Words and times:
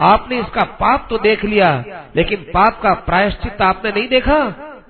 आपने 0.00 0.38
इसका 0.40 0.64
पाप 0.74 1.06
तो 1.10 1.18
देख 1.18 1.44
लिया, 1.44 1.84
लेकिन 2.16 2.38
पाप 2.54 2.80
का 2.82 2.94
प्रायश्चित 2.94 3.62
आपने 3.62 3.90
नहीं 3.90 4.08
देखा? 4.08 4.38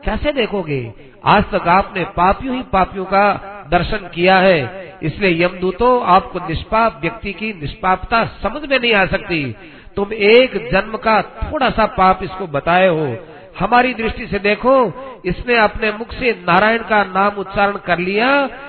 कैसे 0.04 0.32
देखोगे? 0.32 0.92
आज 1.24 1.44
तक 1.44 1.68
आपने 1.68 2.04
पापियों 2.04 2.56
ही 2.56 2.62
पापियों 2.62 3.04
का 3.04 3.32
दर्शन 3.70 4.08
किया 4.14 4.36
है। 4.36 4.84
इसलिए 5.02 5.44
यमदूतों, 5.44 6.04
आपको 6.06 6.38
निष्पाप 6.38 6.98
व्यक्ति 7.02 7.32
की 7.32 7.52
निष्पापता 7.52 8.24
समझ 8.24 8.68
में 8.70 8.78
नहीं 8.80 8.94
आ 8.94 9.04
सकती। 9.06 9.44
तुम 9.96 10.12
एक 10.12 10.56
जन्म 10.72 10.96
का 10.96 11.22
थोड़ा 11.22 11.70
सा 11.70 11.86
पाप 11.86 12.22
इसको 12.22 12.46
बताए 12.46 12.88
हो 12.88 13.06
हमारी 13.58 13.92
दृष्टि 13.94 14.26
से 14.26 14.38
देखो, 14.38 14.72
इसने 15.24 15.56
अपने 15.58 15.90
मुख 15.92 16.12
से 16.12 16.32
नारायण 16.48 16.82
का 16.82 17.02
नाम 17.04 17.36
उच्चारण 17.38 17.76
कर 17.76 17.98
लिया, 17.98 18.28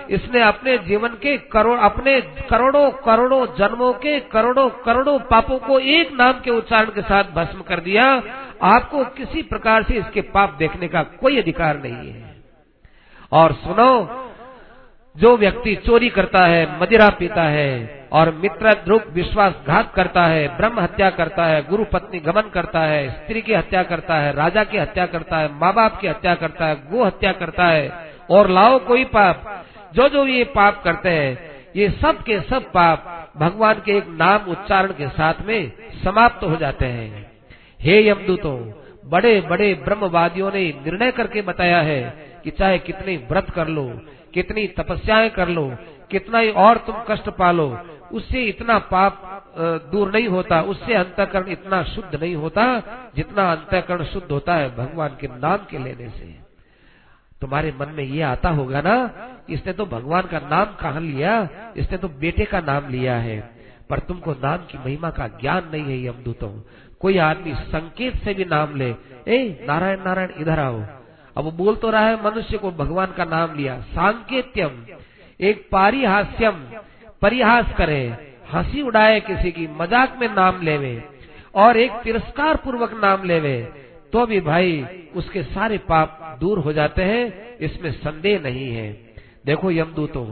इसने 0.09 0.41
अपने 0.41 0.77
जीवन 0.77 1.17
के 1.21 1.37
करोड़, 1.51 1.77
अपने 1.79 2.19
करोड़ों 2.49 2.89
करोड़ों 3.05 3.45
जन्मों 3.57 3.91
के 3.93 4.19
करोड़ों 4.31 4.69
करोड़ों 4.85 5.17
पापों 5.31 5.57
को 5.59 5.79
एक 5.79 6.11
नाम 6.13 6.39
के 6.39 6.51
उच्चारण 6.51 6.89
के 6.89 7.01
साथ 7.01 7.33
भस्म 7.35 7.61
कर 7.61 7.79
दिया। 7.79 8.03
आपको 8.63 9.03
किसी 9.17 9.41
प्रकार 9.43 9.83
से 9.83 9.93
इसके 9.93 10.21
पाप 10.29 10.55
देखने 10.59 10.87
का 10.87 11.03
कोई 11.03 11.37
अधिकार 11.37 11.81
नहीं 11.83 12.11
है। 12.11 12.35
और 13.31 13.53
सुनो, 13.53 13.91
जो 15.15 15.35
व्यक्ति 15.37 15.75
चोरी 15.75 16.09
करता 16.09 16.45
है, 16.45 16.81
मदिरा 16.81 17.09
पीता 17.09 17.43
है 17.43 18.04
और 18.15 18.29
मित्र 18.35 18.73
ध्रुव 18.73 19.01
विश्वासघात 19.13 19.91
करता 19.95 20.25
है, 20.25 20.47
ब्रह्म 20.57 20.79
हत्या 20.79 21.09
करता 21.09 21.45
है, 21.45 21.61
गुरु 21.67 21.85
पत्नी 21.85 22.19
गमन 22.19 22.49
करता 22.53 22.79
है, 22.79 23.09
स्त्री 23.09 23.41
की 23.41 23.53
हत्या 23.53 23.83
करता 23.83 24.15
है, 24.15 24.33
राजा 24.33 24.63
की 24.63 24.77
हत्या 24.77 25.05
करता 25.05 25.37
है 25.37 25.53
माँ 25.53 25.73
बाप 25.73 25.99
की 26.01 26.07
हत्या 26.07 26.35
करता 26.35 26.65
है 26.65 26.75
गो 26.91 27.03
हत्या 27.03 27.31
करता 27.31 27.67
है, 27.67 27.91
और 28.29 28.49
लाओ 28.49 28.79
कोई 28.79 29.03
पाप। 29.03 29.65
जो 29.93 30.09
जो 30.09 30.25
ये 30.27 30.43
पाप 30.43 30.81
करते 30.83 31.09
हैं, 31.09 31.37
ये 31.75 31.89
सब 32.01 32.23
के 32.23 32.39
सब 32.39 32.71
पाप 32.71 33.11
भगवान 33.37 33.81
के 33.85 33.97
एक 33.97 34.07
नाम 34.09 34.49
उच्चारण 34.51 34.91
के 34.91 35.07
साथ 35.07 35.41
में 35.45 35.71
समाप्त 36.03 36.43
हो 36.43 36.55
जाते 36.55 36.85
हैं। 36.85 37.31
हे 37.81 38.07
यमदूतों 38.09 38.57
बड़े 39.05 39.41
बड़े 39.41 39.73
ब्रह्मवादियों 39.73 40.51
ने 40.51 40.61
निर्णय 40.85 41.11
करके 41.11 41.41
बताया 41.41 41.81
है 41.81 42.01
कि 42.43 42.51
चाहे 42.51 42.77
कितनी 42.79 43.17
व्रत 43.17 43.49
कर 43.49 43.67
लो, 43.67 43.83
कितनी 44.33 44.67
तपस्याएँ 44.67 45.29
कर 45.29 45.47
लो 45.47 45.65
कितना 46.11 46.39
ही 46.39 46.49
और 46.51 46.77
तुम 46.77 46.95
कष्ट 47.07 47.29
पालो, 47.37 47.67
उससे 48.11 48.43
इतना 48.43 48.77
पाप 48.87 49.21
दूर 49.91 50.11
नहीं 50.13 50.27
होता, 50.27 50.61
उससे 50.63 50.93
अंतकरण 50.93 51.47
इतना 51.49 51.81
शुद्ध 51.85 52.15
नहीं 52.15 52.35
होता, 52.35 52.65
जितना 53.15 53.51
अंतकरण 53.51 54.03
शुद्ध 54.05 54.31
होता 54.31 54.55
है 54.55 54.75
भगवान 54.75 55.17
के 55.21 55.27
नाम 55.29 55.65
के 55.69 55.77
लेने 55.77 56.09
से। 56.09 56.33
तुम्हारे 57.41 57.73
मन 57.79 57.89
में 57.89 58.03
ये 58.03 58.21
आता 58.23 58.49
होगा 58.51 58.81
ना, 58.81 58.95
इसने 59.49 59.73
तो 59.73 59.85
भगवान 59.85 60.27
का 60.27 60.39
नाम 60.41 60.75
कहा 60.75 60.99
लिया, 60.99 61.37
इसने 61.77 61.97
तो 61.97 62.07
बेटे 62.19 62.45
का 62.45 62.59
नाम 62.61 62.89
लिया 62.89 63.15
है, 63.17 63.39
पर 63.89 63.99
तुमको 63.99 64.33
नाम 64.33 64.65
की 64.65 64.77
महिमा 64.77 65.09
का 65.09 65.27
ज्ञान 65.41 65.69
नहीं 65.73 65.83
है 65.83 66.05
यमदूतों 66.05 66.51
कोई 67.01 67.17
आदमी 67.19 67.53
संकेत 67.53 68.15
से 68.15 68.33
भी 68.33 68.45
नाम 68.45 68.75
ले, 68.75 68.89
ए, 69.27 69.65
नारायण 69.67 70.03
नारायण, 70.03 70.29
इधर 70.37 70.59
आओ। 70.59 70.81
अब 71.35 71.51
बोल 71.53 71.75
तो 71.75 71.89
रहा 71.89 72.07
है, 72.07 72.23
मनुष्य 72.23 72.57
को 72.57 72.71
भगवान 72.73 73.11
का 73.11 73.25
नाम 73.25 73.55
लिया, 73.55 73.79
सांकेत्यम। 73.89 74.85
एक 75.39 75.67
पारिहास्यम, 75.71 76.61
परिहास 77.21 77.73
करे, 77.77 78.03
हँसी 78.53 78.81
उड़ाए 78.81 79.19
किसी 79.19 79.51
की, 79.51 79.67
मज़ाक 79.79 80.17
में 80.21 80.27
नाम 80.29 80.61
लेवे 80.61 81.01
और 81.55 81.77
एक 81.77 81.91
तिरस्कार 82.03 82.55
पूर्वक 82.55 82.93
नाम 83.03 83.23
लेवे 83.23 83.57
तो 84.13 84.25
भी 84.25 84.39
भाई 84.41 84.85
उसके 85.15 85.41
सारे 85.43 85.77
पाप 85.83 86.37
दूर 86.41 86.59
हो 86.59 86.73
जाते 86.73 87.03
हैं, 87.03 87.57
इसमें 87.57 87.91
संदेह 87.93 88.39
नहीं 88.39 88.69
है। 88.71 88.91
देखो 89.45 89.71
यमदूतों, 89.71 90.25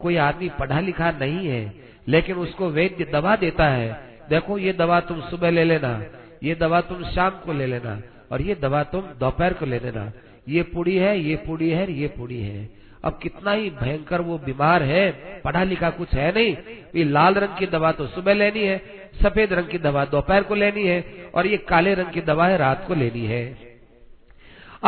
कोई 0.00 0.16
आदमी 0.18 0.48
पढ़ा 0.58 0.80
लिखा 0.80 1.10
नहीं 1.10 1.46
है, 1.48 1.72
लेकिन 2.08 2.36
उसको 2.36 2.68
वैद्य 2.68 3.04
दवा 3.04 3.36
देता 3.36 3.68
है। 3.68 3.88
देखो 4.30 4.58
ये 4.58 4.72
दवा 4.72 5.00
तुम 5.00 5.20
सुबह 5.20 5.50
ले 5.50 5.64
लेना, 5.64 6.02
ये 6.42 6.54
दवा 6.54 6.80
तुम 6.80 7.02
शाम 7.04 7.30
को 7.44 7.52
ले 7.52 7.66
लेना, 7.66 8.00
और 8.32 8.42
ये 8.42 8.54
दवा 8.54 8.82
तुम 8.84 9.02
दोपहर 9.20 9.52
को 9.52 9.66
ले 9.66 9.78
लेना। 9.78 10.10
ये 10.48 10.62
पुड़ी 10.64 10.96
है, 10.96 11.18
ये 11.20 11.36
पुड़ी 11.36 11.70
है, 11.70 11.92
ये 11.92 12.08
पुड़ी 12.08 12.40
है। 12.40 12.68
अब 13.04 13.18
कितना 13.22 13.52
ही 13.52 13.70
भयंकर 13.70 14.20
वो 14.20 14.38
बीमार 14.38 14.82
है, 14.82 15.10
पढ़ा 15.44 15.62
लिखा 15.64 15.90
कुछ 15.90 16.12
है 16.14 16.34
नहीं। 16.34 16.56
ये 16.96 17.04
लाल 17.04 17.34
रंग 17.34 17.58
की 17.58 17.66
दवा 17.66 17.92
तो 17.92 18.06
सुबह 18.06 18.34
लेनी 18.34 18.60
है, 18.60 18.80
सफ़ेद 19.22 19.52
रंग 19.52 19.66
की 19.66 19.78
दवा 19.78 20.04
दोपहर 20.04 20.42
को 20.42 20.54
लेनी 20.54 20.86
है, 20.86 21.04
और 21.34 21.46
ये 21.46 21.56
काले 21.56 21.94
रंग 21.94 22.06
की 22.06 22.20
दवा 22.20 22.46
है, 22.46 22.56
रात 22.56 22.84
को 22.88 22.94
लेनी 22.94 23.26
है। 23.26 23.58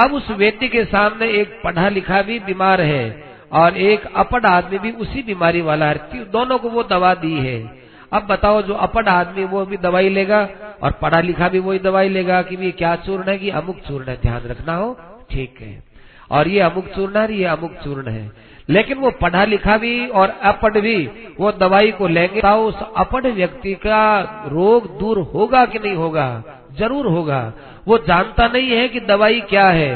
अब 0.02 0.12
उस 0.12 0.30
व्यक्ति 0.30 0.68
के 0.68 0.84
सामने 0.84 1.28
एक 1.30 1.60
पढ़ा 1.64 1.88
लिखा 1.88 2.22
भी 2.22 2.38
बीमार 2.38 2.80
है, 2.80 3.24
और 3.52 3.76
एक 3.76 4.06
अपड 4.16 4.46
आदमी 4.46 4.78
भी 4.78 4.90
उसी 4.90 5.22
बीमारी 5.22 5.60
वाला 5.60 5.86
है। 5.86 6.24
दोनों 6.24 6.58
को 6.58 6.68
वो 6.68 6.82
दवा 6.82 7.14
दी 7.14 7.34
है। 7.34 7.84
अब 8.12 8.22
बताओ, 8.22 8.62
जो 8.62 8.74
अपड 8.74 9.08
आदमी 9.08 9.44
वो 9.44 9.64
भी 9.66 9.76
दवाई 9.76 10.08
लेगा, 10.08 10.48
और 10.82 10.92
पढ़ा 10.92 11.20
लिखा 11.20 11.48
भी 11.48 11.58
वही 11.58 11.78
दवाई 11.78 12.08
लेगा 12.08 12.42
कि 12.42 12.56
भी 12.56 12.72
क्या 12.72 12.96
चूर्ण 12.96 13.30
है 13.30 13.38
कि 13.38 13.50
अमुक 13.50 13.78
चूर्ण 13.78 14.08
है। 14.08 14.16
ध्यान 14.16 14.42
रखना 14.44 14.76
हो, 14.76 14.98
ठीक 15.30 15.60
है। 15.60 15.93
और 16.34 16.48
ये 16.48 16.60
अमुक 16.60 16.86
चूर्ण 16.86 17.18
है, 17.18 17.34
ये 17.34 17.44
अमुक 17.44 17.74
चूर्ण 17.84 18.10
है। 18.10 18.32
लेकिन 18.68 18.98
वो 18.98 19.10
पढ़ा 19.10 19.44
लिखा 19.44 19.76
भी 19.76 20.06
और 20.08 20.28
अपढ़ 20.42 20.78
भी, 20.78 20.96
वो 21.40 21.52
दवाई 21.52 21.90
को 21.90 22.06
लेंगे 22.08 22.40
तो 22.40 22.54
उस 22.56 22.78
अपढ़ 22.96 23.26
व्यक्ति 23.26 23.74
का 23.74 24.20
रोग 24.46 24.98
दूर 24.98 25.18
होगा 25.34 25.64
कि 25.66 25.78
नहीं 25.78 25.94
होगा? 25.94 26.42
ज़रूर 26.78 27.06
होगा। 27.06 27.52
वो 27.88 27.98
जानता 27.98 28.46
नहीं 28.48 28.70
है 28.70 28.88
कि 28.88 29.00
दवाई 29.00 29.40
क्या 29.40 29.68
है। 29.68 29.90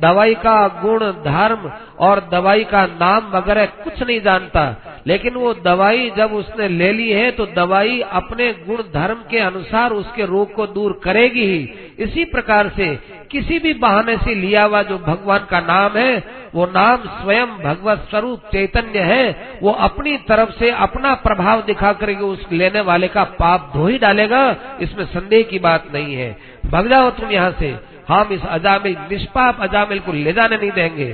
दवाई 0.00 0.34
का 0.34 0.68
गुण, 0.82 1.00
धर्म 1.22 1.70
और 1.98 2.28
दवाई 2.32 2.64
का 2.64 2.86
नाम 2.86 3.30
वगैरह 3.30 3.66
कुछ 3.66 4.02
नहीं 4.02 4.20
जानता। 4.20 4.64
लेकिन 5.06 5.34
वो 5.34 5.52
दवाई 5.54 6.10
जब 6.16 6.32
उसने 6.32 6.68
ले 6.68 6.92
ली 6.92 7.10
है 7.10 7.30
तो 7.30 7.46
दवाई 7.46 8.00
अपने 8.12 8.52
गुण 8.66 8.82
धर्म 8.92 9.22
के 9.30 9.38
अनुसार 9.38 9.92
उसके 9.92 10.26
रोग 10.26 10.52
को 10.54 10.66
दूर 10.66 11.00
करेगी 11.04 11.46
ही। 11.46 11.68
इसी 11.98 12.24
प्रकार 12.24 12.68
से 12.76 12.86
किसी 13.30 13.58
भी 13.58 13.72
बहाने 13.74 14.16
से 14.16 14.34
लिया 14.34 14.62
हुआ 14.62 14.82
जो 14.82 14.98
भगवान 14.98 15.46
का 15.50 15.60
नाम 15.60 15.96
है, 15.96 16.22
वो 16.54 16.66
नाम 16.66 16.96
स्वयं 16.96 17.46
भगवत 17.58 18.06
स्वरूप 18.10 18.40
चैतन्य 18.52 19.00
है। 19.02 19.58
वो 19.62 19.72
अपनी 19.80 20.16
तरफ़ 20.28 20.50
से 20.50 20.70
अपना 20.70 21.14
प्रभाव 21.14 21.62
दिखा 21.62 21.92
करके 21.92 22.24
उस 22.24 22.46
लेने 22.52 22.80
वाले 22.80 23.08
का 23.08 23.24
पाप 23.24 23.70
धो 23.74 23.86
ही 23.86 23.98
डालेगा, 23.98 24.44
इसमें 24.80 25.04
संदेह 25.04 25.42
की 25.42 25.58
बात 25.58 25.88
नहीं 25.94 26.14
है। 26.14 26.36
भग 26.66 26.88
जाओ 26.88 27.10
तुम 27.10 27.30
यहाँ 27.30 27.54
से, 27.60 27.74
हम 28.08 28.32
इस 28.32 28.44
अजामिल, 28.46 28.96
निष्पाप 29.10 29.60
अजामिल 29.60 29.98
को 29.98 30.12
ले 30.12 30.32
जाने 30.32 30.56
नहीं 30.56 30.70
देंगे। 30.70 31.12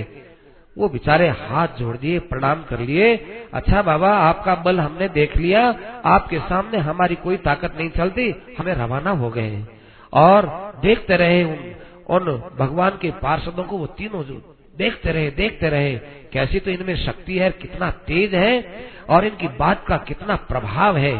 वो 0.78 0.88
बेचारे 0.88 1.28
हाथ 1.30 1.78
जोड़ 1.78 1.96
दिए 1.96 2.18
प्रणाम 2.28 2.62
कर 2.62 2.80
लिए। 2.80 3.14
अच्छा 3.54 3.82
बाबा 3.82 4.10
आपका 4.18 4.54
बल 4.64 4.80
हमने 4.80 5.08
देख 5.10 5.36
लिया 5.36 5.62
आपके 6.06 6.38
सामने 6.40 6.78
हमारी 6.80 7.14
कोई 7.14 7.36
ताकत 7.44 7.74
नहीं 7.78 7.90
चलती 7.90 8.34
हमें 8.58 8.72
रवाना 8.74 9.10
हो 9.12 9.30
गए 9.30 9.64
और 10.12 10.46
देखते 10.82 11.16
रहे 11.16 11.42
उन, 11.44 11.58
उन 12.08 12.24
भगवान 12.58 12.98
के 13.00 13.10
पार्षदों 13.22 13.64
को 13.64 13.78
वो 13.78 13.86
तीनों 13.98 14.22
जो 14.24 14.40
देखते 14.76 15.12
रहे 15.12 15.30
देखते 15.32 15.68
रहे 15.68 15.94
कैसी 16.32 16.60
तो 16.60 16.70
इनमें 16.70 16.94
शक्ति 16.96 17.38
है 17.38 17.50
कितना 17.52 17.90
तेज 18.06 18.34
है 18.34 18.52
और 19.08 19.24
इनकी 19.24 19.48
बात 19.58 19.84
का 19.86 19.96
कितना 20.06 20.36
प्रभाव 20.48 20.96
है। 20.96 21.16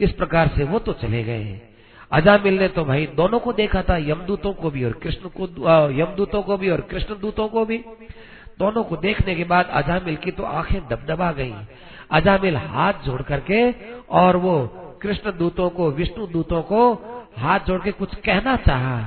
इस 0.00 0.12
प्रकार 0.12 0.50
से 0.56 0.64
वो 0.64 0.78
तो 0.78 0.92
चले 0.92 1.22
गए 1.24 1.60
अजामिल 2.12 2.58
ने 2.58 2.68
तो 2.68 2.84
भाई 2.84 3.06
दोनों 3.16 3.38
को 3.38 3.52
देखा 3.52 3.82
था 3.82 3.96
यमदूतों 4.00 4.52
को 4.52 4.70
भी 4.70 4.84
और 4.84 4.92
कृष्ण 5.02 5.28
को 5.30 5.44
यमदूतों 5.92 6.42
को 6.42 6.56
भी 6.56 6.70
और 6.70 6.80
कृष्ण 6.90 7.14
दूतों 7.20 7.48
को 7.48 7.64
भी। 7.64 7.78
दोनों 8.58 8.84
को 8.84 8.96
देखने 8.96 9.34
के 9.34 9.44
बाद 9.44 9.66
अजामिल 9.66 10.16
की 10.16 10.30
तो 10.30 10.42
आँखें 10.42 10.88
दबदबा 10.88 11.32
गई। 11.32 11.54
अजामिल 12.10 12.56
हाथ 12.56 12.92
जोड़ 12.92 13.22
करके 13.22 13.72
और 14.10 14.36
वो 14.36 14.66
कृष्ण 15.02 15.38
दूतों 15.38 15.70
को, 15.70 15.90
विष्णु 15.90 16.26
दूतों 16.26 16.62
को 16.62 16.94
हाथ 17.38 17.60
जोड़ 17.60 17.82
के 17.82 17.92
कुछ 17.92 18.14
कहना 18.14 18.56
चाहा 18.56 19.02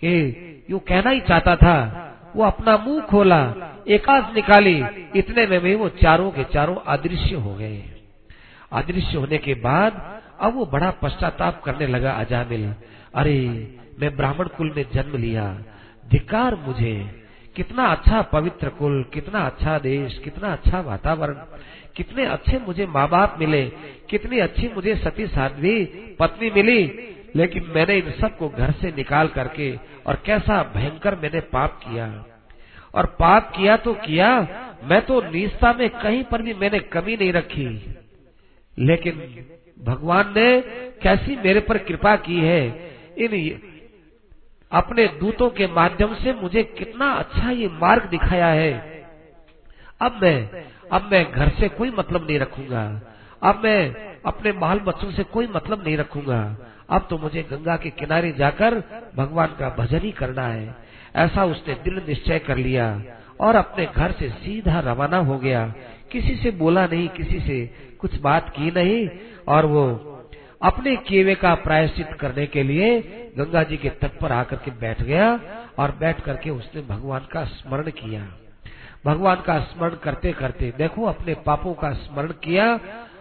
कि, 0.00 0.36
यू 0.70 0.78
कहना 0.78 1.10
ही 1.10 1.20
चाहता 1.20 1.56
था। 1.56 2.02
वो 2.36 2.44
अपना 2.44 2.76
मुँह 2.76 3.00
खोला 3.00 3.54
एकाश 3.88 4.34
निकाली। 4.34 4.84
इतने 5.16 5.46
में 5.46 5.60
भी 5.60 5.74
वो 5.74 5.88
चारों 5.88 6.30
के 6.30 6.44
चारों 6.44 6.76
अदृश्य 6.76 7.34
हो 7.34 7.54
गए। 7.54 7.82
अदृश्य 8.72 9.18
होने 9.18 9.38
के 9.38 9.54
बाद 9.54 10.20
अब 10.40 10.54
वो 10.54 10.66
बड़ा 10.66 10.90
पश्चाताप 10.90 11.62
करने 11.62 11.86
लगा 11.86 12.10
अजामिल। 12.10 12.74
अरे, 13.14 13.74
मैं 14.00 14.16
ब्राह्मण 14.16 14.46
कुल 14.48 14.72
में 14.76 14.86
जन्म 14.94 15.16
लिया। 15.16 15.58
धिकार 16.10 16.54
मुझे। 16.54 17.25
कितना 17.56 17.84
अच्छा 17.86 18.22
पवित्र 18.22 18.68
कुल, 18.68 19.02
कितना 19.14 19.40
अच्छा 19.40 19.78
देश, 19.78 20.18
कितना 20.18 20.52
अच्छा 20.52 20.80
वातावरण, 20.80 21.34
कितने 21.96 22.26
अच्छे 22.26 22.58
मुझे 22.58 22.86
माँ 22.86 23.08
बाप 23.08 23.36
मिले, 23.38 23.64
कितनी 24.10 24.38
अच्छी 24.38 24.68
मुझे 24.74 24.94
सती 24.96 25.26
साध्वी 25.26 25.84
पत्नी 26.20 26.50
मिली, 26.50 26.84
लेकिन 27.36 27.72
मैंने 27.76 27.96
इन 27.98 28.10
सबको 28.10 28.48
घर 28.48 28.70
से 28.70 28.90
निकाल 28.96 29.28
करके 29.28 29.76
और 30.06 30.22
कैसा 30.26 30.62
भयंकर 30.76 31.14
मैंने 31.14 31.40
पाप 31.40 31.80
किया। 31.84 32.24
और 32.94 33.06
पाप 33.06 33.52
किया 33.56 33.76
तो 33.76 33.94
किया, 33.94 34.48
मैं 34.84 35.00
तो 35.06 35.20
निष्ठा 35.20 35.72
में 35.72 35.90
कहीं 35.90 36.24
पर 36.24 36.42
भी 36.42 36.54
मैंने 36.54 36.78
कमी 36.78 37.16
नहीं 37.16 37.32
रखी। 37.32 37.94
लेकिन 38.78 39.44
भगवान 39.84 40.34
ने 40.36 40.60
कैसी 41.02 41.36
मेरे 41.36 41.60
पर 41.60 41.78
कृपा 41.78 42.16
की 42.16 42.40
है, 42.40 42.66
इन 43.18 43.60
अपने 44.72 45.06
दूतों 45.08 45.50
के 45.50 45.66
माध्यम 45.66 46.14
से 46.14 46.32
मुझे 46.32 46.62
कितना 46.62 47.12
अच्छा 47.12 47.50
ये 47.50 47.68
मार्ग 47.68 48.04
दिखाया 48.04 48.46
है। 48.46 48.72
अब 50.00 50.18
मैं 50.22 50.64
अब 50.92 51.08
मैं 51.12 51.24
घर 51.32 51.48
से 51.48 51.68
कोई 51.68 51.90
मतलब 51.90 52.26
नहीं 52.26 52.38
रखूँगा। 52.38 52.82
अब 53.42 53.60
मैं 53.64 53.94
अपने 54.26 54.52
बाल 54.52 54.80
बच्चों 54.80 55.10
से 55.10 55.22
कोई 55.22 55.46
मतलब 55.46 55.84
नहीं 55.86 55.96
रखूँगा। 55.96 56.40
अब 56.90 57.06
तो 57.10 57.18
मुझे 57.18 57.42
गंगा 57.42 57.76
के 57.76 57.90
किनारे 57.90 58.32
जाकर 58.32 58.74
भगवान 59.16 59.54
का 59.58 59.68
भजन 59.78 59.98
ही 59.98 60.10
करना 60.10 60.42
है। 60.42 60.74
ऐसा 61.16 61.44
उसने 61.44 61.74
दिल 61.74 62.02
निश्चय 62.08 62.38
कर 62.38 62.56
लिया 62.56 63.02
और 63.40 63.56
अपने 63.56 63.86
घर 63.86 64.12
से 64.12 64.28
सीधा 64.28 64.80
रवाना 64.80 65.18
हो 65.18 65.38
गया। 65.38 65.66
किसी 66.12 66.36
से 66.36 66.50
बोला 66.50 66.86
नहीं, 66.86 67.08
किसी 67.08 67.40
से 67.40 67.64
कुछ 67.98 68.20
बात 68.20 68.48
की 68.48 68.70
नहीं 68.70 69.08
और 69.48 69.66
वो 69.66 70.15
अपने 70.62 70.96
केवे 70.96 71.34
का 71.34 71.54
प्रायश्चित 71.54 72.12
करने 72.20 72.46
के 72.46 72.62
लिए 72.62 73.00
गंगा 73.38 73.62
जी 73.62 73.76
के 73.76 73.88
तट 73.88 74.18
पर 74.20 74.32
आकर 74.32 74.56
के 74.56 74.70
बैठ 74.70 75.02
गया 75.02 75.40
और 75.78 75.90
बैठ 75.90 76.20
करके 76.20 76.50
उसने 76.50 76.82
भगवान 76.82 77.26
का 77.32 77.44
स्मरण 77.44 77.90
किया। 77.90 78.26
भगवान 79.06 79.36
का 79.36 79.58
स्मरण 79.60 79.94
करते 79.94 80.32
करते 80.32 80.72
देखो 80.78 81.04
अपने 81.04 81.34
पापों 81.34 81.74
का 81.74 81.92
स्मरण 81.92 82.32
किया 82.44 82.80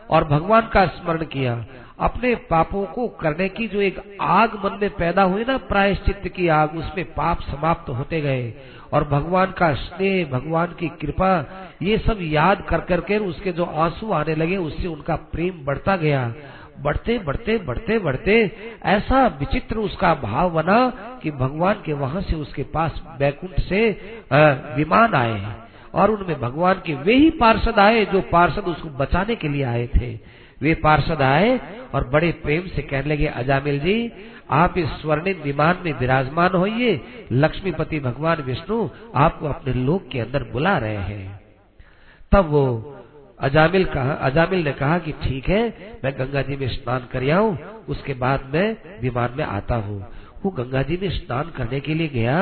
और 0.09 0.23
भगवान 0.23 0.69
का 0.73 0.85
स्मरण 0.85 1.25
किया। 1.25 1.65
अपने 1.99 2.35
पापों 2.35 2.85
को 2.85 3.07
करने 3.07 3.49
की 3.49 3.67
जो 3.67 3.81
एक 3.81 4.17
आग 4.21 4.55
मन 4.55 4.79
में 4.81 4.89
पैदा 4.89 5.23
हुई 5.23 5.43
ना 5.43 5.57
प्रायश्चित 5.57 6.33
की 6.35 6.47
आग, 6.47 6.75
उसमें 6.75 7.05
पाप 7.05 7.41
समाप्त 7.41 7.89
होते 7.89 8.21
गए 8.21 8.53
और 8.93 9.03
भगवान 9.03 9.51
का 9.51 9.73
स्नेह, 9.73 10.25
भगवान 10.25 10.75
की 10.79 10.89
कृपा, 10.89 11.45
ये 11.81 11.97
सब 11.97 12.17
याद 12.21 12.61
कर 12.61 12.81
करके 12.81 13.17
उसके 13.17 13.51
जो 13.51 13.65
आँसू 13.65 14.11
आने 14.11 14.35
लगे, 14.35 14.57
उससे 14.57 14.87
उनका 14.87 15.15
प्रेम 15.15 15.65
बढ़ता 15.65 15.95
गया। 15.95 16.33
बढ़ते 16.77 17.17
बढ़ते 17.19 17.57
बढ़ते 17.57 17.97
बढ़ते, 17.99 18.51
ऐसा 18.85 19.25
विचित्र 19.39 19.77
उसका 19.77 20.13
भाव 20.13 20.49
बना 20.49 20.89
कि 21.23 21.31
भगवान 21.31 21.81
के 21.85 21.93
वहाँ 21.93 22.21
से 22.21 22.35
उसके 22.35 22.63
पास 22.63 23.01
बैकुंठ 23.19 23.59
से 23.59 23.89
विमान 24.75 25.13
आए 25.13 25.39
हैं। 25.39 25.63
और 25.93 26.11
उनमें 26.11 26.39
भगवान 26.41 26.81
के 26.85 26.93
वे 26.95 27.15
ही 27.15 27.29
पार्षद 27.29 27.79
आए 27.79 28.05
जो 28.05 28.21
पार्षद 28.21 28.63
उसको 28.63 28.89
बचाने 28.89 29.35
के 29.35 29.47
लिए 29.47 29.63
आए 29.63 29.87
थे। 29.87 30.13
वे 30.61 30.73
पार्षद 30.73 31.21
आए 31.21 31.59
और 31.95 32.07
बड़े 32.07 32.31
प्रेम 32.43 32.67
से 32.67 32.81
कहने 32.81 33.13
लगे, 33.13 33.25
अजामिल 33.25 33.79
जी, 33.79 34.11
आप 34.51 34.77
इस 34.77 34.89
स्वर्णिम 35.01 35.41
विमान 35.43 35.77
में 35.85 35.91
विराजमान 35.93 36.55
होइए। 36.55 37.01
लक्ष्मीपति 37.31 37.99
भगवान 37.99 38.41
विष्णु 38.41 38.89
आपको 39.15 39.47
अपने 39.47 39.73
लोक 39.73 40.07
के 40.11 40.19
अंदर 40.19 40.43
बुला 40.43 40.77
रहे 40.77 40.97
हैं। 40.97 41.39
तब 42.31 42.45
वो 42.45 42.94
अजामिल 43.39 43.85
कहा, 43.85 44.11
अजामिल 44.11 44.63
ने 44.63 44.71
कहा 44.73 44.97
कि 44.99 45.11
ठीक 45.23 45.47
है, 45.49 45.63
मैं 46.03 46.13
गंगा 46.13 46.41
जी 46.41 46.55
में 46.55 46.67
स्नान 46.67 47.07
कर 47.11 47.29
आऊँ 47.31 47.57
उसके 47.89 48.13
बाद 48.13 48.51
मैं 48.53 48.77
विमान 49.01 49.33
में 49.37 49.43
आता 49.45 49.75
हूँ। 49.75 49.99
वो 50.45 50.51
गंगा 50.51 50.81
जी 50.81 50.97
में 51.01 51.09
स्नान 51.09 51.49
करने 51.49 51.79
के 51.79 51.93
लिए 51.93 52.07
गया 52.07 52.37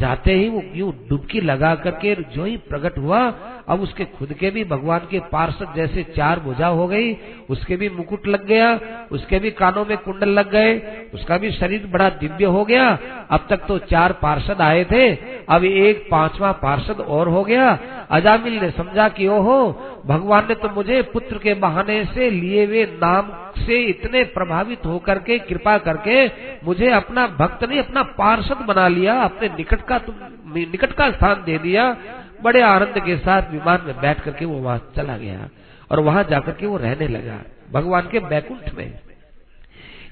जाते 0.00 0.32
ही 0.34 0.48
वो 0.48 0.62
यूँ 0.74 0.92
डुबकी 1.08 1.40
लगा 1.40 1.74
करके 1.74 2.14
जो 2.14 2.44
ही 2.44 2.56
प्रकट 2.68 2.98
हुआ, 2.98 3.20
अब 3.68 3.80
उसके 3.80 4.04
खुद 4.04 4.32
के 4.32 4.50
भी 4.50 4.64
भगवान 4.64 5.06
के 5.10 5.20
पार्षद 5.32 5.72
जैसे 5.76 6.02
चार 6.16 6.40
भुजा 6.40 6.66
हो 6.66 6.86
गई, 6.86 7.12
उसके 7.50 7.76
भी 7.76 7.88
मुकुट 7.88 8.26
लग 8.26 8.46
गया, 8.46 8.68
उसके 9.12 9.38
भी 9.38 9.50
कानों 9.50 9.84
में 9.86 9.96
कुंडल 9.98 10.28
लग 10.28 10.50
गए, 10.50 10.76
उसका 11.14 11.38
भी 11.38 11.50
शरीर 11.50 11.86
बड़ा 11.86 12.08
दिव्य 12.20 12.44
हो 12.46 12.64
गया। 12.64 12.86
अब 13.30 13.46
तक 13.50 13.64
तो 13.68 13.78
चार 13.86 14.12
पार्षद 14.12 14.60
आए 14.60 14.84
थे, 14.84 15.10
अब 15.46 15.64
एक 15.64 16.06
पांचवा 16.10 16.52
पार्षद 16.52 17.00
और 17.00 17.28
हो 17.28 17.44
गया। 17.44 17.78
अजामिल 18.10 18.60
ने 18.60 18.70
समझा 18.70 19.08
कि 19.08 19.28
ओहो, 19.28 19.58
भगवान 20.06 20.46
ने 20.48 20.54
तो 20.54 20.68
मुझे 20.68 21.02
पुत्र 21.02 21.38
के 21.38 21.54
बहाने 21.56 22.04
से 22.04 22.30
लिए 22.30 22.64
हुए 22.66 22.84
नाम 22.94 23.32
से 23.58 23.78
इतने 23.82 24.22
प्रभावित 24.24 24.86
होकर 24.86 25.18
के, 25.18 25.38
कृपा 25.38 25.76
करके 25.78 26.26
मुझे 26.66 26.90
अपना 26.90 27.26
भक्त 27.38 27.64
नहीं, 27.64 27.78
अपना 27.78 28.02
पार्षद 28.18 28.64
बना 28.68 28.86
लिया, 28.88 29.14
अपने 29.20 29.48
निकट 29.48 29.82
का 29.88 29.98
तुम 29.98 30.14
निकट 30.56 30.92
का 30.92 31.10
स्थान 31.10 31.42
दे 31.44 31.58
दिया, 31.58 31.96
बड़े 32.42 32.62
आनंद 32.62 32.94
के 32.98 33.16
साथ 33.16 33.50
विमान 33.50 33.82
में 33.86 34.00
बैठ 34.00 34.20
करके 34.20 34.44
वो 34.44 34.58
वहाँ 34.58 34.92
चला 34.96 35.16
गया 35.16 35.48
और 35.90 36.00
वहाँ 36.00 36.24
जाकर 36.24 36.52
के 36.52 36.66
वो 36.66 36.76
रहने 36.76 37.08
लगा 37.08 37.42
भगवान 37.72 38.08
के 38.12 38.20
बैकुंठ 38.20 38.74
में। 38.74 38.98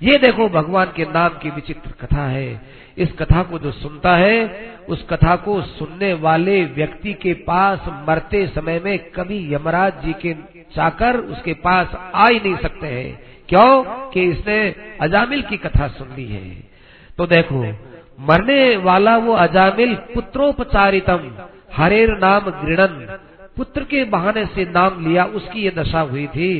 ये 0.03 0.19
देखो 0.19 0.49
भगवान 0.49 0.93
के 0.97 1.05
नाम 1.05 1.29
की 1.29 1.51
विचित्र 1.51 1.91
कथा 1.91 2.27
है। 2.27 2.61
इस 2.99 3.13
कथा 3.13 3.43
को 3.43 3.59
जो 3.59 3.71
सुनता 3.73 4.17
है, 4.17 4.49
उस 4.89 5.07
कथा 5.11 5.37
को 5.37 5.63
सुनने 5.63 6.13
वाले 6.13 6.65
व्यक्ति 6.65 7.13
के 7.15 7.35
पास 7.35 7.81
मरते 8.09 8.47
समय 8.47 8.81
में 8.85 8.99
कभी 8.99 9.55
यमराज 9.55 10.05
जी 10.05 10.13
के 10.13 10.35
चाकर 10.75 11.17
उसके 11.17 11.55
पास 11.55 11.95
आ 12.15 12.29
ही 12.29 12.41
नहीं 12.41 12.57
सकते 12.57 12.87
हैं। 12.87 13.23
क्यों? 13.49 13.85
कि 14.11 14.23
इसने 14.23 14.75
अजामिल 15.01 15.43
की 15.43 15.57
कथा 15.57 15.89
सुन 15.89 16.09
ली 16.17 16.27
है। 16.27 16.49
तो 17.19 17.27
देखो 17.27 17.65
मरने 18.19 18.77
वाला 18.77 19.17
वो 19.17 19.33
अजामिल 19.33 19.95
पुत्रोपचारितम, 19.95 21.31
हरेर 21.73 22.11
नाम 22.19 22.41
गृणन। 22.41 23.19
पुत्र 23.57 23.85
के 23.85 24.05
बहाने 24.05 24.47
से 24.47 24.65
नाम 24.65 25.09
लिया, 25.09 25.25
उसकी 25.25 25.61
ये 25.61 25.71
दशा 25.71 26.01
हुई 26.01 26.27
थी। 26.27 26.51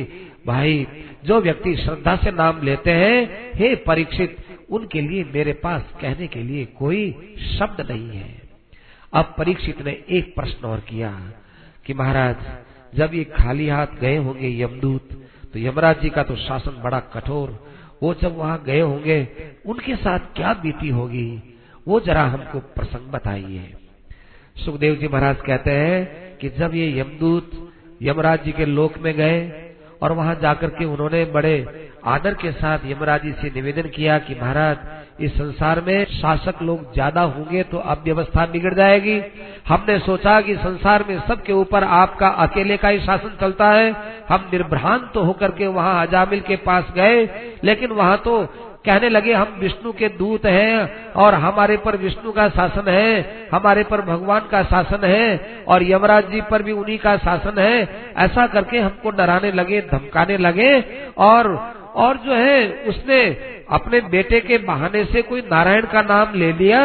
भाई, 0.47 0.87
जो 1.25 1.41
व्यक्ति 1.41 1.75
श्रद्धा 1.75 2.15
से 2.15 2.31
नाम 2.31 2.61
लेते 2.61 2.91
हैं, 2.91 3.51
हे 3.55 3.75
परीक्षित, 3.75 4.37
उनके 4.69 5.01
लिए 5.01 5.23
मेरे 5.23 5.53
पास 5.53 5.81
कहने 6.01 6.27
के 6.27 6.39
लिए 6.39 6.65
कोई 6.65 7.11
शब्द 7.59 7.91
नहीं 7.91 8.09
है। 8.09 8.41
अब 9.13 9.35
परीक्षित 9.37 9.81
ने 9.81 9.91
एक 10.09 10.35
प्रश्न 10.35 10.67
और 10.67 10.79
किया 10.79 11.09
कि 11.85 11.93
महाराज, 11.93 12.35
जब 12.95 13.13
ये 13.13 13.23
खाली 13.23 13.67
हाथ 13.67 13.87
गए 14.01 14.17
होंगे 14.17 14.61
यमदूत 14.63 15.09
तो 15.53 15.59
यमराज 15.59 16.01
जी 16.01 16.09
का 16.09 16.23
तो 16.23 16.35
शासन 16.35 16.81
बड़ा 16.83 16.99
कठोर 16.99 17.49
वो 18.03 18.13
जब 18.13 18.37
वहाँ 18.37 18.63
गए 18.65 18.79
होंगे, 18.79 19.27
उनके 19.65 19.95
साथ 19.95 20.19
क्या 20.19 20.53
बीती 20.53 20.89
होगी, 20.89 21.41
वो 21.87 21.99
जरा 21.99 22.23
हमको 22.23 22.59
प्रसंग 22.59 23.11
बताइए। 23.11 23.73
सुखदेव 24.65 24.95
जी 24.95 25.07
महाराज 25.07 25.37
कहते 25.41 25.71
हैं 25.71 26.37
कि 26.37 26.49
जब 26.49 26.75
ये 26.75 26.99
यमदूत 26.99 27.51
यमराज 28.01 28.43
जी 28.43 28.51
के 28.51 28.65
लोक 28.65 28.97
में 28.97 29.13
गए 29.13 29.39
और 30.01 30.11
वहाँ 30.11 30.35
जाकर 30.35 30.69
के 30.69 30.85
उन्होंने 30.85 31.25
बड़े 31.25 31.55
आदर 32.05 32.33
के 32.33 32.51
साथ 32.51 32.79
यमराज 32.85 33.21
जी 33.21 33.31
से 33.31 33.51
निवेदन 33.55 33.89
किया 33.89 34.19
कि 34.19 34.35
महाराज 34.35 34.77
इस 35.17 35.31
संसार 35.33 35.79
में 35.81 36.05
शासक 36.11 36.61
लोग 36.61 36.93
ज़्यादा 36.93 37.21
होंगे 37.23 37.61
तो 37.63 37.77
अब 37.79 38.01
व्यवस्था 38.03 38.45
बिगड़ 38.45 38.73
जाएगी। 38.73 39.19
हमने 39.67 39.97
सोचा 39.99 40.39
कि 40.41 40.55
संसार 40.57 41.05
में 41.09 41.19
सबके 41.27 41.53
ऊपर 41.53 41.83
आपका 41.83 42.27
अकेले 42.45 42.77
का 42.77 42.87
ही 42.87 42.99
शासन 42.99 43.37
चलता 43.41 43.69
है। 43.69 43.89
हम 44.29 44.49
निर्भ्रांत 44.53 45.09
तो 45.13 45.23
होकर 45.23 45.51
के 45.51 45.67
वहाँ 45.69 46.05
अजामिल 46.07 46.39
के 46.41 46.55
पास 46.65 46.91
गए, 46.95 47.23
लेकिन 47.63 47.91
वहाँ 47.91 48.17
तो 48.17 48.45
कहने 48.85 49.09
लगे, 49.09 49.33
हम 49.33 49.55
विष्णु 49.59 49.91
के 49.93 50.07
दूत 50.09 50.45
हैं 50.45 51.13
और 51.15 51.33
हमारे 51.35 51.77
पर 51.77 51.95
विष्णु 51.97 52.31
का 52.31 52.47
शासन 52.49 52.89
है, 52.89 53.47
हमारे 53.51 53.83
पर 53.83 54.01
भगवान 54.03 54.47
का 54.51 54.61
शासन 54.65 55.05
है 55.05 55.63
और 55.67 55.83
यमराज 55.83 56.29
जी 56.31 56.41
पर 56.51 56.63
भी 56.63 56.71
उन्हीं 56.73 56.97
का 56.97 57.15
शासन 57.19 57.59
है। 57.59 57.81
ऐसा 58.17 58.45
करके 58.47 58.79
हमको 58.79 59.11
डराने 59.11 59.51
लगे, 59.51 59.81
धमकाने 59.83 60.37
लगे 60.39 60.79
और 61.19 61.53
और 61.95 62.17
जो 62.17 62.33
है, 62.33 62.67
उसने 62.87 63.21
अपने 63.69 63.99
बेटे 64.01 64.39
के 64.39 64.57
बहाने 64.57 65.03
से 65.05 65.21
कोई 65.21 65.41
नारायण 65.41 65.85
का 65.85 66.01
नाम 66.01 66.33
ले 66.35 66.51
लिया। 66.53 66.79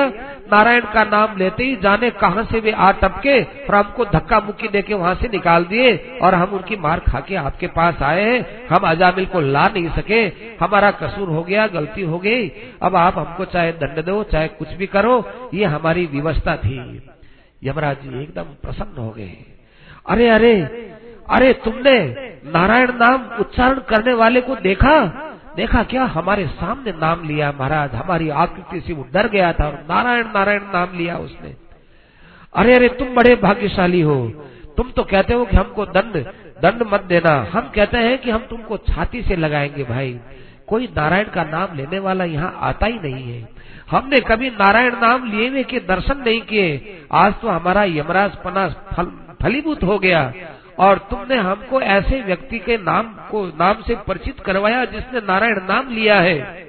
नारायण 0.53 0.81
का 0.81 1.05
नाम 1.05 1.37
लेते 1.37 1.65
ही 1.65 1.77
जाने 1.77 2.11
कहाँ 2.11 2.45
से 2.45 2.61
वे 2.61 2.71
आ 2.71 2.91
टपके 2.93 3.43
और 3.43 3.75
हमको 3.75 4.05
धक्का 4.05 4.41
मुक्की 4.41 4.69
देके 4.69 4.95
वहाँ 4.95 5.15
से 5.15 5.29
निकाल 5.29 5.65
दिए 5.65 6.19
और 6.23 6.35
हम 6.35 6.49
उनकी 6.49 6.77
मार 6.77 7.01
खा 7.01 7.21
के 7.21 7.35
आपके 7.35 7.67
पास 7.67 8.03
आए 8.03 8.25
हैं। 8.25 8.69
हम 8.69 8.89
अजामिल 8.91 9.27
को 9.27 9.41
ला 9.41 9.67
नहीं 9.67 9.89
सके। 9.89 10.25
हमारा 10.61 10.91
कसूर 10.91 11.29
हो 11.29 11.43
गया, 11.43 11.67
गलती 11.67 12.03
हो 12.03 12.19
गई। 12.19 12.49
अब 12.83 12.97
आप 12.97 13.19
हमको 13.19 13.45
चाहे 13.45 13.73
दंड 13.73 14.05
दो, 14.05 14.23
चाहे 14.23 14.49
कुछ 14.49 14.73
भी 14.73 14.87
करो, 14.87 15.29
ये 15.55 15.65
हमारी 15.65 16.07
व्यवस्था 16.07 16.57
थी। 16.57 17.03
यमराज 17.65 17.97
जी 18.03 18.23
एकदम 18.23 18.43
प्रसन्न 18.43 19.03
हो 19.03 19.11
गए। 19.11 19.33
अरे 20.09 20.29
अरे 20.29 20.55
अरे, 21.31 21.53
तुमने 21.53 22.30
नारायण 22.47 22.91
नाम 22.97 23.29
उच्चारण 23.41 23.79
करने 23.89 24.13
वाले 24.15 24.41
को 24.41 24.57
देखा 24.57 24.97
देखा 25.57 25.83
क्या 25.83 26.05
हमारे 26.05 26.47
सामने 26.47 26.93
नाम 26.93 27.25
लिया 27.29 27.53
महाराज? 27.53 27.95
हमारी 27.95 28.29
आकृति 28.29 28.81
से 28.81 28.93
वो 28.93 29.07
डर 29.15 29.29
गया 29.29 29.53
था 29.53 29.67
और 29.67 29.75
नारायण 29.91 30.27
नारायण 30.27 30.63
नाम 30.73 30.97
लिया 30.99 31.17
उसने। 31.17 31.55
अरे 32.55 32.75
अरे 32.75 32.89
तुम 32.89 33.15
बड़े 33.15 33.35
भाग्यशाली 33.37 34.01
हो। 34.01 34.17
तुम 34.77 34.91
तो 34.91 35.03
कहते 35.03 35.35
हो 35.35 35.45
कि 35.45 35.57
हमको 35.57 35.87
दंड 35.87 36.17
दंड 36.63 36.83
मत 36.93 37.05
देना। 37.05 37.35
हम 37.53 37.71
कहते 37.75 37.99
हैं 37.99 38.19
कि 38.19 38.31
हम 38.31 38.47
तुमको 38.51 38.77
छाती 38.77 39.23
से 39.23 39.37
लगाएँगे 39.37 39.85
भाई। 39.85 40.19
कोई 40.69 40.89
नारायण 40.97 41.29
का 41.29 41.45
नाम 41.45 41.77
लेने 41.77 41.99
वाला 41.99 42.25
यहाँ 42.25 42.59
आता 42.61 42.87
ही 42.87 42.99
नहीं 42.99 43.33
है। 43.33 43.49
हमने 43.91 44.21
कभी 44.21 44.51
नारायण 44.51 44.97
नाम 45.01 45.31
लिए 45.31 45.49
हुए 45.49 45.63
के 45.63 45.81
दर्शन 45.81 46.23
नहीं 46.27 46.41
किए। 46.41 46.99
आज 47.13 47.35
तो 47.43 47.49
हमारा 47.49 47.85
यमराज 47.85 48.37
पना 48.37 48.69
फल, 48.69 49.13
फलीभूत 49.43 49.83
हो 49.85 49.99
गया। 49.99 50.33
और 50.79 50.99
तुमने 50.99 51.37
हमको 51.37 51.81
ऐसे 51.81 52.21
व्यक्ति 52.21 52.59
के 52.59 52.77
नाम 52.77 53.03
को, 53.03 53.47
नाम 53.47 53.83
से 53.83 53.95
परिचित 53.95 54.41
करवाया 54.41 54.85
जिसने 54.85 55.21
नारायण 55.21 55.57
नाम 55.57 55.89
लिया 55.89 56.21
है। 56.21 56.67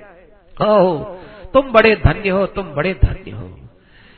ओहो, 0.61 1.19
तुम 1.53 1.71
बड़े 1.71 1.95
धन्य 1.95 2.29
हो, 2.29 2.45
तुम 2.45 2.65
बड़े 2.65 2.93
धन्य 2.93 3.31
हो। 3.31 3.59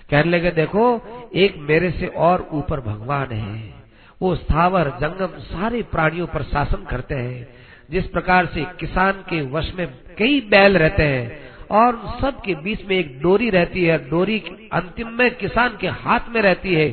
कहने 0.09 0.31
लगे, 0.31 0.51
देखो, 0.51 1.01
एक 1.35 1.55
मेरे 1.57 1.91
से 1.91 2.07
और 2.07 2.47
ऊपर 2.51 2.79
भगवान 2.79 3.27
है। 3.27 3.73
वो 4.21 4.35
स्थावर, 4.35 4.89
जंगम, 5.01 5.39
सारे 5.39 5.81
प्राणियों 5.81 6.27
पर 6.27 6.43
शासन 6.43 6.85
करते 6.85 7.15
हैं। 7.15 7.47
जिस 7.91 8.07
प्रकार 8.07 8.45
से 8.45 8.65
किसान 8.79 9.11
के 9.11 9.41
वश 9.41 9.73
में 9.75 9.87
कई 10.17 10.41
बैल 10.41 10.77
रहते 10.77 11.03
हैं 11.03 11.39
और 11.71 12.17
सब 12.21 12.41
के 12.41 12.55
बीच 12.55 12.85
में 12.85 12.95
एक 12.95 13.21
डोरी 13.21 13.49
रहती 13.49 13.85
है। 13.85 14.09
डोरी 14.09 14.43
अंतिम 14.73 15.07
में 15.07 15.35
किसान 15.35 15.77
के 15.81 15.87
हाथ 15.87 16.19
में 16.29 16.41
रहती 16.41 16.73
है। 16.73 16.85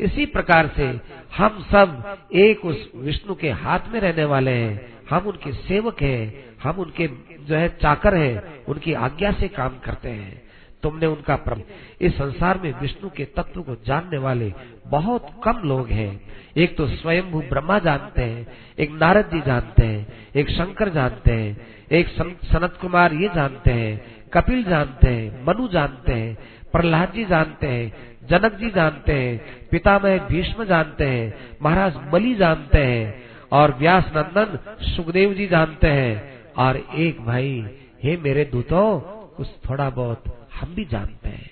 इसी 0.00 0.26
प्रकार 0.26 0.66
से 0.66 1.00
हम 1.36 1.66
सब 1.72 2.18
एक 2.34 2.64
उस 2.64 2.90
विष्णु 2.96 3.34
के 3.34 3.50
हाथ 3.50 3.80
में 3.88 4.00
रहने 4.00 4.24
वाले 4.24 4.50
हैं। 4.50 4.98
हम 5.10 5.18
उनके 5.18 5.52
सेवक 5.52 6.02
हैं। 6.02 6.44
हम 6.62 6.76
उनके 6.76 7.06
जो 7.40 7.54
है 7.54 7.68
चाकर 7.68 8.14
हैं। 8.14 8.64
उनकी 8.64 8.92
आज्ञा 8.92 9.32
से 9.32 9.48
काम 9.48 9.78
करते 9.78 10.08
हैं। 10.08 10.48
तुमने 10.82 11.06
उनका 11.06 11.36
प्रम, 11.36 11.62
इस 12.00 12.14
संसार 12.14 12.58
में 12.58 12.80
विष्णु 12.80 13.10
के 13.10 13.24
तत्व 13.24 13.62
को 13.62 13.76
जानने 13.86 14.18
वाले 14.18 14.52
बहुत 14.86 15.26
कम 15.44 15.60
लोग 15.64 15.88
हैं। 15.88 16.20
एक 16.56 16.76
तो 16.76 16.86
स्वयंभू 16.86 17.40
ब्रह्मा 17.40 17.78
जानते 17.78 18.22
हैं, 18.22 18.46
एक 18.78 18.90
नारद 18.90 19.24
जी 19.26 19.40
जानते 19.40 19.86
हैं, 19.86 20.06
एक 20.36 20.50
शंकर 20.50 20.88
जानते 20.88 21.32
हैं, 21.32 21.66
एक 21.92 22.08
सनत 22.44 22.78
कुमार 22.80 23.12
ये 23.12 23.30
जानते 23.34 23.70
हैं, 23.70 24.24
कपिल 24.32 24.64
जानते 24.64 25.08
हैं, 25.08 25.44
मनु 25.46 25.68
जानते 25.68 26.12
हैं, 26.12 26.38
प्रहलाद 26.72 27.12
जी 27.12 27.24
जानते 27.24 27.66
हैं 27.66 28.17
जनक 28.30 28.52
जी 28.52 28.70
जानते 28.70 29.12
हैं, 29.12 29.68
पितामह 29.68 30.18
भीष्म 30.18 30.64
जानते 30.64 31.04
हैं, 31.04 31.34
महाराज 31.62 31.94
बलि 32.12 32.34
जानते 32.34 32.78
हैं 32.78 33.22
और 33.52 33.76
व्यास 33.78 34.12
नंदन 34.16 34.58
सुखदेव 34.80 35.34
जी 35.34 35.46
जानते 35.46 35.86
हैं। 35.86 36.38
और 36.58 36.76
एक 36.76 37.20
भाई, 37.20 37.66
हे 38.02 38.16
मेरे 38.16 38.44
दूतों, 38.44 39.00
कुछ 39.36 39.48
थोड़ा 39.70 39.90
बहुत 39.90 40.24
हम 40.60 40.74
भी 40.74 40.84
जानते 40.84 41.28
हैं। 41.28 41.50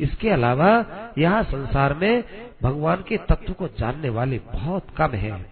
इसके 0.00 0.30
अलावा 0.30 0.84
यहाँ 1.18 1.42
संसार 1.42 1.94
में 1.94 2.24
भगवान 2.62 3.04
के 3.08 3.16
तत्व 3.16 3.52
को 3.52 3.68
जानने 3.68 4.08
वाले 4.08 4.38
बहुत 4.38 4.86
कम 4.96 5.10
हैं। 5.10 5.46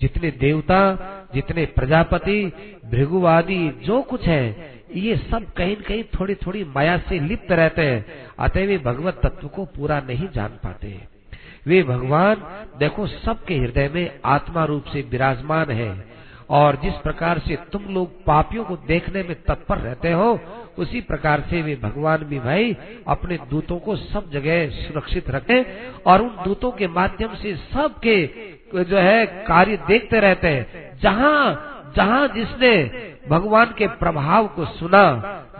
जितने 0.00 0.30
देवता, 0.30 0.96
जितने 1.34 1.66
प्रजापति, 1.66 2.52
भृगुवादी, 2.90 3.68
जो 3.68 4.02
कुछ 4.02 4.26
है 4.26 4.72
ये 4.96 5.16
सब 5.16 5.52
कहीं 5.52 5.76
कहीं 5.76 6.04
थोड़ी 6.04 6.34
थोड़ी 6.34 6.64
माया 6.64 6.98
से 6.98 7.20
लिप्त 7.20 7.52
रहते 7.52 7.82
हैं। 7.82 8.06
अतः 8.38 8.66
वे 8.66 8.78
भगवत 8.78 9.20
तत्व 9.22 9.48
को 9.48 9.64
पूरा 9.64 10.00
नहीं 10.00 10.28
जान 10.34 10.48
पाते। 10.48 11.00
वे 11.66 11.82
भगवान, 11.82 12.34
देखो, 12.78 13.06
सबके 13.06 13.54
हृदय 13.54 13.88
में 13.88 14.20
आत्मा 14.24 14.64
रूप 14.64 14.84
से 14.84 15.02
विराजमान 15.02 15.70
है। 15.70 16.12
और 16.50 16.76
जिस 16.76 16.94
प्रकार 16.94 17.38
से 17.38 17.56
तुम 17.72 17.82
लोग 17.84 18.24
पापियों 18.24 18.64
को 18.64 18.76
देखने 18.76 19.22
में 19.22 19.42
तत्पर 19.42 19.78
रहते 19.78 20.12
हो, 20.12 20.40
उसी 20.78 21.00
प्रकार 21.00 21.40
से 21.40 21.62
वे 21.62 21.76
भगवान 21.76 22.18
भी 22.18 22.38
भाई 22.38 22.76
अपने 23.08 23.38
दूतों 23.50 23.78
को 23.78 23.96
सब 23.96 24.30
जगह 24.30 24.70
सुरक्षित 24.70 25.30
रखे 25.30 25.64
और 26.06 26.22
उन 26.22 26.44
दूतों 26.44 26.70
के 26.70 26.88
माध्यम 26.88 27.34
से 27.34 27.56
सबके 27.56 28.26
जो 28.84 28.96
है 28.96 29.26
कार्य 29.26 29.76
देखते 29.76 30.20
रहते 30.20 30.48
हैं। 30.48 30.98
जहाँ 30.98 31.68
जहाँ 31.96 32.28
जिसने 32.28 32.84
भगवान 33.28 33.66
के 33.66 33.86
प्रभाव 33.86 34.46
को 34.46 34.64
सुना, 34.64 35.04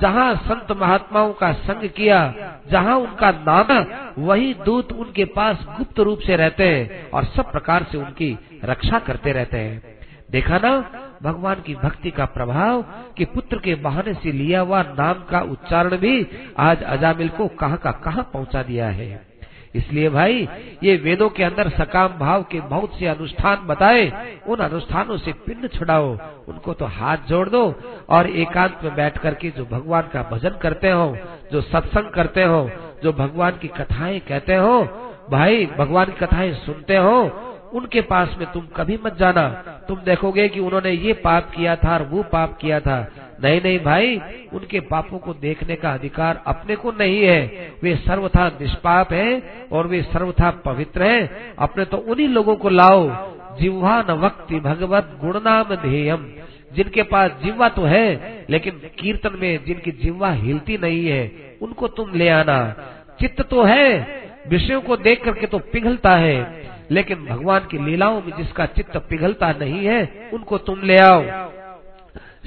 जहाँ 0.03 0.35
संत 0.37 0.73
महात्माओं 0.73 1.33
का 1.33 1.53
संग 1.53 1.89
किया, 1.89 2.35
जहाँ 2.71 2.97
उनका 2.97 3.31
नाम 3.31 3.87
वही 4.23 4.55
दूत 4.55 4.93
उनके 4.93 5.25
पास 5.25 5.65
गुप्त 5.79 6.01
रूप 6.01 6.19
से 6.19 6.37
रहते 6.37 6.65
हैं 6.65 7.11
और 7.11 7.25
सब 7.25 7.53
प्रकार 7.53 7.87
से 7.93 7.99
उनकी 7.99 8.39
रक्षा 8.65 8.99
करते 8.99 9.33
रहते 9.33 9.59
हैं। 9.59 9.83
देखा 10.31 10.59
ना, 10.59 10.91
भगवान 11.23 11.55
की 11.55 11.75
भक्ति 11.75 12.11
का 12.11 12.25
प्रभाव 12.25 12.83
कि 13.17 13.25
पुत्र 13.25 13.59
के 13.59 13.75
बहाने 13.75 14.15
से 14.15 14.33
लिया 14.33 14.61
हुआ 14.61 14.83
नाम 14.83 15.25
का 15.31 15.41
उच्चारण 15.41 15.97
भी 15.97 16.27
आज 16.59 16.83
अजामिल 16.83 17.29
को 17.29 17.49
कहाँ 17.49 17.77
का 17.77 17.91
कहाँ 17.91 18.31
पहुँचा 18.33 18.63
दिया 18.63 18.87
है। 18.87 19.32
इसलिए 19.75 20.09
भाई, 20.09 20.49
ये 20.83 20.97
वेदों 20.97 21.29
के 21.29 21.45
अंदर 21.45 21.69
सकाम 21.69 22.09
भाव 22.09 22.43
के 22.43 22.61
बहुत 22.61 22.99
से 22.99 23.07
अनुष्ठान 23.07 23.57
बताए, 23.57 24.13
उन 24.47 24.59
अनुष्ठानों 24.59 25.17
से 25.17 25.33
पिंड 25.33 25.69
छुड़ाओ, 25.69 26.19
उनको 26.49 26.73
तो 26.73 26.85
हाथ 26.85 27.17
जोड़ 27.29 27.49
दो 27.49 27.75
और 28.09 28.31
एकांत 28.31 28.81
में 28.85 28.95
बैठ 28.95 29.19
करके 29.19 29.51
जो 29.51 29.65
भगवान 29.65 30.03
का 30.03 30.23
भजन 30.23 30.59
करते 30.63 30.91
हो, 30.91 31.17
जो 31.53 31.61
सत्संग 31.61 32.11
करते 32.11 32.43
हो, 32.43 32.71
जो 33.03 33.13
भगवान 33.13 33.53
की 33.53 33.69
कथाएँ 33.69 34.21
कहते 34.21 34.55
हो, 34.55 34.83
भाई, 35.31 35.67
भगवान 35.67 36.07
की 36.07 36.27
कथाएँ 36.27 36.53
सुनते 36.55 36.97
हो 36.97 37.31
उनके 37.73 38.01
पास 38.01 38.37
में 38.39 38.53
तुम 38.53 38.67
कभी 38.67 38.99
मत 39.07 39.19
जाना। 39.19 39.49
तुम 39.89 39.99
देखोगे 39.99 40.49
कि 40.49 40.61
उन्होंने 40.61 40.91
ये 40.91 41.13
पाप 41.13 41.51
किया 41.51 41.77
था 41.77 41.95
और 41.95 42.03
वो 42.03 42.23
पाप 42.23 42.57
किया 42.57 42.81
था। 42.81 43.13
नहीं 43.43 43.63
नहीं 43.63 43.79
भाई, 43.79 44.21
उनके 44.53 44.81
पापों 44.81 45.19
को 45.19 45.35
देखने 45.35 45.77
का 45.77 45.95
अधिकार 45.95 46.43
अपने 46.47 46.77
को 46.77 46.93
नहीं 46.93 47.23
है। 47.23 47.73
वे 47.83 47.97
सर्वथा 47.97 48.49
निष्पाप 48.49 49.13
हैं 49.13 49.69
और 49.73 49.87
वे 49.87 50.03
सर्वथा 50.03 50.51
पवित्र 50.51 51.03
हैं। 51.03 51.55
अपने 51.59 51.85
तो 51.85 51.97
उन्हीं 51.97 52.29
लोगों 52.29 52.57
को 52.57 52.69
लाओ। 52.69 53.33
जिह्वा 53.61 54.03
न 54.03 54.13
वक्ति 54.13 54.61
भगवत 54.61 55.19
गुणनाम 55.21 55.75
ध्येयम। 55.75 56.27
जिनके 56.73 57.03
पास 57.03 57.31
जिह्वा 57.45 57.69
तो 57.69 57.83
है, 57.83 58.45
लेकिन 58.51 58.81
कीर्तन 58.99 59.31
में 59.39 59.65
जिनकी 59.65 59.91
जिह्वा 59.91 60.31
हिलती 60.31 60.79
नहीं 60.79 61.07
है, 61.07 61.57
उनको 61.63 61.89
तुम 61.89 62.13
ले 62.15 62.29
आना। 62.29 62.75
चित्त 63.21 63.43
तो 63.43 63.63
है, 63.63 64.07
विषयों 64.49 64.81
को 64.81 64.97
देख 64.97 65.25
करके 65.25 65.47
तो 65.47 65.59
पिघलता 65.59 66.17
है। 66.17 66.72
लेकिन 66.93 67.25
भगवान 67.27 67.67
की 67.71 67.79
लीलाओं 67.85 68.21
में 68.23 68.33
जिसका 68.37 68.67
चित्त 68.69 68.97
पिघलता 69.11 69.51
नहीं 69.61 69.85
है 69.87 70.31
उनको 70.33 70.59
तुम 70.61 70.83
ले 70.83 70.99
आओ। 70.99 71.23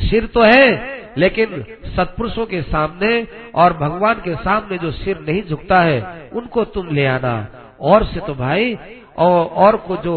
सिर 0.02 0.26
तो 0.28 0.44
है 0.44 0.94
लेकिन 1.18 1.64
सत्पुरुषों 1.88 2.46
के 2.46 2.62
सामने 2.64 3.12
और 3.56 3.74
भगवान 3.78 4.22
के 4.22 4.36
सामने 4.38 4.78
जो 4.78 4.92
सिर 4.94 5.20
नहीं 5.20 5.44
झुकता 5.44 5.82
है 5.82 6.30
उनको 6.34 6.64
तुम 6.74 6.90
ले 6.90 7.06
आना। 7.08 7.36
और 7.82 8.06
से 8.06 8.20
तो 8.20 8.34
भाई 8.36 8.74
और, 9.18 9.46
और 9.46 9.76
को 9.78 9.98
जो 9.98 10.16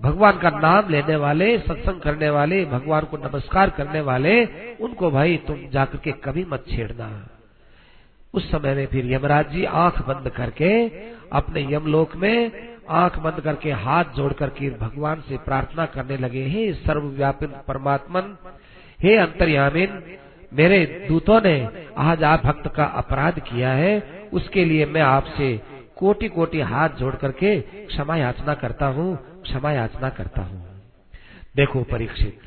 भगवान 0.00 0.38
का 0.38 0.50
नाम 0.52 0.88
लेने 0.90 1.16
वाले 1.16 1.56
सत्संग 1.58 2.00
करने 2.00 2.30
वाले 2.30 2.64
भगवान 2.64 3.04
को 3.04 3.16
नमस्कार 3.18 3.70
करने 3.70 4.00
वाले 4.00 4.34
उनको 4.80 5.10
भाई 5.10 5.36
तुम 5.46 5.66
जाकर 5.72 5.98
के 5.98 6.12
कभी 6.24 6.44
मत 6.44 6.64
छेड़ना। 6.68 7.08
उस 8.34 8.50
समय 8.50 8.74
में 8.74 8.86
फिर 8.86 9.12
यमराज 9.12 9.50
जी 9.50 9.64
आँख 9.64 10.00
बंद 10.08 10.28
करके 10.30 10.70
अपने 11.32 11.62
यमलोक 11.74 12.16
में 12.16 12.50
आँख 12.90 13.18
बंद 13.18 13.40
करके 13.40 13.70
हाथ 13.70 14.04
जोड़ 14.04 14.32
करके 14.32 14.70
भगवान 14.70 15.20
से 15.20 15.36
प्रार्थना 15.36 15.86
करने 15.86 16.16
लगे, 16.16 16.44
हे 16.44 16.72
सर्वव्यापी 16.72 17.46
परमात्मन, 17.46 18.36
हे 19.02 19.16
अंतर्यामिन, 19.16 20.02
मेरे 20.52 21.06
दूतों 21.08 21.40
ने 21.40 21.56
आज 21.98 22.22
आप 22.24 22.44
भक्त 22.46 22.68
का 22.76 22.84
अपराध 22.84 23.40
किया 23.40 23.72
है। 23.72 23.98
उसके 24.32 24.64
लिए 24.64 24.86
मैं 24.86 25.00
आपसे 25.00 25.56
कोटि 25.96 26.28
कोटि 26.28 26.60
हाथ 26.60 26.88
जोड़ 26.88 27.14
करके 27.14 27.60
क्षमा 27.60 28.16
याचना 28.16 28.54
करता 28.54 28.86
हूँ, 28.86 29.16
क्षमा 29.42 29.72
याचना 29.72 30.08
करता 30.08 30.42
हूँ। 30.42 30.64
देखो 31.56 31.82
परीक्षित, 31.82 32.40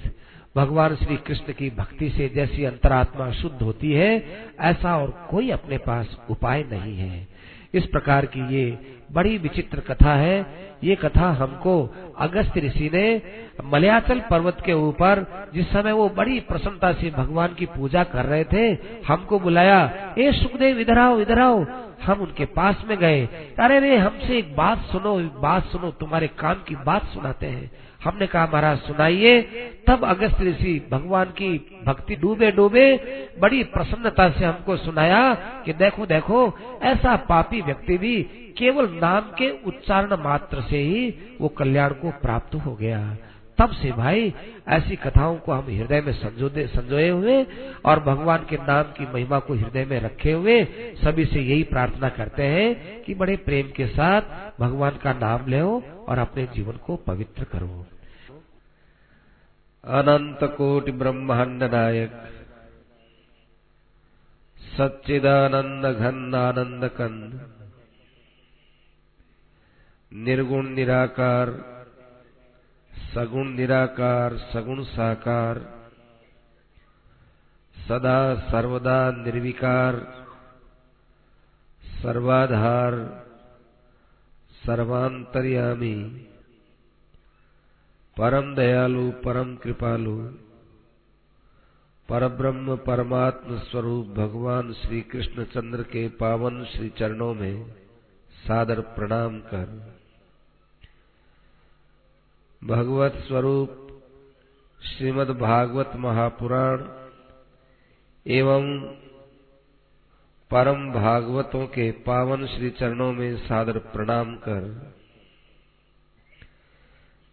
भगवान 0.56 0.96
श्री 0.96 1.18
कृष्ण 1.18 1.54
की 1.54 1.70
भक्ति 1.70 2.10
से 2.10 2.30
जैसी 2.30 2.66
अंतरात्मा 2.66 3.32
शुद्ध 3.32 3.62
होती 3.62 3.92
है, 3.92 4.12
ऐसा 4.60 4.98
और 4.98 5.28
कोई 5.32 5.50
अपने 5.50 5.78
पास 5.78 6.18
उपाय 6.30 6.64
नहीं 6.64 6.96
है। 6.98 7.28
इस 7.74 7.86
प्रकार 7.86 8.26
की 8.26 8.48
ये 8.56 8.99
बड़ी 9.12 9.38
विचित्र 9.38 9.80
कथा 9.80 10.14
है। 10.14 10.70
ये 10.84 10.96
कथा 10.96 11.32
हमको 11.32 11.96
अगस्त 12.18 12.58
ऋषि 12.58 12.92
ने 12.94 13.22
मलयाचल 13.66 14.20
पर्वत 14.20 14.58
के 14.66 14.74
ऊपर, 14.74 15.26
जिस 15.54 15.74
समय 15.74 15.92
वो 15.92 16.10
बड़ी 16.10 16.40
प्रसन्नता 16.40 16.94
से 16.94 17.12
भगवान 17.12 17.54
की 17.54 17.66
पूजा 17.66 18.04
कर 18.04 18.26
रहे 18.26 18.44
थे, 18.44 18.78
हमको 19.08 19.40
बुलाया, 19.40 20.14
ए 20.18 20.32
सुखदेव, 20.32 20.80
इधर 20.80 20.98
आओ 20.98 21.20
इधर 21.20 21.40
आओ। 21.40 21.66
हम 22.04 22.22
उनके 22.22 22.46
पास 22.46 22.84
में 22.88 22.98
गए। 22.98 23.26
अरे 23.60 23.80
रे, 23.80 23.98
हमसे 23.98 24.38
एक 24.38 24.56
बात 24.56 24.78
सुनो, 24.78 25.20
एक 25.20 25.34
बात 25.34 25.66
सुनो, 25.66 25.92
तुम्हारे 25.92 26.28
काम 26.28 26.54
की 26.54 26.76
बात 26.76 27.04
सुनाते 27.04 27.48
हैं। 27.48 27.72
हमने 28.04 28.28
कहा, 28.28 28.46
महाराज, 28.46 28.78
सुनाइए। 28.78 29.42
तब 29.88 30.06
अगस्त 30.06 30.42
ऋषि 30.42 30.88
भगवान 30.92 31.26
की 31.26 31.82
भक्ति 31.86 32.16
डूबे 32.16 32.52
डूबे, 32.52 32.96
बड़ी 33.40 33.64
प्रसन्नता 33.64 34.30
से 34.30 34.46
हमको 34.46 34.78
सुनाया 34.78 35.34
कि 35.66 35.74
देखो 35.74 36.06
देखो, 36.06 36.58
ऐसा 36.82 37.16
पापी 37.16 37.62
व्यक्ति 37.62 37.98
भी 37.98 38.22
केवल 38.58 38.90
नाम 39.02 39.22
के 39.22 39.50
उच्चारण 39.50 40.24
मात्र 40.24 40.62
से 40.62 40.78
ही 40.78 41.14
वो 41.42 41.48
कल्याण 41.48 41.90
को 41.90 42.10
प्राप्त 42.10 42.56
हो 42.56 42.76
गया। 42.76 43.18
तब 43.60 43.72
से 43.72 43.92
भाई 43.92 44.34
ऐसी 44.68 44.96
कथाओं 44.96 45.36
को 45.36 45.52
हम 45.52 45.70
हृदय 45.70 46.02
में 46.02 46.12
संजोए 46.14 47.10
हुए 47.10 47.44
और 47.86 48.00
भगवान 48.00 48.46
के 48.46 48.58
नाम 48.58 48.92
की 48.92 49.06
महिमा 49.14 49.40
को 49.40 49.54
हृदय 49.54 49.86
में 49.86 50.00
रखे 50.00 50.32
हुए 50.32 50.64
सभी 51.04 51.26
से 51.26 51.40
यही 51.40 51.64
प्रार्थना 51.64 52.10
करते 52.10 52.44
हैं 52.44 53.02
कि 53.04 53.14
बड़े 53.14 53.36
प्रेम 53.38 53.72
के 53.72 53.88
साथ 53.88 54.22
भगवान 54.60 54.98
का 54.98 55.14
नाम 55.14 55.48
ले 55.48 55.62
और 55.62 56.18
अपने 56.18 56.46
जीवन 56.46 56.78
को 56.78 56.96
पवित्र 56.96 57.44
करो। 57.44 57.86
अनंत 59.84 60.40
कोटि 60.58 60.92
ब्रह्मांड 60.92 61.64
नायक, 61.64 62.12
सच्चिदानंद 64.58 65.86
घन 65.86 66.36
आनंद 66.36 66.88
कंद, 66.90 67.40
निर्गुण 70.12 70.70
निराकार 70.70 71.50
सगुण 73.14 73.48
निराकार, 73.50 74.38
सगुण 74.38 74.84
साकार, 74.84 75.60
सदा 77.88 78.36
सर्वदा 78.36 79.12
निर्विकार, 79.12 79.96
सर्वाधार, 82.02 82.96
सर्वांतर्यामी, 84.66 85.96
परम 88.18 88.56
दयालु, 88.56 89.12
परम 89.12 89.56
कृपालु, 89.56 90.16
परब्रह्म 92.10 92.76
परमात्म 92.76 93.58
स्वरूप 93.60 94.08
भगवान 94.08 94.74
श्री 94.74 95.02
कृष्ण 95.02 95.44
चंद्र 95.44 95.84
के 95.84 96.08
पावन 96.10 96.66
श्री 96.66 96.90
चरणों 96.90 97.34
में 97.34 97.76
सादर 98.48 98.80
प्रणाम 98.80 99.40
कर। 99.40 99.99
भगवत 102.62 103.14
स्वरूप, 103.28 103.76
श्रीमद् 104.82 105.30
भागवत 105.30 105.92
महापुराण 105.96 106.82
एवं 108.26 108.66
परम 110.52 110.92
भागवतों 110.92 111.66
के 111.68 111.92
पावन 111.92 112.46
श्री 112.48 112.70
चरणों 112.70 113.12
में 113.14 113.38
सादर 113.38 113.78
प्रणाम 113.78 114.36
कर, 114.36 114.68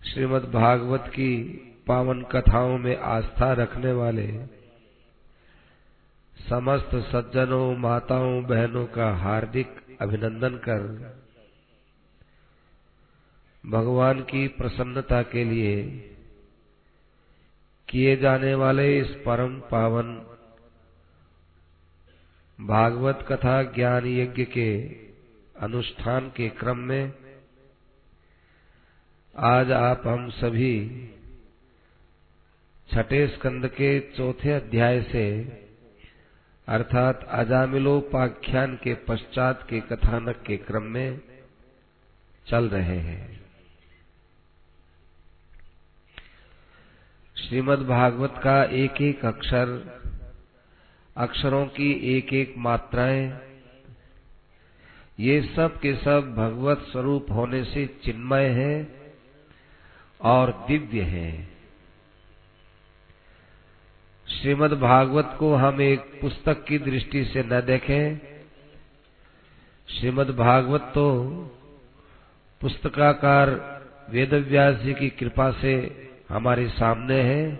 श्रीमद् 0.01 0.51
भागवत 0.53 1.05
की 1.09 1.35
पावन 1.87 2.23
कथाओं 2.23 2.79
में 2.79 2.97
आस्था 2.97 3.53
रखने 3.53 3.93
वाले 3.93 4.29
समस्त 6.37 6.97
सज्जनों, 7.07 7.77
माताओं, 7.77 8.43
बहनों 8.43 8.87
का 8.87 9.15
हार्दिक 9.17 9.77
अभिनंदन 10.01 10.61
कर 10.69 10.83
भगवान 13.69 14.21
की 14.21 14.49
प्रसन्नता 14.49 15.23
के 15.23 15.45
लिए 15.45 15.87
किए 17.89 18.17
जाने 18.17 18.55
वाले 18.55 19.01
इस 19.01 19.07
परम 19.07 19.61
पावन 19.61 20.27
भागवत 22.61 23.27
कथा 23.29 23.63
ज्ञान 23.63 24.07
यज्ञ 24.07 24.45
के 24.45 24.83
अनुष्ठान 25.61 26.29
के 26.29 26.49
क्रम 26.49 26.79
में 26.79 27.13
आज 29.37 29.73
आप 29.73 30.03
हम 30.07 30.31
सभी 30.31 31.07
छठे 32.93 33.29
स्कंद 33.29 33.67
के 33.67 34.01
चौथे 34.01 34.53
अध्याय 34.53 35.03
से, 35.03 35.41
अर्थात 36.69 37.25
अजामिलोपाख्यान 37.31 38.77
के 38.77 38.95
पश्चात 38.95 39.67
के 39.71 39.81
कथानक 39.81 40.43
के 40.47 40.57
क्रम 40.57 40.83
में 40.83 41.21
चल 42.51 42.69
रहे 42.69 42.99
हैं। 42.99 43.46
श्रीमद् 47.37 47.81
भागवत 47.81 48.35
का 48.39 48.65
एक 48.65 49.01
एक 49.03 49.25
अक्षर, 49.25 49.69
अक्षरों 51.17 51.67
की 51.67 52.17
एक 52.17 52.33
एक 52.33 52.55
मात्राएँ, 52.59 53.41
ये 55.21 55.41
सब 55.57 55.79
के 55.81 55.95
सब 55.95 56.35
भगवत 56.35 56.87
स्वरूप 56.93 57.27
होने 57.31 57.65
से 57.65 57.87
चिन्मय 58.05 58.45
है 58.45 58.89
और 60.21 60.53
दिव्य 60.69 61.01
है। 61.01 61.49
श्रीमद् 64.27 64.75
भागवत 64.75 65.37
को 65.39 65.55
हम 65.55 65.81
एक 65.81 66.01
पुस्तक 66.21 66.65
की 66.65 66.79
दृष्टि 66.79 67.25
से 67.25 67.43
न 67.43 67.61
देखें। 67.61 68.19
श्रीमद् 69.89 70.37
भागवत 70.37 70.91
तो 70.95 71.07
पुस्तकाकार 72.61 73.55
वेदव्यास 74.11 74.77
जी 74.77 74.95
की 74.95 75.11
कृपा 75.11 75.51
से 75.51 75.77
हमारे 76.31 76.69
सामने 76.71 77.21
है, 77.23 77.55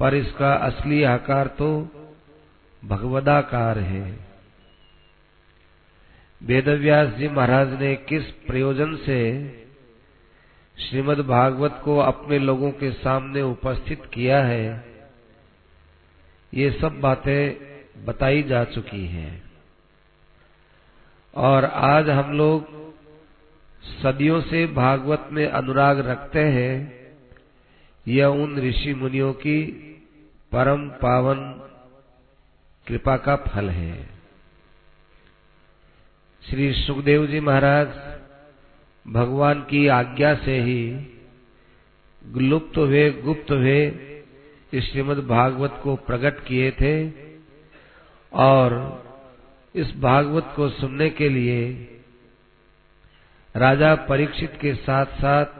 पर 0.00 0.14
इसका 0.14 0.52
असली 0.66 1.02
आकार 1.04 1.46
तो 1.58 1.70
भगवदाकार 2.82 3.78
है। 3.78 4.04
वेदव्यास 6.40 7.08
जी 7.14 7.28
महाराज 7.28 7.72
ने 7.80 7.94
किस 8.08 8.30
प्रयोजन 8.46 8.94
से 8.96 9.18
श्रीमद् 10.78 11.20
भागवत 11.26 11.80
को 11.84 11.96
अपने 11.98 12.38
लोगों 12.38 12.70
के 12.72 12.90
सामने 12.92 13.42
उपस्थित 13.42 14.02
किया 14.14 14.42
है, 14.44 14.84
ये 16.52 16.70
सब 16.72 17.00
बातें 17.00 18.04
बताई 18.06 18.42
जा 18.42 18.64
चुकी 18.66 19.06
हैं। 19.06 19.42
और 21.34 21.64
आज 21.64 22.08
हम 22.10 22.32
लोग 22.32 22.78
सदियों 23.94 24.40
से 24.42 24.66
भागवत 24.74 25.28
में 25.32 25.46
अनुराग 25.46 26.00
रखते 26.06 26.44
हैं 26.50 26.99
यह 28.10 28.26
उन 28.26 28.58
ऋषि 28.58 28.94
मुनियों 28.94 29.32
की 29.32 29.60
परम 30.52 30.88
पावन 30.88 31.42
कृपा 32.86 33.16
का 33.16 33.36
फल 33.36 33.70
है। 33.70 34.08
श्री 36.42 36.72
सुखदेव 36.72 37.26
जी 37.26 37.40
महाराज 37.40 37.88
भगवान 39.06 39.60
की 39.60 39.86
आज्ञा 39.86 40.34
से 40.34 40.60
ही 40.60 40.80
लुप्त 42.36 42.76
हुए, 42.76 43.10
गुप्त 43.10 43.50
हुए 43.50 43.90
श्रीमद 44.74 45.18
भागवत 45.26 45.80
को 45.82 45.96
प्रकट 45.96 46.44
किए 46.44 46.70
थे 46.70 46.94
और 48.32 48.74
इस 49.74 49.96
भागवत 49.96 50.52
को 50.56 50.68
सुनने 50.68 51.10
के 51.10 51.28
लिए 51.28 51.70
राजा 53.56 53.94
परीक्षित 53.94 54.58
के 54.60 54.74
साथ 54.74 55.06
साथ 55.06 55.59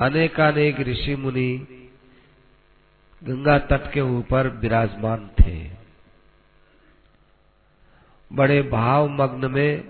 अनेकानेक 0.00 0.80
ऋषि 0.80 1.16
मुनि 1.16 1.66
गंगा 3.22 3.58
तट 3.58 3.92
के 3.92 4.00
ऊपर 4.00 4.48
विराजमान 4.48 5.28
थे। 5.40 5.70
बड़े 8.32 8.62
भाव 8.62 9.08
मग्न 9.08 9.50
में 9.50 9.84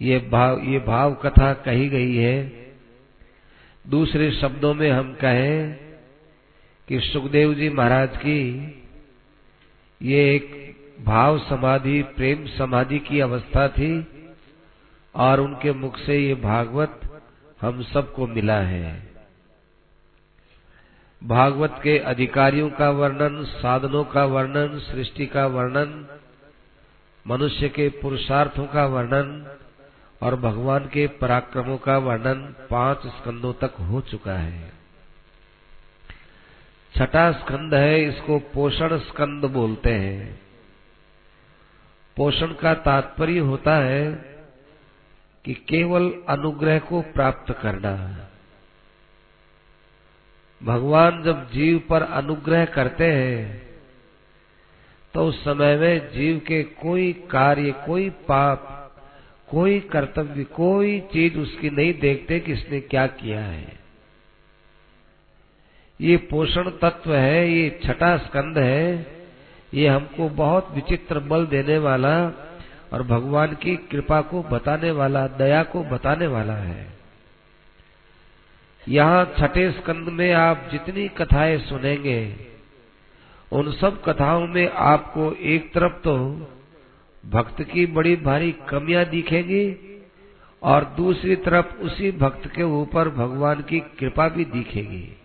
ये 0.00 0.18
भाव 0.18 0.62
ये 0.64 0.78
भाव 0.78 1.14
कथा 1.14 1.52
कही 1.54 1.88
गई 1.88 2.16
है। 2.16 2.36
दूसरे 3.86 4.30
शब्दों 4.32 4.74
में 4.74 4.90
हम 4.90 5.14
कहें 5.14 5.76
कि 6.88 7.00
सुखदेव 7.00 7.54
जी 7.54 7.68
महाराज 7.70 8.16
की 8.16 8.40
ये 10.00 10.34
एक 10.34 10.50
भाव 11.00 11.38
समाधि, 11.38 12.02
प्रेम 12.02 12.46
समाधि 12.46 12.98
की 12.98 13.20
अवस्था 13.20 13.68
थी 13.68 14.06
और 15.14 15.40
उनके 15.40 15.72
मुख 15.72 15.98
से 15.98 16.18
ये 16.18 16.34
भागवत 16.34 17.03
हम 17.64 17.82
सबको 17.82 18.26
मिला 18.26 18.60
है। 18.60 19.14
भागवत 21.24 21.80
के 21.82 21.98
अधिकारियों 21.98 22.70
का 22.70 22.90
वर्णन, 22.90 23.44
साधनों 23.44 24.04
का 24.04 24.24
वर्णन, 24.24 24.78
सृष्टि 24.78 25.26
का 25.26 25.46
वर्णन, 25.46 26.06
मनुष्य 27.26 27.68
के 27.68 27.88
पुरुषार्थों 27.88 28.66
का 28.66 28.86
वर्णन 28.86 29.56
और 30.22 30.36
भगवान 30.36 30.84
के 30.84 31.06
पराक्रमों 31.06 31.78
का 31.78 31.98
वर्णन 31.98 32.54
पाँच 32.70 33.06
स्कंदों 33.06 33.52
तक 33.52 33.74
हो 33.80 34.00
चुका 34.00 34.34
है। 34.34 34.72
छठा 36.98 37.32
स्कंद 37.32 37.74
है, 37.74 38.04
इसको 38.04 38.38
पोषण 38.38 38.98
स्कंद 38.98 39.44
बोलते 39.44 39.90
हैं। 39.90 40.40
पोषण 42.16 42.46
का 42.46 42.74
तात्पर्य 42.74 43.38
होता 43.38 43.76
है 43.76 44.33
कि 45.44 45.54
केवल 45.68 46.12
अनुग्रह 46.28 46.78
को 46.78 47.00
प्राप्त 47.14 47.52
करना 47.62 47.90
है। 47.90 48.28
भगवान 50.60 51.22
जब 51.22 51.50
जीव 51.50 51.78
पर 51.88 52.02
अनुग्रह 52.02 52.64
करते 52.64 53.12
हैं 53.12 53.62
तो 55.14 55.24
उस 55.26 55.42
समय 55.44 55.76
में 55.76 56.12
जीव 56.12 56.38
के 56.38 56.62
कोई 56.62 57.12
कार्य, 57.30 57.72
कोई 57.86 58.08
पाप, 58.28 58.70
कोई 59.48 59.78
कर्तव्य, 59.80 60.44
कोई 60.44 60.98
चीज़ 61.12 61.38
उसकी 61.38 61.70
नहीं 61.70 61.92
देखते 62.00 62.38
कि 62.40 62.52
इसने 62.52 62.80
क्या 62.80 63.06
किया 63.06 63.40
है। 63.40 63.78
ये 66.00 66.16
पोषण 66.30 66.70
तत्व 66.82 67.14
है, 67.14 67.50
ये 67.50 67.80
छठा 67.84 68.16
स्कंद 68.16 68.58
है, 68.58 69.06
ये 69.74 69.86
हमको 69.88 70.28
बहुत 70.28 70.70
विचित्र 70.74 71.20
बल 71.20 71.46
देने 71.46 71.78
वाला 71.78 72.16
और 72.94 73.02
भगवान 73.02 73.54
की 73.54 73.74
कृपा 73.90 74.20
को 74.22 74.42
बताने 74.42 74.90
वाला, 74.90 75.26
दया 75.26 75.62
को 75.62 75.82
बताने 75.84 76.26
वाला 76.26 76.54
है। 76.54 76.86
यहाँ 78.88 79.24
छठे 79.38 79.70
स्कंद 79.72 80.08
में 80.08 80.32
आप 80.32 80.68
जितनी 80.72 81.08
कथाएँ 81.08 81.58
सुनेंगे, 81.58 82.36
उन 83.52 83.70
सब 83.72 84.02
कथाओं 84.02 84.46
में 84.46 84.68
आपको 84.68 85.32
एक 85.46 85.72
तरफ़ 85.74 85.92
तो 85.92 86.16
भक्त 87.24 87.62
की 87.62 87.86
बड़ी 87.86 88.14
भारी 88.16 88.52
कमियाँ 88.68 89.04
दिखेंगी 89.04 89.64
और 90.62 90.84
दूसरी 90.96 91.36
तरफ़ 91.36 91.74
उसी 91.80 92.10
भक्त 92.12 92.46
के 92.46 92.62
ऊपर 92.62 93.08
भगवान 93.08 93.62
की 93.62 93.80
कृपा 93.98 94.28
भी 94.28 94.44
दिखेगी। 94.44 95.16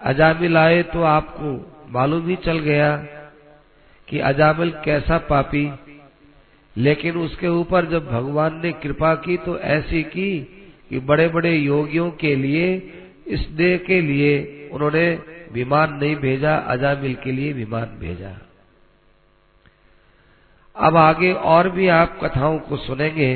अजामिल 0.00 0.56
आए 0.56 0.82
तो 0.82 1.02
आपको 1.02 1.52
मालूम 1.88 2.28
ही 2.28 2.36
चल 2.36 2.58
गया 2.60 2.96
कि 4.08 4.18
अजामिल 4.20 4.70
कैसा 4.84 5.18
पापी? 5.28 5.70
लेकिन 6.76 7.16
उसके 7.16 7.48
ऊपर 7.48 7.86
जब 7.86 8.06
भगवान 8.06 8.60
ने 8.62 8.72
कृपा 8.72 9.14
की 9.14 9.36
तो 9.36 9.58
ऐसी 9.58 10.02
की 10.02 10.30
कि 10.90 10.98
बड़े 11.00 11.28
बड़े 11.28 11.54
योगियों 11.56 12.10
के 12.10 12.34
लिए, 12.36 12.74
इस 13.26 13.40
देह 13.50 13.76
के 13.78 14.00
लिए 14.00 14.68
उन्होंने 14.72 15.06
विमान 15.52 15.92
नहीं 15.94 16.16
भेजा, 16.16 16.56
अजामिल 16.56 17.14
के 17.14 17.32
लिए 17.32 17.52
विमान 17.52 17.96
भेजा। 17.98 18.36
अब 20.76 20.96
आगे 20.96 21.32
और 21.32 21.68
भी 21.70 21.88
आप 21.88 22.18
कथाओं 22.24 22.58
को 22.58 22.76
सुनेंगे 22.76 23.34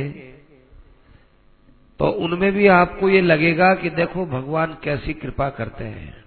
तो 2.01 2.09
उनमें 2.25 2.53
भी 2.53 2.67
आपको 2.67 3.09
ये 3.09 3.21
लगेगा 3.21 3.75
कि 3.75 3.91
देखो 3.91 4.25
भगवान 4.27 4.77
कैसी 4.83 5.13
कृपा 5.15 5.49
करते 5.51 5.85
हैं। 5.85 6.25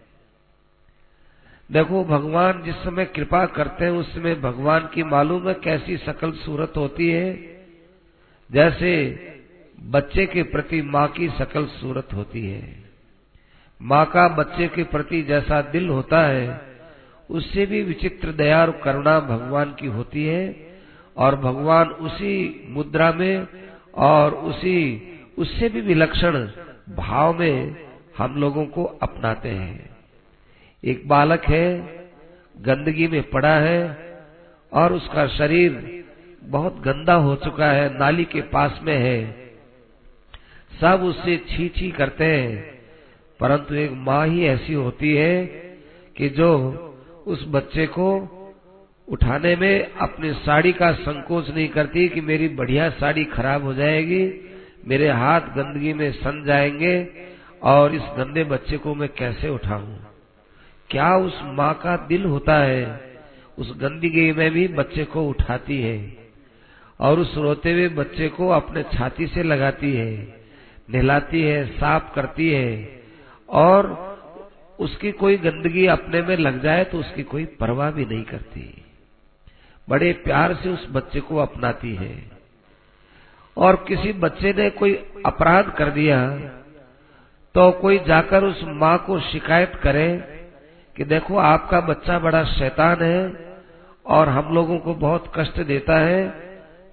देखो, 1.71 2.03
भगवान 2.03 2.63
जिस 2.63 2.75
समय 2.75 3.05
कृपा 3.05 3.45
करते 3.45 3.85
हैं, 3.85 3.91
उस 3.91 4.15
समय 4.15 4.35
भगवान 4.35 4.89
की 4.93 5.03
मालूम 5.03 5.47
है 5.47 5.53
कैसी 5.53 5.97
सकल 5.97 6.31
सूरत 6.31 6.73
होती 6.77 7.09
है। 7.09 7.33
जैसे 8.51 9.19
बच्चे 9.83 10.25
के 10.25 10.43
प्रति 10.43 10.81
माँ 10.81 11.07
की 11.07 11.29
सकल 11.29 11.65
सूरत 11.65 12.07
होती 12.13 12.47
है। 12.47 12.83
माँ 13.81 14.05
का 14.05 14.27
बच्चे 14.27 14.67
के 14.67 14.83
प्रति 14.83 15.21
जैसा 15.21 15.61
दिल 15.61 15.89
होता 15.89 16.21
है, 16.27 16.61
उससे 17.29 17.65
भी 17.65 17.83
विचित्र 17.83 18.31
दया 18.31 18.61
और 18.61 18.81
करुणा 18.83 19.19
भगवान 19.19 19.75
की 19.79 19.87
होती 19.87 20.25
है 20.25 20.71
और 21.17 21.35
भगवान 21.35 21.87
उसी 21.87 22.65
मुद्रा 22.69 23.11
में 23.11 23.47
और 23.95 24.33
उसी, 24.33 25.01
उससे 25.37 25.69
भी 25.69 25.81
विलक्षण 25.81 26.47
भाव 26.95 27.39
में 27.39 27.75
हम 28.17 28.35
लोगों 28.35 28.65
को 28.65 28.83
अपनाते 28.83 29.49
हैं। 29.49 29.90
एक 30.83 31.07
बालक 31.07 31.45
है, 31.45 31.67
गंदगी 32.61 33.07
में 33.07 33.29
पड़ा 33.29 33.55
है 33.55 33.81
और 34.71 34.93
उसका 34.93 35.27
शरीर 35.27 36.03
बहुत 36.43 36.81
गंदा 36.81 37.13
हो 37.13 37.35
चुका 37.35 37.71
है, 37.71 37.99
नाली 37.99 38.25
के 38.25 38.41
पास 38.41 38.79
में 38.83 38.97
है। 38.97 39.41
सब 40.81 41.03
उससे 41.03 41.37
छी 41.49 41.69
छी 41.69 41.91
करते 41.91 42.25
हैं, 42.25 42.79
परंतु 43.39 43.75
एक 43.75 43.91
माँ 43.91 44.27
ही 44.27 44.45
ऐसी 44.45 44.73
होती 44.73 45.13
है 45.15 45.45
कि 46.15 46.29
जो 46.29 46.51
उस 47.27 47.45
बच्चे 47.47 47.85
को 47.87 48.07
उठाने 49.07 49.55
में 49.55 49.93
अपनी 49.93 50.33
साड़ी 50.33 50.71
का 50.71 50.91
संकोच 50.91 51.49
नहीं 51.49 51.67
करती 51.67 52.07
कि 52.09 52.21
मेरी 52.21 52.47
बढ़िया 52.47 52.89
साड़ी 52.89 53.23
खराब 53.23 53.63
हो 53.63 53.73
जाएगी, 53.73 54.23
मेरे 54.87 55.09
हाथ 55.09 55.41
गंदगी 55.41 55.93
में 55.93 56.11
सन 56.11 56.43
जाएँगे 56.47 56.95
और 57.63 57.95
इस 57.95 58.01
गंदे 58.01 58.43
बच्चे 58.43 58.77
को 58.77 58.95
मैं 58.95 59.09
कैसे 59.09 59.49
उठाऊं। 59.49 59.97
क्या 60.91 61.15
उस 61.17 61.39
माँ 61.43 61.73
का 61.73 61.95
दिल 62.07 62.25
होता 62.25 62.57
है? 62.57 62.85
उस 63.57 63.71
गंदगी 63.77 64.31
में 64.31 64.49
भी 64.51 64.67
बच्चे 64.67 65.03
को 65.03 65.27
उठाती 65.27 65.81
है 65.81 65.97
और 66.99 67.19
उस 67.19 67.35
रोते 67.37 67.71
हुए 67.73 67.87
बच्चे 67.89 68.27
को 68.29 68.47
अपने 68.49 68.83
छाती 68.83 69.27
से 69.27 69.43
लगाती 69.43 69.93
है, 69.93 70.11
नहलाती 70.89 71.41
है, 71.41 71.65
साफ़ 71.65 72.13
करती 72.15 72.49
है 72.49 73.01
और 73.49 73.89
उसकी 74.79 75.11
कोई 75.11 75.37
गंदगी 75.37 75.85
अपने 75.85 76.21
में 76.21 76.35
लग 76.37 76.61
जाए 76.61 76.83
तो 76.83 76.99
उसकी 76.99 77.23
कोई 77.23 77.45
परवाह 77.59 77.91
भी 77.91 78.05
नहीं 78.05 78.23
करती। 78.23 78.83
बड़े 79.87 80.11
प्यार 80.13 80.53
से 80.53 80.69
उस 80.69 80.87
बच्चे 80.91 81.19
को 81.19 81.37
अपनाती 81.37 81.93
है। 81.95 82.15
और 83.57 83.75
किसी 83.87 84.13
बच्चे 84.13 84.53
ने 84.53 84.69
कोई 84.69 84.93
अपराध 85.25 85.71
कर 85.77 85.89
दिया 85.89 86.19
तो 87.55 87.71
कोई 87.71 87.97
जाकर 87.99 88.43
उस 88.43 88.61
माँ 88.63 88.97
को 88.97 89.19
शिकायत 89.21 89.75
करे 89.75 90.07
कि 91.01 91.05
देखो 91.05 91.37
आपका 91.37 91.79
बच्चा 91.79 92.19
बड़ा 92.19 92.43
शैतान 92.43 93.01
है 93.01 93.21
और 94.05 94.29
हम 94.29 94.53
लोगों 94.53 94.77
को 94.79 94.93
बहुत 94.93 95.31
कष्ट 95.35 95.59
देता 95.61 95.97
है, 95.99 96.19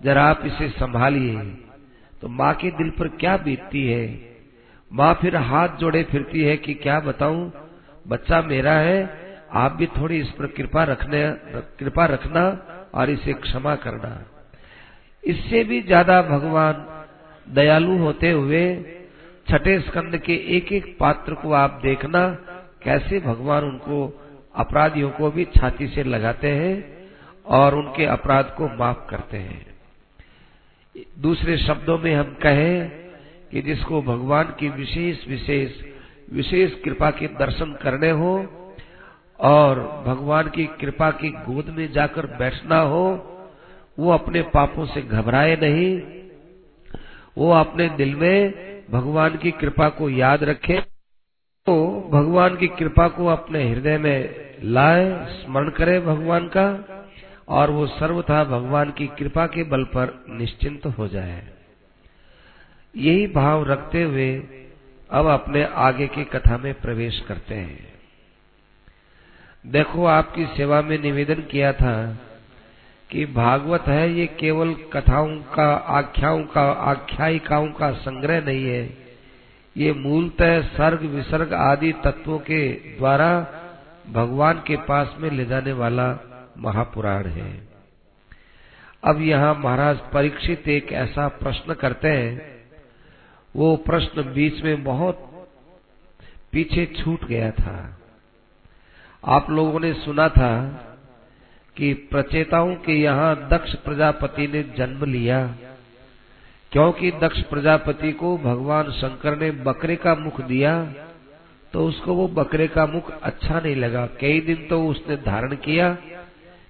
जरा 0.02 0.22
आप 0.24 0.42
इसे 0.44 0.68
संभालिए। 0.68 1.40
तो 2.20 2.28
माँ 2.28 2.54
के 2.54 2.70
दिल 2.70 2.90
पर 2.90 3.08
क्या 3.08 3.36
बीतती 3.36 3.86
है? 3.88 4.06
माँ 4.92 5.12
फिर 5.14 5.36
हाथ 5.36 5.76
जोड़े 5.76 6.02
फिरती 6.04 6.42
है 6.42 6.56
कि 6.56 6.74
क्या 6.74 7.00
बताऊँ? 7.00 7.52
बच्चा 8.08 8.40
मेरा 8.42 8.72
है, 8.72 8.98
आप 9.52 9.72
भी 9.72 9.86
थोड़ी 9.86 10.20
इस 10.20 10.30
पर 10.30 10.46
कृपा 10.46 10.84
रखने, 10.84 11.22
कृपा 11.78 12.06
रखना 12.06 12.48
और 12.94 13.10
इसे 13.10 13.32
क्षमा 13.32 13.74
करना। 13.76 14.18
इससे 15.24 15.64
भी 15.64 15.82
ज़्यादा 15.82 16.22
भगवान 16.22 16.86
दयालु 17.54 17.98
होते 17.98 18.30
हुए 18.30 18.64
छठे 19.50 19.80
स्कंद 19.80 20.16
के 20.16 20.34
एक 20.56 20.72
एक 20.72 20.96
पात्र 21.00 21.34
को 21.34 21.52
आप 21.52 21.80
देखना 21.82 22.28
कैसे 22.88 23.20
भगवान 23.20 23.64
उनको 23.64 24.24
अपराधियों 24.54 25.10
को 25.10 25.30
भी 25.30 25.44
छाती 25.44 25.88
से 25.88 26.02
लगाते 26.04 26.50
हैं 26.50 27.08
और 27.46 27.74
उनके 27.74 28.04
अपराध 28.04 28.44
को 28.44 28.68
माफ़ 28.68 29.10
करते 29.10 29.36
हैं। 29.36 29.66
दूसरे 31.18 31.58
शब्दों 31.58 31.98
में 31.98 32.14
हम 32.14 32.36
कहें 32.42 32.90
कि 33.52 33.62
जिसको 33.62 34.02
भगवान 34.02 34.44
की 34.44 34.68
विशेष 34.68 35.28
विशेष 35.28 35.72
विशेष 36.32 36.72
कृपा 36.84 37.10
के 37.10 37.26
दर्शन 37.26 37.78
करने 37.82 38.10
हो 38.10 38.32
और 39.40 40.04
भगवान 40.06 40.48
की 40.48 40.66
कृपा 40.66 41.10
की 41.10 41.30
गोद 41.30 41.68
में 41.68 41.92
जाकर 41.92 42.26
बैठना 42.26 42.80
हो, 42.80 43.04
वो 43.98 44.10
अपने 44.10 44.42
पापों 44.42 44.86
से 44.86 45.02
घबराए 45.02 45.56
नहीं। 45.56 46.00
वो 47.38 47.50
अपने 47.52 47.88
दिल 47.88 48.14
में 48.14 48.54
भगवान 48.90 49.36
की 49.36 49.50
कृपा 49.50 49.88
को 49.88 50.10
याद 50.10 50.44
रखे। 50.44 50.80
तो 51.66 51.97
भगवान 52.08 52.56
की 52.56 52.66
कृपा 52.66 53.08
को 53.08 53.26
अपने 53.26 53.70
हृदय 53.70 53.98
में 53.98 54.48
लाए, 54.62 55.26
स्मरण 55.26 55.70
करे 55.70 56.00
भगवान 56.00 56.46
का, 56.48 56.84
और 57.48 57.70
वो 57.70 57.86
सर्वथा 57.86 58.44
भगवान 58.44 58.90
की 58.90 59.06
कृपा 59.06 59.46
के 59.46 59.64
बल 59.64 59.84
पर 59.84 60.24
निश्चिंत 60.28 60.86
हो 60.86 61.08
जाए। 61.08 61.48
यही 62.96 63.26
भाव 63.26 63.64
रखते 63.64 64.02
हुए 64.02 64.42
अब 65.10 65.26
अपने 65.26 65.64
आगे 65.64 66.06
की 66.06 66.24
कथा 66.24 66.58
में 66.58 66.74
प्रवेश 66.74 67.20
करते 67.28 67.54
हैं। 67.54 67.88
देखो, 69.66 70.04
आपकी 70.06 70.46
सेवा 70.46 70.82
में 70.82 70.98
निवेदन 70.98 71.34
किया 71.34 71.72
था 71.72 72.18
कि 73.10 73.26
भागवत 73.26 73.82
है, 73.82 74.12
ये 74.12 74.26
केवल 74.26 74.74
कथाओं 74.74 75.38
का, 75.38 75.74
आख्याओं 75.74 76.42
का, 76.42 76.72
आख्यायिकाओं 76.72 77.68
का 77.68 77.92
संग्रह 77.92 78.44
नहीं 78.44 78.64
है। 78.66 79.07
ये 79.78 79.92
मूलतः 79.92 80.60
सर्ग, 80.62 81.00
विसर्ग 81.00 81.52
आदि 81.54 81.92
तत्वों 81.92 82.38
के 82.38 82.72
द्वारा 82.72 83.46
भगवान 84.08 84.62
के 84.66 84.76
पास 84.76 85.14
में 85.18 85.30
ले 85.30 85.44
जाने 85.44 85.72
वाला 85.72 86.06
महापुराण 86.58 87.26
है। 87.26 87.68
अब 89.04 89.20
यहाँ 89.20 89.54
महाराज 89.54 89.98
परीक्षित 90.14 90.68
एक 90.68 90.92
ऐसा 90.92 91.28
प्रश्न 91.28 91.74
करते 91.74 92.08
हैं। 92.08 92.58
वो 93.56 93.76
प्रश्न 93.76 94.22
बीच 94.22 94.62
में 94.62 94.84
बहुत 94.84 95.46
पीछे 96.52 96.86
छूट 96.86 97.24
गया 97.24 97.50
था। 97.50 97.98
आप 99.24 99.50
लोगों 99.50 99.80
ने 99.80 99.92
सुना 99.92 100.28
था 100.28 100.52
कि 101.76 101.94
प्रचेताओं 101.94 102.74
के 102.74 102.92
यहाँ 102.92 103.48
दक्ष 103.48 103.74
प्रजापति 103.74 104.46
ने 104.46 104.62
जन्म 104.62 105.04
लिया। 105.04 105.54
क्योंकि 106.72 107.10
दक्ष 107.20 107.40
प्रजापति 107.42 108.12
को 108.12 108.36
भगवान 108.38 108.90
शंकर 108.92 109.36
ने 109.36 109.50
बकरे 109.64 109.96
का 109.96 110.14
मुख 110.14 110.40
दिया 110.40 110.72
तो 111.74 111.86
उसको 111.86 112.14
वो 112.14 112.26
बकरे 112.34 112.66
का 112.68 112.84
मुख 112.86 113.10
अच्छा 113.12 113.58
नहीं 113.60 113.74
लगा। 113.76 114.04
कई 114.20 114.40
दिन 114.40 114.66
तो 114.68 114.82
उसने 114.86 115.16
धारण 115.22 115.54
किया 115.64 115.90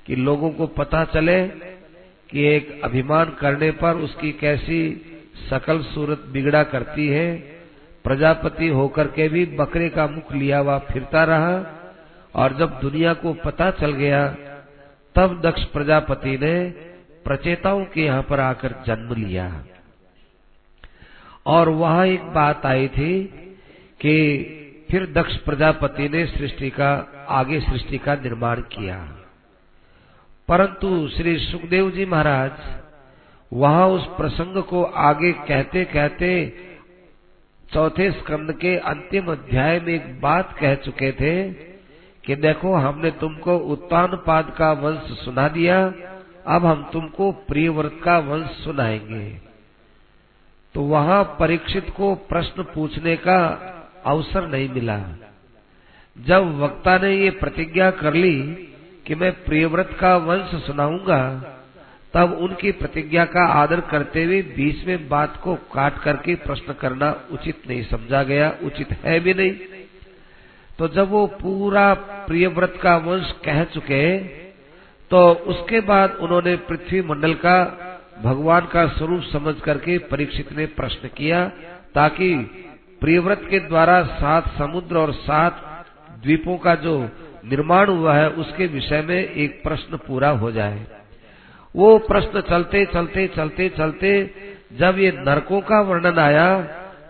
कि 0.06 0.16
लोगों 0.16 0.50
को 0.50 0.66
पता 0.74 1.04
चले 1.04 1.42
कि 2.30 2.46
एक 2.46 2.80
अभिमान 2.84 3.36
करने 3.40 3.70
पर 3.80 3.96
उसकी 3.98 4.32
कैसी 4.32 4.80
सकल 5.50 5.82
सूरत 5.84 6.24
बिगड़ा 6.32 6.62
करती 6.64 7.06
है। 7.08 7.36
प्रजापति 8.04 8.68
होकर 8.70 9.06
के 9.08 9.28
भी 9.28 9.44
बकरे 9.56 9.88
का 9.88 10.06
मुख 10.06 10.32
लिया 10.32 10.58
हुआ 10.58 10.78
फिरता 10.84 11.24
रहा 11.24 11.54
और 12.34 12.56
जब 12.56 12.78
दुनिया 12.80 13.12
को 13.14 13.32
पता 13.44 13.70
चल 13.72 13.92
गया, 13.94 14.26
तब 15.16 15.40
दक्ष 15.44 15.64
प्रजापति 15.72 16.36
ने 16.38 16.54
प्रचेताओं 17.24 17.84
के 17.84 18.04
यहाँ 18.04 18.22
पर 18.22 18.40
आकर 18.40 18.74
जन्म 18.86 19.14
लिया। 19.16 19.48
और 21.48 21.68
वहाँ 21.68 22.06
एक 22.06 22.22
बात 22.22 22.66
आई 22.66 22.88
थी 22.88 23.24
कि 24.00 24.14
फिर 24.90 25.12
दक्ष 25.12 25.36
प्रजापति 25.36 26.08
ने 26.08 26.26
सृष्टि 26.26 26.70
का, 26.70 27.12
आगे 27.28 27.60
सृष्टि 27.60 27.98
का 27.98 28.14
निर्माण 28.14 28.60
किया। 28.60 29.16
परंतु 30.48 31.08
श्री 31.08 31.38
सुखदेव 31.38 31.90
जी 31.90 32.06
महाराज 32.06 32.50
वहाँ 33.52 33.88
उस 33.88 34.06
प्रसंग 34.06 34.62
को 34.62 34.82
आगे 34.84 35.32
कहते 35.32 35.84
कहते 35.84 36.54
चौथे 37.72 38.10
स्कंद 38.10 38.52
के 38.52 38.76
अंतिम 38.76 39.32
अध्याय 39.32 39.80
में 39.80 39.94
एक 39.94 40.20
बात 40.20 40.56
कह 40.58 40.74
चुके 40.74 41.12
थे 41.12 41.52
कि 42.24 42.36
देखो, 42.36 42.74
हमने 42.74 43.10
तुमको 43.10 43.56
उत्तान 43.56 44.08
पाद 44.26 44.54
का 44.58 44.72
वंश 44.72 45.18
सुना 45.24 45.48
दिया, 45.48 45.94
अब 46.46 46.66
हम 46.66 46.90
तुमको 46.92 47.32
प्रियव्रत 47.32 48.00
का 48.04 48.18
वंश 48.18 48.50
सुनाएँगे। 48.50 49.47
तो 50.78 50.82
वहाँ 50.82 51.22
परीक्षित 51.38 51.88
को 51.90 52.14
प्रश्न 52.14 52.62
पूछने 52.64 53.14
का 53.16 53.38
अवसर 54.06 54.46
नहीं 54.48 54.68
मिला। 54.68 54.96
जब 56.16 56.60
वक्ता 56.60 56.96
ने 56.98 57.10
ये 57.14 57.30
प्रतिज्ञा 57.30 57.90
कर 57.90 58.14
ली 58.14 58.34
कि 59.06 59.14
मैं 59.14 59.30
प्रियव्रत 59.44 59.90
का 60.00 60.14
वंश 60.16 60.54
सुनाऊँगा, 60.66 61.18
तब 62.14 62.36
उनकी 62.42 62.72
प्रतिज्ञा 62.72 63.24
का 63.24 63.46
आदर 63.52 63.80
करते 63.80 64.24
हुए 64.24 64.40
बीच 64.52 64.86
में 64.86 65.08
बात 65.08 65.40
को 65.44 65.54
काट 65.74 65.98
करके 65.98 66.34
प्रश्न 66.36 66.72
करना 66.72 67.10
उचित 67.32 67.68
नहीं, 67.68 67.82
समझा 67.82 68.22
गया, 68.22 68.54
उचित 68.62 68.92
है 69.04 69.18
भी 69.20 69.34
नहीं। 69.34 69.52
तो 70.78 70.88
जब 70.88 71.10
वो 71.10 71.26
पूरा 71.34 71.92
प्रियव्रत 72.28 72.78
का 72.82 72.96
वंश 73.02 73.34
कह 73.44 73.64
चुके 73.64 74.18
तो 75.10 75.28
उसके 75.48 75.80
बाद 75.80 76.16
उन्होंने 76.20 76.56
पृथ्वी 76.56 77.02
मंडल 77.02 77.34
का 77.34 77.58
भगवान 78.22 78.66
का 78.66 78.86
स्वरूप 78.88 79.22
समझ 79.22 79.54
करके 79.60 79.98
परीक्षित 80.08 80.52
ने 80.52 80.66
प्रश्न 80.74 81.08
किया 81.08 81.44
ताकि 81.94 82.34
प्रियव्रत 83.00 83.46
के 83.50 83.58
द्वारा 83.60 84.02
सात 84.12 84.48
समुद्र 84.58 84.96
और 84.96 85.12
सात 85.14 85.64
द्वीपों 86.24 86.56
का 86.58 86.74
जो 86.74 86.98
निर्माण 87.44 87.88
हुआ 87.88 88.14
है, 88.14 88.28
उसके 88.30 88.66
विषय 88.66 89.02
में 89.02 89.16
एक 89.16 89.62
प्रश्न 89.62 89.96
पूरा 89.96 90.30
हो 90.30 90.50
जाए। 90.52 90.86
वो 91.74 91.98
प्रश्न 91.98 92.40
चलते 92.40 92.84
चलते 92.84 93.26
चलते 93.26 93.68
चलते 93.68 94.10
जब 94.78 94.98
ये 94.98 95.12
नरकों 95.18 95.60
का 95.60 95.80
वर्णन 95.80 96.18
आया, 96.18 96.48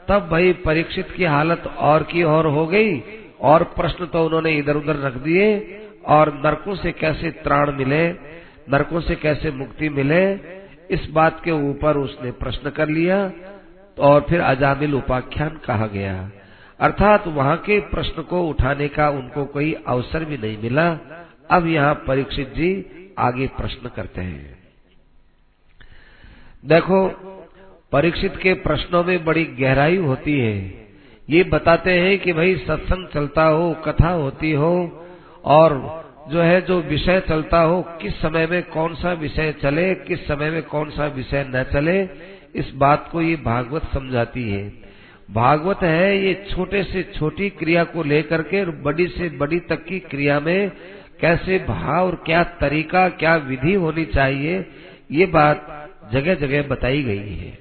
तब 0.09 0.29
भाई 0.31 0.53
परीक्षित 0.65 1.11
की 1.11 1.25
हालत 1.25 1.67
और 1.79 2.03
की 2.03 2.23
और 2.23 2.47
हो 2.47 2.67
गई 2.67 3.01
और 3.41 3.63
प्रश्न 3.77 4.07
तो 4.07 4.25
उन्होंने 4.27 4.53
इधर 4.59 4.77
उधर 4.77 4.97
रख 4.97 5.15
दिए 5.23 5.49
और 6.07 6.33
नरकों 6.45 6.75
से 6.75 6.93
कैसे 6.93 7.31
त्राण 7.43 7.73
मिले, 7.73 8.09
नरकों 8.71 9.01
से 9.01 9.15
कैसे 9.17 9.51
मुक्ति 9.53 9.89
मिले 9.89 10.23
इस 10.91 11.11
बात 11.11 11.41
के 11.45 11.51
ऊपर 11.51 11.97
उसने 11.97 12.31
प्रश्न 12.31 12.71
कर 12.71 12.89
लिया 12.89 13.33
और 13.99 14.27
फिर 14.29 14.41
अजामिल 14.41 14.95
उपाख्यान 14.95 15.49
कहा 15.49 15.87
गया। 15.87 16.31
अर्थात 16.81 17.27
वहाँ 17.27 17.57
के 17.57 17.81
प्रश्न 17.81 18.23
को 18.23 18.43
उठाने 18.43 18.89
का 18.89 19.11
उनको 19.11 19.45
कोई 19.45 19.73
अवसर 19.87 20.25
भी 20.25 20.39
नहीं 20.39 20.59
मिला। 20.59 20.99
अब 21.51 21.67
यहाँ 21.67 21.95
परीक्षित 21.95 22.49
जी 22.49 22.71
आगे 23.19 23.47
प्रश्न 23.47 23.89
करते 23.89 24.21
हैं। 24.21 24.59
देखो, 26.65 27.09
परीक्षित 27.93 28.37
के 28.37 28.55
प्रश्नों 28.55 29.05
में 29.05 29.25
बड़ी 29.25 29.45
गहराई 29.45 29.97
होती 29.97 30.39
है। 30.41 30.89
ये 31.31 31.45
बताते 31.45 31.93
हैं 31.93 32.19
कि 32.19 32.33
भाई 32.33 32.57
सत्संग 32.57 33.09
चलता 33.09 33.45
हो, 33.45 33.75
कथा 33.75 34.11
होती 34.11 34.53
हो 34.53 35.07
और 35.45 35.73
जो 36.29 36.43
है, 36.43 36.61
जो 36.61 36.81
विषय 36.81 37.21
चलता 37.21 37.61
हो, 37.61 37.83
किस 37.83 38.15
समय 38.15 38.47
में 38.47 38.63
कौन 38.63 38.95
सा 38.95 39.13
विषय 39.13 39.53
चले, 39.53 39.95
किस 39.95 40.29
समय 40.29 40.51
में 40.51 40.63
कौन 40.63 40.91
सा 40.91 41.07
विषय 41.07 41.47
न 41.49 41.63
चले, 41.63 42.09
इस 42.55 42.73
बात 42.75 43.09
को 43.13 43.23
ये 43.23 43.37
भागवत 43.37 43.83
समझाती 43.95 44.51
है। 44.51 44.73
भागवत 45.31 45.79
है, 45.83 46.25
ये 46.25 46.47
छोटे 46.51 46.83
से 46.83 47.03
छोटी 47.03 47.51
क्रिया 47.51 47.85
को 47.85 48.03
लेकर 48.03 48.43
के, 48.43 48.65
बड़ी 48.65 49.09
से 49.09 49.29
बड़ी 49.29 49.61
तक 49.61 49.85
की 49.85 50.01
क्रिया 50.01 50.41
में 50.41 50.73
कैसे 51.21 51.59
भाव 51.59 52.07
और 52.07 52.23
क्या 52.27 52.45
तरीका, 52.45 53.09
क्या 53.09 53.37
विधि 53.37 53.75
होनी 53.75 54.05
चाहिए, 54.05 54.67
ये 55.11 55.27
बात 55.27 55.89
जगह 56.13 56.35
जगह 56.35 56.63
बताई 56.63 57.03
गई 57.03 57.35
है। 57.35 57.59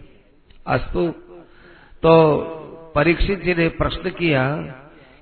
अस्तु 0.68 1.08
तो 2.04 2.38
परीक्षित 2.96 3.44
जी 3.44 3.54
ने 3.54 3.68
प्रश्न 3.68 4.10
किया 4.10 4.58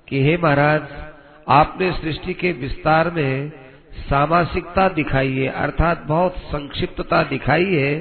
कि, 0.07 0.23
हे 0.23 0.37
महाराज 0.37 0.81
आपने 1.47 1.91
सृष्टि 1.91 2.33
के 2.33 2.51
विस्तार 2.51 3.09
में 3.11 3.51
सामासिकता 4.09 4.87
दिखाई 4.89 5.33
है, 5.33 5.47
अर्थात 5.47 6.03
बहुत 6.07 6.37
संक्षिप्तता 6.45 7.23
दिखाई 7.23 7.65
है। 7.65 7.93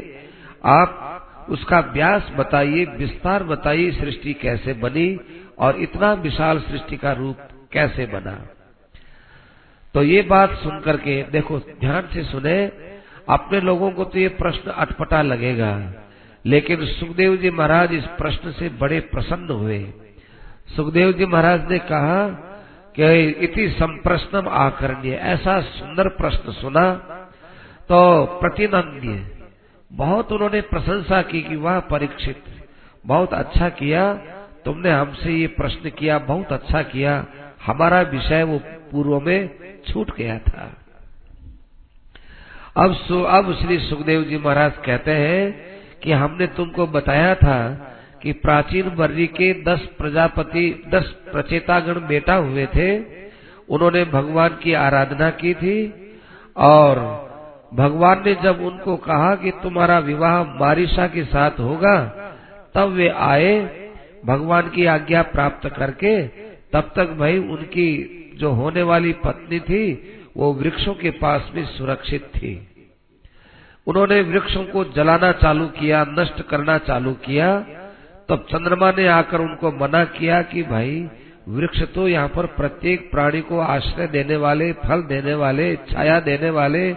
आप 0.65 1.47
उसका 1.51 1.81
व्यास 1.93 2.31
बताइए, 2.37 2.85
विस्तार 2.99 3.43
बताइए 3.45 3.91
सृष्टि 3.91 4.33
कैसे 4.35 4.73
बनी 4.73 5.19
और 5.59 5.81
इतना 5.81 6.13
विशाल 6.13 6.59
सृष्टि 6.61 6.97
का 6.97 7.13
रूप 7.13 7.39
कैसे 7.73 8.07
बना। 8.07 8.33
तो 9.95 10.03
ये 10.03 10.23
बात 10.23 10.55
सुनकर 10.55 10.97
के, 10.97 11.23
देखो, 11.23 11.59
ध्यान 11.59 12.09
से 12.15 12.23
सुने, 12.23 12.65
अपने 13.29 13.61
लोगों 13.61 13.91
को 13.91 14.05
तो 14.05 14.19
ये 14.19 14.29
प्रश्न 14.29 14.71
अटपटा 14.71 15.21
लगेगा, 15.23 15.93
लेकिन 16.45 16.85
सुखदेव 16.87 17.37
जी 17.37 17.51
महाराज 17.51 17.93
इस 17.93 18.07
प्रश्न 18.19 18.51
से 18.53 18.69
बड़े 18.69 19.01
प्रसन्न 19.01 19.51
हुए। 19.51 19.79
सुखदेव 20.77 21.13
जी 21.13 21.27
महाराज 21.27 21.71
ने 21.71 21.79
कहा 21.79 22.19
इति 23.03 23.69
संप्रश्नम 23.69 24.49
आकरणीय, 24.49 25.15
ऐसा 25.15 25.61
सुंदर 25.61 26.09
प्रश्न 26.09 26.53
सुना 26.53 26.93
तो 27.89 28.25
प्रतिनंदीय। 28.25 29.39
बहुत 29.93 30.33
उन्होंने 30.33 30.61
प्रशंसा 30.61 31.23
की 31.23 31.43
कि 31.43 31.57
वह 31.57 31.81
परीक्षित। 31.81 32.45
बहुत 33.07 33.35
अच्छा 33.35 33.69
किया, 33.69 34.15
तुमने 34.65 34.91
हमसे 34.91 35.33
ये 35.33 35.47
प्रश्न 35.47 35.91
किया, 35.91 36.19
बहुत 36.19 36.53
अच्छा 36.53 36.83
किया। 36.83 37.27
हमारा 37.67 38.01
विषय 38.01 38.43
वो 38.43 38.59
पूर्व 38.91 39.21
में 39.21 39.51
छूट 39.89 40.17
गया 40.17 40.39
था। 40.39 40.73
अब 42.77 42.91
अब 43.29 43.55
श्री 43.55 43.79
सुखदेव 43.79 44.23
जी 44.23 44.39
महाराज 44.39 44.73
कहते 44.87 45.11
हैं 45.11 45.75
कि 46.03 46.13
हमने 46.13 46.47
तुमको 46.47 46.87
बताया 46.87 47.35
था 47.35 47.91
कि 48.25 48.33
प्राचीन 48.33 48.89
वर्री 48.89 49.27
के 49.27 49.53
दस 49.63 49.81
प्रजापति, 49.99 50.83
दस 50.89 51.05
प्रचेतागण 51.33 51.95
बेटा 51.95 52.35
हुए 52.35 52.67
थे। 52.67 52.99
उन्होंने 53.69 54.05
भगवान 54.05 54.49
की 54.49 54.73
आराधना 54.73 55.31
की 55.31 55.55
थी 55.55 55.95
और 56.57 56.99
भगवान 57.75 58.23
ने 58.27 58.35
जब 58.35 58.61
उनको 58.63 58.97
कहा 58.97 59.35
कि 59.35 59.51
तुम्हारा 59.51 59.99
विवाह 59.99 60.43
मारिशा 60.43 61.07
के 61.07 61.25
साथ 61.25 61.51
होगा, 61.51 62.05
तब 62.75 62.89
वे 62.89 63.09
आए, 63.09 63.61
भगवान 64.25 64.69
की 64.69 64.87
आज्ञा 64.87 65.23
प्राप्त 65.23 65.69
करके, 65.69 66.27
तब 66.73 66.93
तक 66.97 67.11
भाई 67.11 67.39
उनकी 67.39 67.89
जो 68.37 68.51
होने 68.51 68.83
वाली 68.83 69.13
पत्नी 69.13 69.61
थी, 69.61 69.85
वो 70.37 70.53
वृक्षों 70.53 70.95
के 70.95 71.11
पास 71.11 71.51
में 71.55 71.65
सुरक्षित 71.65 72.23
थी। 72.23 72.69
उन्होंने 73.87 74.21
वृक्षों 74.21 74.65
को 74.65 74.85
जलाना 74.85 75.33
चालू 75.33 75.67
किया, 75.67 76.07
नष्ट 76.09 76.43
करना 76.43 76.79
चालू 76.79 77.13
किया 77.13 77.67
तब 78.29 78.47
चंद्रमा 78.51 78.91
ने 78.91 79.09
आकर 79.09 79.41
उनको 79.41 79.73
मना 79.73 80.05
किया 80.05 80.43
कि 80.43 80.63
भाई, 80.63 81.09
वृक्ष 81.49 81.83
तो 81.83 82.09
यहाँ 82.09 82.29
पर 82.29 82.47
प्रत्येक 82.47 83.11
प्राणी 83.11 83.41
को 83.41 83.59
आश्रय 83.59 84.07
देने 84.07 84.37
वाले, 84.37 84.73
फल 84.73 85.03
देने 85.03 85.35
वाले, 85.35 85.77
छाया 85.77 86.21
देने 86.21 86.51
वाले 86.51 86.97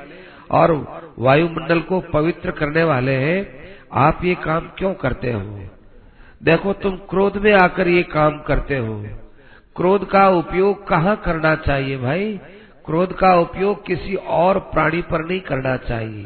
और 0.51 1.01
वायुमंडल 1.19 1.79
को 1.79 1.99
पवित्र 1.99 2.51
करने 2.51 2.83
वाले 2.83 3.11
हैं, 3.11 3.67
आप 3.93 4.19
ये 4.23 4.35
काम 4.35 4.59
क्यों 4.59 4.93
करते 4.93 5.31
हो? 5.31 5.69
देखो, 6.43 6.73
तुम 6.73 6.95
क्रोध 6.95 7.37
में 7.37 7.53
आकर 7.53 7.87
ये 7.87 8.03
काम 8.03 8.39
करते 8.39 8.77
हो। 8.77 9.05
क्रोध 9.75 10.09
का 10.09 10.29
उपयोग 10.29 10.87
कहाँ 10.87 11.15
करना 11.15 11.55
चाहिए 11.55 11.97
भाई? 11.97 12.39
क्रोध 12.85 13.13
का 13.13 13.35
उपयोग 13.35 13.85
किसी 13.85 14.15
और 14.15 14.59
प्राणी 14.59 15.01
पर 15.01 15.25
नहीं 15.25 15.41
करना 15.41 15.77
चाहिए। 15.77 16.23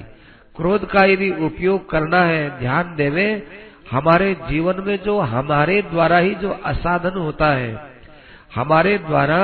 क्रोध 0.55 0.85
का 0.85 1.05
यदि 1.05 1.31
उपयोग 1.31 1.89
करना 1.89 2.23
है, 2.23 2.59
ध्यान 2.59 2.95
देवे 2.95 3.47
हमारे 3.91 4.34
जीवन 4.49 4.84
में 4.86 4.97
जो 5.04 5.19
हमारे 5.19 5.82
द्वारा 5.82 6.17
ही 6.17 6.36
जो 6.36 6.49
असाधन 6.65 7.17
होता 7.19 7.51
है, 7.54 7.75
हमारे 8.56 8.97
द्वारा 8.97 9.39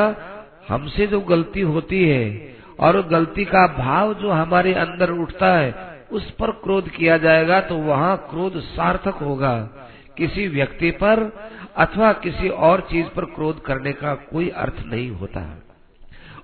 हमसे 0.70 1.08
जो 1.08 1.20
गलती 1.22 1.62
होती 1.64 2.04
है 2.10 2.56
और 2.80 3.02
गलती 3.08 3.46
का 3.46 3.66
भाव 3.78 4.14
जो 4.14 4.32
हमारे 4.32 4.74
अंदर 4.76 5.12
उठता 5.12 5.54
है, 5.54 5.74
उस 6.12 6.30
पर 6.32 6.52
क्रोध 6.64 6.90
किया 6.90 7.18
जाएगा 7.18 7.60
तो 7.62 7.76
वहाँ 7.78 8.16
क्रोध 8.30 8.60
सार्थक 8.62 9.22
होगा। 9.22 9.58
किसी 10.18 10.48
व्यक्ति 10.48 10.92
पर 10.94 11.20
अथवा 11.78 12.12
किसी 12.14 12.50
और 12.50 12.82
चीज़ 12.82 13.08
पर 13.08 13.26
क्रोध 13.26 13.62
करने 13.62 13.92
का 13.94 14.14
कोई 14.32 14.50
अर्थ 14.58 14.84
नहीं 14.86 15.10
होता। 15.12 15.42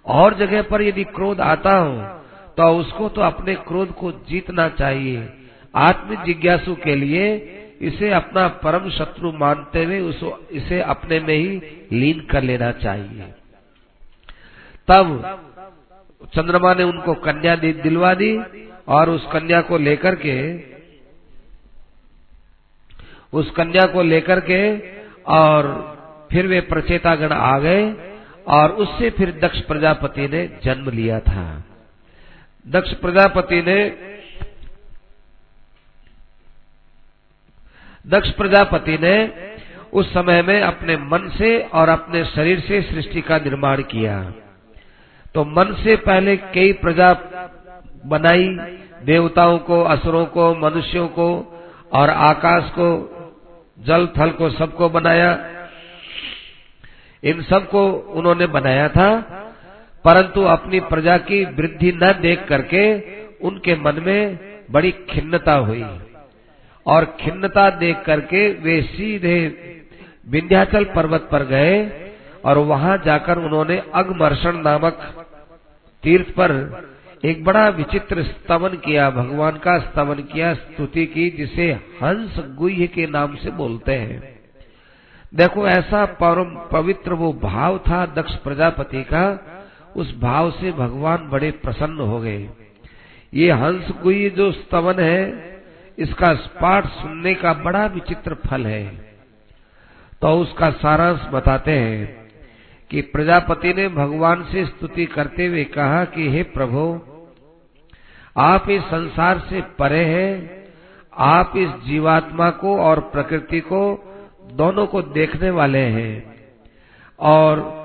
और 0.06 0.34
जगह 0.34 0.62
पर 0.62 0.82
यदि 0.82 1.04
क्रोध 1.10 1.40
आता 1.42 1.78
हो 1.78 2.02
तो 2.58 2.68
उसको 2.80 3.10
तो 3.10 3.22
अपने 3.22 3.54
क्रोध 3.62 3.92
को 3.96 4.12
जीतना 4.30 4.68
चाहिए। 4.72 5.28
आत्म 5.76 6.24
जिज्ञासु 6.24 6.76
के 6.76 6.96
लिए 6.96 7.28
इसे 7.82 8.10
अपना 8.12 8.48
परम 8.48 8.90
शत्रु 8.90 9.32
मानते 9.32 9.84
हुए 9.84 10.00
इसे 10.52 10.82
अपने 10.82 11.20
में 11.20 11.36
ही 11.36 11.62
लीन 11.92 12.20
कर 12.32 12.44
लेना 12.44 12.72
चाहिए। 12.72 13.34
तब 14.88 15.06
चंद्रमा 16.36 16.74
ने 16.74 16.84
उनको 16.84 17.14
कन्या 17.14 17.56
दिलवा 17.56 18.14
दी 18.14 18.38
और 18.88 19.10
उस 19.10 19.26
कन्या 19.32 19.62
को 19.62 19.78
लेकर 19.78 20.16
के, 20.16 20.38
उस 23.34 23.52
कन्या 23.52 23.86
को 23.86 24.02
लेकर 24.04 24.40
के 24.40 24.62
और 25.34 25.62
फिर 26.32 26.48
वे 26.48 26.60
प्रचेतागण 26.62 27.32
आ 27.32 27.58
गए 27.60 27.84
और 28.48 28.72
उससे 28.72 29.10
फिर 29.10 29.32
दक्ष 29.40 29.60
प्रजापति 29.62 30.28
ने 30.28 30.48
जन्म 30.64 30.90
लिया 30.90 31.20
था। 31.20 31.64
दक्ष 32.66 32.94
प्रजापति 32.94 33.62
ने 33.62 33.78
दक्ष 38.08 38.30
प्रजापति 38.30 38.98
ने 39.02 39.32
उस 39.94 40.14
समय 40.14 40.42
में 40.42 40.62
अपने 40.62 40.98
मन 40.98 41.32
से 41.38 41.60
और 41.60 41.90
अपने 41.90 42.26
शरीर 42.26 42.60
से 42.60 42.82
सृष्टि 42.82 43.22
का 43.22 43.38
निर्माण 43.38 43.82
किया। 43.82 44.34
तो 45.36 45.44
मन 45.46 45.74
से 45.84 45.96
पहले 45.96 46.38
कई 46.38 46.74
प्रजा 46.74 47.14
बनाई, 48.06 48.48
देवताओं 49.04 49.58
को, 49.58 49.82
असुरों 49.84 50.26
को, 50.26 50.56
मनुष्यों 50.56 51.08
को 51.08 51.28
और 51.94 52.10
आकाश 52.10 52.70
को, 52.70 53.10
जल, 53.80 54.08
थल 54.08 54.30
को 54.30 54.50
सबको 54.50 54.90
बनाया। 54.90 55.46
इन 57.24 57.42
सबको 57.42 57.90
उन्होंने 57.92 58.48
बनाया 58.48 58.88
था, 58.90 59.20
परंतु 60.06 60.44
अपनी 60.44 60.80
प्रजा 60.80 61.18
की 61.18 61.46
वृद्धि 61.46 61.92
न 62.04 62.14
देख 62.22 62.46
करके 62.48 62.84
उनके 63.40 63.76
मन 63.76 64.04
में 64.06 64.38
बड़ी 64.72 64.92
खिन्नता 64.92 65.54
हुई। 65.54 65.86
और 66.88 67.06
खिन्नता 67.06 67.70
देख 67.70 68.04
करके 68.06 68.54
वे 68.54 68.82
सीधे 68.82 69.56
विंध्याचल 70.30 70.84
पर्वत 70.84 71.30
पर 71.32 71.44
गए 71.44 71.92
और 72.46 72.58
वहाँ 72.58 72.98
जाकर 73.06 73.38
उन्होंने 73.38 73.84
अगमर्षण 73.94 74.58
नामक 74.58 75.28
तीर्थ 76.04 76.30
पर 76.30 76.84
एक 77.26 77.44
बड़ा 77.44 77.70
विचित्र 77.70 78.24
स्तवन 78.24 78.70
किया, 78.70 79.10
भगवान 79.10 79.52
का 79.52 79.80
स्तवन 79.80 80.16
किया, 80.16 80.54
स्तुति 80.54 81.06
की, 81.06 81.30
जिसे 81.30 81.72
हंस 81.72 82.36
गुह्य 82.56 82.88
के 82.88 83.08
नाम 83.08 83.36
से 83.36 83.52
बोलते 83.52 83.92
हैं। 83.92 84.40
देखो, 85.36 85.68
ऐसा 85.68 86.06
परम 86.06 86.70
पवित्र 86.72 87.14
वो 87.14 87.34
भाव 87.34 87.78
था 87.78 88.06
दक्ष 88.06 88.36
प्रजापति 88.36 89.04
का, 89.04 89.40
उस 89.96 90.20
भाव 90.20 90.52
से 90.52 90.72
भगवान 90.72 91.30
बड़े 91.30 91.52
प्रसन्न 91.52 92.00
हो 92.00 92.20
गए। 92.20 92.50
ये 93.34 93.52
हंस 93.52 93.92
गुह्य 94.04 94.30
जो 94.30 94.52
स्तवन 94.52 95.00
है 95.00 95.53
इसका 95.98 96.34
पाठ 96.34 96.88
सुनने 96.88 97.34
का 97.34 97.54
बड़ा 97.54 97.86
विचित्र 97.86 98.34
फल 98.34 98.66
है। 98.66 98.86
तो 100.22 100.40
उसका 100.40 100.70
सारांश 100.70 101.22
बताते 101.32 101.72
हैं 101.72 102.28
कि 102.90 103.02
प्रजापति 103.02 103.74
ने 103.74 103.88
भगवान 103.88 104.44
से 104.44 104.66
स्तुति 104.66 105.06
करते 105.06 105.46
हुए 105.46 105.64
कहा 105.64 106.06
कि, 106.06 106.30
हे 106.30 106.44
प्रभु, 106.44 107.02
आप 108.38 108.70
इस 108.70 108.84
संसार 108.84 109.40
से 109.40 109.62
परे 109.62 110.06
हैं। 110.06 110.64
आप 111.18 111.54
इस 111.58 111.70
जीवात्मा 111.70 112.50
को 112.50 112.78
और 112.78 113.00
प्रकृति 113.00 113.60
को 113.60 114.12
दोनों 114.52 114.88
को 114.88 115.02
देखने 115.02 115.50
वाले 115.50 115.80
हैं। 115.80 116.34
और 117.20 117.84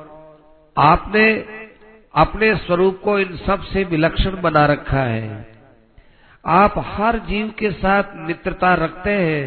आपने 0.78 1.44
अपने 2.14 2.56
स्वरूप 2.56 3.00
को 3.04 3.18
इन 3.18 3.36
सबसे 3.36 3.84
विलक्षण 3.84 4.40
बना 4.40 4.66
रखा 4.66 5.02
है। 5.02 5.57
आप 6.48 6.74
हर 6.86 7.18
जीव 7.18 7.52
के 7.58 7.70
साथ 7.70 8.16
मित्रता 8.16 8.74
रखते 8.74 9.10
हैं, 9.10 9.42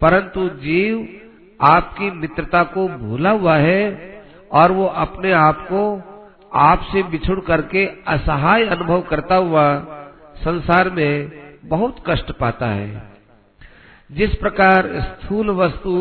परंतु 0.00 0.48
जीव 0.48 1.08
आपकी 1.60 2.10
मित्रता 2.10 2.62
को 2.62 2.88
भूला 2.88 3.30
हुआ 3.30 3.56
है 3.56 3.80
और 4.52 4.72
वो 4.72 4.86
अपने 4.86 5.32
आप 5.32 5.66
को 5.72 5.82
आपसे 6.60 7.02
बिछुड़ 7.02 7.40
करके 7.40 7.84
असहाय 8.06 8.64
अनुभव 8.66 9.00
करता 9.00 9.34
हुआ 9.34 9.64
संसार 10.36 10.90
में 10.90 11.30
बहुत 11.64 12.02
कष्ट 12.06 12.32
पाता 12.32 12.66
है। 12.66 13.02
जिस 14.10 14.34
प्रकार 14.34 14.88
स्थूल 15.00 15.50
वस्तु 15.50 15.92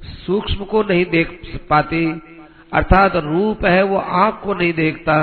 सूक्ष्म 0.00 0.64
को 0.64 0.82
नहीं 0.82 1.04
देख 1.06 1.40
पाती, 1.70 2.06
अर्थात 2.72 3.16
रूप 3.16 3.64
है 3.64 3.82
वो 3.82 3.98
आँख 3.98 4.40
को 4.44 4.54
नहीं 4.54 4.72
देखता 4.72 5.16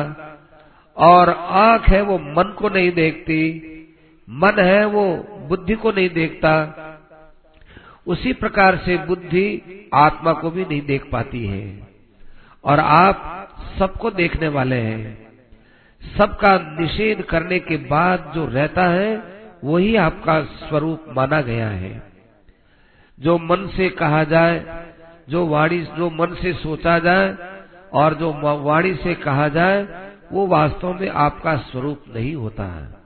और 0.97 1.29
आँख 1.29 1.89
है 1.89 2.01
वो 2.01 2.17
मन 2.19 2.53
को 2.59 2.69
नहीं 2.69 2.91
देखती 2.91 3.73
मन 4.29 4.59
है 4.59 4.85
वो 4.85 5.17
बुद्धि 5.47 5.73
को 5.73 5.91
नहीं 5.91 6.09
देखता, 6.09 6.83
उसी 8.07 8.33
प्रकार 8.33 8.77
से 8.77 8.97
बुद्धि 8.97 9.61
आत्मा 9.93 10.33
को 10.33 10.51
भी 10.51 10.65
नहीं 10.65 10.81
देख 10.81 11.11
पाती 11.11 11.47
है। 11.47 11.87
और 12.63 12.79
आप 12.79 13.47
सबको 13.79 14.11
देखने 14.11 14.47
वाले 14.47 14.75
हैं। 14.75 15.27
सबका 16.17 16.77
निषेध 16.79 17.21
करने 17.21 17.59
के 17.59 17.77
बाद 17.77 18.31
जो 18.35 18.45
रहता 18.45 18.83
है, 18.83 19.23
वही 19.63 19.95
आपका 19.95 20.41
स्वरूप 20.41 21.05
माना 21.09 21.41
गया 21.41 21.67
है। 21.67 22.03
जो 23.19 23.37
मन 23.37 23.67
से 23.67 23.89
कहा 23.89 24.23
जाए, 24.23 24.85
जो 25.29 25.47
वाणी, 25.47 25.79
जो 25.79 26.09
मन 26.09 26.35
से 26.41 26.53
सोचा 26.53 26.99
जाए, 26.99 27.37
और 27.93 28.13
जो 28.13 28.33
वाणी 28.59 28.95
से 28.95 29.15
कहा 29.15 29.47
जाए, 29.47 30.11
वो 30.31 30.47
वास्तव 30.47 30.93
में 30.93 31.09
आपका 31.09 31.57
स्वरूप 31.57 32.03
नहीं 32.15 32.35
होता 32.35 32.63
है। 32.63 32.96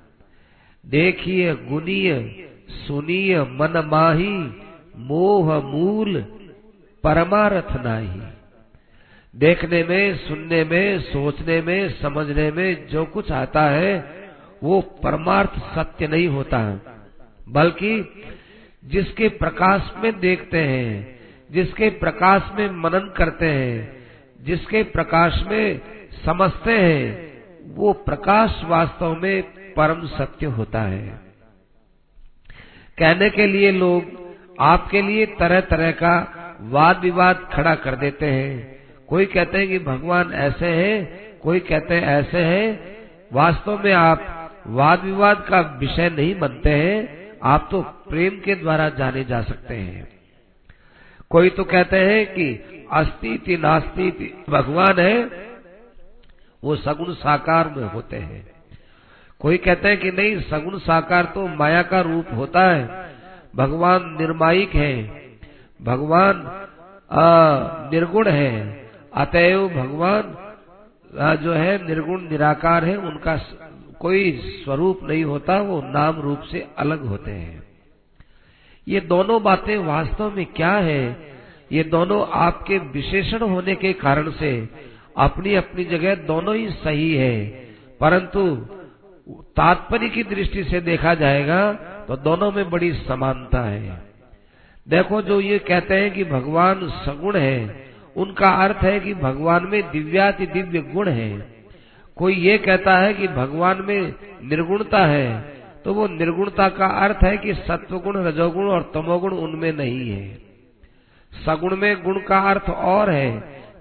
देखिए 0.86 1.54
गुनीय 1.54 2.36
सुनिय 2.70 3.42
मन 3.42 3.90
माही, 3.92 4.54
मोह 4.98 5.60
मूल, 5.60 6.22
परमारथ 7.04 7.86
नाही। 7.86 8.22
देखने 9.36 9.84
में, 9.84 10.18
सुनने 10.18 10.64
में, 10.64 11.00
सोचने 11.00 11.62
में, 11.62 11.90
समझने 11.90 12.52
में 12.52 12.88
जो 12.88 13.06
कुछ 13.06 13.32
आता 13.32 13.62
है, 13.62 14.06
वो 14.64 14.82
परमार्थ 14.82 15.50
सत्य 15.50 16.08
नहीं 16.08 16.28
होता। 16.28 16.58
है 16.58 16.82
बल्कि 17.50 18.14
जिसके 18.86 19.30
प्रकाश 19.30 19.92
में 19.98 20.20
देखते 20.20 20.58
हैं, 20.58 21.20
जिसके 21.52 21.90
प्रकाश 21.90 22.52
में 22.56 22.70
मनन 22.70 23.14
करते 23.18 23.46
हैं, 23.46 24.06
जिसके 24.42 24.84
प्रकाश 24.84 25.44
में 25.48 25.82
समझते 26.26 26.72
हैं, 26.72 27.34
वो 27.76 27.94
प्रकाश 27.94 28.62
वास्तव 28.66 29.16
में 29.16 29.61
परम 29.78 30.08
सत्य 30.08 30.46
होता 30.46 30.82
है। 30.82 31.08
कहने 32.98 33.30
के 33.30 33.46
लिए 33.48 33.72
लोग 33.72 34.20
आपके 34.60 35.02
लिए 35.02 35.26
तरह 35.26 35.62
तरह 35.62 35.92
का 35.92 36.14
वाद 36.62 37.00
विवाद 37.00 37.50
खड़ा 37.54 37.76
कर 37.76 37.96
देते 37.96 38.26
हैं। 38.26 38.80
कोई 39.08 39.26
कहते 39.26 39.58
हैं 39.58 39.68
कि 39.68 39.80
भगवान 39.80 40.34
ऐसे 40.34 40.68
हैं, 40.68 41.40
कोई 41.40 41.60
कहते 41.60 41.96
हैं 41.96 42.04
ऐसे 42.04 42.38
हैं। 42.38 42.98
वास्तव 43.34 43.84
में 43.84 43.94
आप 43.94 44.52
वाद 44.68 45.04
विवाद 45.04 45.46
का 45.50 45.62
विषय 45.62 46.10
नहीं 46.10 46.40
बनते 46.40 46.70
हैं, 46.70 47.32
आप 47.44 47.68
तो 47.72 47.82
प्रेम 47.82 48.40
के 48.40 48.56
द्वारा 48.56 48.90
जाने 48.90 49.24
जा 49.24 49.42
सकते 49.42 49.76
हैं। 49.76 50.08
कोई 51.30 51.50
तो 51.50 51.64
कहते 51.64 51.98
हैं 51.98 52.26
कि 52.26 52.54
अस्तिति 52.92 53.58
नास्ति 53.58 54.44
भगवान 54.50 55.00
है, 55.00 55.24
वो 56.64 56.76
सगुण 56.76 57.14
साकार 57.14 57.74
में 57.78 57.84
होते 57.84 58.18
हैं। 58.18 58.61
कोई 59.42 59.58
कहते 59.58 59.90
हैं 59.90 60.00
कि 60.00 60.12
नहीं 60.12 60.40
सगुण 60.40 60.78
साकार 60.78 61.26
तो 61.26 61.48
माया 61.48 61.82
का 61.82 62.02
रूप 62.02 62.26
होता 62.34 62.70
है। 62.72 63.16
भगवान 63.56 64.18
निर्मायिक 64.20 64.76
है। 64.76 65.22
भगवान 65.82 66.44
निर्गुण 67.94 68.28
है। 68.28 68.90
अतएव 69.16 69.70
भगवान 69.70 70.38
आ, 71.20 71.36
जो 71.36 71.54
है 71.54 71.88
निर्गुण 71.88 72.22
निराकार 72.22 72.86
है। 72.86 72.96
उनका 72.98 73.38
कोई 74.00 74.32
स्वरूप 74.66 75.00
नहीं 75.04 75.24
होता 75.24 75.58
वो 75.58 75.82
नाम 75.82 76.22
रूप 76.22 76.42
से 76.42 76.68
अलग 76.78 77.06
होते 77.06 77.32
हैं। 77.32 77.64
ये 78.88 79.00
दोनों 79.00 79.44
बातें 79.44 79.78
वास्तव 79.78 80.32
में 80.36 80.46
क्या 80.46 80.72
है? 80.72 81.32
ये 81.72 81.84
दोनों 81.84 82.28
आपके 82.32 82.78
विशेषण 82.78 83.40
होने 83.40 83.76
के 83.76 83.94
कारण 83.94 84.32
से 84.32 84.70
अपनी 85.18 85.56
अपनी 85.56 85.86
जगह 85.86 86.16
दोनों 86.16 86.56
ही 86.56 86.70
सही 86.70 87.16
है। 87.16 87.46
परंतु 88.00 88.68
तात्पर्य 89.58 90.10
की 90.10 90.24
दृष्टि 90.26 90.64
से 90.64 90.80
देखा 90.82 91.14
जाएगा 91.14 91.62
तो 92.08 92.16
दोनों 92.18 92.52
में 92.52 92.70
बड़ी 92.70 92.92
समानता 92.94 93.62
है। 93.62 94.02
देखो 94.88 95.22
जो 95.22 95.40
ये 95.42 95.60
कहते 95.60 95.96
हैं 95.96 96.12
कि 96.12 96.24
भगवान 96.24 96.88
सगुण 97.06 97.38
है, 97.38 97.90
उनका 98.16 98.50
अर्थ 98.64 98.84
है 98.84 99.00
कि 99.00 99.14
भगवान 99.14 99.68
में 99.68 99.82
दिव्याति 99.92 100.46
दिव्य 100.46 100.82
गुण 100.94 101.10
है। 101.10 101.30
कोई 102.18 102.36
ये 102.36 102.58
कहता 102.58 102.98
है 102.98 103.14
कि 103.14 103.28
भगवान 103.28 103.82
में 103.82 104.14
निर्गुणता 104.44 105.06
है 105.06 105.50
तो 105.86 105.94
वो 105.94 106.08
निर्गुणता 106.08 106.68
का 106.70 106.88
अर्थ 107.06 107.24
है 107.24 107.38
कि 107.38 107.54
सत्वगुण, 107.54 108.18
रजोगुण 108.18 108.68
और 108.70 108.92
तमोगुण 108.94 109.34
उनमें 109.34 109.72
नहीं 109.74 110.10
है। 110.10 110.38
सगुण 111.32 111.76
में 111.76 112.04
गुण 112.04 112.20
का 112.20 112.40
अर्थ 112.50 112.70
और 112.70 113.10
है, 113.10 113.30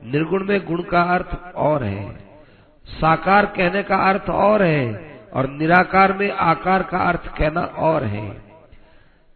निर्गुण 0.04 0.46
में 0.46 0.64
गुण 0.66 0.82
का 0.82 1.02
अर्थ 1.14 1.36
और 1.56 1.84
है। 1.84 2.08
साकार 2.84 3.46
कहने 3.46 3.82
का 3.82 3.96
अर्थ 4.08 4.30
और 4.30 4.62
है 4.62 5.09
और 5.34 5.48
निराकार 5.48 6.12
में 6.12 6.30
आकार 6.30 6.82
का 6.82 6.98
अर्थ 6.98 7.38
कहना 7.38 7.60
और 7.60 8.04
है। 8.04 8.42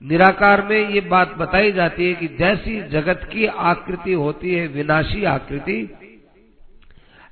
निराकार 0.03 0.63
में 0.63 0.89
ये 0.89 1.01
बात 1.01 1.35
बताई 1.35 1.73
जाती 1.73 2.09
है 2.09 2.15
कि 2.15 2.29
जैसी 2.29 2.89
जगत 2.89 3.29
की 3.33 3.47
आकृति 3.47 4.13
होती 4.13 4.55
है, 4.55 4.67
विनाशी 4.67 5.25
आकृति, 5.25 5.95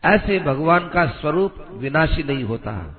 ऐसे 0.04 0.38
भगवान 0.38 0.88
का 0.88 1.06
स्वरूप 1.06 1.54
विनाशी 1.72 2.22
नहीं 2.22 2.44
होता। 2.44 2.98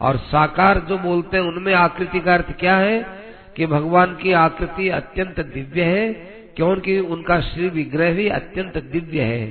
और 0.00 0.16
साकार 0.16 0.78
जो 0.78 0.98
बोलते 0.98 1.36
हैं, 1.36 1.44
उनमें 1.44 1.74
आकृति 1.74 2.20
का 2.20 2.34
अर्थ 2.34 2.58
क्या 2.60 2.76
है? 2.76 3.26
कि 3.56 3.66
भगवान 3.66 4.16
की 4.16 4.32
आकृति 4.32 4.88
अत्यंत 4.88 5.40
दिव्य 5.40 5.82
है, 5.82 6.12
क्योंकि 6.56 6.98
उनका 6.98 7.40
श्री 7.40 7.68
विग्रह 7.68 8.12
भी 8.12 8.28
अत्यंत 8.28 8.78
दिव्य 8.78 9.20
है। 9.20 9.46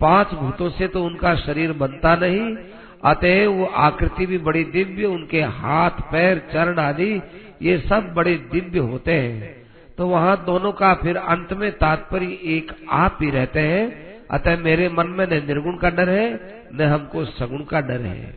पाँच 0.00 0.28
भूतों 0.28 0.70
से 0.70 0.88
तो 0.88 1.04
उनका 1.04 1.34
शरीर 1.34 1.72
बनता 1.72 2.16
नहीं 2.16 2.56
अतः 3.04 3.46
वो 3.48 3.64
आकृति 3.64 4.26
भी 4.26 4.38
बड़ी 4.38 4.64
दिव्य, 4.64 5.04
उनके 5.04 5.40
हाथ, 5.40 5.90
पैर, 5.90 6.38
चरण 6.52 6.78
आदि, 6.78 7.22
ये 7.62 7.78
सब 7.78 8.12
बड़े 8.14 8.34
दिव्य 8.52 8.78
होते 8.78 9.12
हैं। 9.12 9.62
तो 9.98 10.06
वहाँ 10.06 10.44
दोनों 10.46 10.72
का 10.72 10.94
फिर 10.94 11.16
अंत 11.16 11.52
में 11.52 11.70
तात्पर्य 11.72 12.38
एक 12.56 12.72
आप 12.90 13.18
ही 13.22 13.30
रहते 13.30 13.60
हैं। 13.60 14.10
अतः 14.30 14.56
मेरे 14.56 14.88
मन 14.88 15.06
में 15.06 15.26
न 15.26 15.42
निर्गुण 15.46 15.76
का 15.76 15.90
डर 15.90 16.10
है, 16.10 16.28
न 16.74 16.82
हमको 16.82 17.24
सगुण 17.24 17.64
का 17.64 17.80
डर 17.80 18.00
है। 18.00 18.34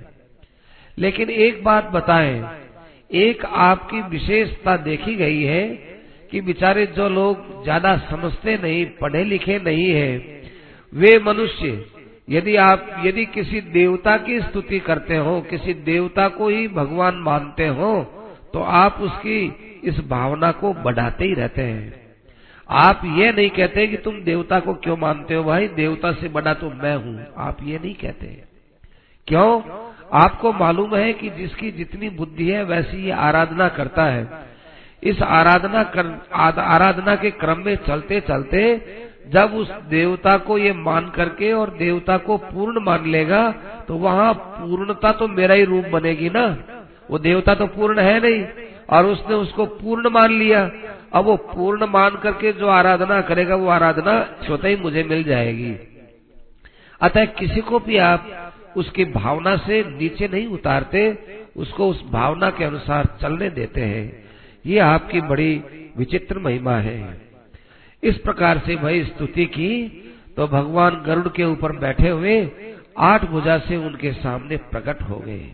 लेकिन 0.97 1.29
एक 1.29 1.63
बात 1.63 1.89
बताएँ, 1.89 2.43
एक 3.11 3.45
आपकी 3.45 4.01
विशेषता 4.01 4.77
देखी 4.77 5.15
गई 5.15 5.41
है 5.43 5.67
कि 6.31 6.41
बेचारे 6.41 6.85
जो 6.85 7.09
लोग 7.09 7.63
ज़्यादा 7.63 7.97
समझते 7.97 8.57
नहीं, 8.57 8.85
पढ़े 8.85 9.23
लिखे 9.23 9.59
नहीं 9.59 9.89
है, 9.91 10.17
वे 10.93 11.19
मनुष्य 11.19 11.85
यदि 12.27 12.55
आप, 12.55 13.01
यदि 13.05 13.25
किसी 13.25 13.61
देवता 13.61 14.17
की 14.17 14.39
स्तुति 14.39 14.79
करते 14.79 15.17
हो, 15.17 15.39
किसी 15.41 15.73
देवता 15.73 16.27
को 16.27 16.47
ही 16.49 16.67
भगवान 16.67 17.15
मानते 17.15 17.67
हो 17.67 17.91
तो 18.53 18.59
आप 18.59 18.97
उसकी 19.01 19.39
इस 19.83 19.99
भावना 20.07 20.51
को 20.51 20.73
बढ़ाते 20.73 21.25
ही 21.25 21.33
रहते 21.33 21.61
हैं। 21.61 21.93
आप 22.69 23.01
ये 23.05 23.31
नहीं 23.31 23.49
कहते 23.49 23.87
कि 23.87 23.97
तुम 23.97 24.21
देवता 24.21 24.59
को 24.59 24.73
क्यों 24.73 24.95
मानते 24.97 25.33
हो, 25.33 25.43
भाई, 25.43 25.67
देवता 25.67 26.11
से 26.11 26.29
बड़ा 26.29 26.53
तो 26.53 26.69
मैं 26.73 26.95
हूँ। 26.95 27.25
आप 27.37 27.57
ये 27.63 27.79
नहीं 27.79 27.93
कहते। 27.95 28.27
क्यों? 29.27 29.61
आपको 30.13 30.53
मालूम 30.53 30.95
है 30.95 31.11
कि 31.13 31.29
जिसकी 31.29 31.71
जितनी 31.71 32.09
बुद्धि 32.09 32.49
है, 32.49 32.63
वैसी 32.63 33.03
ये 33.05 33.11
आराधना 33.11 33.67
करता 33.69 34.05
है। 34.05 34.27
इस 35.03 35.21
आराधना 35.21 35.83
कर 35.95 36.07
आराधना 36.33 37.15
के 37.15 37.31
क्रम 37.31 37.63
में 37.65 37.75
चलते 37.77 38.19
चलते 38.21 38.61
जब 39.25 39.53
उस 39.55 39.71
देवता 39.89 40.37
को 40.37 40.57
ये 40.57 40.71
मान 40.73 41.09
करके 41.09 41.51
और 41.53 41.69
देवता 41.69 42.17
को 42.17 42.37
पूर्ण 42.37 42.83
मान 42.83 43.09
लेगा 43.11 43.51
तो 43.87 43.95
वहाँ 43.97 44.33
पूर्णता 44.33 45.11
तो 45.11 45.27
मेरा 45.27 45.55
ही 45.55 45.63
रूप 45.63 45.85
बनेगी 45.85 46.29
ना। 46.29 46.45
वो 47.09 47.19
देवता 47.19 47.55
तो 47.55 47.67
पूर्ण 47.67 47.99
है 47.99 48.19
नहीं, 48.19 48.45
और 48.89 49.05
उसने 49.05 49.35
उसको 49.35 49.65
पूर्ण 49.65 50.09
मान 50.09 50.31
लिया। 50.31 50.61
अब 51.13 51.25
वो 51.25 51.35
पूर्ण 51.47 51.87
मान 51.87 52.15
करके 52.15 52.51
जो 52.53 52.67
आराधना 52.67 53.19
करेगा, 53.21 53.55
वो 53.55 53.67
आराधना 53.69 54.21
स्वतः 54.43 54.67
ही 54.67 54.75
मुझे 54.75 55.03
मिल 55.03 55.23
जाएगी। 55.23 55.75
अतः 57.01 57.25
किसी 57.33 57.61
को 57.61 57.79
भी 57.79 57.97
आप 57.97 58.73
उसकी 58.77 59.05
भावना 59.05 59.55
से 59.57 59.83
नीचे 59.89 60.27
नहीं 60.27 60.47
उतारते, 60.47 61.09
उसको 61.57 61.89
उस 61.89 62.03
भावना 62.11 62.49
के 62.49 62.63
अनुसार 62.63 63.07
चलने 63.21 63.49
देते 63.49 63.81
हैं। 63.81 64.23
ये 64.65 64.79
आपकी 64.79 65.21
बड़ी 65.21 65.53
विचित्र 65.97 66.39
महिमा 66.39 66.75
है। 66.77 67.24
इस 68.05 68.17
प्रकार 68.19 68.61
से 68.65 68.75
भाई 68.75 69.03
स्तुति 69.03 69.45
की 69.53 69.71
तो 70.37 70.47
भगवान 70.47 71.01
गरुड़ 71.05 71.27
के 71.27 71.43
ऊपर 71.45 71.71
बैठे 71.77 72.09
हुए 72.09 72.35
आठ 73.03 73.25
भुजा 73.25 73.57
से 73.59 73.75
उनके 73.77 74.11
सामने 74.13 74.57
प्रकट 74.71 75.01
हो 75.01 75.15
गए। 75.19 75.45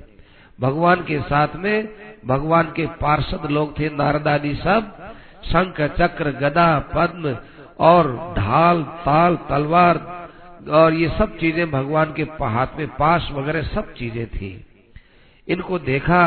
भगवान 0.59 1.03
के 1.03 1.19
साथ 1.21 1.55
में 1.55 1.87
भगवान 2.27 2.71
के 2.75 2.85
पार्षद 3.01 3.49
लोग 3.51 3.77
थे 3.79 3.89
नारद 3.95 4.27
आदि 4.27 4.53
सब 4.55 4.91
शंख 5.43 5.81
चक्र 5.99 6.31
गदा 6.39 6.67
पद्म 6.95 7.35
और 7.81 8.09
ढाल 8.37 8.83
ताल 9.05 9.35
तलवार 9.49 9.99
और 10.71 10.93
ये 10.93 11.09
सब 11.17 11.37
चीज़ें 11.37 11.69
भगवान 11.71 12.13
के 12.13 12.23
हाथ 12.23 12.77
में 12.79 12.87
पास 12.97 13.29
वगैरह 13.33 13.63
सब 13.67 13.93
चीज़ें 13.93 14.27
थी। 14.27 14.49
इनको 15.47 15.79
देखा 15.81 16.21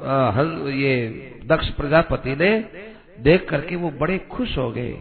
आ, 0.00 0.42
ये 0.72 0.92
दक्ष 1.46 1.68
प्रजापति 1.70 2.34
ने 2.36 2.50
देख 3.20 3.48
करके 3.48 3.76
वो 3.76 3.90
बड़े 4.00 4.18
खुश 4.30 4.56
हो 4.58 4.70
गए। 4.70 4.92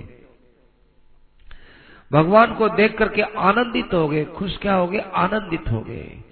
भगवान 2.12 2.54
को 2.54 2.70
देख 2.70 2.98
करके 2.98 3.22
आनंदित 3.22 3.94
हो 3.94 4.08
गए, 4.08 4.26
खुश 4.26 4.58
क्या 4.58 4.74
हो 4.74 4.88
गए? 4.88 5.00
आनंदित 5.16 5.64
हो 5.72 5.82
गए। 5.82 6.24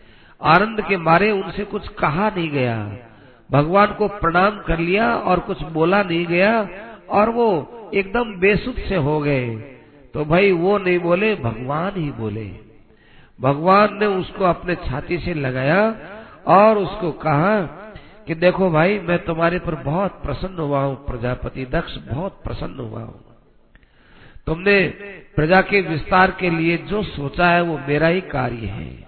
आनंद 0.43 0.81
के 0.81 0.97
मारे 0.97 1.31
उनसे 1.31 1.63
कुछ 1.63 1.87
कहा 1.87 2.29
नहीं 2.29 2.49
गया। 2.49 2.97
भगवान 3.51 3.87
को 3.87 4.07
प्रणाम 4.07 4.59
कर 4.67 4.79
लिया 4.79 5.15
और 5.15 5.39
कुछ 5.39 5.61
बोला 5.61 6.03
नहीं 6.03 6.25
गया 6.25 6.69
और 7.09 7.29
वो 7.29 7.47
एकदम 7.93 8.39
बेसुध 8.39 8.75
से 8.75 8.95
हो 8.95 9.19
गए। 9.19 9.55
तो 10.13 10.25
भाई 10.25 10.51
वो 10.51 10.77
नहीं 10.77 10.99
बोले, 10.99 11.35
भगवान 11.35 11.91
ही 11.95 12.11
बोले। 12.11 12.51
भगवान 13.41 13.97
ने 13.99 14.05
उसको 14.05 14.45
अपने 14.45 14.75
छाती 14.75 15.17
से 15.17 15.33
लगाया 15.33 15.95
और 16.47 16.77
उसको 16.77 17.11
कहा 17.11 17.61
कि 18.27 18.35
देखो 18.35 18.69
भाई, 18.69 18.99
मैं 18.99 19.25
तुम्हारे 19.25 19.59
पर 19.59 19.75
बहुत 19.75 20.11
प्रसन्न 20.11 20.59
हुआ 20.59 20.79
हूँ, 20.79 21.05
प्रजापति 21.05 21.65
दक्ष, 21.65 21.97
बहुत 21.97 22.41
प्रसन्न 22.43 22.79
हुआ 22.79 23.01
हूँ। 23.01 23.24
तुमने 24.45 24.87
प्रजा 25.35 25.61
के 25.61 25.81
विस्तार 25.81 26.31
के 26.39 26.49
लिए 26.49 26.77
जो 26.77 27.03
सोचा 27.03 27.47
है 27.47 27.61
वो 27.61 27.79
मेरा 27.87 28.07
ही 28.07 28.21
कार्य 28.21 28.55
है। 28.55 29.07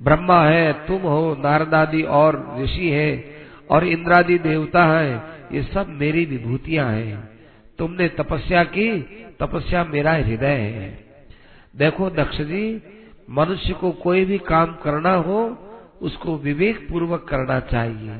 ब्रह्मा 0.00 0.44
है, 0.44 0.72
तुम 0.86 1.02
हो, 1.02 1.36
नारदादि 1.40 2.02
और 2.02 2.56
ऋषि 2.60 2.90
है, 2.90 3.24
और 3.70 3.84
इंद्रादि 3.84 4.38
देवता 4.38 4.84
है, 4.84 5.22
ये 5.52 5.62
सब 5.62 5.86
मेरी 5.88 6.24
विभूतियाँ 6.24 6.92
हैं। 6.92 7.30
तुमने 7.78 8.08
तपस्या 8.08 8.64
की, 8.64 9.00
तपस्या 9.40 9.84
मेरा 9.84 10.12
हृदय 10.12 10.46
है। 10.46 11.04
देखो 11.76 12.10
दक्ष 12.10 12.40
जी 12.40 12.82
मनुष्य 13.30 13.72
को 13.72 13.90
कोई 13.90 14.24
भी 14.24 14.38
काम 14.38 14.66
करना 14.66 15.14
हो, 15.14 15.68
उसको 16.02 16.36
विवेक 16.36 16.88
पूर्वक 16.90 17.26
करना 17.28 17.60
चाहिए। 17.60 18.10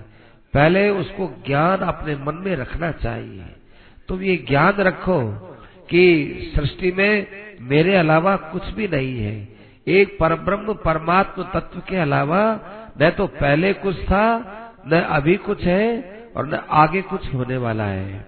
पहले 0.55 0.91
उसको 0.91 1.43
ज्ञान 1.47 1.79
अपने 1.79 2.17
मन 2.17 2.35
में 2.35 2.57
रखना 2.57 2.93
चाहिए। 2.93 3.45
तुम 4.09 4.23
ये 4.23 4.37
ज्ञान 4.49 4.73
रखो 4.73 5.47
कि 5.91 6.53
सृष्टि 6.55 6.93
में 6.93 7.27
मेरे 7.61 7.97
अलावा 7.97 8.37
कुछ 8.37 8.65
भी 8.65 8.89
नहीं 8.89 9.19
है। 9.19 9.49
एक 9.89 10.17
परब्रह्म 10.21 10.75
परमात्म 10.75 11.43
तत्व 11.43 11.81
के 11.81 11.97
अलावा 11.97 12.61
न 13.03 13.11
तो 13.11 13.27
पहले 13.27 13.73
कुछ 13.73 14.03
था, 14.03 14.47
न 14.87 15.01
अभी 15.01 15.37
कुछ 15.37 15.63
है 15.63 16.11
और 16.37 16.47
न 16.47 16.55
आगे 16.71 17.03
कुछ 17.03 17.35
होने 17.35 17.57
वाला 17.57 17.85
है। 17.85 18.27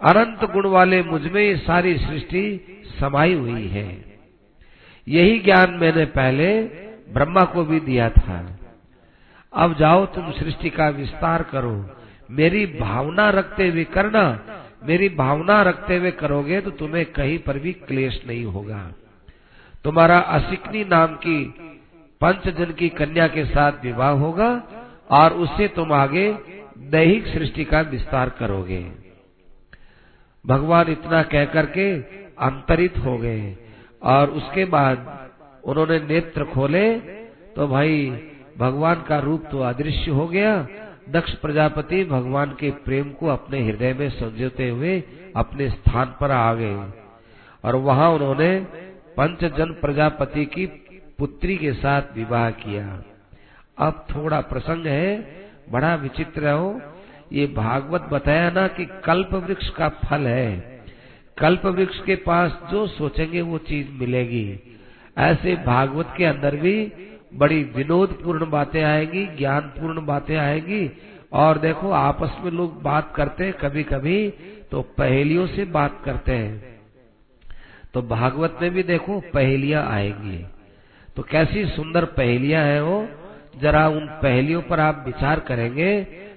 अनंत 0.00 0.50
गुण 0.50 0.66
वाले 0.66 1.02
मुझमें 1.02 1.42
ये 1.42 1.56
सारी 1.56 1.96
सृष्टि 1.98 2.60
समाई 3.00 3.34
हुई 3.34 3.68
है। 3.68 4.04
यही 5.08 5.38
ज्ञान 5.38 5.70
मैंने 5.70 6.04
पहले 6.04 6.62
ब्रह्मा 7.12 7.44
को 7.44 7.64
भी 7.64 7.80
दिया 7.80 8.10
था। 8.10 8.58
अब 9.52 9.76
जाओ 9.78 10.06
तुम 10.06 10.30
सृष्टि 10.30 10.70
का 10.70 10.88
विस्तार 10.88 11.42
करो। 11.42 11.96
मेरी 12.30 12.66
भावना 12.66 13.30
रखते 13.30 13.68
हुए 13.68 13.84
करना 13.84 14.40
मेरी 14.82 15.08
भावना 15.16 15.60
रखते 15.62 15.96
हुए 15.96 16.10
करोगे 16.14 16.60
तो 16.60 16.70
तुम्हें 16.72 17.04
कहीं 17.12 17.38
पर 17.38 17.58
भी 17.58 17.72
क्लेश 17.72 18.20
नहीं 18.26 18.44
होगा। 18.46 18.80
तुम्हारा 19.84 20.18
असिकनी 20.36 20.84
नाम 20.84 21.14
की 21.16 21.42
पंचजन 22.20 22.72
की 22.72 22.88
कन्या 22.90 23.26
के 23.28 23.44
साथ 23.44 23.84
विवाह 23.84 24.10
होगा 24.18 24.50
और 25.10 25.32
उससे 25.34 25.68
तुम 25.68 25.92
आगे 25.92 26.30
दैहिक 26.90 27.26
सृष्टि 27.26 27.64
का 27.64 27.80
विस्तार 27.90 28.28
करोगे। 28.38 28.80
भगवान 30.44 30.88
इतना 30.88 31.22
कह 31.24 31.44
करके 31.44 31.92
अंतरित 32.40 32.98
हो 32.98 33.16
गए 33.18 33.56
और 34.06 34.30
उसके 34.30 34.64
बाद 34.64 35.06
उन्होंने 35.64 35.98
नेत्र 36.00 36.44
खोले 36.44 36.88
तो 37.56 37.66
भाई 37.68 38.10
भगवान 38.58 39.02
का 39.08 39.18
रूप 39.18 39.44
तो 39.50 39.60
अदृश्य 39.62 40.10
हो 40.10 40.26
गया 40.28 40.52
दक्ष 41.10 41.34
प्रजापति 41.34 42.04
भगवान 42.04 42.56
के 42.60 42.70
प्रेम 42.70 43.10
को 43.10 43.26
अपने 43.26 43.64
हृदय 43.64 43.94
में 43.94 44.10
संजोते 44.10 44.68
हुए 44.68 45.02
अपने 45.36 45.70
स्थान 45.70 46.14
पर 46.20 46.30
आ 46.30 46.54
गए। 46.54 46.90
और 47.64 47.74
वहाँ 47.74 48.10
उन्होंने 48.10 48.60
पंचजन 49.16 49.72
प्रजापति 49.72 50.44
की 50.44 50.66
पुत्री 51.18 51.56
के 51.56 51.72
साथ 51.72 52.02
विवाह 52.14 52.50
किया। 52.50 53.02
अब 53.78 54.06
थोड़ा 54.14 54.40
प्रसंग 54.40 54.86
है, 54.86 55.36
बड़ा 55.70 55.94
विचित्र 55.94 56.50
हो 56.50 56.80
ये 57.32 57.46
भागवत 57.46 58.02
बताया 58.02 58.50
ना 58.50 58.68
कि 58.68 58.84
कल्प 59.04 59.34
वृक्ष 59.34 59.68
का 59.68 59.88
फल 59.88 60.26
है। 60.26 60.80
कल्प 61.38 61.66
वृक्ष 61.66 62.00
के 62.00 62.16
पास 62.16 62.58
जो 62.70 62.86
सोचेंगे 62.86 63.40
वो 63.40 63.58
चीज़ 63.58 63.90
मिलेगी। 63.90 64.60
ऐसे 65.18 65.56
भागवत 65.56 66.14
के 66.16 66.24
अंदर 66.24 66.56
भी 66.56 66.92
बड़ी 67.32 67.62
विनोद 67.74 68.12
पूर्ण 68.22 68.50
बातें 68.50 68.82
आएँगी 68.82 69.24
ज्ञान 69.36 69.60
पूर्ण 69.70 70.04
बातें 70.06 70.36
आएँगी। 70.36 70.90
और 71.32 71.58
देखो, 71.58 71.90
आपस 71.90 72.36
में 72.44 72.50
लोग 72.52 72.82
बात 72.82 73.12
करते 73.16 73.44
हैं 73.44 73.52
कभी 73.54 73.82
कभी 73.84 74.28
तो 74.70 74.82
पहेलियों 74.98 75.46
से 75.46 75.64
बात 75.70 76.00
करते 76.04 76.32
हैं। 76.32 76.76
तो 77.94 78.02
भागवत 78.04 78.58
में 78.62 78.70
भी 78.70 78.82
देखो, 78.84 79.20
पहेलियाँ 79.34 79.84
आएँगी। 79.88 80.44
तो 81.16 81.22
कैसी 81.22 81.64
सुंदर 81.66 82.04
पहेलियाँ 82.16 82.64
हैं 82.64 82.80
वो। 82.80 83.06
जरा 83.60 83.86
उन 83.88 84.06
पहेलियों 84.22 84.62
पर 84.62 84.80
आप 84.80 85.02
विचार 85.06 85.40
करेंगे 85.40 85.92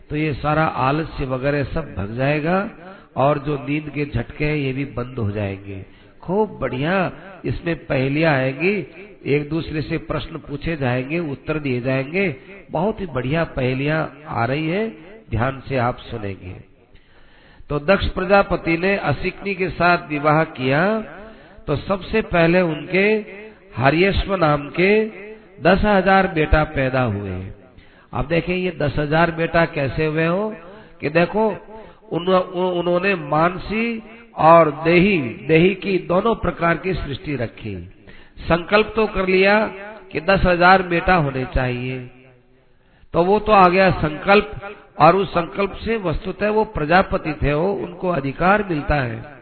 तो 0.10 0.16
ये 0.16 0.34
सारा 0.34 0.64
आलस्य 0.84 1.26
वगैरह 1.26 1.64
सब 1.66 1.94
भग 1.96 2.16
जाएगा, 2.16 2.70
और 3.18 3.39
जो 3.39 3.58
नींद 3.60 3.89
के 3.89 4.06
झटके 4.08 4.46
हैं, 4.46 4.56
ये 4.56 4.72
भी 4.74 4.86
बंद 4.88 5.20
हो 5.20 5.30
जाएँगे। 5.32 5.86
खूब 6.22 6.58
बढ़िया, 6.60 7.12
इसमें 7.46 7.76
पहेलियाँ 7.86 8.34
आएँगी। 8.34 8.82
एक 9.26 9.49
दूसरे 9.49 9.82
से 9.82 9.97
प्रश्न 9.97 10.38
पूछे 10.38 10.76
जाएँगे 10.76 11.19
उत्तर 11.19 11.59
दिए 11.59 11.82
जाएँगे। 11.82 12.36
बहुत 12.72 13.01
ही 13.01 13.05
बढ़िया 13.05 13.43
पहेलियाँ 13.43 14.22
आ 14.28 14.45
रही 14.45 14.69
है 14.69 14.89
ध्यान 15.30 15.61
से 15.69 15.78
आप 15.78 15.97
सुनेंगे। 15.97 16.55
तो 17.69 17.80
दक्ष 17.80 18.07
प्रजापति 18.07 18.78
ने 18.78 18.95
असिकनी 18.97 19.55
के 19.55 19.69
साथ 19.69 20.09
विवाह 20.09 20.43
किया। 20.43 21.01
तो 21.67 21.76
सबसे 21.76 22.22
पहले 22.22 22.61
उनके 22.61 23.07
हरियश्व 23.78 24.36
नाम 24.36 24.69
के 24.69 25.05
दस 25.61 25.82
हज़ार 25.86 26.28
बेटा 26.28 26.63
पैदा 26.63 27.01
हुए। 27.01 27.39
अब 28.13 28.28
देखें 28.28 28.55
ये 28.55 28.72
दस 28.72 28.95
हज़ार 28.97 29.32
बेटा 29.32 29.65
कैसे 29.65 30.05
हुए 30.05 30.26
हो? 30.26 30.55
कि 31.01 31.09
देखो 31.09 31.47
उन, 32.11 32.28
उन्होंने 32.28 33.15
मानसी 33.15 34.03
और 34.36 34.72
देही 34.72 35.17
देही 35.47 35.76
की 35.76 35.97
दोनों 35.97 36.36
प्रकार 36.36 36.78
की 36.78 36.93
सृष्टि 36.93 37.36
रखी। 37.36 37.76
संकल्प 38.42 38.94
तो 38.96 39.06
कर 39.08 39.28
लिया 39.28 39.60
कि 40.12 40.22
दस 40.22 40.42
हज़ार 40.46 40.84
बेटा 40.84 41.16
होने 41.16 41.46
चाहिए। 41.46 42.00
तो 43.14 43.24
वो 43.24 43.39
तो 43.39 43.52
आ 43.52 43.68
गया 43.68 43.89
संकल्प, 43.92 44.52
और 45.00 45.16
उस 45.16 45.30
संकल्प 45.30 45.74
से 45.76 45.98
वस्तुतः 45.98 46.50
वो 46.50 46.64
प्रजापति 46.74 47.34
थे, 47.34 47.54
वो 47.54 47.72
उनको 47.74 48.10
अधिकार 48.10 48.64
मिलता 48.70 48.96
है। 48.96 49.39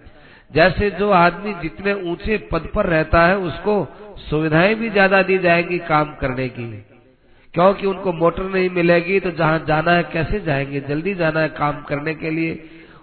जैसे 0.52 0.89
जो 0.91 1.10
आदमी 1.12 1.54
जितने 1.54 1.93
ऊँचे 2.12 2.38
पद 2.52 2.68
पर 2.76 2.86
रहता 2.86 3.26
है, 3.28 3.38
उसको 3.38 3.88
सुविधाएँ 4.30 4.76
भी 4.76 4.89
ज़्यादा 4.89 5.22
दी 5.22 5.38
जाएँगी 5.38 5.78
काम 5.88 6.16
करने 6.22 6.47
की। 6.50 6.66
क्योंकि 7.54 7.88
उनको 7.88 8.14
मोटर 8.14 8.43
नहीं 8.45 8.70
मिलेगी 8.70 9.20
तो 9.20 9.32
जहाँ 9.32 9.64
जाना 9.68 9.91
है, 9.91 10.04
कैसे 10.04 10.39
जाएँगे? 10.39 10.80
जल्दी 10.80 11.14
जाना 11.16 11.39
है 11.39 11.50
काम 11.50 11.82
करने 11.84 12.14
के 12.16 12.30
लिए। 12.30 12.54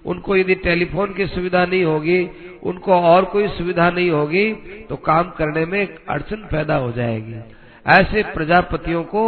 उनको 0.06 0.36
यदि 0.36 0.54
टेलीफोन 0.56 1.12
की 1.14 1.26
सुविधा 1.26 1.64
नहीं 1.64 1.84
होगी, 1.84 2.22
उनको 2.62 3.00
और 3.02 3.24
कोई 3.26 3.48
सुविधा 3.48 3.90
नहीं 3.90 4.10
होगी 4.10 4.52
तो 4.88 4.96
काम 5.04 5.30
करने 5.38 5.64
में 5.66 5.96
अड़चन 6.06 6.48
पैदा 6.50 6.76
हो 6.76 6.90
जाएगी। 6.92 7.34
ऐसे 7.86 8.22
प्रजापतियों 8.32 9.02
को, 9.04 9.22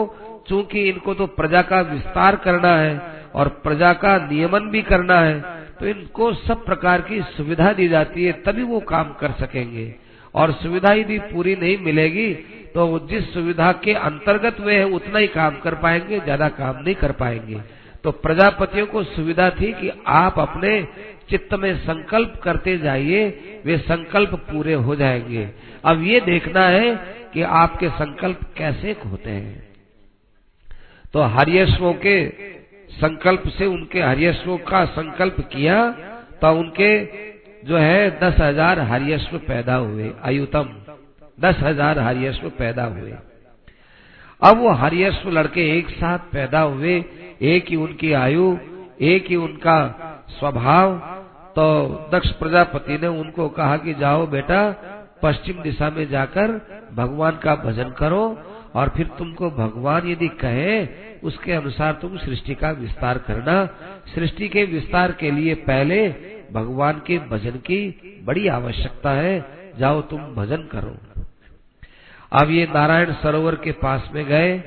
चूँकि 0.49 0.89
इनको 0.89 1.15
तो 1.15 1.27
प्रजा 1.29 1.63
का 1.63 1.81
विस्तार 1.85 2.37
करना 2.45 2.75
है 2.77 3.01
और 3.35 3.49
प्रजा 3.65 3.93
का 3.95 4.17
नियमन 4.27 4.69
भी 4.71 4.83
करना 4.85 5.21
है 5.21 5.57
तो 5.81 5.87
इनको 5.87 6.33
सब 6.35 6.65
प्रकार 6.65 7.01
की 7.03 7.21
सुविधा 7.33 7.73
दी 7.73 7.89
जाती 7.89 8.25
है, 8.25 8.33
तभी 8.43 8.63
वो 8.65 8.81
काम 8.89 9.13
कर 9.21 9.33
सकेंगे। 9.41 9.95
और 10.35 10.53
सुविधा 10.53 10.93
यदि 10.95 11.19
पूरी 11.25 11.55
नहीं 11.57 11.77
मिलेगी 11.81 12.33
तो 12.75 12.99
जिस 13.09 13.33
सुविधा 13.35 13.71
के 13.85 13.93
अंतर्गत 13.95 14.61
वे 14.61 14.83
उतना 14.87 15.19
ही 15.19 15.27
काम 15.29 15.59
कर 15.61 15.75
पाएँगे, 15.77 16.19
ज़्यादा 16.21 16.49
काम 16.51 16.77
नहीं 16.77 16.95
कर 16.95 17.13
पाएँगे। 17.15 17.61
तो 18.09 18.13
प्रजापतियों 18.15 18.87
को 18.87 19.03
सुविधा 19.05 19.49
थी 19.51 19.73
कि 19.73 19.91
आप 20.09 20.39
अपने 20.39 20.71
चित्त 21.31 21.53
में 21.55 21.75
संकल्प 21.79 22.41
करते 22.45 22.77
जाइए, 22.79 23.27
वे 23.65 23.77
संकल्प 23.79 24.35
पूरे 24.45 24.75
हो 24.77 24.97
जाएँगे। 24.97 25.49
अब 25.85 26.03
ये 26.03 26.21
देखना 26.21 26.63
है 26.67 26.95
कि 27.35 27.43
आपके 27.59 27.89
संकल्प 27.91 28.41
कैसे 28.57 28.97
होते 29.05 29.31
हैं। 29.31 29.69
तो 31.13 31.23
हरियश्वों 31.35 31.93
के 31.97 32.17
संकल्प 32.93 33.49
से 33.49 33.67
उनके 33.67 34.01
हरियश्वों 34.03 34.59
का 34.65 34.85
संकल्प 34.95 35.41
किया 35.53 35.79
तो 36.41 36.53
उनके 36.55 36.91
जो 37.63 37.77
है 37.79 38.11
दस 38.21 38.41
हज़ार 38.41 38.81
हरियश्व 38.89 39.39
पैदा 39.49 39.75
हुए 39.77 40.13
अयुतम 40.23 40.75
दस 41.39 41.63
हज़ार 41.63 41.99
हरियश्व 41.99 42.49
पैदा 42.59 42.85
हुए। 42.87 43.13
अब 44.43 44.59
वो 44.59 44.71
हरियश्व 44.71 45.31
लड़के 45.31 45.79
एक 45.79 45.89
साथ 45.91 46.19
पैदा 46.19 46.61
हुए, 46.61 47.05
एक 47.43 47.67
ही 47.69 47.77
उनकी 47.77 48.13
आयु, 48.13 48.59
एक 49.01 49.27
ही 49.27 49.37
उनका 49.37 49.79
स्वभाव। 50.31 50.99
तो 51.57 51.89
दक्ष 52.13 52.31
प्रजापति 52.31 52.99
ने 52.99 53.07
उनको 53.07 53.49
कहा 53.49 53.77
कि 53.77 53.95
जाओ 53.95 54.27
बेटा, 54.27 54.73
पश्चिम 55.23 55.63
दिशा 55.63 55.91
में 55.91 56.09
जाकर 56.09 56.53
भगवान 56.95 57.39
का 57.43 57.55
भजन 57.57 57.91
करो 57.91 58.39
और 58.75 58.89
फिर 58.89 59.07
तुमको 59.07 59.51
भगवान 59.51 60.09
यदि 60.09 60.29
कहे, 60.29 60.87
उसके 61.25 61.53
अनुसार 61.53 61.93
तुम 61.93 62.17
सृष्टि 62.17 62.55
का 62.55 62.71
विस्तार 62.71 63.19
करना। 63.19 63.67
सृष्टि 64.15 64.49
के 64.49 64.65
विस्तार 64.65 65.13
के 65.13 65.31
लिए 65.31 65.55
पहले 65.55 66.09
भगवान 66.53 67.03
के 67.07 67.19
भजन 67.19 67.51
की 67.51 68.01
बड़ी 68.25 68.49
आवश्यकता 68.49 69.11
है। 69.11 69.45
जाओ 69.79 70.01
तुम 70.01 70.21
भजन 70.21 70.57
करो। 70.57 70.97
अब 72.33 72.51
ये 72.51 72.67
नारायण 72.67 73.13
सरोवर 73.15 73.55
के 73.55 73.73
पास 73.79 74.09
में 74.15 74.25
गए 74.27 74.61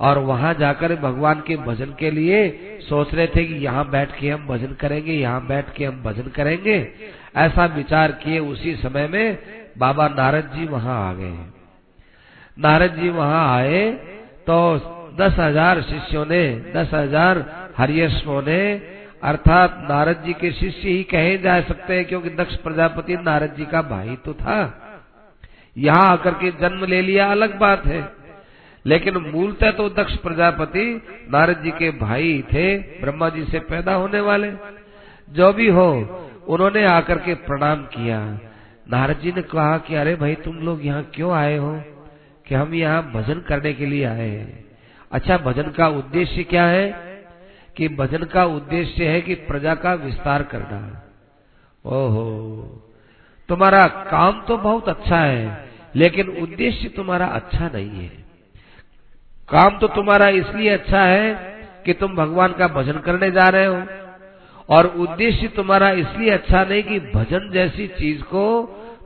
और 0.00 0.18
वहाँ 0.20 0.52
जाकर 0.54 0.94
भगवान 0.96 1.42
के 1.46 1.56
भजन 1.58 1.94
के 1.98 2.10
लिए 2.10 2.38
सोच 2.80 3.14
रहे 3.14 3.26
थे 3.26 3.44
कि 3.44 3.54
यहाँ 3.64 3.88
बैठ 3.90 4.18
के 4.18 4.30
हम 4.30 4.46
भजन 4.46 4.74
करेंगे, 4.80 5.12
यहाँ 5.12 5.46
बैठ 5.46 5.74
के 5.74 5.84
हम 5.84 6.02
भजन 6.02 6.30
करेंगे। 6.30 6.76
ऐसा 7.36 7.64
विचार 7.66 8.12
किए 8.22 8.38
उसी 8.40 8.74
समय 8.76 9.08
में 9.08 9.38
बाबा 9.78 10.08
नारद 10.10 10.50
जी 10.54 10.66
वहाँ 10.66 10.96
आ 11.08 11.12
गए। 11.14 11.36
नारद 12.56 12.96
जी 12.96 13.08
वहाँ 13.10 13.44
आए 13.56 13.90
तो 14.46 14.56
दस 15.20 15.34
हज़ार 15.38 15.80
शिष्यों 15.82 16.24
ने, 16.26 16.44
दस 16.74 16.90
हज़ार 16.94 17.44
हरियशों 17.78 18.42
ने, 18.42 18.62
अर्थात 19.22 19.78
नारद 19.90 20.22
जी 20.24 20.32
के 20.32 20.50
शिष्य 20.52 20.88
ही 20.88 21.02
कहे 21.04 21.36
जा 21.38 21.60
सकते 21.62 21.94
हैं, 21.94 22.04
क्योंकि 22.04 22.30
दक्ष 22.32 22.54
प्रजापति 22.58 23.16
नारद 23.22 23.54
जी 23.56 23.64
का 23.66 23.82
भाई 23.84 24.16
तो 24.24 24.34
था। 24.34 24.60
यहाँ 25.78 26.08
आकर 26.08 26.34
के 26.34 26.50
जन्म 26.50 26.84
ले 26.84 27.02
लिया, 27.02 27.30
अलग 27.30 27.58
बात 27.58 27.86
है। 27.86 28.12
लेकिन 28.86 29.16
मूलतः 29.16 29.70
तो 29.70 29.88
दक्ष 29.88 30.16
प्रजापति 30.16 31.02
नारद 31.30 31.62
जी 31.62 31.70
के 31.70 31.90
भाई 31.90 32.44
थे, 32.52 32.78
ब्रह्मा 32.78 33.28
जी 33.28 33.44
से 33.44 33.58
पैदा 33.58 33.94
होने 33.94 34.20
वाले। 34.20 34.52
जो 35.30 35.52
भी 35.52 35.68
हो, 35.68 35.90
उन्होंने 36.48 36.84
आकर 36.84 37.18
के 37.18 37.34
प्रणाम 37.34 37.82
किया। 37.82 38.38
नारद 38.90 39.16
जी 39.16 39.32
ने 39.32 39.42
कहा 39.42 39.78
कि, 39.78 39.94
अरे 39.94 40.16
भाई, 40.16 40.34
तुम 40.34 40.56
लोग 40.56 40.86
यहाँ 40.86 41.02
क्यों 41.14 41.32
आए 41.32 41.56
हो? 41.56 41.82
कि 42.46 42.54
हम 42.54 42.74
यहाँ 42.74 43.10
भजन 43.12 43.40
करने 43.40 43.72
के 43.72 43.86
लिए 43.86 44.04
आए 44.04 44.28
हैं। 44.28 44.64
अच्छा 45.12 45.38
भजन 45.38 45.62
का 45.62 45.88
उद्देश्य 45.88 46.44
क्या 46.44 46.66
है? 46.66 47.10
कि 47.76 47.88
भजन 47.88 48.22
का 48.22 48.44
उद्देश्य 48.44 49.08
है 49.08 49.20
कि 49.20 49.34
प्रजा 49.34 49.74
का 49.74 49.94
विस्तार 49.94 50.42
करना। 50.42 51.02
ओहो 51.84 52.86
तुम्हारा 53.50 53.86
काम 53.86 54.40
तो 54.40 54.56
बहुत 54.58 54.88
अच्छा 54.88 55.16
है, 55.16 55.68
लेकिन 55.96 56.28
उद्देश्य 56.38 56.88
तुम्हारा 56.88 57.26
अच्छा 57.28 57.68
नहीं 57.68 58.00
है। 58.00 58.08
काम 59.48 59.78
तो 59.78 59.88
तुम्हारा 59.88 60.28
इसलिए 60.28 60.68
अच्छा 60.70 61.00
है 61.00 61.32
कि 61.86 61.92
तुम 61.92 62.14
भगवान 62.16 62.52
का 62.52 62.68
भजन 62.68 62.98
करने 62.98 63.30
जा 63.30 63.48
रहे 63.48 63.66
हो, 63.66 63.82
और 64.68 64.86
उद्देश्य 64.98 65.48
तुम्हारा 65.48 65.90
इसलिए 65.96 66.30
अच्छा 66.30 66.62
नहीं 66.64 66.82
कि 66.82 66.98
भजन 67.14 67.50
जैसी 67.52 67.86
चीज़ 67.88 68.22
को 68.24 68.46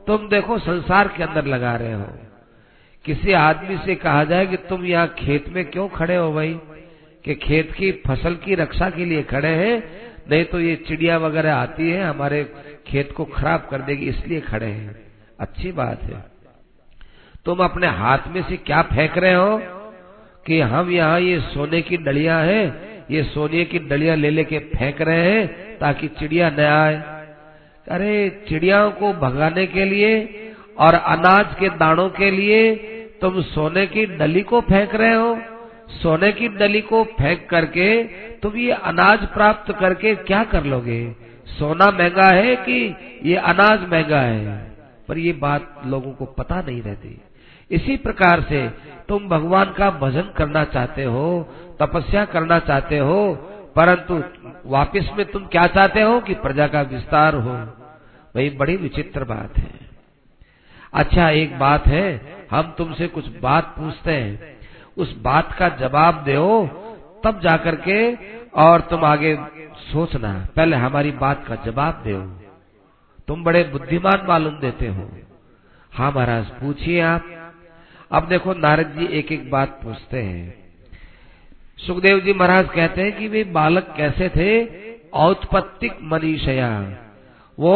तुम 0.07 0.27
देखो 0.29 0.57
संसार 0.59 1.07
के 1.07 1.23
अंदर 1.23 1.45
लगा 1.45 1.75
रहे 1.75 1.93
हो। 1.93 2.07
किसी 3.05 3.31
आदमी 3.33 3.77
से 3.77 3.95
कहा 3.95 4.23
जाए 4.23 4.45
कि 4.45 4.57
तुम 4.69 4.85
यहाँ 4.85 5.07
खेत 5.19 5.49
में 5.49 5.63
क्यों 5.65 5.87
खड़े 5.89 6.15
हो 6.15 6.31
भाई? 6.33 6.53
कि 7.25 7.35
खेत 7.35 7.71
की 7.71 7.91
फ़सल 8.07 8.35
की 8.35 8.55
रक्षा 8.55 8.89
के 8.89 9.05
लिए 9.05 9.23
खड़े 9.23 9.55
हैं? 9.55 9.83
नहीं 10.29 10.45
तो 10.45 10.59
ये 10.59 10.75
चिड़िया 10.87 11.17
वगैरह 11.17 11.55
आती 11.55 11.89
है, 11.91 12.03
हमारे 12.03 12.43
खेत 12.87 13.11
को 13.11 13.25
खराब 13.25 13.67
कर 13.71 13.81
देगी, 13.81 14.05
इसलिए 14.05 14.41
खड़े 14.41 14.65
हैं। 14.65 14.95
अच्छी 15.39 15.71
बात 15.71 16.03
है। 16.03 16.23
तुम 17.45 17.59
अपने 17.59 17.87
हाथ 17.87 18.17
में 18.27 18.43
से 18.43 18.57
क्या 18.57 18.81
फेंक 18.81 19.17
रहे 19.17 19.33
हो 19.33 19.61
कि 20.45 20.59
हम 20.59 20.91
यहाँ 20.91 21.19
ये 21.19 21.39
सोने 21.39 21.81
की 21.81 21.97
डलिया 21.97 22.37
है, 22.37 22.65
ये 23.11 23.23
सोने 23.23 23.65
की 23.65 23.79
डलिया 23.79 24.15
ले 24.15 24.29
लेके 24.29 24.59
फेंक 24.59 25.01
रहे 25.01 25.31
हैं 25.31 25.77
ताकि 25.79 26.07
चिड़िया 26.07 26.49
न 26.49 26.59
आए? 26.59 26.95
अरे, 27.91 28.45
चिड़ियाओं 28.49 28.91
को 28.91 29.13
भगाने 29.13 29.67
के 29.67 29.85
लिए 29.85 30.41
और 30.77 30.93
अनाज 30.93 31.55
के 31.59 31.69
दानों 31.69 32.09
के 32.09 32.31
लिए 32.31 32.75
तुम 33.21 33.41
सोने 33.41 33.87
की 33.87 34.05
डली 34.05 34.41
को 34.41 34.61
फेंक 34.61 34.95
रहे 34.95 35.13
हो? 35.13 35.41
सोने 35.89 36.31
की 36.31 36.47
डली 36.47 36.81
को 36.81 37.03
फेंक 37.03 37.49
करके 37.49 38.03
तुम 38.41 38.55
ये 38.55 38.71
अनाज 38.71 39.25
प्राप्त 39.25 39.75
करके 39.79 40.15
क्या 40.15 40.43
कर 40.43 40.63
लोगे? 40.63 41.15
सोना 41.47 41.85
महँगा 41.85 42.27
है 42.27 42.55
कि 42.55 42.95
ये 43.23 43.35
अनाज 43.35 43.89
महँगा 43.89 44.19
है? 44.19 44.75
पर 45.07 45.17
ये 45.17 45.33
बात 45.33 45.81
लोगों 45.85 46.11
को 46.11 46.25
पता 46.25 46.61
नहीं 46.61 46.81
रहती। 46.81 47.21
इसी 47.71 47.97
प्रकार 47.97 48.41
से 48.41 48.69
तुम 49.09 49.27
भगवान 49.27 49.65
का 49.65 49.89
भजन 49.89 50.33
करना 50.37 50.63
चाहते 50.63 51.03
हो, 51.03 51.49
तपस्या 51.81 52.25
करना 52.25 52.59
चाहते 52.59 52.97
हो, 52.97 53.33
परंतु 53.75 54.23
वापिस 54.65 55.11
में 55.11 55.25
तुम 55.25 55.45
क्या 55.45 55.63
चाहते 55.63 56.01
हो 56.01 56.19
कि 56.19 56.33
प्रजा 56.33 56.67
का 56.67 56.81
विस्तार 56.81 57.35
हो? 57.35 57.67
वही 58.35 58.49
बड़ी 58.49 58.75
विचित्र 58.75 59.23
बात 59.23 59.57
है। 59.57 59.71
अच्छा 60.93 61.29
एक 61.29 61.59
बात 61.59 61.87
है, 61.87 62.21
हम 62.51 62.75
तुमसे 62.77 63.07
कुछ 63.07 63.39
बात 63.39 63.63
पूछते 63.63 64.11
हैं। 64.11 64.57
उस 64.97 65.17
बात 65.17 65.53
का 65.53 65.69
जवाब 65.69 66.25
दो, 66.29 66.67
तब 67.23 67.39
जाकर 67.39 67.75
के 67.75 68.15
और 68.51 68.81
तुम 68.81 69.05
आगे 69.05 69.37
सोचना, 69.85 70.47
पहले 70.55 70.75
हमारी 70.75 71.11
बात 71.11 71.45
का 71.47 71.55
जवाब 71.55 72.03
दो 72.07 72.45
तुम 73.27 73.43
बड़े 73.43 73.63
बुद्धिमान 73.63 74.25
मालूम 74.27 74.59
देते 74.59 74.87
हो। 74.87 75.09
हाँ 75.93 76.11
महाराज, 76.11 76.45
पूछिए 76.45 77.01
आप। 77.01 77.25
अब 78.11 78.27
देखो, 78.27 78.53
नारद 78.53 78.87
जी 78.87 79.05
एक 79.05 79.31
एक 79.31 79.51
बात 79.51 79.79
पूछते 79.83 80.21
हैं। 80.21 80.53
सुखदेव 81.77 82.19
जी 82.19 82.33
महाराज 82.33 82.69
कहते 82.69 83.01
हैं 83.01 83.17
कि 83.17 83.27
वे 83.27 83.43
बालक 83.43 83.93
कैसे 83.97 84.29
थे? 84.29 84.67
औत्पत्तिक 85.09 85.97
मनीषया। 86.01 86.97
वो 87.59 87.75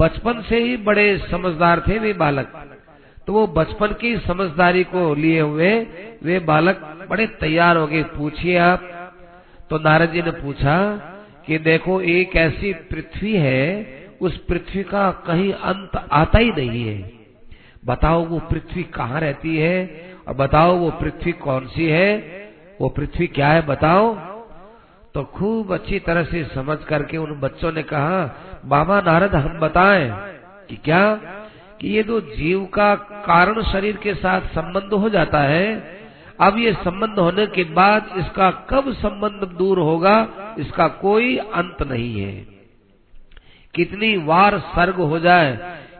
बचपन 0.00 0.42
से 0.42 0.58
ही 0.58 0.76
बड़े 0.76 1.18
समझदार 1.18 1.82
थे 1.88 1.98
वे 1.98 2.12
बालक। 2.12 2.76
तो 3.26 3.32
वो 3.32 3.46
बचपन 3.46 3.86
की 3.86 4.16
समझदारी 4.18 4.84
को 4.84 5.14
लिए 5.14 5.40
हुए 5.40 5.86
वे 6.22 6.38
बालक 6.38 7.06
बड़े 7.10 7.26
तैयार 7.26 7.76
हो 7.76 7.86
गए। 7.86 8.02
पूछिए 8.02 8.56
आप। 8.58 8.92
तो 9.70 9.78
नारद 9.78 10.10
जी 10.10 10.22
ने 10.22 10.30
पूछा 10.30 10.76
कि 11.46 11.58
देखो, 11.58 12.00
एक 12.00 12.36
ऐसी 12.36 12.72
पृथ्वी 12.72 13.36
है, 13.36 13.86
उस 14.20 14.44
पृथ्वी 14.44 14.82
का 14.82 15.10
कहीं 15.10 15.52
अंत 15.52 16.08
आता 16.12 16.38
ही 16.38 16.50
नहीं 16.50 16.88
है। 16.88 17.12
बताओ 17.84 18.24
वो 18.24 18.38
पृथ्वी 18.38 18.82
कहाँ 18.82 19.20
रहती 19.20 19.56
है 19.56 20.10
और 20.28 20.34
बताओ 20.34 20.76
वो 20.76 20.90
पृथ्वी 20.90 21.32
कौन 21.32 21.66
सी 21.66 21.86
है? 21.86 22.18
वो 22.80 22.88
पृथ्वी 22.88 23.26
क्या 23.26 23.48
है 23.48 23.66
बताओ। 23.66 24.14
तो 25.14 25.24
खूब 25.24 25.74
अच्छी 25.74 25.98
तरह 25.98 26.24
से 26.24 26.44
समझ 26.44 26.78
करके 26.78 27.16
उन 27.16 27.40
बच्चों 27.40 27.72
ने 27.72 27.82
कहा, 27.82 28.36
बाबा 28.64 29.00
नारद, 29.00 29.34
हम 29.34 29.58
बताएँ 29.58 30.10
कि 30.68 30.76
क्या? 30.76 31.14
कि 31.80 31.88
ये 31.88 32.02
तो 32.02 32.20
जीव 32.20 32.64
का 32.64 32.94
कारण 32.94 33.62
शरीर 33.62 33.96
के 33.96 34.14
साथ 34.14 34.40
संबंध 34.40 34.92
हो 34.94 35.08
जाता 35.08 35.40
है 35.40 35.95
अब 36.38 36.58
ये 36.58 36.72
संबंध 36.74 37.18
होने 37.18 37.46
के 37.46 37.64
बाद 37.72 38.10
इसका 38.18 38.50
कब 38.70 38.92
संबंध 38.94 39.48
दूर 39.58 39.78
होगा, 39.78 40.16
इसका 40.58 40.88
कोई 40.88 41.36
अंत 41.36 41.82
नहीं 41.82 42.20
है। 42.20 42.34
कितनी 43.74 44.16
वार 44.24 44.58
सर्ग 44.68 45.00
हो 45.02 45.18
जाए, 45.18 45.56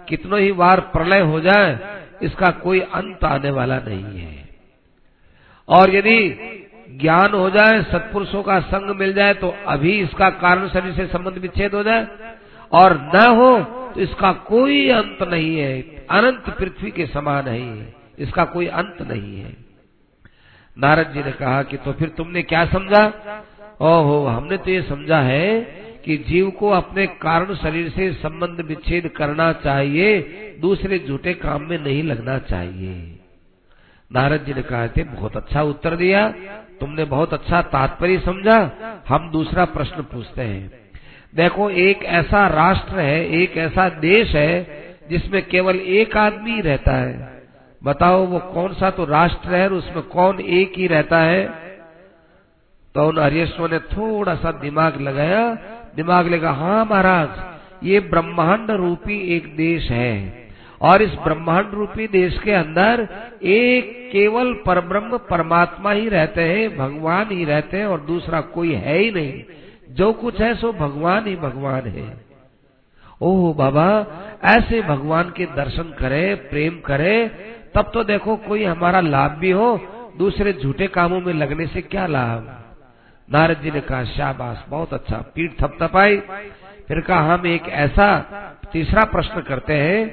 कितनों 0.08 0.40
ही 0.40 0.52
बार 0.52 0.80
प्रलय 0.92 1.20
हो 1.22 1.40
जाए, 1.40 1.78
इसका 2.22 2.50
कोई 2.58 2.80
अंत 2.80 3.24
आने 3.24 3.50
वाला 3.50 3.78
नहीं 3.78 4.18
है। 4.18 4.48
और 5.68 5.94
यदि 5.94 6.18
ज्ञान 6.92 7.34
हो 7.34 7.48
जाए, 7.50 7.82
सत्पुरुषों 7.82 8.42
का 8.42 8.58
संग 8.62 8.94
मिल 8.96 9.12
जाए 9.12 9.34
तो 9.34 9.54
अभी 9.68 9.98
इसका 10.00 10.30
कारण 10.38 10.68
शरीर 10.68 10.92
से 10.92 11.06
संबंध 11.06 11.38
विच्छेद 11.38 11.74
हो 11.74 11.82
जाए। 11.82 12.06
और 12.72 12.92
न 13.14 13.26
हो 13.30 13.58
तो 13.94 14.00
इसका 14.00 14.32
कोई 14.46 14.88
अंत 14.90 15.22
नहीं 15.22 15.56
है, 15.58 15.80
अनंत 16.10 16.48
पृथ्वी 16.58 16.90
के 16.90 17.06
समान 17.06 17.48
है, 17.48 17.94
इसका 18.18 18.44
कोई 18.46 18.66
अंत 18.66 19.02
नहीं 19.02 19.40
है। 19.40 19.65
नारद 20.78 21.12
जी 21.14 21.22
ने 21.22 21.32
कहा 21.32 21.62
कि 21.62 21.76
तो 21.76 21.92
फिर 21.92 22.08
तुमने 22.08 22.42
क्या 22.42 22.66
समझा? 22.66 23.04
ओहो, 23.80 24.26
हमने 24.26 24.56
तो 24.56 24.70
ये 24.70 24.82
समझा 24.82 25.20
है 25.20 25.60
कि 26.04 26.16
जीव 26.16 26.50
को 26.50 26.70
अपने 26.70 27.06
कारण 27.06 27.54
शरीर 27.54 27.88
से 27.88 28.12
संबंध 28.12 28.60
विच्छेद 28.60 29.08
करना 29.08 29.52
चाहिए, 29.52 30.20
दूसरे 30.60 30.98
झूठे 30.98 31.34
काम 31.34 31.62
में 31.62 31.78
नहीं 31.78 32.02
लगना 32.02 32.38
चाहिए। 32.38 33.18
नारद 34.12 34.44
जी 34.44 34.54
ने 34.54 34.62
कहा 34.62 34.86
थे 34.86 35.04
बहुत 35.04 35.36
अच्छा 35.36 35.62
उत्तर 35.62 35.96
दिया। 35.96 36.34
तुमने 36.80 37.04
बहुत 37.04 37.34
अच्छा 37.34 37.62
तात्पर्य 37.62 38.18
समझा। 38.18 38.70
हम 39.08 39.30
दूसरा 39.30 39.64
प्रश्न 39.64 40.02
पूछते 40.02 40.42
हैं। 40.42 40.72
देखो, 41.34 41.70
एक 41.70 42.04
ऐसा 42.04 42.46
राष्ट्र 42.46 42.98
है, 42.98 43.28
एक 43.28 43.56
ऐसा 43.56 43.88
देश 43.88 44.34
है, 44.34 44.84
जिसमें 45.10 45.46
केवल 45.46 45.76
एक 45.76 46.16
आदमी 46.16 46.60
रहता 46.60 46.92
है। 46.92 47.35
बताओ 47.86 48.24
वो 48.26 48.38
कौन 48.52 48.74
सा 48.74 48.90
तो 48.90 49.04
राष्ट्र 49.04 49.54
है 49.54 49.68
उसमें 49.70 50.02
कौन 50.08 50.40
एक 50.40 50.78
ही 50.78 50.86
रहता 50.86 51.18
है? 51.20 51.44
तो 52.94 53.06
उन 53.08 53.18
हरिश्वर 53.18 53.70
ने 53.70 53.78
थोड़ा 53.88 54.34
सा 54.34 54.50
दिमाग 54.60 55.00
लगाया। 55.00 55.42
दिमाग 55.96 56.28
लगा 56.28 56.50
हाँ 56.52 56.84
महाराज, 56.84 57.28
ये 57.82 58.00
ब्रह्मांड 58.00 58.70
रूपी 58.70 59.18
एक 59.36 59.54
देश 59.56 59.90
है 59.90 60.14
और 60.80 61.02
इस 61.02 61.14
ब्रह्मांड 61.24 61.74
रूपी 61.74 62.06
देश 62.06 62.38
के 62.38 62.52
अंदर 62.52 63.06
एक 63.42 64.08
केवल 64.12 64.52
परब्रह्म 64.66 65.18
परमात्मा 65.30 65.92
ही 65.92 66.08
रहते 66.08 66.42
हैं, 66.42 66.76
भगवान 66.76 67.30
ही 67.30 67.44
रहते 67.44 67.76
हैं 67.76 67.86
और 67.86 68.00
दूसरा 68.00 68.40
कोई 68.40 68.72
है 68.74 68.98
ही 68.98 69.10
नहीं। 69.10 69.42
जो 69.90 70.12
कुछ 70.12 70.40
है 70.40 70.54
सो 70.54 70.72
भगवान 70.72 71.26
ही 71.26 71.36
भगवान 71.36 71.86
है। 71.88 72.06
ओह 73.22 73.54
बाबा, 73.54 73.88
ऐसे 74.44 74.80
भगवान 74.82 75.32
के 75.36 75.46
दर्शन 75.56 75.94
करे, 75.98 76.34
प्रेम 76.50 76.78
करे 76.80 77.16
तब 77.76 77.90
तो 77.94 78.04
देखो 78.04 78.36
कोई 78.36 78.64
हमारा 78.64 79.00
लाभ 79.00 79.30
भी 79.30 79.50
हो, 79.50 79.80
दूसरे 80.18 80.52
झूठे 80.52 80.86
कामों 80.86 81.20
में 81.20 81.32
लगने 81.32 81.66
से 81.66 81.80
क्या 81.80 82.06
लाभ? 82.06 82.62
नारद 83.32 83.60
जी 83.60 83.70
ने 83.70 83.80
कहा, 83.80 84.04
शाबाश, 84.04 84.64
बहुत 84.68 84.94
अच्छा 84.94 85.16
पीठ 85.16 85.52
थपथपाई 85.60 86.16
फिर 86.88 87.00
कहा, 87.00 87.34
हम 87.34 87.46
एक 87.46 87.68
ऐसा 87.68 88.18
तीसरा 88.72 89.04
प्रश्न 89.04 89.40
करते 89.40 89.72
हैं 89.72 90.08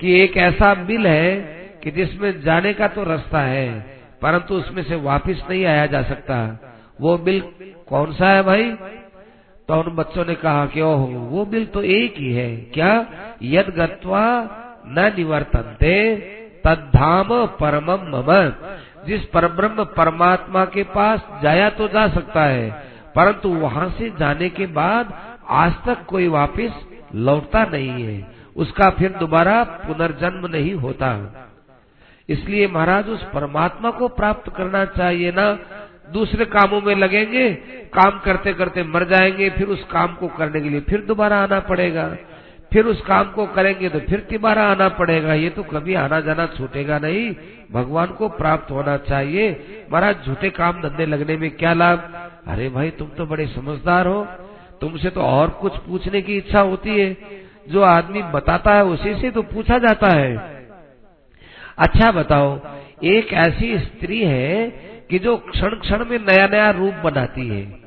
कि 0.00 0.20
एक 0.20 0.36
ऐसा 0.36 0.74
बिल 0.74 1.06
है 1.06 1.40
कि 1.82 1.90
जिसमें 1.90 2.40
जाने 2.40 2.72
का 2.72 2.88
तो 2.88 3.04
रास्ता 3.04 3.40
है, 3.40 3.80
परंतु 4.22 4.54
उसमें 4.54 4.82
से 4.82 4.96
वापस 4.96 5.42
नहीं 5.50 5.64
आया 5.64 5.86
जा 5.86 6.02
सकता। 6.02 6.58
वो 7.00 7.18
बिल 7.18 7.40
कौन 7.88 8.12
सा 8.12 8.30
है 8.30 8.42
भाई? 8.42 8.70
तो 9.68 9.80
उन 9.80 9.94
बच्चों 9.96 10.24
ने 10.24 10.34
कहा 10.34 10.66
कि 10.66 10.80
ओह, 10.80 11.06
वो 11.30 11.44
बिल 11.44 11.66
तो 11.66 11.82
एक 11.82 12.14
ही 12.18 12.32
है। 12.32 12.56
क्या? 12.56 13.06
यद 13.42 13.66
गत्वा 13.70 14.24
न 14.86 15.12
निवर्तनते। 15.16 16.39
तद्धाम 16.64 17.28
परमम 17.60 18.06
मम। 18.10 18.32
जिस 19.06 19.24
परब्रह्म 19.24 19.84
परमात्मा 19.96 20.64
के 20.64 20.82
पास 20.90 21.20
जाया 21.42 21.68
तो 21.70 21.88
जा 21.88 22.06
सकता 22.08 22.44
है, 22.44 22.70
परंतु 23.14 23.48
वहाँ 23.48 23.88
से 23.90 24.10
जाने 24.10 24.48
के 24.48 24.66
बाद 24.72 25.12
आज 25.50 25.72
तक 25.86 26.04
कोई 26.06 26.28
वापस 26.28 26.84
लौटता 27.14 27.64
नहीं 27.64 28.04
है। 28.04 28.26
उसका 28.56 28.90
फिर 28.90 29.12
दोबारा 29.12 29.62
पुनर्जन्म 29.64 30.46
नहीं 30.46 30.74
होता। 30.74 31.10
इसलिए 32.28 32.66
महाराज, 32.68 33.08
उस 33.08 33.22
परमात्मा 33.24 33.90
को 33.90 34.08
प्राप्त 34.08 34.52
करना 34.56 34.84
चाहिए 34.84 35.32
ना। 35.32 35.52
दूसरे 36.12 36.44
कामों 36.44 36.80
में 36.80 36.94
लगेंगे, 36.94 37.50
काम 37.94 38.18
करते 38.18 38.52
करते 38.52 38.82
मर 38.84 39.04
जाएँगे, 39.04 39.48
फिर 39.50 39.66
उस 39.66 39.84
काम 39.84 40.14
को 40.14 40.28
करने 40.28 40.60
के 40.60 40.68
लिए 40.68 40.80
फिर 40.80 41.00
दोबारा 41.00 41.42
आना 41.42 41.60
पड़ेगा। 41.60 42.04
फिर 42.72 42.86
उस 42.86 43.00
काम 43.00 43.30
को 43.30 43.46
करेंगे 43.46 43.88
तो 43.88 44.00
फिर 44.00 44.20
तिबारा 44.20 44.62
आना 44.62 44.88
पड़ेगा। 44.88 45.34
ये 45.34 45.50
तो 45.50 45.62
कभी 45.62 45.94
आना 45.94 46.20
जाना 46.20 46.46
छूटेगा 46.46 46.98
नहीं। 46.98 47.34
भगवान 47.72 48.06
को 48.06 48.28
प्राप्त 48.28 48.70
होना 48.70 48.96
चाहिए। 48.96 49.50
महाराज, 49.92 50.26
झूठे 50.26 50.50
काम 50.50 50.80
धंधे 50.82 51.06
लगने 51.06 51.36
में 51.36 51.50
क्या 51.50 51.72
लाभ? 51.72 52.30
अरे 52.46 52.68
भाई, 52.68 52.90
तुम 52.90 53.08
तो 53.08 53.26
बड़े 53.26 53.46
समझदार 53.46 54.06
हो। 54.06 54.26
तुमसे 54.80 55.10
तो 55.10 55.20
और 55.20 55.50
कुछ 55.50 55.76
पूछने 55.76 56.22
की 56.22 56.36
इच्छा 56.36 56.60
होती 56.60 57.00
है। 57.00 57.16
जो 57.68 57.82
आदमी 57.82 58.22
बताता 58.22 58.74
है, 58.74 58.84
उसी 58.84 59.14
से 59.14 59.30
तो 59.30 59.42
पूछा 59.42 59.78
जाता 59.78 60.16
है। 60.16 60.36
अच्छा 61.78 62.12
बताओ, 62.12 62.60
एक 63.04 63.32
ऐसी 63.32 63.78
स्त्री 63.78 64.24
है 64.24 64.68
कि 65.10 65.18
जो 65.18 65.36
क्षण 65.36 65.68
क्षण 65.68 66.04
में 66.04 66.18
नया 66.18 66.46
नया 66.46 66.70
रूप 66.70 66.94
बनाती 66.94 67.48
है। 67.48 67.79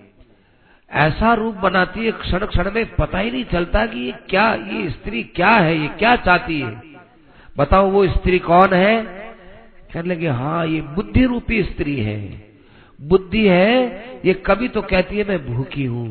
ऐसा 0.93 1.33
रूप 1.33 1.55
बनाती 1.55 2.05
है 2.05 2.11
क्षण 2.11 2.45
क्षण 2.45 2.71
में 2.71 2.85
पता 2.95 3.19
ही 3.19 3.31
नहीं 3.31 3.45
चलता 3.45 3.85
कि 3.85 3.99
ये 3.99 4.11
क्या, 4.29 4.53
ये 4.53 4.89
स्त्री 4.89 5.23
क्या 5.23 5.49
है, 5.49 5.77
ये 5.81 5.87
क्या 5.87 6.15
चाहती 6.15 6.59
है। 6.59 6.71
बताओ 7.57 7.89
वो 7.91 8.07
स्त्री 8.07 8.39
कौन 8.39 8.73
है? 8.73 9.03
कहने 9.93 10.09
लगे 10.09 10.27
हाँ 10.27 10.65
ये 10.67 10.81
बुद्धि 10.81 11.25
रूपी 11.25 11.63
स्त्री 11.63 11.99
है। 11.99 12.19
बुद्धि 12.99 13.47
है, 13.47 14.21
ये 14.25 14.33
कभी 14.45 14.67
तो 14.67 14.81
कहती 14.81 15.17
है, 15.17 15.27
मैं 15.27 15.45
भूखी 15.45 15.85
हूँ, 15.85 16.07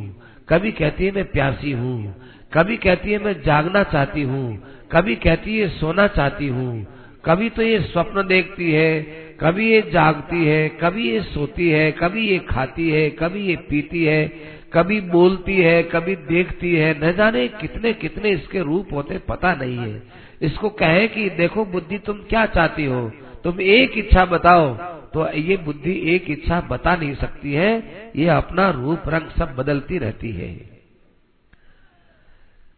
कभी 0.48 0.72
कहती 0.72 1.04
है, 1.04 1.12
मैं 1.12 1.24
प्यासी 1.24 1.72
हूँ, 1.72 2.14
कभी 2.52 2.76
कहती 2.76 3.12
है, 3.12 3.18
मैं 3.18 3.42
जागना 3.42 3.82
चाहती 3.82 4.22
हूँ, 4.22 4.62
कभी 4.92 5.14
कहती 5.16 5.58
है, 5.58 5.68
सोना 5.68 6.06
चाहती 6.06 6.48
हूँ, 6.48 6.86
कभी 7.24 7.50
तो 7.50 7.62
ये 7.62 7.78
स्वप्न 7.80 8.26
देखती 8.26 8.72
है, 8.72 9.00
कभी 9.40 9.70
ये 9.70 9.80
जागती 9.92 10.44
है, 10.44 10.68
कभी 10.68 11.10
ये 11.10 11.20
सोती 11.20 11.68
है, 11.70 11.90
कभी 11.92 12.28
ये 12.28 12.38
खाती 12.38 12.90
है, 12.90 13.10
कभी 13.10 13.46
ये 13.46 13.56
पीती 13.56 14.04
है 14.04 14.26
कभी 14.74 15.00
बोलती 15.00 15.56
है, 15.56 15.82
कभी 15.82 16.16
देखती 16.16 16.76
है, 16.76 17.04
न 17.04 17.12
जाने 17.12 17.48
कितने 17.48 17.92
कितने 17.92 18.30
इसके 18.30 18.60
रूप 18.60 18.88
होते 18.92 19.18
पता 19.18 19.54
नहीं 19.54 19.76
है। 19.76 20.02
इसको 20.42 20.68
कहे 20.68 21.08
कि 21.08 21.30
देखो 21.30 21.64
बुद्धि 21.64 21.98
तुम 21.98 22.16
क्या 22.16 22.46
चाहती 22.46 22.84
हो? 22.84 23.12
तुम 23.44 23.60
एक 23.60 23.98
इच्छा 23.98 24.24
बताओ। 24.24 24.74
तो 25.12 25.32
ये 25.32 25.56
बुद्धि 25.56 26.14
एक 26.14 26.30
इच्छा 26.30 26.60
बता 26.60 26.96
नहीं 26.96 27.14
सकती 27.14 27.52
है। 27.52 27.82
ये 28.16 28.28
अपना 28.28 28.70
रूप 28.70 29.02
रंग 29.08 29.30
सब 29.30 29.56
बदलती 29.56 29.98
रहती 29.98 30.32
है। 30.32 30.54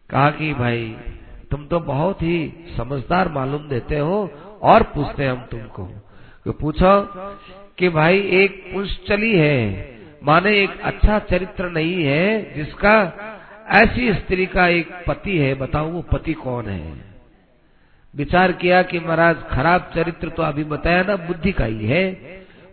कहा 0.09 0.31
कि 0.31 0.53
भाई, 0.53 0.95
तुम 1.51 1.65
तो 1.65 1.79
बहुत 1.79 2.21
ही 2.21 2.53
समझदार 2.77 3.29
मालूम 3.29 3.67
देते 3.67 3.97
हो 3.97 4.31
और 4.61 4.83
पूछते 4.83 5.25
हम 5.25 5.45
तुमको। 5.51 5.89
तो 6.45 6.51
पूछो 6.51 7.01
कि 7.77 7.89
भाई, 7.89 8.19
एक 8.19 8.71
पुंचली 8.73 9.37
है। 9.37 9.94
माने 10.25 10.63
एक 10.63 10.81
अच्छा 10.81 11.19
चरित्र 11.19 11.69
नहीं 11.69 12.03
है, 12.03 12.53
जिसका 12.53 13.13
ऐसी 13.69 14.13
स्त्री 14.13 14.45
का 14.45 14.67
एक 14.67 14.89
पति 15.07 15.37
है, 15.37 15.53
बताओ 15.53 15.87
वो 15.87 16.01
पति 16.01 16.33
कौन 16.33 16.65
है? 16.65 16.93
विचार 18.15 18.51
किया 18.51 18.83
कि 18.83 18.99
महाराज, 18.99 19.35
खराब 19.51 19.91
चरित्र 19.95 20.29
तो 20.29 20.43
अभी 20.43 20.63
बताया 20.63 21.03
ना, 21.03 21.15
बुद्धि 21.15 21.51
का 21.51 21.65
ही 21.65 21.85
है। 21.85 22.13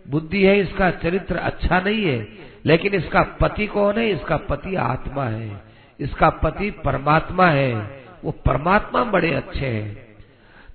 बुद्धि 0.09 0.43
है, 0.43 0.59
इसका 0.59 0.91
चरित्र 0.91 1.35
अच्छा 1.35 1.79
नहीं 1.79 2.05
है, 2.05 2.27
लेकिन 2.65 2.93
इसका 2.93 3.23
पति 3.23 3.67
कौन 3.67 3.97
है? 3.97 4.09
इसका 4.09 4.37
पति 4.37 4.75
आत्मा 4.75 5.25
है। 5.25 5.61
इसका 5.99 6.29
पति 6.29 6.71
परमात्मा 6.71 7.47
है। 7.47 8.03
वो 8.23 8.31
परमात्मा 8.31 9.03
बड़े 9.03 9.33
अच्छे 9.33 9.65
हैं। 9.65 9.95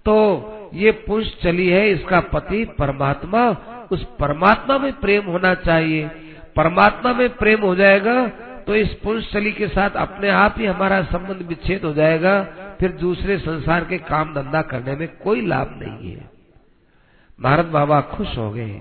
तो 0.05 0.70
ये 0.74 0.91
पुरुष 0.91 1.43
चली 1.43 1.68
है, 1.68 1.91
इसका 1.91 2.20
पति 2.20 2.64
परमात्मा, 2.64 3.57
उस 3.91 4.05
परमात्मा 4.05 4.79
में 4.79 4.93
प्रेम 4.93 5.24
होना 5.24 5.55
चाहिए। 5.55 6.11
परमात्मा 6.59 7.13
में 7.13 7.29
प्रेम 7.37 7.61
हो 7.61 7.75
जाएगा 7.77 8.27
तो 8.67 8.75
इस 8.77 8.97
चली 9.33 9.51
के 9.53 9.67
साथ 9.69 9.91
अपने 9.99 10.29
आप 10.31 10.55
ही 10.59 10.67
हमारा 10.67 11.03
संबंध 11.05 11.47
विच्छेद 11.49 11.85
हो 11.85 11.93
जाएगा, 11.95 12.43
फिर 12.81 12.93
दूसरे 12.95 13.39
संसार 13.39 13.85
के 13.85 13.99
काम 14.01 14.35
धंधा 14.35 14.63
करने 14.63 14.97
में 14.97 15.09
कोई 15.19 15.47
लाभ 15.47 15.71
नहीं 15.83 16.11
है। 16.13 16.29
भारत 17.39 17.67
बाबा 17.69 18.01
खुश 18.11 18.37
हो 18.39 18.51
गए 18.51 18.81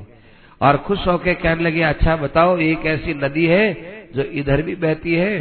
और 0.61 0.77
खुश 0.77 1.05
होके 1.07 1.33
कहने 1.35 1.63
लगे 1.63 1.81
अच्छा 1.83 2.15
बताओ, 2.15 2.57
एक 2.57 2.85
ऐसी 2.85 3.13
नदी 3.15 3.45
है 3.45 3.65
जो 4.15 4.23
इधर 4.33 4.61
भी 4.61 4.75
बहती 4.77 5.13
है 5.15 5.33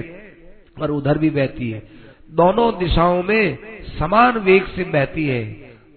और 0.76 0.90
उधर 0.90 1.18
भी 1.18 1.30
बहती 1.30 1.70
है। 1.70 1.82
दोनों 2.32 2.72
दिशाओं 2.78 3.22
में 3.22 3.58
समान 3.98 4.38
वेग 4.40 4.66
से 4.66 4.84
बहती 4.86 5.26
है। 5.26 5.42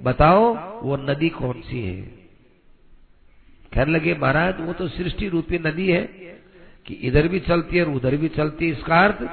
बताओ, 0.04 0.54
वो 0.84 0.98
नदी 1.00 1.30
कौन 1.32 1.62
सी 1.62 1.82
है? 1.82 2.02
कहने 3.74 3.92
लगे, 3.92 4.14
महाराज, 4.14 4.60
वो 4.60 4.74
तो 4.74 4.88
सृष्टि 4.90 5.28
रूपी 5.30 5.60
नदी 5.60 5.88
है। 5.92 6.29
कि 6.86 6.94
इधर 6.94 7.28
भी 7.28 7.40
चलती 7.40 7.78
है 7.78 7.86
और 7.86 7.92
उधर 7.92 8.16
भी 8.16 8.28
चलती 8.28 8.66
है। 8.66 8.72
इसका 8.72 9.00
अर्थ 9.00 9.24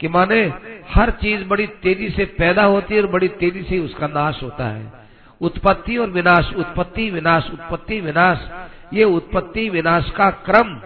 कि 0.00 0.08
माने 0.08 0.40
हर 0.88 1.10
चीज़ 1.10 1.44
बड़ी 1.44 1.66
तेज़ी 1.66 2.08
से 2.10 2.24
पैदा 2.24 2.64
होती 2.64 2.94
है 2.94 3.00
और 3.00 3.06
बड़ी 3.06 3.28
तेज़ी 3.28 3.62
से 3.62 3.78
उसका 3.78 4.06
नाश 4.06 4.42
होता 4.42 4.68
है। 4.68 4.92
उत्पत्ति 5.40 5.96
और 5.96 6.10
विनाश, 6.10 6.52
उत्पत्ति 6.54 7.10
विनाश 7.10 7.50
उत्पत्ति, 7.50 8.00
विनाश, 8.00 8.50
ये 8.94 9.04
उत्पत्ति, 9.04 9.68
विनाश 9.68 10.10
का 10.10 10.30
क्रम 10.30 10.80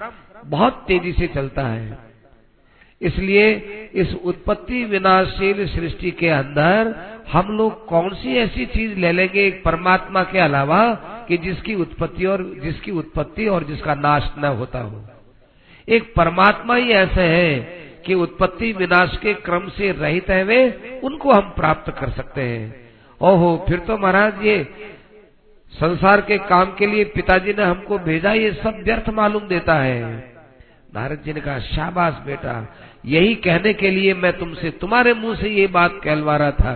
बहुत 0.46 0.84
तेज़ी 0.86 1.12
से 1.12 1.26
चलता 1.26 1.62
है। 1.62 1.98
इसलिए 3.00 3.50
इस 3.94 4.14
उत्पत्ति, 4.14 4.84
विनाशशील 4.84 5.66
सृष्टि 5.68 6.10
के 6.10 6.28
अंदर 6.28 6.94
हम 7.32 7.56
लोग 7.56 7.86
कौन 7.86 8.14
सी 8.14 8.36
ऐसी 8.36 8.66
चीज़ 8.66 8.98
ले 8.98 9.12
लेंगे 9.12 9.46
एक 9.46 9.62
परमात्मा 9.64 10.22
के 10.22 10.38
अलावा 10.38 10.82
कि 11.28 11.36
जिसकी 11.36 11.74
उत्पत्ति 11.74 12.24
और 12.24 12.42
जिसकी 12.62 12.90
उत्पत्ति 12.90 13.46
और 13.46 13.64
जिसका 13.64 13.94
नाश 13.94 14.30
न 14.38 14.44
होता 14.44 14.78
हो? 14.78 15.04
एक 15.88 16.14
परमात्मा 16.14 16.76
ही 16.76 16.90
ऐसे 16.90 17.20
है 17.20 17.60
कि 18.06 18.14
उत्पत्ति 18.14 18.72
विनाश 18.72 19.18
के 19.22 19.34
क्रम 19.34 19.68
से 19.68 19.90
रहित 19.92 20.30
है 20.30 20.44
वे, 20.44 21.00
उनको 21.04 21.32
हम 21.32 21.52
प्राप्त 21.56 21.90
कर 22.00 22.10
सकते 22.10 22.40
हैं। 22.40 22.90
ओहो, 23.20 23.64
फिर 23.68 23.78
तो 23.78 23.98
महाराज 23.98 24.46
ये 24.46 24.68
संसार 25.72 26.20
के 26.20 26.38
काम 26.38 26.74
के 26.74 26.86
लिए 26.86 27.04
पिताजी 27.04 27.52
ने 27.52 27.62
हमको 27.62 27.98
भेजा, 27.98 28.32
ये 28.32 28.52
सब 28.52 28.82
व्यर्थ 28.84 29.08
मालूम 29.08 29.48
देता 29.48 29.74
है। 29.74 30.34
नारद 30.94 31.22
जी 31.24 31.32
ने 31.32 31.40
कहा, 31.40 31.58
शाबाश 31.58 32.14
बेटा, 32.26 32.74
यही 33.06 33.34
कहने 33.34 33.72
के 33.74 33.90
लिए 33.90 34.14
मैं 34.14 34.32
तुमसे, 34.38 34.70
तुम्हारे 34.70 35.14
मुँह 35.14 35.36
से 35.36 35.48
ये 35.48 35.66
बात 35.66 36.00
कहलवा 36.04 36.36
रहा 36.36 36.50
था 36.50 36.74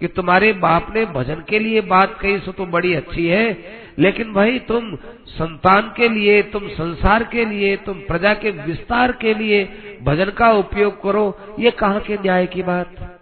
कि 0.00 0.06
तुम्हारे 0.06 0.52
बाप 0.52 0.94
ने 0.94 1.04
भजन 1.04 1.44
के 1.48 1.58
लिए 1.58 1.80
बात 1.80 2.18
कही, 2.20 2.38
सो 2.38 2.52
तो 2.52 2.66
बड़ी 2.66 2.94
अच्छी 2.94 3.26
है 3.26 3.52
लेकिन 3.98 4.32
भाई, 4.32 4.58
तुम 4.58 4.96
संतान 5.26 5.92
के 5.96 6.08
लिए, 6.08 6.42
तुम 6.42 6.68
संसार 6.68 7.24
के 7.24 7.44
लिए, 7.44 7.76
तुम 7.76 7.98
प्रजा 7.98 8.34
के 8.34 8.50
विस्तार 8.50 9.12
के 9.12 9.34
लिए 9.34 9.64
भजन 10.02 10.24
का 10.24 10.52
उपयोग 10.52 11.02
करो, 11.02 11.56
ये 11.58 11.70
कहा 11.70 11.98
के 11.98 12.14
न्याय 12.14 12.46
की 12.46 12.62
बात? 12.62 13.18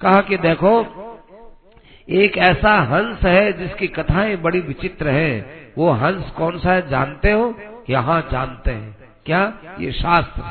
कहा 0.00 0.20
कि, 0.20 0.36
देखो, 0.36 0.80
एक 2.10 2.38
ऐसा 2.38 2.80
हंस 2.80 3.18
है 3.22 3.52
जिसकी 3.52 3.86
कथाएँ 3.86 4.36
बड़ी 4.36 4.60
विचित्र 4.60 5.08
है। 5.08 5.60
वो 5.78 5.90
हंस 5.90 6.30
कौन 6.30 6.58
सा 6.58 6.72
है, 6.72 6.88
जानते 6.88 7.30
हो? 7.30 7.54
यहाँ 7.90 8.28
जानते 8.32 8.70
हैं। 8.70 8.96
क्या? 9.26 9.54
ये 9.80 9.92
शास्त्र। 9.92 10.42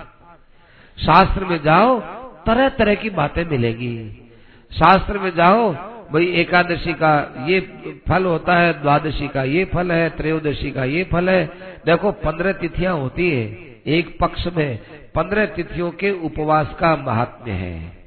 शास्त्र 1.06 1.46
में 1.46 1.62
जाओ 1.64 2.00
तरह 2.46 2.70
तरह 2.70 2.96
की 2.96 3.10
बातें 3.10 3.46
मिलेगी। 3.46 4.30
शास्त्र 4.74 5.20
में 5.20 5.32
जाओ 5.36 5.91
भाई 6.12 6.26
एकादशी 6.36 6.94
का 6.94 7.12
ये 7.48 7.60
फल 8.08 8.26
होता 8.26 8.56
है, 8.56 8.82
द्वादशी 8.82 9.28
का 9.28 9.44
ये 9.44 9.66
फल 9.66 9.92
है, 9.92 10.10
त्रयोदशी 10.10 10.72
का 10.72 10.84
ये 10.86 11.04
फल 11.04 11.30
है। 11.30 11.46
देखो, 11.86 12.12
पंद्रह 12.12 12.52
तिथियाँ 12.54 12.96
होती 12.96 13.30
है 13.32 13.46
एक 13.90 14.18
पक्ष 14.20 14.48
में। 14.48 14.80
पंद्रह 15.16 15.46
तिथियों 15.46 15.92
के 15.92 16.12
उपवास 16.22 16.76
का 16.80 16.96
महात्म्य 16.98 17.52
है। 17.54 18.02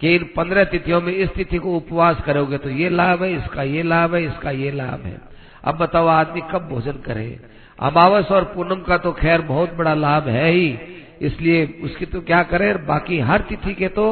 कि 0.00 0.14
इन 0.14 0.24
पंद्रह 0.36 0.64
तिथियों 0.64 1.00
में 1.00 1.12
इस 1.12 1.28
तिथि 1.30 1.58
को 1.58 1.76
उपवास 1.76 2.20
करोगे 2.20 2.58
तो 2.58 2.70
ये 2.70 2.88
लाभ 2.88 3.22
है, 3.22 3.32
इसका 3.34 3.62
ये 3.62 3.82
लाभ 3.82 4.14
है, 4.14 4.22
इसका 4.24 4.50
ये 4.50 4.70
लाभ 4.70 5.04
है। 5.04 5.16
अब 5.64 5.76
बताओ, 5.78 6.06
आदमी 6.06 6.40
कब 6.52 6.68
भोजन 6.68 6.92
करे? 6.92 7.38
अमावस 7.78 8.30
और 8.30 8.44
पूनम 8.44 8.82
का 8.82 8.98
तो 8.98 9.12
खैर 9.12 9.40
बहुत 9.42 9.74
बड़ा 9.74 9.94
लाभ 9.94 10.28
है 10.28 10.50
ही। 10.50 10.78
इसलिए 11.22 11.66
उसकी 11.82 12.06
तो 12.06 12.20
क्या 12.20 12.42
करे? 12.42 12.72
बाकी 12.74 13.18
हर 13.20 13.40
तिथि 13.40 13.74
के 13.74 13.88
तो 13.88 14.06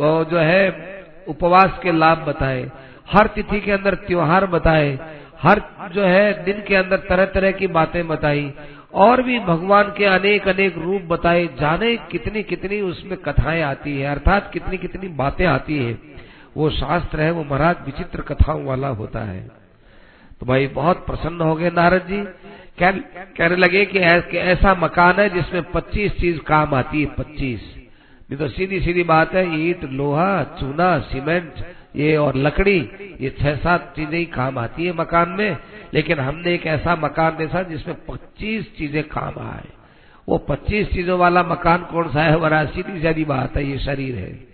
जो 0.00 0.38
है 0.38 0.97
उपवास 1.28 1.78
के 1.82 1.92
लाभ 1.92 2.18
बताए, 2.18 2.70
हर 3.12 3.26
तिथि 3.26 3.60
के 3.60 3.72
अंदर 3.72 3.94
त्योहार 3.94 4.46
बताए, 4.46 4.98
हर 5.42 5.62
जो 5.92 6.02
है 6.02 6.44
दिन 6.44 6.62
के 6.68 6.76
अंदर 6.76 6.96
तरह 6.96 7.24
तरह 7.24 7.50
की 7.52 7.66
बातें 7.66 8.08
बताई, 8.08 8.52
और 8.94 9.22
भी 9.22 9.38
भगवान 9.38 9.92
के 9.96 10.04
अनेक 10.04 10.48
अनेक 10.48 10.78
रूप 10.78 11.02
बताए, 11.02 11.46
जाने 11.46 11.96
कितनी 11.96 12.42
कितनी 12.42 12.80
उसमें 12.80 13.18
कथाएँ 13.18 13.62
आती 13.62 14.00
है, 14.00 14.10
अर्थात 14.10 14.50
कितनी 14.52 14.78
कितनी 14.78 15.08
बातें 15.08 15.46
आती 15.46 15.78
है। 15.78 15.98
वो 16.56 16.70
शास्त्र 16.70 17.20
है, 17.20 17.30
वो 17.30 17.44
महाराज 17.44 17.76
विचित्र 17.86 18.20
कथाओं 18.20 18.64
वाला 18.64 18.88
होता 18.88 19.20
है। 19.20 19.48
तो 20.40 20.46
भाई, 20.46 20.66
बहुत 20.66 21.06
प्रसन्न 21.06 21.40
हो 21.40 21.54
गए 21.54 21.70
नारद 21.70 22.02
जी। 22.02 22.24
कहने 22.80 23.56
लगे 23.56 23.84
कि 23.84 23.98
ऐसा 24.38 24.74
मकान 24.74 25.14
है 25.14 25.28
जिसमें 25.28 25.62
25 25.62 26.12
चीज़ 26.12 26.38
काम 26.38 26.74
आती 26.74 27.00
है 27.00 27.06
25 27.06 27.77
नहीं 28.30 28.38
तो 28.38 28.48
सीधी 28.48 28.80
सीधी 28.80 29.02
बात 29.02 29.34
है, 29.34 29.68
ईट, 29.68 29.84
लोहा, 29.84 30.44
चूना, 30.44 30.98
सीमेंट, 30.98 31.52
ये 31.96 32.16
और 32.16 32.36
लकड़ी, 32.36 32.90
ये 33.20 33.36
छह 33.40 33.56
सात 33.56 33.92
चीज़ें 33.96 34.18
ही 34.18 34.24
काम 34.24 34.58
आती 34.58 34.86
है 34.86 34.92
मकान 34.92 35.28
में। 35.28 35.56
लेकिन 35.94 36.18
हमने 36.18 36.54
एक 36.54 36.66
ऐसा 36.66 36.96
मकान 36.96 37.36
देखा 37.36 37.62
जिसमें 37.62 37.96
25 38.08 38.76
चीज़ें 38.78 39.04
काम 39.04 39.34
आए। 39.38 39.64
वो 40.28 40.38
25 40.38 40.86
चीज़ों 40.86 41.18
वाला 41.18 41.42
मकान 41.42 41.78
कौन 41.78 42.08
सा 42.08 42.22
है? 42.22 42.36
बड़ा 42.36 42.64
सीधी 42.64 43.00
सीधी 43.00 43.24
बात 43.24 43.56
है, 43.56 43.70
ये 43.70 43.78
शरीर 43.78 44.16
है। 44.16 44.48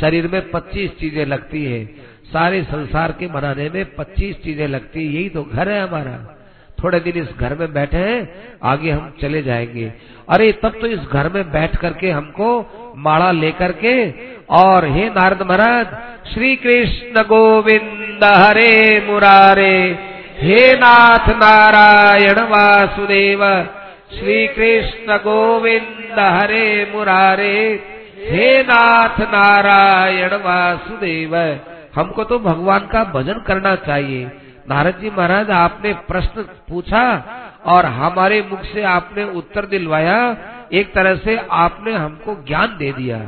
शरीर 0.00 0.28
में 0.28 0.50
25 0.50 0.90
चीज़ें 0.90 1.26
लगती 1.26 1.64
है। 1.64 1.84
सारे 2.32 2.62
संसार 2.62 3.12
के 3.12 3.26
बनाने 3.26 3.70
में 3.70 3.94
25 3.94 4.36
चीज़ें 4.36 4.68
लगती 4.68 5.06
है। 5.06 5.12
यही 5.12 5.28
तो 5.28 5.42
घर 5.42 5.68
है 5.68 5.88
हमारा। 5.88 6.41
थोड़े 6.84 7.00
दिन 7.00 7.22
इस 7.22 7.28
घर 7.40 7.54
में 7.54 7.72
बैठे 7.72 7.96
हैं, 7.96 8.34
आगे 8.62 8.90
हम 8.90 9.12
चले 9.20 9.42
जाएँगे। 9.42 9.92
अरे, 10.28 10.52
तब 10.52 10.72
तो 10.80 10.86
इस 10.86 11.00
घर 11.00 11.28
में 11.28 11.52
बैठ 11.52 11.76
करके 11.76 12.10
हमको 12.10 12.66
माड़ा 12.96 13.32
लेकर 13.32 13.72
के, 13.72 14.10
और 14.50 14.84
हे 14.84 15.08
नारद 15.08 15.42
महाराज, 15.42 15.86
श्री 16.34 16.56
कृष्ण 16.56 17.22
गोविंद 17.22 18.24
हरे 18.24 19.06
मुरारे, 19.10 19.98
हे 20.38 20.74
नाथ 20.74 21.28
नारायण 21.28 22.40
वासुदेव, 22.40 23.66
श्री 24.18 24.46
कृष्ण 24.46 25.16
गोविंद 25.16 26.20
हरे 26.20 26.92
मुरारे, 26.94 27.82
हे 28.18 28.62
नाथ 28.62 29.20
नारायण 29.20 30.30
वासुदेव, 30.34 31.60
हमको 31.94 32.24
तो 32.24 32.38
भगवान 32.38 32.78
का 32.78 33.04
भजन 33.04 33.44
करना 33.46 33.76
चाहिए। 33.76 34.30
नारद 34.70 34.98
जी 35.00 35.10
महाराज, 35.10 35.50
आपने 35.50 35.92
प्रश्न 35.92 36.42
पूछा 36.68 37.02
और 37.64 37.86
हमारे 37.86 38.42
मुख 38.42 38.62
से 38.62 38.82
आपने 38.82 39.24
उत्तर 39.24 39.66
दिलवाया। 39.66 40.36
एक 40.72 40.92
तरह 40.94 41.16
से 41.16 41.36
आपने 41.50 41.92
हमको 41.92 42.44
ज्ञान 42.44 42.76
दे 42.78 42.92
दिया। 42.92 43.18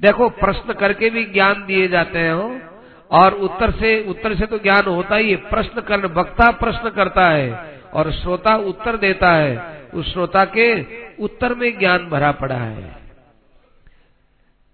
देखो, 0.00 0.28
प्रश्न 0.28 0.72
करके 0.72 1.10
भी 1.10 1.24
ज्ञान 1.24 1.64
दिए 1.66 1.88
जाते 1.88 2.18
हैं 2.18 2.70
और 3.10 3.32
उत्तर 3.32 3.70
से 3.70 4.04
उत्तर 4.08 4.34
से 4.34 4.46
तो 4.46 4.58
ज्ञान 4.58 4.84
होता 4.84 5.16
ही 5.16 5.30
है। 5.30 5.36
प्रश्न 5.36 5.80
कर, 5.80 6.06
वक्ता 6.06 6.50
प्रश्न 6.50 6.90
करता 6.90 7.28
है 7.28 7.80
और 7.94 8.12
श्रोता 8.12 8.56
उत्तर 8.56 8.96
देता 8.96 9.30
है। 9.30 9.82
उस 9.94 10.12
श्रोता 10.12 10.44
के 10.44 10.82
उत्तर 11.22 11.54
में 11.54 11.78
ज्ञान 11.78 12.08
भरा 12.10 12.32
पड़ा 12.32 12.54
है। 12.54 13.01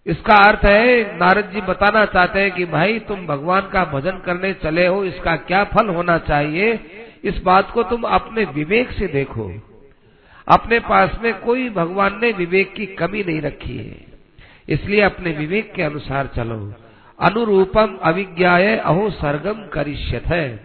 इसका 0.08 0.34
अर्थ 0.34 0.64
है, 0.64 1.18
नारद 1.18 1.50
जी 1.54 1.60
बताना 1.60 2.04
चाहते 2.04 2.40
हैं 2.40 2.50
कि 2.50 2.64
भाई, 2.64 2.98
तुम 2.98 3.26
भगवान 3.26 3.60
का 3.60 3.84
भजन 3.84 4.10
करने 4.10 4.52
चले 4.52 4.86
हो, 4.86 5.04
इसका 5.04 5.36
क्या 5.36 5.64
फल 5.64 5.88
होना 5.88 6.18
चाहिए? 6.18 6.80
इस 7.24 7.42
बात 7.42 7.70
को 7.70 7.82
तुम 7.82 8.02
अपने 8.02 8.44
विवेक 8.44 8.90
से 8.90 9.06
देखो। 9.06 9.52
अपने 10.48 10.78
पास 10.78 11.18
में 11.22 11.40
कोई 11.40 11.70
भगवान 11.70 12.20
ने 12.22 12.32
विवेक 12.32 12.74
की 12.74 12.86
कमी 12.86 13.24
नहीं 13.24 13.40
रखी 13.40 13.76
है। 13.76 14.06
इसलिए 14.68 15.00
अपने 15.00 15.30
विवेक 15.30 15.72
के 15.72 15.82
अनुसार 15.82 16.26
चलो। 16.26 16.74
अनुरूपम 17.20 17.98
अविज्ञाय 18.02 18.76
अहो 18.76 19.10
सरगम 19.10 19.66
करिष्यत 19.66 20.26
है। 20.26 20.56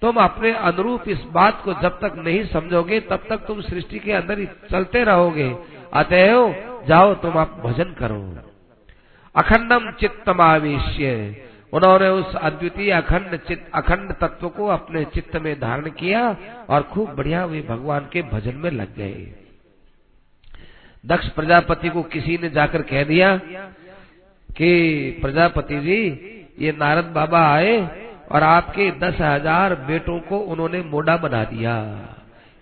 तुम 0.00 0.16
अपने 0.16 0.52
अनुरूप 0.52 1.08
इस 1.08 1.22
बात 1.22 1.62
को 1.64 1.72
जब 1.72 1.98
तक 2.00 2.12
नहीं 2.18 2.44
समझोगे, 2.44 3.00
तब 3.00 3.24
तक 3.28 3.36
तुम 3.36 3.60
सृष्टि 3.60 3.98
के 3.98 4.12
अंदर 4.12 4.38
ही 4.38 4.48
चलते 4.70 5.04
रहोगे। 5.04 5.56
अतएव 5.92 6.54
जाओ, 6.88 7.14
तुम 7.14 7.38
आप 7.38 7.62
भजन 7.64 7.84
करो। 7.84 8.47
अखंडम 9.34 9.90
चित्तमावेश्य। 10.00 11.34
उन्होंने 11.72 12.08
उस 12.08 12.34
अद्वितीय 12.34 12.90
अखंड 12.90 13.36
चित्त 13.38 13.70
अखंड 13.74 14.12
तत्व 14.12 14.48
को 14.48 14.66
अपने 14.66 15.04
चित्त 15.04 15.36
में 15.36 15.54
धारण 15.60 15.90
किया 15.90 16.36
और 16.68 16.82
खूब 16.82 17.10
बढ़िया 17.14 17.44
वे 17.44 17.60
भगवान 17.68 18.08
के 18.12 18.22
भजन 18.22 18.54
में 18.54 18.70
लग 18.70 18.94
गए। 18.96 19.26
दक्ष 21.04 21.28
प्रजापति 21.28 21.88
को 21.88 22.02
किसी 22.02 22.38
ने 22.42 22.48
जाकर 22.50 22.82
कह 22.82 23.04
दिया 23.04 23.36
कि 24.48 25.18
प्रजापति 25.22 25.80
जी, 25.80 26.00
ये 26.58 26.72
नारद 26.72 27.04
बाबा 27.14 27.40
आए 27.48 27.76
और 28.32 28.42
आपके 28.42 28.90
दस 29.00 29.20
हज़ार 29.20 29.74
बेटों 29.86 30.18
को 30.20 30.38
उन्होंने 30.38 30.82
मोड़ा 30.82 31.16
बना 31.16 31.44
दिया। 31.44 31.74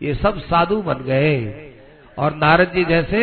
ये 0.00 0.14
सब 0.14 0.38
साधु 0.40 0.82
बन 0.82 1.02
गए। 1.04 1.65
और 2.18 2.34
नारद 2.36 2.72
जी 2.74 2.84
जैसे, 2.84 3.20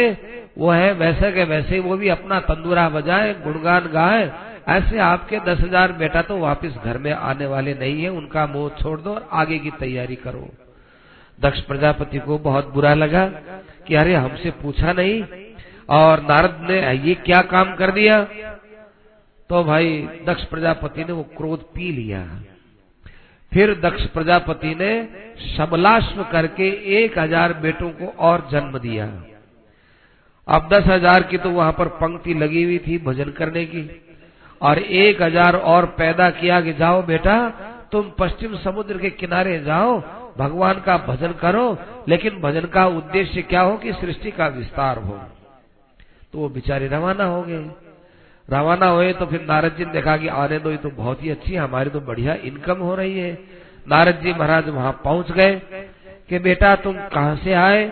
वो 0.58 0.72
है 0.72 0.92
वैसे 0.94 1.32
के 1.32 1.44
वैसे, 1.46 1.80
वो 1.80 1.98
भी 1.98 2.10
अपना 2.10 2.40
तंदूरा 2.42 2.88
बजाए, 2.90 3.34
गुणगान 3.44 3.88
गाए। 3.94 4.32
ऐसे 4.70 5.00
आपके 5.02 5.40
दस 5.46 5.60
हज़ार 5.62 5.92
बेटा 5.94 6.22
तो 6.22 6.38
वापस 6.40 6.76
घर 6.84 6.98
में 6.98 7.12
आने 7.12 7.46
वाले 7.46 7.74
नहीं 7.76 8.04
है, 8.04 8.10
उनका 8.12 8.46
मोह 8.48 8.70
छोड़ 8.82 9.00
दो 9.02 9.14
और 9.14 9.28
आगे 9.34 9.58
की 9.60 9.72
तैयारी 9.80 10.16
करो। 10.18 10.48
दक्ष 11.40 11.60
प्रजापति 11.62 12.20
को 12.20 12.38
बहुत 12.40 12.72
बुरा 12.74 12.94
लगा 12.94 13.26
कि 13.88 13.96
अरे 13.96 14.14
हमसे 14.16 14.52
पूछा 14.62 14.94
नहीं, 14.94 15.24
और 15.90 16.22
नारद 16.24 16.66
ने, 16.70 16.80
ये 17.00 17.16
क्या 17.16 17.42
काम 17.50 17.76
कर 17.76 17.92
दिया? 17.92 18.22
तो 19.50 19.64
भाई 19.64 20.02
दक्ष 20.28 20.44
प्रजापति 20.46 21.04
ने 21.04 21.14
वो 21.14 21.24
क्रोध 21.38 21.64
पी 21.74 21.92
लिया। 21.92 22.22
फिर 23.54 23.74
दक्ष 23.82 24.06
प्रजापति 24.08 24.74
ने 24.76 24.92
शबलाश्व 25.48 26.24
करके 26.32 26.70
एक 26.98 27.18
हज़ार 27.20 27.54
बेटों 27.60 27.90
को 27.92 28.08
और 28.22 28.48
जन्म 28.52 28.78
दिया। 28.80 29.06
अब 30.48 30.68
दस 30.70 30.88
हज़ार 30.88 31.24
की 31.24 31.38
तो 31.38 31.50
वहाँ 31.52 31.72
पर 31.72 31.88
पंक्ति 31.98 32.34
लगी 32.36 32.64
हुई 32.64 32.78
थी 32.78 32.98
भजन 33.02 33.32
करने 33.32 33.66
की। 33.66 33.90
और 34.62 34.80
एक 34.80 35.22
हज़ार 35.22 35.56
और 35.56 35.86
पैदा 35.98 36.30
किया 36.32 36.60
कि 36.62 36.74
जाओ 36.74 37.02
बेटा, 37.04 37.38
तुम 37.92 38.12
पश्चिम 38.20 38.56
समुद्र 38.58 38.98
के 38.98 39.10
किनारे 39.12 39.60
जाओ, 39.60 40.00
भगवान 40.38 40.82
का 40.86 40.98
भजन 41.08 41.32
करो, 41.42 41.66
लेकिन 42.08 42.40
भजन 42.42 42.66
का 42.68 42.86
उद्देश्य 42.88 43.42
क्या 43.44 43.62
हो 43.62 43.78
कि 43.78 43.94
सृष्टि 43.94 44.32
का 44.32 44.48
विस्तार 44.50 44.98
हो। 45.00 45.20
तो 46.34 46.40
वो 46.40 46.50
बेचारे 46.50 46.88
रवाना 46.88 47.24
हो 47.26 47.42
गए। 47.44 47.60
रवाना 48.50 48.86
हुए 48.86 49.14
तो 49.14 49.26
फिर 49.26 49.42
नारद 49.42 49.76
जी 49.76 49.86
ने 49.86 49.92
देखा 49.92 50.18
कि 50.18 50.28
आने 50.28 50.60
दो, 50.60 50.72
ये 50.72 50.78
तो 50.78 50.90
बहुत 50.90 51.24
ही 51.24 51.30
अच्छी 51.30 51.56
हमारी 51.56 51.90
तो 51.90 52.00
बढ़िया 52.00 52.34
इनकम 52.34 52.78
हो 52.78 52.96
रही 52.96 53.20
है। 53.20 53.34
नारद 53.88 54.20
जी 54.24 54.34
महाराज 54.34 54.70
वहाँ 54.70 55.02
पहुँच 55.04 55.32
गए 55.32 55.56
कि, 56.30 56.40
बेटा, 56.40 56.76
तुम 56.76 56.94
कहाँ 56.94 57.36
से 57.36 57.54
आए 57.54 57.92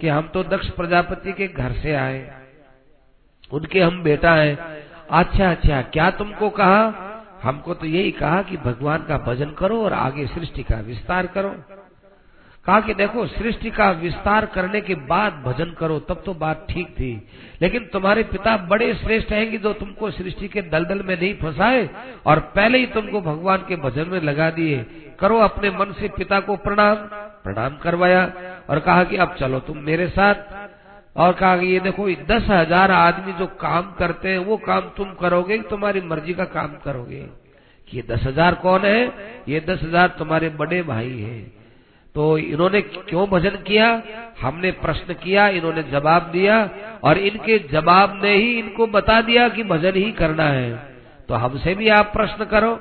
कि 0.00 0.08
हम 0.08 0.28
तो 0.28 0.42
दक्ष 0.44 0.68
प्रजापति 0.68 1.32
के 1.32 1.48
घर 1.48 1.72
से 1.72 1.94
आए? 1.94 2.32
उनके 3.52 3.80
हम 3.80 4.02
बेटा 4.02 4.34
हैं। 4.34 4.58
अच्छा 5.10 5.50
अच्छा 5.50 5.82
क्या 5.82 6.10
तुमको 6.10 6.50
कहा? 6.50 7.08
हमको 7.42 7.74
तो 7.74 7.86
यही 7.86 8.10
कहा 8.10 8.42
कि 8.42 8.56
भगवान 8.56 9.02
का 9.02 9.18
भजन 9.18 9.50
करो 9.50 9.84
और 9.84 9.92
आगे 9.92 10.26
सृष्टि 10.26 10.62
का 10.62 10.80
विस्तार 10.80 11.26
करो। 11.26 11.54
कहा 12.66 12.80
कि 12.80 12.94
देखो, 12.94 13.26
सृष्टि 13.26 13.70
का 13.70 13.90
विस्तार 13.92 14.44
करने 14.46 14.80
के 14.80 14.94
बाद 14.94 15.42
भजन 15.44 15.70
करो, 15.78 15.98
तब 16.00 16.22
तो 16.26 16.34
बात 16.34 16.66
ठीक 16.70 16.88
थी। 16.90 17.10
लेकिन 17.62 17.88
तुम्हारे 17.92 18.22
पिता 18.24 18.56
बड़े 18.66 18.92
श्रेष्ठ 18.94 19.32
हैं 19.32 19.50
कि 19.50 19.58
जो 19.58 19.72
तुमको 19.72 20.10
सृष्टि 20.10 20.48
के 20.48 20.62
दलदल 20.64 21.02
में 21.02 21.16
नहीं 21.16 21.34
फंसाए 21.34 21.88
और 22.26 22.40
पहले 22.56 22.78
ही 22.78 22.86
तुमको 22.88 23.20
भगवान 23.22 23.64
के 23.68 23.76
भजन 23.78 24.08
में 24.08 24.20
लगा 24.20 24.50
दिए। 24.50 24.84
करो 25.20 25.38
अपने 25.38 25.70
मन 25.70 25.92
से 25.92 26.08
पिता 26.08 26.38
को 26.40 26.56
प्रणाम 26.58 26.96
प्रणाम 27.44 27.76
करवाया 27.76 28.22
और 28.70 28.78
कहा 28.80 29.04
कि 29.04 29.16
अब 29.16 29.34
चलो 29.38 29.60
तुम 29.60 29.78
मेरे 29.78 30.06
साथ। 30.08 30.34
और 31.16 31.32
कहा 31.32 31.56
कि 31.56 31.66
ये 31.66 31.80
देखो 31.80 32.08
दस 32.28 32.46
हज़ार 32.48 32.90
आदमी 32.90 33.32
जो 33.32 33.46
काम 33.60 33.90
करते 33.98 34.28
हैं, 34.28 34.38
वो 34.38 34.56
काम 34.58 34.88
तुम 34.96 35.12
करोगे 35.14 35.58
तुम्हारी 35.70 36.00
मर्ज़ी 36.02 36.34
का 36.34 36.44
काम 36.44 36.76
करोगे? 36.84 37.26
ये 37.88 38.02
दस 38.10 38.22
हज़ार 38.26 38.54
कौन 38.54 38.84
है? 38.84 39.02
ये 39.48 39.60
दस 39.60 39.82
हज़ार 39.82 40.14
तुम्हारे 40.18 40.48
बड़े 40.50 40.82
भाई 40.82 41.10
हैं। 41.10 41.61
तो 42.14 42.38
इन्होंने 42.38 42.80
क्यों 42.80 43.28
भजन 43.28 43.50
किया? 43.50 44.02
हमने 44.40 44.70
प्रश्न 44.70 45.14
किया, 45.14 45.48
इन्होंने 45.48 45.82
जवाब 45.82 46.22
दिया 46.22 46.70
और 47.04 47.18
इनके 47.18 47.58
जवाब 47.58 48.20
ने 48.22 48.34
ही 48.36 48.58
इनको 48.58 48.86
बता 48.86 49.20
दिया 49.20 49.48
कि 49.48 49.62
भजन 49.62 49.96
ही 49.96 50.12
करना 50.12 50.44
है। 50.44 50.92
तो 51.28 51.34
हमसे 51.34 51.74
भी 51.74 51.88
आप 51.88 52.12
प्रश्न 52.12 52.44
करो। 52.44 52.80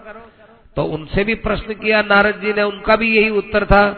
तो 0.76 0.84
उनसे 0.84 1.24
भी 1.24 1.36
प्रश्न 1.36 1.74
किया, 1.74 2.02
नारद 2.02 2.42
जी 2.42 2.54
ने, 2.54 2.64
उनका 2.64 2.96
भी 2.96 3.18
यही 3.18 3.30
उत्तर 3.30 3.66
था। 3.66 3.92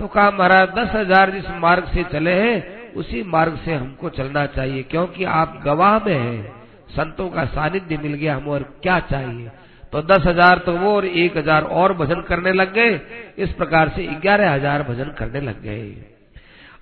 तो 0.00 0.06
कहा, 0.06 0.30
महाराज, 0.30 0.68
दस 0.68 0.90
हज़ार 0.94 1.30
जिस 1.30 1.50
मार्ग 1.50 1.84
से 1.84 2.04
चले 2.04 2.32
हैं, 2.32 2.92
उसी 2.92 3.22
मार्ग 3.22 3.58
से 3.64 3.74
हमको 3.74 4.08
चलना 4.08 4.46
चाहिए, 4.46 4.82
क्योंकि 4.82 5.24
आप 5.24 5.60
गवाह 5.64 5.98
में 5.98 6.14
हैं। 6.14 6.52
संतों 6.88 7.28
का 7.28 7.44
सानिध्य 7.44 7.96
मिल 7.96 8.14
गया, 8.14 8.36
हम 8.36 8.48
और 8.48 8.62
क्या 8.82 9.00
चाहिए? 9.00 9.50
तो 9.92 10.02
दस 10.04 10.26
हज़ार 10.26 10.58
तो 10.58 10.72
वो 10.74 10.94
और 10.94 11.06
एक 11.06 11.36
हज़ार 11.36 11.64
और 11.74 11.92
भजन 11.96 12.20
करने 12.22 12.52
लग 12.52 12.72
गए। 12.74 13.00
इस 13.38 13.52
प्रकार 13.52 13.88
से 13.88 14.06
ग्यारह 14.22 14.52
हज़ार 14.52 14.82
भजन 14.84 15.14
करने 15.18 15.40
लग 15.42 15.62
गए। 15.62 15.94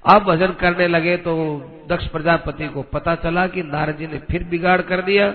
अब 0.05 0.23
भजन 0.25 0.53
करने 0.61 0.87
लगे 0.89 1.17
तो 1.19 1.35
दक्ष 1.91 2.07
प्रजापति 2.09 2.69
को 2.69 2.83
पता 2.93 3.15
चला 3.17 3.47
कि 3.49 3.63
नारद 3.65 3.97
जी 3.97 4.07
ने 4.07 4.19
फिर 4.31 4.45
बिगाड़ 4.47 4.81
कर 4.83 5.03
दिया। 5.03 5.29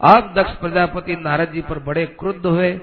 अब 0.00 0.32
दक्ष 0.36 0.54
प्रजापति 0.60 1.16
नारद 1.18 1.52
जी 1.52 1.60
पर 1.62 1.78
बड़े 1.80 2.04
क्रुद्ध 2.18 2.44
हुए 2.46 2.78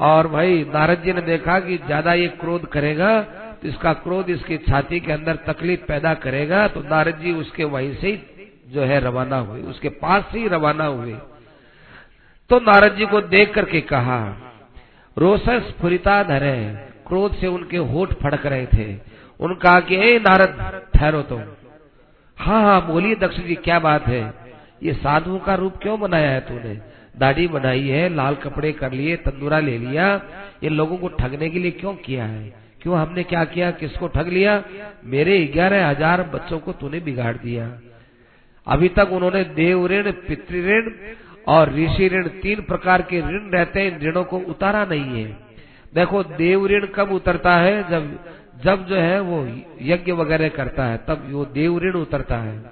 और 0.00 0.28
भाई, 0.28 0.64
नारद 0.72 1.02
जी 1.02 1.12
ने 1.12 1.20
देखा 1.22 1.58
कि 1.60 1.76
ज़्यादा 1.78 2.14
ये 2.14 2.28
क्रोध 2.40 2.66
करेगा 2.68 3.20
तो 3.54 3.68
इसका 3.68 3.92
क्रोध 4.00 4.30
इसकी 4.30 4.56
छाती 4.60 5.00
के 5.00 5.12
अंदर 5.12 5.36
तकलीफ़ 5.46 5.84
पैदा 5.88 6.14
करेगा 6.20 6.66
तो 6.68 6.80
नारद 6.84 7.18
जी 7.18 7.32
उसके 7.34 7.64
वहीं 7.66 7.94
से 7.96 8.12
जो 8.68 8.82
है 8.82 8.98
रवाना 9.00 9.38
हुए, 9.38 9.60
उसके 9.62 9.88
पास 9.96 10.24
से 10.32 10.38
ही 10.38 10.48
रवाना 10.48 10.84
हुए। 10.86 11.14
तो 12.50 12.60
नारद 12.60 12.96
जी 12.96 13.06
को 13.06 13.20
देख 13.20 13.54
करके 13.54 13.80
कहा 13.80 14.36
रोसस 15.18 15.74
फुरिता 15.80 16.22
धरे 16.22 16.74
क्रोध 17.08 17.34
से 17.34 17.46
उनके 17.46 17.76
होठ 17.76 18.12
फड़क 18.12 18.46
रहे 18.46 18.66
थे। 18.66 18.96
उनका 19.40 19.80
कि, 19.80 19.96
ए 19.96 20.18
नारद, 20.18 20.82
ठहरो 20.94 21.22
तुम। 21.22 21.42
हाँ 22.38 22.62
हाँ 22.62 22.86
बोलिए 22.86 23.14
दक्ष 23.14 23.36
जी, 23.36 23.54
क्या 23.54 23.78
बात 23.78 24.06
है? 24.06 24.34
ये 24.82 24.92
साधु 24.92 25.38
का 25.38 25.54
रूप 25.54 25.76
क्यों 25.76 26.00
बनाया 26.00 26.30
है 26.30 26.40
तूने? 26.40 26.80
दाढ़ी 27.18 27.48
बनाई 27.48 27.88
है, 27.88 28.14
लाल 28.14 28.34
कपड़े 28.34 28.72
कर 28.72 28.92
लिए, 28.92 29.16
तंदूरा 29.16 29.58
ले 29.58 29.78
लिया। 29.78 30.20
ये 30.62 30.68
लोगों 30.68 30.96
को 30.96 31.08
ठगने 31.08 31.50
के 31.50 31.58
लिए 31.58 31.70
क्यों 31.70 31.94
किया 31.94 32.24
है? 32.24 32.52
क्यों 32.82 32.98
हमने 32.98 33.22
क्या 33.22 33.44
किया? 33.44 33.70
किसको 33.70 34.08
ठग 34.08 34.28
लिया? 34.28 34.64
मेरे 35.04 35.46
ग्यारह 35.46 35.88
हज़ार 35.88 36.22
बच्चों 36.22 36.58
को 36.58 36.72
तूने 36.72 37.00
बिगाड़ 37.00 37.36
दिया। 37.36 37.78
अभी 38.66 38.88
तक 38.88 39.08
उन्होंने 39.12 39.44
देव 39.44 39.86
ऋण 39.86 40.12
पितृ 40.12 40.62
और 41.48 41.74
ऋषि 41.74 42.08
ऋण 42.08 42.28
तीन 42.28 42.60
प्रकार 42.60 43.02
के 43.02 43.20
ऋण 43.20 43.50
रहते 43.50 43.80
हैं, 43.80 43.98
इन 43.98 44.08
ऋणों 44.08 44.24
को 44.24 44.38
उतारा 44.38 44.84
नहीं 44.84 45.24
है। 45.24 45.36
देखो, 45.94 46.22
देव 46.22 46.66
ऋण 46.66 46.86
कब 46.86 47.12
उतरता 47.12 47.56
है? 47.56 47.90
जब 47.90 48.18
जब 48.64 48.86
जो 48.86 48.96
है 48.96 49.20
वो 49.20 49.60
यज्ञ 49.82 50.12
वगैरह 50.12 50.48
करता 50.48 50.84
है, 50.84 50.96
तब 51.08 51.28
वो 51.30 51.44
देव 51.44 51.78
ऋण 51.78 51.92
उतरता 51.92 52.36
है। 52.36 52.70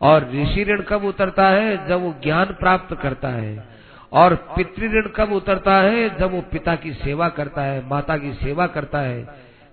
और 0.00 0.30
ऋषि 0.34 0.64
ऋण 0.64 0.82
कब 0.82 1.04
उतरता 1.04 1.48
है? 1.48 1.88
जब 1.88 2.00
वो 2.00 2.14
ज्ञान 2.22 2.46
प्राप्त 2.46 2.96
करता 3.02 3.28
है। 3.28 3.68
और 4.12 4.34
पितृ 4.34 4.86
ऋण 4.86 5.08
कब 5.16 5.32
उतरता 5.32 5.76
है? 5.76 6.18
जब 6.18 6.30
वो 6.30 6.40
पिता 6.40 6.74
की 6.74 6.92
सेवा 6.92 7.28
करता 7.28 7.62
है, 7.62 7.88
माता 7.88 8.16
की 8.16 8.32
सेवा 8.32 8.66
करता 8.66 9.00
है। 9.00 9.28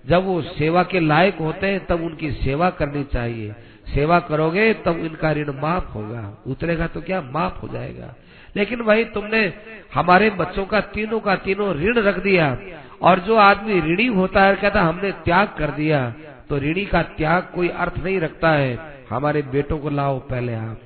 जब 0.08 0.24
वो 0.24 0.42
सेवा 0.42 0.84
के 0.84 1.00
लायक 1.00 1.38
होते 1.38 1.68
हैं, 1.68 1.86
तब 1.86 2.02
उनकी 2.02 2.32
सेवा 2.32 2.70
करनी 2.70 3.04
चाहिए। 3.04 3.56
सेवा 3.94 4.20
करोगे, 4.20 4.74
तब 4.74 4.98
इनका 4.98 5.32
ऋण 5.32 5.50
माफ़ 5.50 5.88
होगा। 5.88 6.44
उतरेगा 6.48 6.88
तो 6.88 7.02
क्या? 7.02 7.22
माफ़ 7.22 7.60
हो 7.60 7.68
जाएगा। 7.68 8.16
लेकिन 8.56 8.82
भाई 8.82 9.04
तुमने 9.04 9.42
हमारे 9.94 10.30
बच्चों 10.30 10.66
का 10.66 10.80
तीनों 10.94 11.20
का 11.20 11.36
तीनों 11.36 11.74
ऋण 11.76 11.98
रख 12.00 12.20
दिया। 12.20 12.58
और 13.02 13.20
जो 13.20 13.36
आदमी 13.36 13.80
ऋणी 13.82 14.06
होता 14.06 14.44
है 14.44 14.56
कहता 14.56 14.82
हमने 14.82 15.12
त्याग 15.12 15.48
कर 15.58 15.72
दिया 15.72 16.10
तो 16.50 16.58
ऋणी 16.58 16.86
का 16.86 17.02
त्याग 17.02 17.44
कोई 17.56 17.68
अर्थ 17.68 17.98
नहीं 18.04 18.20
रखता 18.20 18.50
है। 18.50 18.78
हमारे 19.10 19.42
बेटों 19.42 19.78
को 19.78 19.90
लाओ 19.90 20.20
पहले 20.20 20.54
आप। 20.54 20.82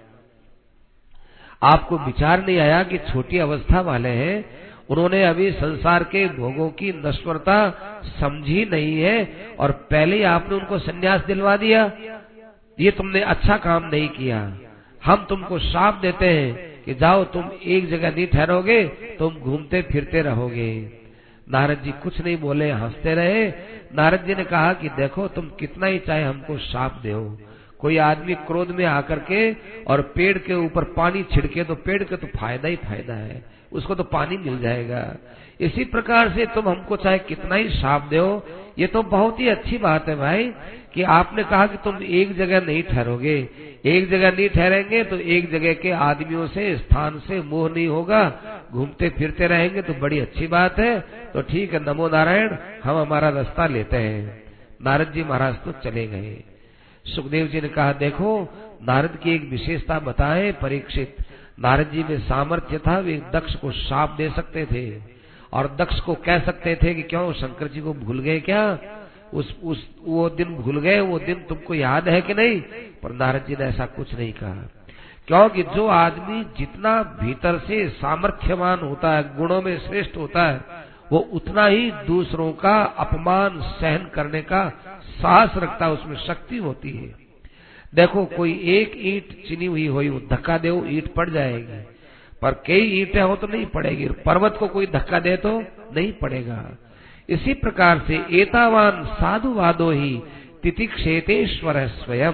आपको 1.64 1.98
विचार 1.98 2.46
नहीं 2.46 2.58
आया 2.60 2.84
कि 2.84 2.98
छोटी 2.98 3.38
अवस्था 3.38 3.82
वाले 3.82 4.10
हैं। 4.10 4.46
उन्होंने 4.90 5.24
अभी 5.24 5.52
संसार 5.52 6.04
के 6.04 6.26
भोगों 6.28 6.70
की 6.70 6.92
नश्वरता 7.06 7.58
समझी 8.20 8.66
नहीं 8.66 9.02
है 9.02 9.18
और 9.60 9.72
पहले 9.72 10.16
ही 10.16 10.24
आपने 10.24 10.56
उनको 10.56 10.80
संन्यास 10.80 11.26
दिलवा 11.26 11.58
दिया। 11.58 11.92
ये 12.80 12.92
तुमने 12.92 13.22
अच्छा 13.22 13.58
काम 13.58 13.86
नहीं 13.86 14.10
किया। 14.10 14.40
हम 15.04 15.26
तुमको 15.30 15.60
साफ़ 15.60 16.02
देते 16.02 16.30
हैं। 16.30 16.69
कि 16.90 16.96
जाओ 16.96 17.24
तुम 17.24 17.52
एक 17.66 17.90
जगह 17.90 18.12
नहीं 18.12 18.28
ठहरोगे, 18.28 18.84
तुम 19.20 19.36
घूमते 19.36 19.82
फिरते 19.82 20.22
रहोगे। 20.22 20.90
नारद 21.52 21.82
जी 21.84 21.92
कुछ 21.92 22.22
नहीं 22.22 22.38
बोले, 22.38 22.72
हँसते 22.72 23.16
रहे। 23.16 23.48
नारद 23.94 24.24
जी 24.28 24.36
ने 24.36 24.44
कहा 24.44 24.74
कि 24.74 24.90
देखो, 24.90 25.28
तुम 25.28 25.46
कितना 25.60 25.86
ही 25.86 26.00
चाहे 26.00 26.24
हमको 26.24 26.58
साप 26.58 27.02
दे। 27.06 27.38
कोई 27.80 27.98
आदमी 27.98 28.34
क्रोध 28.34 28.72
में 28.72 28.86
आकर 28.86 29.20
के 29.20 29.54
और 29.84 30.02
पेड़ 30.02 30.38
के 30.38 30.54
ऊपर 30.54 30.84
पानी 30.84 31.24
छिड़के 31.24 31.64
तो 31.64 31.76
पेड़ 31.76 32.04
का 32.04 32.16
तो 32.16 32.28
फ़ायदा 32.28 32.68
ही 32.68 32.76
फ़ायदा 32.76 33.14
है। 33.14 33.44
उसको 33.72 33.96
तो 33.96 34.04
पानी 34.04 34.38
मिल 34.38 34.60
जाएगा। 34.60 35.16
इसी 35.60 35.84
प्रकार 35.84 36.30
से 36.30 36.46
तुम 36.46 36.70
हमको 36.70 36.98
चाहे 36.98 37.20
कितना 37.20 37.56
ही 37.56 37.70
साप 37.70 38.10
दो, 38.14 38.48
ये 38.80 38.88
तो 38.88 39.04
बहुत 39.04 39.40
ही 39.40 39.48
अच्छी 39.48 39.78
बात 39.78 40.08
है 40.10 40.16
भाई, 40.16 40.54
कि 40.94 41.04
आपने 41.04 41.44
कहा 41.44 41.68
कि 41.68 41.78
तुम 41.78 42.04
एक 42.04 42.36
जगह 42.38 42.62
नहीं 42.62 42.84
ठहरोगे। 42.84 43.50
एक 43.86 44.10
जगह 44.10 44.32
नहीं 44.32 44.50
ठहरेंगे 44.50 45.04
तो 45.04 45.18
एक 45.18 45.52
जगह 45.52 45.74
के 45.74 45.92
आदमियों 45.92 46.48
से, 46.48 46.78
स्थान 46.78 47.20
से 47.20 47.42
मोह 47.42 47.70
नहीं 47.70 47.88
होगा। 47.88 48.22
घूमते 48.72 49.10
फिरते 49.10 49.48
रहेंगे 49.48 49.82
तो 49.82 49.94
बड़ी 49.94 50.20
अच्छी 50.20 50.48
बात 50.48 50.80
है। 50.80 51.00
तो 51.34 51.42
ठीक 51.42 51.74
है, 51.74 51.94
नमो 51.94 52.10
नारायण, 52.10 52.56
हम 52.84 52.98
हमारा 52.98 53.30
रास्ता 53.30 53.68
लेते 53.68 53.98
हैं। 53.98 54.44
नारद 54.82 55.12
जी 55.12 55.24
महाराज 55.24 55.56
तो 55.56 55.72
चले 55.72 56.08
गए। 56.08 56.44
सुखदेव 57.06 57.48
जी 57.48 57.62
ने 57.62 57.68
कहा, 57.68 57.94
देखो, 57.94 58.54
नारद 58.84 59.20
की 59.24 59.36
एक 59.36 59.50
विशेषता 59.50 60.00
बताए, 60.00 60.52
परीक्षित। 60.52 61.16
नारद 61.60 61.90
जी 61.92 62.04
में 62.04 62.20
सामर्थ्य 62.20 62.78
था, 62.78 63.00
वे 63.00 63.22
दक्ष 63.34 63.56
को 63.56 63.72
साप 63.72 64.16
दे 64.18 64.30
सकते 64.30 64.66
थे। 64.66 65.19
और 65.54 65.76
दक्ष 65.76 66.00
को 66.00 66.16
कह 66.16 66.40
सकते 66.40 66.76
थे 66.84 66.96
कि 66.96 67.02
क्यों, 67.02 67.34
शंकर 67.34 67.68
जी 67.68 67.82
को 67.82 67.94
भूल 67.94 68.20
गए 68.20 68.40
क्या? 68.40 68.80
उस 69.34 69.60
उस, 69.64 69.90
वो 70.06 70.30
दिन 70.30 70.56
भूल 70.56 70.80
गए, 70.80 71.00
वो 71.00 71.20
दिन 71.20 71.36
तुमको 71.36 71.74
याद 71.74 72.10
है 72.10 72.22
कि 72.22 72.34
नहीं? 72.34 72.62
पर 73.04 73.12
नारद 73.12 73.46
जी 73.48 73.56
ने 73.56 73.66
ऐसा 73.66 73.86
कुछ 73.86 74.16
नहीं 74.16 74.34
कहा। 74.34 74.70
क्योंकि 75.28 75.64
जो 75.64 75.88
आदमी 75.88 76.44
जितना 76.44 77.04
भीतर 77.04 77.60
से 77.60 77.90
सामर्थ्यवान 77.90 78.80
होता 78.80 79.18
है, 79.18 79.38
गुणों 79.38 79.62
में 79.62 79.80
श्रेष्ठ 79.80 80.18
होता 80.18 80.48
है, 80.48 80.62
वो 81.12 81.20
उतना 81.20 81.66
ही 81.66 81.92
दूसरों 81.92 82.54
का 82.54 82.82
अपमान 82.84 83.62
सहन 83.62 84.10
करने 84.14 84.42
का 84.42 84.70
साहस 85.22 85.52
रखता 85.58 85.86
है, 85.86 85.92
उसमें 85.92 86.18
शक्ति 86.18 86.58
होती 86.58 86.92
है। 86.92 87.16
देखो, 87.96 88.26
कोई 88.26 88.60
एक 88.64 88.92
ईट 88.96 89.48
चिनी 89.48 89.66
हुई 89.66 89.88
हो 89.88 90.04
धक्का 90.04 90.58
दे 90.58 90.82
ईट 90.86 91.14
पड़ 91.14 91.30
जाएगी। 91.30 91.99
पर 92.42 92.52
कई 92.52 93.02
ईटें 93.02 93.22
हो 93.22 93.36
तो 93.36 93.48
नहीं 93.48 93.66
पड़ेगी। 93.66 94.06
पर्वत 94.06 94.56
को 94.60 94.68
कोई 94.68 94.88
धक्का 94.88 95.20
दे 95.20 95.38
तो 95.38 95.64
नहीं 95.96 96.14
पड़ेगा। 96.14 96.78
इसी 97.30 97.54
प्रकार 97.54 98.04
से 98.08 98.26
एतावान 98.32 99.04
साधुवादो 99.06 99.92
ही 99.92 100.22
तिथि 100.64 100.72
तितिक्षेतेश्वर 100.72 101.88
स्वयं। 101.88 102.34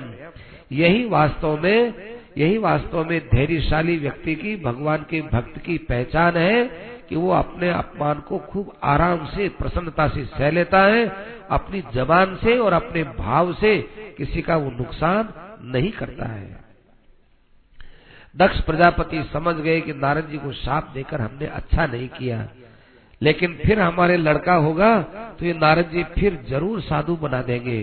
यही 0.72 1.06
वास्तव 1.06 1.60
में, 1.64 1.94
यही 2.38 2.58
वास्तव 2.58 3.10
में 3.10 3.20
धैर्यशाली 3.20 3.98
व्यक्ति 3.98 4.36
की, 4.36 4.56
भगवान 4.56 5.06
के 5.10 5.22
भक्त 5.22 5.60
की 5.60 5.78
पहचान 5.78 6.38
है 6.38 6.66
कि 7.10 7.16
वो 7.16 7.32
अपने 7.32 7.70
अपमान 7.70 8.20
को 8.20 8.38
खूब 8.38 8.74
आराम 8.84 9.26
से, 9.26 9.50
प्रसन्नता 9.50 10.08
से 10.08 10.26
सह 10.26 10.52
लेता 10.52 10.82
है, 10.82 11.12
अपनी 11.50 11.84
जबान 11.94 12.36
से 12.36 12.58
और 12.58 12.74
अपने 12.74 13.04
भाव 13.04 13.54
से 13.54 13.78
किसी 14.18 14.42
का 14.42 14.58
वो 14.58 14.72
नुकसान 14.72 15.34
नहीं 15.62 15.92
करता 15.92 16.26
है। 16.26 16.65
दक्ष 18.36 18.60
प्रजापति 18.60 19.24
समझ 19.34 19.56
गए 19.56 19.82
कि 19.82 19.94
नारद 19.94 20.28
जी 20.30 20.38
को 20.38 20.52
साप 20.52 20.92
देकर 20.94 21.22
हमने 21.22 21.46
अच्छा 21.48 21.86
नहीं 21.86 22.08
किया। 22.10 22.48
लेकिन 23.22 23.58
फिर 23.66 23.80
हमारे 23.80 24.18
लड़का 24.18 24.54
होगा 24.54 25.02
तो 25.40 25.46
ये 25.46 25.54
नारद 25.54 25.90
जी 25.90 26.04
फिर 26.04 26.40
ज़रूर 26.50 26.82
साधु 26.82 27.16
बना 27.16 27.42
देंगे। 27.42 27.82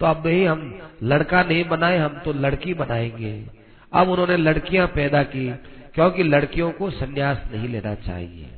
तो 0.00 0.06
अब 0.06 0.26
नहीं, 0.26 0.46
हम 0.46 0.80
लड़का 1.02 1.42
नहीं 1.42 1.64
बनाए, 1.64 1.98
हम 1.98 2.20
तो 2.24 2.32
लड़की 2.32 2.74
बनाएँगे। 2.74 3.46
अब 3.92 4.08
उन्होंने 4.08 4.36
लड़कियाँ 4.36 4.86
पैदा 4.86 5.22
की, 5.22 5.48
क्योंकि 5.94 6.22
लड़कियों 6.22 6.70
को 6.70 6.90
संन्यास 6.90 7.42
नहीं 7.52 7.68
लेना 7.68 7.94
चाहिए। 7.94 8.50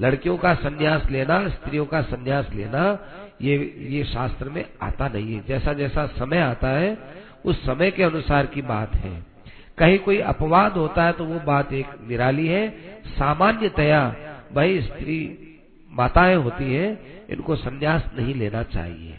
लड़कियों 0.00 0.36
का 0.36 0.54
संन्यास 0.54 1.10
लेना, 1.10 1.48
स्त्रियों 1.48 1.86
का 1.86 2.02
संन्यास 2.02 2.50
लेना, 2.54 2.98
ये 3.42 3.56
ये 3.88 4.04
शास्त्र 4.04 4.48
में 4.48 4.64
आता 4.82 5.08
नहीं 5.08 5.34
है। 5.34 5.42
जैसा 5.48 5.72
जैसा 5.72 6.06
समय 6.06 6.38
आता 6.38 6.68
है, 6.68 6.96
उस 7.44 7.64
समय 7.66 7.90
के 7.90 8.02
अनुसार 8.02 8.46
की 8.46 8.62
बात 8.62 8.94
है। 8.94 9.37
कहीं 9.78 9.98
कोई 9.98 10.18
अपवाद 10.18 10.72
होता 10.72 11.04
है 11.04 11.12
तो 11.12 11.24
वो 11.24 11.40
बात 11.40 11.72
एक 11.72 11.86
निराली 12.08 12.46
है। 12.46 12.70
सामान्यतया 13.06 14.16
भाई 14.54 14.80
स्त्री 14.80 15.44
माताएँ 15.90 16.36
होती 16.36 16.74
हैं, 16.74 16.98
इनको 17.30 17.56
संन्यास 17.56 18.10
नहीं 18.18 18.34
लेना 18.34 18.62
चाहिए। 18.62 19.14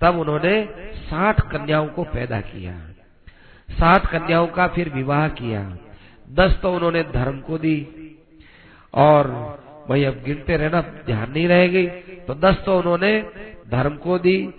तब 0.00 0.18
उन्होंने 0.18 0.68
साठ 0.94 1.40
कन्याओं 1.40 1.88
को 1.88 2.04
पैदा 2.04 2.40
किया। 2.40 2.78
साठ 3.70 4.06
कन्याओं 4.06 4.46
का 4.46 4.68
फिर 4.68 4.88
विवाह 4.88 5.28
किया। 5.28 5.78
दस 6.32 6.60
तो 6.62 6.72
उन्होंने 6.72 7.02
धर्म 7.02 7.40
को 7.40 7.58
दी। 7.58 7.86
और 8.94 9.28
भाई 9.88 10.04
अब 10.04 10.22
गिनते 10.24 10.56
रहना, 10.56 10.80
ध्यान 10.80 11.30
नहीं 11.30 11.48
रहेगी। 11.48 11.86
तो 12.26 12.34
दस 12.34 12.64
तो 12.66 12.78
उन्होंने 12.78 13.26
धर्म 13.70 13.96
को 13.96 14.18
दी। 14.18 14.50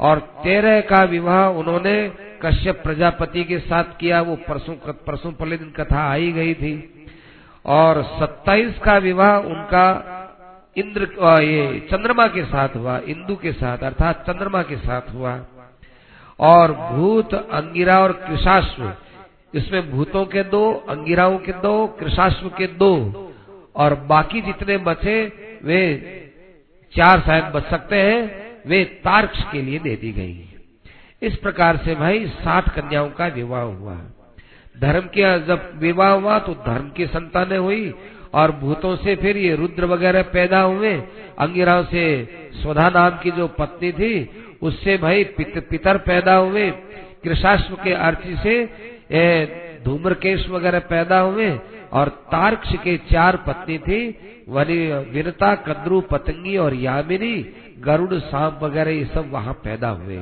और 0.00 0.18
तेरह 0.18 0.80
का 0.80 1.02
विवाह 1.02 1.48
उन्होंने 1.48 2.12
कश्यप 2.42 2.82
प्रजापति 2.82 3.44
के 3.44 3.58
साथ 3.58 3.84
किया, 4.00 4.20
वो 4.20 4.36
परसों 4.36 4.74
परसों 4.92 5.32
पहले 5.32 5.56
दिन 5.56 5.70
कथा 5.70 6.10
आई 6.10 6.32
गई 6.32 6.54
थी। 6.54 6.92
और 7.64 8.02
सत्ताईस 8.02 8.78
का 8.78 8.98
विवाह 8.98 9.38
उनका 9.38 10.12
इंद्र 10.76 11.02
ये 11.42 11.80
चंद्रमा 11.80 12.26
के 12.26 12.44
साथ 12.44 12.68
हुआ, 12.76 12.98
इंदु 12.98 13.36
के 13.36 13.52
साथ, 13.52 13.78
अर्थात 13.78 14.24
चंद्रमा 14.26 14.62
के 14.62 14.76
साथ 14.76 15.14
हुआ। 15.14 15.44
और 16.40 16.72
भूत, 16.72 17.34
अंगिरा 17.34 17.98
और 17.98 18.12
कृषाश्व, 18.12 18.92
इसमें 19.54 19.90
भूतों 19.90 20.24
के 20.24 20.42
दो, 20.42 20.72
अंगिराओं 20.88 21.38
के 21.38 21.52
दो, 21.52 21.86
कृषाश्व 21.86 22.48
के 22.48 22.66
दो, 22.66 22.92
और 23.76 23.94
बाकी 23.94 24.40
जितने 24.40 24.76
बचे, 24.78 25.32
वे 25.64 25.82
चार 26.96 27.20
शायद 27.20 27.44
बच 27.44 27.66
सकते 27.66 27.96
हैं, 27.96 28.46
वे 28.66 28.84
तार्क्ष 28.84 29.42
के 29.52 29.62
लिए 29.62 29.78
दे 29.78 29.96
दी 29.96 30.12
गई 30.12 30.45
इस 31.26 31.36
प्रकार 31.36 31.76
से 31.76 31.94
भाई 31.94 32.26
साठ 32.36 32.68
कन्याओं 32.74 33.08
का 33.10 33.26
विवाह 33.34 33.62
हुआ। 33.62 33.94
धर्म 34.80 35.06
के 35.08 35.22
जब 35.46 35.70
विवाह 35.78 36.10
हुआ 36.12 36.38
तो 36.38 36.54
धर्म 36.66 36.88
की 36.90 37.06
संतानें 37.08 37.58
हुई 37.58 37.92
और 38.34 38.50
भूतों 38.56 38.94
से 38.96 39.14
फिर 39.16 39.36
ये 39.36 39.54
रुद्र 39.56 39.84
वगैरह 39.84 40.22
पैदा 40.32 40.60
हुए। 40.62 40.94
अंगिराओं 41.38 41.84
से 41.84 42.04
स्वधा 42.54 42.88
नाम 42.88 43.18
की 43.18 43.30
जो 43.30 43.46
पत्नी 43.58 43.92
थी 43.92 44.12
उससे 44.62 44.96
भाई 44.98 45.24
पित, 45.36 45.58
पितर 45.70 45.98
पैदा 46.00 46.34
हुए। 46.36 46.70
कृषाश्व 47.24 47.74
के 47.74 47.92
अर्थी 47.92 48.36
से 48.36 48.54
धूम्रकेश 49.84 50.48
वगैरह 50.48 50.78
पैदा 50.88 51.18
हुए 51.20 51.50
और 51.92 52.08
तार्क्ष 52.30 52.72
के 52.84 52.96
चार 53.10 53.36
पत्नी 53.46 53.78
थी 53.78 54.00
वनी 54.48 54.78
विनता 55.12 55.54
कद्रु 55.66 56.00
पतंगी 56.10 56.56
और 56.56 56.74
यामिनी 56.76 57.34
गरुड़ 57.80 58.14
सांप 58.14 58.58
वगैरह 58.62 58.90
ये 58.90 59.04
सब 59.14 59.30
वहाँ 59.32 59.54
पैदा 59.64 59.88
हुए। 59.90 60.18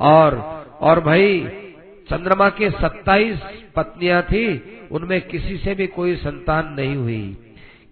और 0.00 0.34
और 0.80 1.00
भाई, 1.00 1.40
चंद्रमा 2.08 2.48
के 2.50 2.70
सत्ताईस 2.72 3.40
पत्नियाँ 3.76 4.22
थी, 4.22 4.46
उनमें 4.90 5.20
किसी 5.22 5.56
से 5.56 5.74
भी 5.74 5.86
कोई 5.88 6.14
संतान 6.16 6.74
नहीं 6.74 6.94
हुई, 6.96 7.36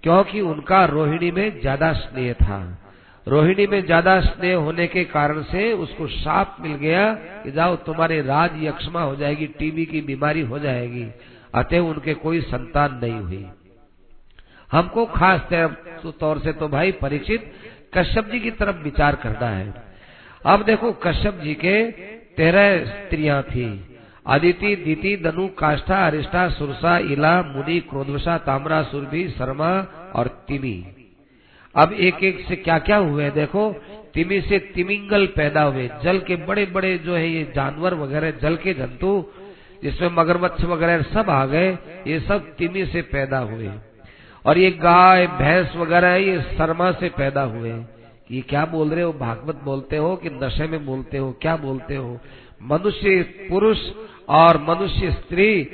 क्योंकि 0.03 0.41
उनका 0.43 0.85
रोहिणी 0.87 1.31
में 1.31 1.61
ज़्यादा 1.61 1.93
स्नेह 1.95 2.33
था। 2.35 2.61
रोहिणी 3.27 3.67
में 3.67 3.85
ज़्यादा 3.85 4.21
स्नेह 4.21 4.57
होने 4.57 4.87
के 4.87 5.05
कारण 5.07 5.43
से 5.43 5.73
उसको 5.75 6.07
साप 6.09 6.57
मिल 6.61 6.75
गया 6.77 7.13
कि 7.43 7.51
जाओ 7.51 7.77
तुम्हारे 7.87 8.21
राज 8.23 8.63
यक्षमा 8.63 9.03
हो 9.03 9.17
जाएगी, 9.17 9.47
टीबी 9.49 9.85
की 9.87 10.01
बीमारी 10.03 10.41
हो 10.43 10.59
जाएगी, 10.59 11.07
अतः 11.55 11.79
उनके 11.81 12.15
कोई 12.17 12.41
संतान 12.43 12.99
नहीं 13.03 13.21
हुई। 13.21 13.47
हमको 14.71 15.05
खास 15.09 15.49
तौर 16.21 16.39
से 16.39 16.53
तो 16.53 16.69
भाई 16.69 16.93
परिचित 16.93 17.53
कश्यप 17.95 18.31
जी 18.31 18.41
की 18.41 18.51
तरफ़ 18.53 18.83
विचार 18.85 19.17
करना 19.17 19.49
है। 19.49 19.88
अब 20.47 20.62
देखो 20.62 20.93
कश्यप 20.93 21.34
जी 21.34 21.55
के 21.55 21.91
तेरह 22.36 22.84
स्त्रियाँ 22.84 23.43
थी। 23.43 23.97
अदिति 24.26 24.76
दिति, 24.76 25.16
दनु, 25.16 25.49
काष्ठा, 25.49 26.07
अरिष्ठा, 26.07 26.49
सुरसा, 26.49 26.99
इला, 26.99 27.43
मुनि, 27.43 27.80
क्रोधवशा, 27.80 28.39
तामरा, 28.39 28.82
सुरभि, 28.82 29.28
शर्मा 29.28 29.70
और 30.14 30.26
तिमी। 30.49 30.86
अब 31.76 31.93
एक 31.93 32.24
एक 32.24 32.47
से 32.49 32.57
क्या 32.57 32.78
क्या 32.78 32.97
हुए 32.97 33.30
देखो, 33.30 33.72
तिमी 34.14 34.41
से 34.41 34.59
तिमिंगल 34.59 35.26
पैदा 35.26 35.62
हुए। 35.62 35.91
जल 36.03 36.18
के 36.18 36.36
बड़े 36.36 36.66
बड़े 36.66 36.99
जो 36.99 37.14
है 37.14 37.30
ये 37.30 37.53
जानवर 37.57 37.95
वगैरह, 37.95 38.30
जल 38.30 38.57
के 38.57 38.74
जंतु, 38.74 39.30
जिसमें 39.82 40.09
मगरमच्छ 40.12 40.64
वगैरह 40.64 41.03
सब 41.03 41.30
आ 41.30 41.47
गए, 41.47 41.78
ये 42.07 42.20
सब 42.20 42.57
तिमी 42.57 42.86
से 42.86 43.03
पैदा 43.03 43.39
हुए। 43.39 43.70
और 44.47 44.59
ये 44.59 44.70
गाय, 44.70 45.26
भैंस 45.26 45.76
वगैरह, 45.76 46.14
ये 46.14 46.43
शर्मा 46.43 46.93
से 46.93 47.09
पैदा 47.09 47.43
हुए। 47.43 47.72
ये 48.31 48.41
क्या 48.41 48.64
बोल 48.64 48.91
रहे 48.91 49.05
हो? 49.05 49.12
भागवत 49.12 49.61
बोलते 49.64 49.97
हो 49.97 50.16
कि 50.16 50.31
नशे 50.43 50.66
में 50.66 50.87
बोलते 50.87 51.18
हो? 51.18 51.33
क्या 51.33 51.57
बोलते 51.57 51.97
हो? 51.97 52.20
मनुष्य, 52.62 53.22
पुरुष 53.22 53.79
और 54.29 54.62
मनुष्य 54.62 55.11
स्त्री, 55.11 55.64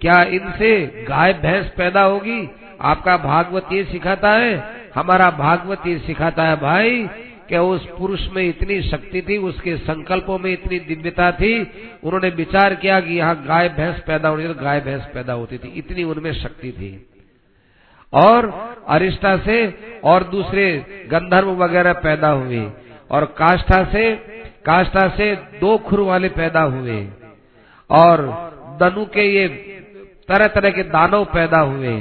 क्या 0.00 0.22
इनसे 0.22 1.04
गाय, 1.08 1.32
भैंस 1.32 1.66
पैदा 1.76 2.02
होगी? 2.02 2.50
आपका 2.80 3.16
भागवत 3.16 3.66
ये 3.72 3.84
सिखाता 3.84 4.32
है, 4.32 4.76
हमारा 4.94 5.30
भागवत 5.30 5.86
ये 5.86 5.98
सिखाता 5.98 6.42
है 6.42 6.60
भाई, 6.60 7.08
कि 7.48 7.56
उस 7.56 7.86
पुरुष 7.98 8.28
में 8.32 8.48
इतनी 8.48 8.82
शक्ति 8.82 9.22
थी, 9.22 9.36
उसके 9.38 9.76
संकल्पों 9.76 10.38
में 10.38 10.52
इतनी 10.52 10.78
दिव्यता 10.78 11.32
थी, 11.32 11.62
उन्होंने 12.04 12.28
विचार 12.28 12.74
किया 12.74 13.00
कि 13.00 13.14
यहाँ 13.14 13.44
गाय, 13.46 13.68
भैंस 13.68 14.00
पैदा 14.06 14.28
होनी 14.28 14.48
तो 14.48 14.54
गाय, 14.54 14.80
भैंस 14.80 15.02
पैदा 15.14 15.32
होती 15.32 15.58
थी। 15.58 15.68
इतनी 15.68 16.04
उनमें 16.04 16.32
शक्ति 16.32 16.72
थी। 16.72 17.08
और 18.16 18.48
अरिष्टा 18.88 19.36
से 19.36 19.58
और 20.04 20.24
दूसरे 20.24 20.66
गंधर्व 21.10 21.50
वगैरह 21.62 21.92
पैदा 22.02 22.28
हुए 22.30 22.66
और 23.10 23.24
काष्ठा 23.38 23.82
से 23.84 24.10
काष्ठा 24.66 25.08
से 25.08 25.34
दो 25.60 25.76
खुर 25.78 26.00
वाले 26.00 26.28
पैदा 26.28 26.62
हुए 26.62 26.98
और 27.90 28.22
दनु 28.80 29.04
के 29.04 29.26
ये 29.30 29.46
तरह 30.28 30.46
तरह 30.46 30.70
के 30.70 30.82
दानव 30.82 31.24
पैदा 31.24 31.60
हुए 31.60 31.94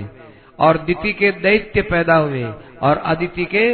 और 0.59 0.77
दिति 0.77 1.13
के 1.13 1.31
दैत्य 1.31 1.81
पैदा 1.81 2.15
हुए 2.15 2.43
और 2.81 2.97
अदिति 3.05 3.45
के 3.45 3.65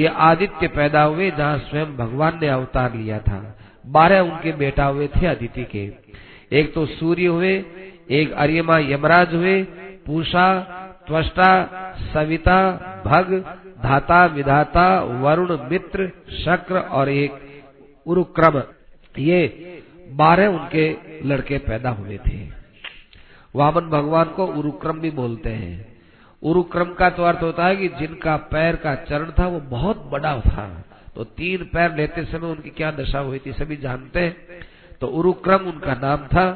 ये 0.00 0.06
आदित्य 0.06 0.68
पैदा 0.68 1.02
हुए 1.02 1.30
जहाँ 1.30 1.58
स्वयं 1.58 1.96
भगवान 1.96 2.38
ने 2.42 2.48
अवतार 2.48 2.94
लिया 2.94 3.18
था। 3.18 3.38
बारह 3.86 4.20
उनके 4.20 4.52
बेटा 4.52 4.84
हुए 4.84 5.06
थे 5.06 5.26
अदिति 5.26 5.64
के। 5.64 5.84
एक 6.58 6.72
तो 6.74 6.84
सूर्य 6.86 7.26
हुए, 7.26 7.52
एक 8.10 8.32
अरियमा 8.32 8.78
यमराज 8.78 9.34
हुए, 9.34 9.62
पूषा 10.06 10.46
त्वष्टा, 11.08 11.50
सविता, 12.12 12.72
भग, 13.06 13.44
धाता, 13.82 14.24
विधाता, 14.26 15.00
वरुण, 15.00 15.58
मित्र, 15.70 16.10
शक्र 16.44 16.78
और 16.78 17.08
एक 17.08 17.62
उरुक्रम 18.06 18.62
ये 19.18 19.82
बारह 20.12 20.46
उनके 20.46 20.96
लड़के 21.24 21.58
पैदा 21.58 21.90
हुए 21.90 22.18
थे। 22.18 22.48
वामन 23.54 23.88
भगवान 23.90 24.24
को 24.24 24.46
उरुक्रम 24.46 25.00
भी 25.00 25.10
बोलते 25.10 25.50
हैं। 25.50 25.98
उरुक्रम 26.42 26.94
का 26.94 27.10
तो 27.10 27.22
अर्थ 27.22 27.42
होता 27.42 27.66
है 27.66 27.76
कि 27.76 27.88
जिनका 27.88 28.36
पैर 28.36 28.76
का 28.76 28.94
चरण 28.94 29.30
था, 29.30 29.46
वो 29.46 29.60
बहुत 29.60 30.04
बड़ा 30.10 30.40
था। 30.40 30.84
तो 31.14 31.24
तीन 31.24 31.64
पैर 31.64 31.94
लेते 31.94 32.24
समय 32.24 32.46
उनकी 32.46 32.70
क्या 32.70 32.90
दशा 32.90 33.18
हुई 33.18 33.40
थी, 33.46 33.52
सभी 33.52 33.76
जानते 33.76 34.20
हैं। 34.20 34.36
तो 35.00 35.06
उरुक्रम 35.06 35.58
उनका 35.58 35.94
नाम 35.94 36.16
था। 36.16 36.46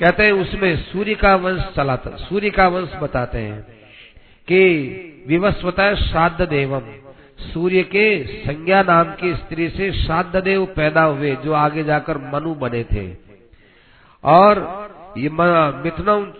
कहते 0.00 0.22
हैं, 0.22 0.32
उसमें 0.32 0.76
सूर्य 0.82 1.14
का 1.14 1.34
वंश 1.36 1.62
चलाता 1.76 2.10
सूर्य 2.18 2.50
का 2.50 2.66
वंश 2.68 2.92
बताते 2.94 3.38
हैं 3.38 3.60
कि 4.48 4.60
विवस्वता 5.28 5.94
श्राद्ध 5.94 6.48
देवम 6.48 6.82
सूर्य 7.42 7.82
के 7.84 8.24
संज्ञा 8.38 8.82
नाम 8.82 9.12
की 9.14 9.34
स्त्री 9.34 9.68
से 9.68 9.90
श्राद्ध 9.94 10.36
देव 10.36 10.64
पैदा 10.66 11.02
हुए, 11.02 11.34
जो 11.36 11.52
आगे 11.54 11.84
जाकर 11.84 12.18
मनु 12.32 12.54
बने 12.54 12.82
थे। 12.84 13.06
और 14.24 14.60
मिथुन 15.84 16.32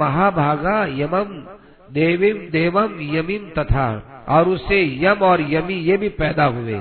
महाभागा 0.00 0.84
यमम 0.92 1.30
देवीम 1.90 2.38
देवम 2.50 2.98
यमीम 3.16 3.50
तथा, 3.58 3.86
और 4.28 4.48
उससे 4.48 4.82
यम 5.04 5.22
और 5.22 5.40
यमी 5.50 5.74
ये 5.74 5.96
भी 5.96 6.08
पैदा 6.08 6.44
हुए। 6.46 6.80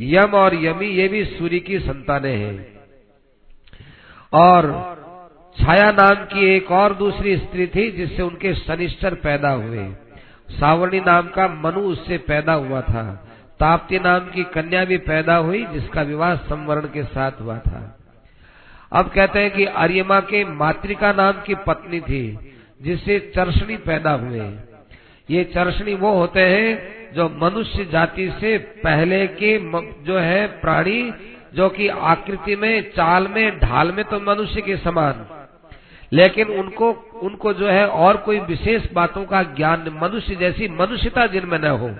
यम 0.00 0.34
और 0.34 0.54
यमी 0.64 0.86
ये 0.86 1.08
भी 1.08 1.24
सूर्य 1.24 1.58
की 1.58 1.78
संतानें 1.78 2.36
हैं। 2.36 2.66
और 4.32 5.01
छाया 5.56 5.90
नाम 5.90 6.14
की 6.14 6.44
एक 6.46 6.70
और 6.70 6.94
दूसरी 6.94 7.36
स्त्री 7.36 7.66
थी 7.66 7.90
जिससे 7.90 8.22
उनके 8.22 8.54
शनिश्चर 8.54 9.14
पैदा 9.14 9.50
हुए। 9.50 9.88
सावरणी 10.50 11.00
नाम 11.00 11.28
का 11.28 11.46
मनु 11.48 11.80
उससे 11.80 12.18
पैदा 12.18 12.52
हुआ 12.52 12.80
था। 12.80 13.02
ताप्ती 13.60 13.98
नाम 13.98 14.20
की 14.20 14.44
कन्या 14.44 14.84
भी 14.84 14.96
पैदा 14.98 15.36
हुई, 15.36 15.64
जिसका 15.64 16.02
विवाह 16.02 16.34
संवरण 16.36 16.86
के 16.86 17.02
साथ 17.04 17.40
हुआ 17.40 17.58
था। 17.58 17.98
अब 18.92 19.10
कहते 19.10 19.38
हैं 19.38 19.50
कि 19.50 19.64
आर्यमा 19.64 20.20
के 20.20 20.44
मातृका 20.44 21.12
नाम 21.12 21.32
की 21.32 21.54
पत्नी 21.66 22.00
थी, 22.00 22.38
जिससे 22.82 23.18
चर्षणी 23.34 23.76
पैदा 23.76 24.12
हुए। 24.12 24.50
ये 25.28 25.44
चर्षणी 25.44 25.94
वो 25.94 26.12
होते 26.14 26.40
हैं 26.40 27.12
जो 27.14 27.28
मनुष्य 27.42 27.84
जाति 27.84 28.28
से 28.40 28.56
पहले 28.58 29.26
के 29.26 29.58
जो 30.04 30.18
है 30.18 30.46
प्राणी, 30.60 31.12
जो 31.54 31.68
कि 31.68 31.88
आकृति 31.88 32.56
में, 32.56 32.90
चाल 32.90 33.28
में, 33.28 33.58
ढाल 33.58 33.92
में 33.92 34.04
तो 34.04 34.20
मनुष्य 34.20 34.60
के 34.60 34.76
समान। 34.76 35.24
लेकिन 36.12 36.48
उनको 36.48 36.92
उनको 37.22 37.52
जो 37.52 37.68
है 37.68 37.88
और 37.88 38.16
कोई 38.16 38.40
विशेष 38.40 38.92
बातों 38.92 39.24
का 39.24 39.42
ज्ञान 39.42 39.98
मनुष्य 40.02 40.34
जैसी 40.34 40.68
मनुष्यता 40.68 41.26
जिनमें 41.26 41.58
न 41.58 41.64
हो। 41.64 41.94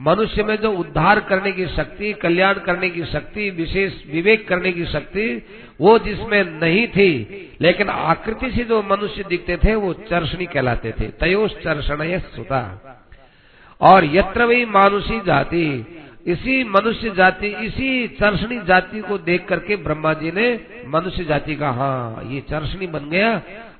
मनुष्य 0.00 0.42
में 0.42 0.56
जो 0.56 0.72
उद्धार 0.72 1.20
करने 1.20 1.52
की 1.52 1.66
शक्ति, 1.66 2.12
कल्याण 2.12 2.54
करने 2.54 2.90
की 2.90 3.04
शक्ति, 3.04 3.50
विशेष 3.50 3.92
विवेक 4.12 4.48
करने 4.48 4.72
की 4.72 4.84
शक्ति, 4.84 5.46
वो 5.80 5.98
जिसमें 5.98 6.44
नहीं 6.44 6.88
थी, 6.88 7.28
लेकिन 7.60 7.88
आकृति 7.88 8.50
से 8.50 8.64
जो 8.64 8.82
मनुष्य 8.82 9.24
दिखते 9.28 9.56
थे, 9.56 9.74
वो 9.74 9.92
चर्षणी 9.92 10.46
कहलाते 10.46 10.92
थे। 11.00 11.04
तयोश 11.04 11.52
चर्षण 11.64 12.18
सुता। 12.18 12.90
और 13.80 14.04
यत्र 14.04 14.44
वही 14.44 14.64
मानुषी 14.64 15.20
जाति 15.20 15.86
इसी 16.26 16.62
मनुष्य 16.64 17.10
जाति, 17.10 17.46
इसी 17.46 18.08
चर्षणी 18.16 18.58
जाति 18.66 19.00
को 19.00 19.18
देख 19.20 19.46
करके 19.48 19.76
ब्रह्मा 19.76 20.12
जी 20.14 20.30
ने 20.32 20.48
मनुष्य 20.88 21.24
जाति 21.24 21.56
का 21.56 21.70
हाँ 21.70 22.22
ये 22.24 22.40
चर्षणी 22.40 22.86
बन 22.86 23.08
गया, 23.10 23.30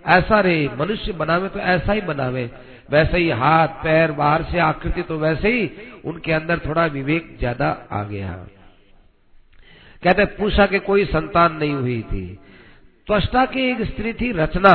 ऐसा 0.08 0.40
रे, 0.40 0.70
मनुष्य 0.80 1.12
बनावे 1.12 1.48
तो 1.48 1.60
ऐसा 1.60 1.92
ही 1.92 2.00
बनावे। 2.02 2.50
वैसे 2.90 3.18
ही 3.18 3.30
हाथ, 3.30 3.68
पैर, 3.82 4.12
बाहर 4.12 4.42
से 4.42 4.58
आकृति 4.58 5.02
तो 5.02 5.18
वैसे 5.18 5.48
ही 5.48 5.70
उनके 6.04 6.32
अंदर 6.32 6.58
थोड़ा 6.58 6.84
विवेक 6.86 7.36
ज़्यादा 7.38 7.68
आ 7.92 8.02
गया। 8.04 8.32
कहते, 10.02 10.24
पूछा 10.24 10.66
के 10.66 10.78
कोई 10.80 11.04
संतान 11.06 11.56
नहीं 11.56 11.72
हुई 11.72 12.00
थी। 12.02 12.26
त्वष्टा 13.08 13.44
की 13.46 13.70
एक 13.70 13.80
स्त्री 13.82 14.12
थी 14.12 14.30
रचना। 14.32 14.74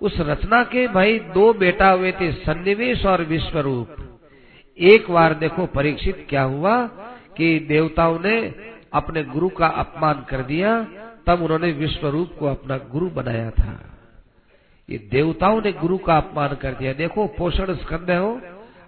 उस 0.00 0.20
रचना 0.20 0.62
के 0.64 0.86
भाई 0.88 1.18
दो 1.34 1.52
बेटा 1.54 1.90
हुए 1.90 2.12
थे, 2.12 2.30
सन्निवेश 2.34 3.04
और 3.06 3.22
विश्वरूप। 3.24 3.96
एक 4.80 5.10
बार 5.10 5.34
देखो 5.34 5.66
परीक्षित 5.66 6.26
क्या 6.30 6.42
हुआ 6.42 6.86
कि 7.36 7.58
देवताओं 7.68 8.20
ने 8.20 8.54
अपने 8.92 9.22
गुरु 9.22 9.48
का 9.48 9.66
अपमान 9.66 10.26
कर 10.28 10.42
दिया, 10.42 10.86
तब 11.26 11.42
उन्होंने 11.42 11.72
विश्वरूप 11.72 12.30
को 12.38 12.46
अपना 12.46 12.78
गुरु 12.78 13.10
बनाया 13.10 13.50
था। 13.50 13.80
ये 14.90 14.98
देवताओं 14.98 15.62
ने 15.62 15.72
गुरु 15.72 15.98
का 15.98 16.16
अपमान 16.16 16.48
कर 16.48 16.72
दिया। 16.72 16.92
देखो, 16.92 17.26
पोषण 17.26 17.74
स्कंद 17.74 18.10
हो 18.10 18.40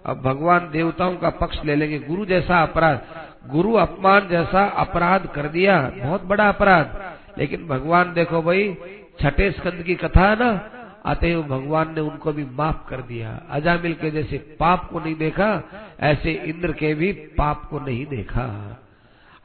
अब 0.05 0.21
भगवान 0.21 0.69
देवताओं 0.71 1.15
का 1.15 1.29
पक्ष 1.29 1.57
ले 1.65 1.75
लेंगे। 1.75 1.99
गुरु 1.99 2.25
जैसा 2.25 2.61
अपराध, 2.61 3.01
गुरु 3.49 3.73
अपमान 3.73 4.27
जैसा 4.27 4.65
अपराध 4.65 5.27
कर 5.27 5.47
दिया। 5.47 5.91
बहुत 5.97 6.23
बड़ा 6.23 6.49
अपराध। 6.49 7.15
लेकिन 7.37 7.67
भगवान 7.67 8.13
देखो 8.13 8.41
भाई, 8.41 8.77
छठे 9.21 9.51
स्कंद 9.51 9.83
की 9.83 9.95
कथा 9.95 10.29
है 10.29 10.35
ना 10.35 10.69
अतएव 11.05 11.43
भगवान 11.43 11.93
ने 11.93 12.01
उनको 12.01 12.33
भी 12.33 12.45
माफ़ 12.45 12.89
कर 12.89 13.01
दिया। 13.01 13.41
अजामिल 13.49 13.93
के 13.93 14.11
जैसे 14.11 14.37
पाप 14.37 14.89
को 14.89 14.99
नहीं 14.99 15.15
देखा, 15.15 15.63
ऐसे 15.99 16.31
इंद्र 16.31 16.71
के 16.71 16.93
भी 16.93 17.13
पाप 17.13 17.65
को 17.65 17.79
नहीं 17.79 18.05
देखा। 18.05 18.77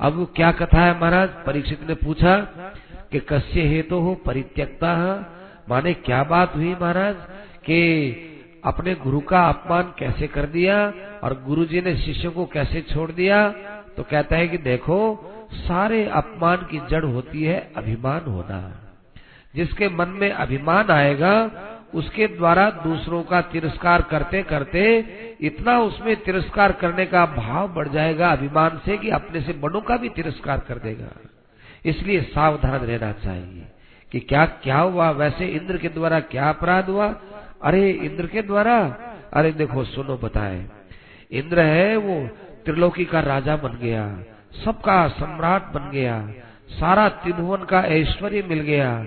अब 0.01 0.33
क्या 0.37 0.53
कथा 0.53 0.81
है 0.81 1.01
महाराज? 1.01 1.29
परीक्षित 1.29 1.89
ने 1.89 1.95
पूछा 1.95 2.41
कि 3.13 3.19
कस्य 3.19 3.63
हेतु 3.63 3.97
हो 3.97 4.15
परित्यक्ता? 4.15 4.97
है 4.97 5.27
माने 5.71 5.95
क्या 5.95 6.25
बात 6.25 6.57
हुई 6.57 6.75
महाराज? 6.75 7.15
कि 7.65 8.13
अपने 8.65 8.95
गुरु 8.95 9.21
का 9.21 9.49
अपमान 9.49 9.95
कैसे 9.99 10.27
कर 10.27 10.47
दिया 10.47 10.95
और 11.25 11.45
गुरु 11.47 11.65
जी 11.65 11.81
ने 11.81 11.97
शिष्य 11.97 12.29
को 12.29 12.47
कैसे 12.47 12.81
छोड़ 12.81 13.13
दिया? 13.13 13.49
तो 13.97 14.03
कहता 14.03 14.37
है 14.37 14.49
कि 14.49 14.59
देखो, 14.59 15.33
सारे 15.53 16.09
अपमान 16.09 16.57
की 16.57 16.81
जड़ 16.91 17.05
होती 17.05 17.45
है 17.45 17.73
अभिमान 17.77 18.21
होना। 18.21 18.86
जिसके 19.57 19.89
मन 19.89 20.09
में 20.09 20.33
अभिमान 20.33 20.89
आएगा, 20.91 21.51
उसके 21.95 22.27
द्वारा 22.27 22.71
दूसरों 22.71 23.23
का 23.23 23.41
तिरस्कार 23.41 24.03
करते 24.03 24.43
करते, 24.43 25.05
इतना 25.41 25.79
उसमें 25.79 26.17
तिरस्कार 26.17 26.73
करने 26.73 27.07
का 27.07 27.27
भाव 27.27 27.69
बढ़ 27.69 27.89
जाएगा, 27.89 28.33
अभिमान 28.33 28.81
से 28.85 28.97
कि 28.97 29.11
अपने 29.11 29.41
से 29.41 29.53
बड़ों 29.53 29.81
का 29.81 29.97
भी 29.97 30.09
तिरस्कार 30.09 30.59
कर 30.59 30.75
देगा। 30.75 31.21
इसलिए 31.87 32.21
सावधान 32.21 32.81
रहना 32.81 33.13
चाहिए 33.13 33.63
कि 34.13 34.21
क्या 34.21 34.47
क्या 34.47 34.79
हुआ, 34.79 35.11
वैसे 35.11 35.47
इंद्र 35.47 35.79
के 35.79 35.89
द्वारा 35.89 36.21
क्या 36.21 36.49
अपराध 36.49 36.89
हुआ? 36.89 37.21
अरे, 37.63 37.91
इंद्र 37.91 38.27
के 38.27 38.43
द्वारा? 38.43 38.97
अरे 39.33 39.53
देखो, 39.53 39.85
सुनो, 39.85 40.17
बताए। 40.17 40.67
इंद्र 41.33 41.61
है, 41.61 41.97
वो 41.97 42.29
त्रिलोकी 42.65 43.05
का 43.05 43.21
राजा 43.21 43.57
बन 43.57 43.79
गया, 43.83 44.19
सबका 44.65 45.09
सम्राट 45.09 45.63
बन 45.63 45.91
गया, 45.91 46.29
सारा 46.69 47.09
त्रिभुवन 47.09 47.65
का 47.65 47.81
ऐश्वर्य 47.81 48.43
मिल 48.43 48.61
गया 48.61 49.07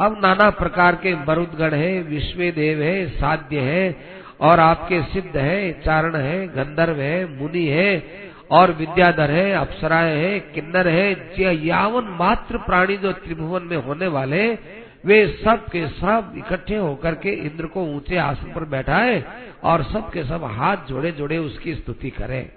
अब 0.00 0.20
नाना 0.22 0.50
प्रकार 0.50 0.94
के 0.94 1.14
मरुदगण 1.14 1.74
है, 1.74 2.02
विश्व 2.02 2.38
देव 2.38 2.82
है, 2.82 3.08
साध्य 3.08 3.60
है, 3.60 3.96
और 4.40 4.60
आपके 4.60 5.02
सिद्ध 5.02 5.36
है, 5.36 5.72
चारण 5.82 6.16
है, 6.16 6.46
गंधर्व 6.46 7.00
है, 7.00 7.40
मुनि 7.40 7.66
है, 7.66 8.20
और 8.50 8.72
विद्याधर 8.72 9.30
है, 9.30 9.52
अप्सराएँ 9.52 10.16
है, 10.16 10.40
किन्नर 10.40 10.88
है 10.88 11.66
यावन 11.66 12.04
मात्र 12.20 12.58
प्राणी 12.58 12.96
जो 12.96 13.12
त्रिभुवन 13.12 13.62
में 13.62 13.76
होने 13.76 14.06
वाले 14.06 14.58
वे 15.04 15.26
सब 15.44 15.66
के 15.68 15.86
सब 15.88 16.32
इकट्ठे 16.36 16.76
होकर 16.76 17.14
के 17.14 17.30
इंद्र 17.30 17.66
को 17.66 17.82
ऊँचे 17.84 18.16
आसन 18.16 18.52
पर 18.52 18.64
बैठाए 18.64 19.24
और 19.64 19.82
सब 19.82 20.10
के 20.10 20.24
सब 20.24 20.44
हाथ 20.44 20.76
जोड़े 20.88 21.12
जोड़े 21.12 21.38
उसकी 21.38 21.74
स्तुति 21.74 22.10
करें। 22.10 22.50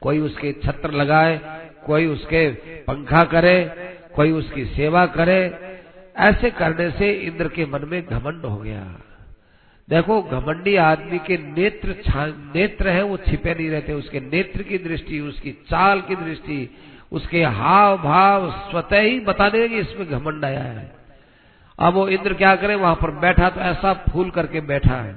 कोई 0.00 0.18
उसके 0.18 0.52
छत्र 0.52 0.90
लगाए, 0.90 1.40
कोई 1.86 2.06
उसके 2.06 2.48
पंखा 2.82 3.24
करे, 3.24 3.64
कोई 4.14 4.30
उसकी 4.32 4.64
सेवा 4.64 5.06
करे 5.06 5.69
ऐसे 6.20 6.50
करने 6.50 6.90
से 6.90 7.12
इंद्र 7.12 7.48
के 7.48 7.66
मन 7.66 7.84
में 7.84 8.06
घमंड 8.06 8.44
हो 8.44 8.56
गया। 8.56 9.00
देखो, 9.88 10.22
घमंडी 10.22 10.76
आदमी 10.76 11.18
के 11.18 11.36
नेत्र 11.36 11.96
नेत्र 12.54 12.88
है, 12.88 13.02
वो 13.02 13.16
छिपे 13.16 13.54
नहीं 13.54 13.70
रहते। 13.70 13.92
उसके 13.92 14.20
नेत्र 14.20 14.62
की 14.62 14.78
दृष्टि, 14.78 15.20
उसकी 15.20 15.50
चाल 15.50 16.00
की 16.00 16.16
दृष्टि, 16.16 16.70
उसके 17.12 17.44
हाव 17.44 17.98
भाव 17.98 18.50
स्वतः 18.50 19.00
ही 19.00 19.20
बता 19.20 19.48
देगा 19.48 19.76
इसमें 19.76 20.10
घमंड 20.10 20.44
आया 20.44 20.62
है। 20.62 20.92
अब 21.78 21.94
वो 21.94 22.08
इंद्र 22.08 22.34
क्या 22.34 22.56
करे, 22.56 22.74
वहाँ 22.74 22.94
पर 22.94 23.10
बैठा 23.10 23.50
तो 23.50 23.60
ऐसा 23.60 23.92
फूल 23.94 24.30
करके 24.30 24.60
बैठा 24.60 24.96
है। 24.96 25.16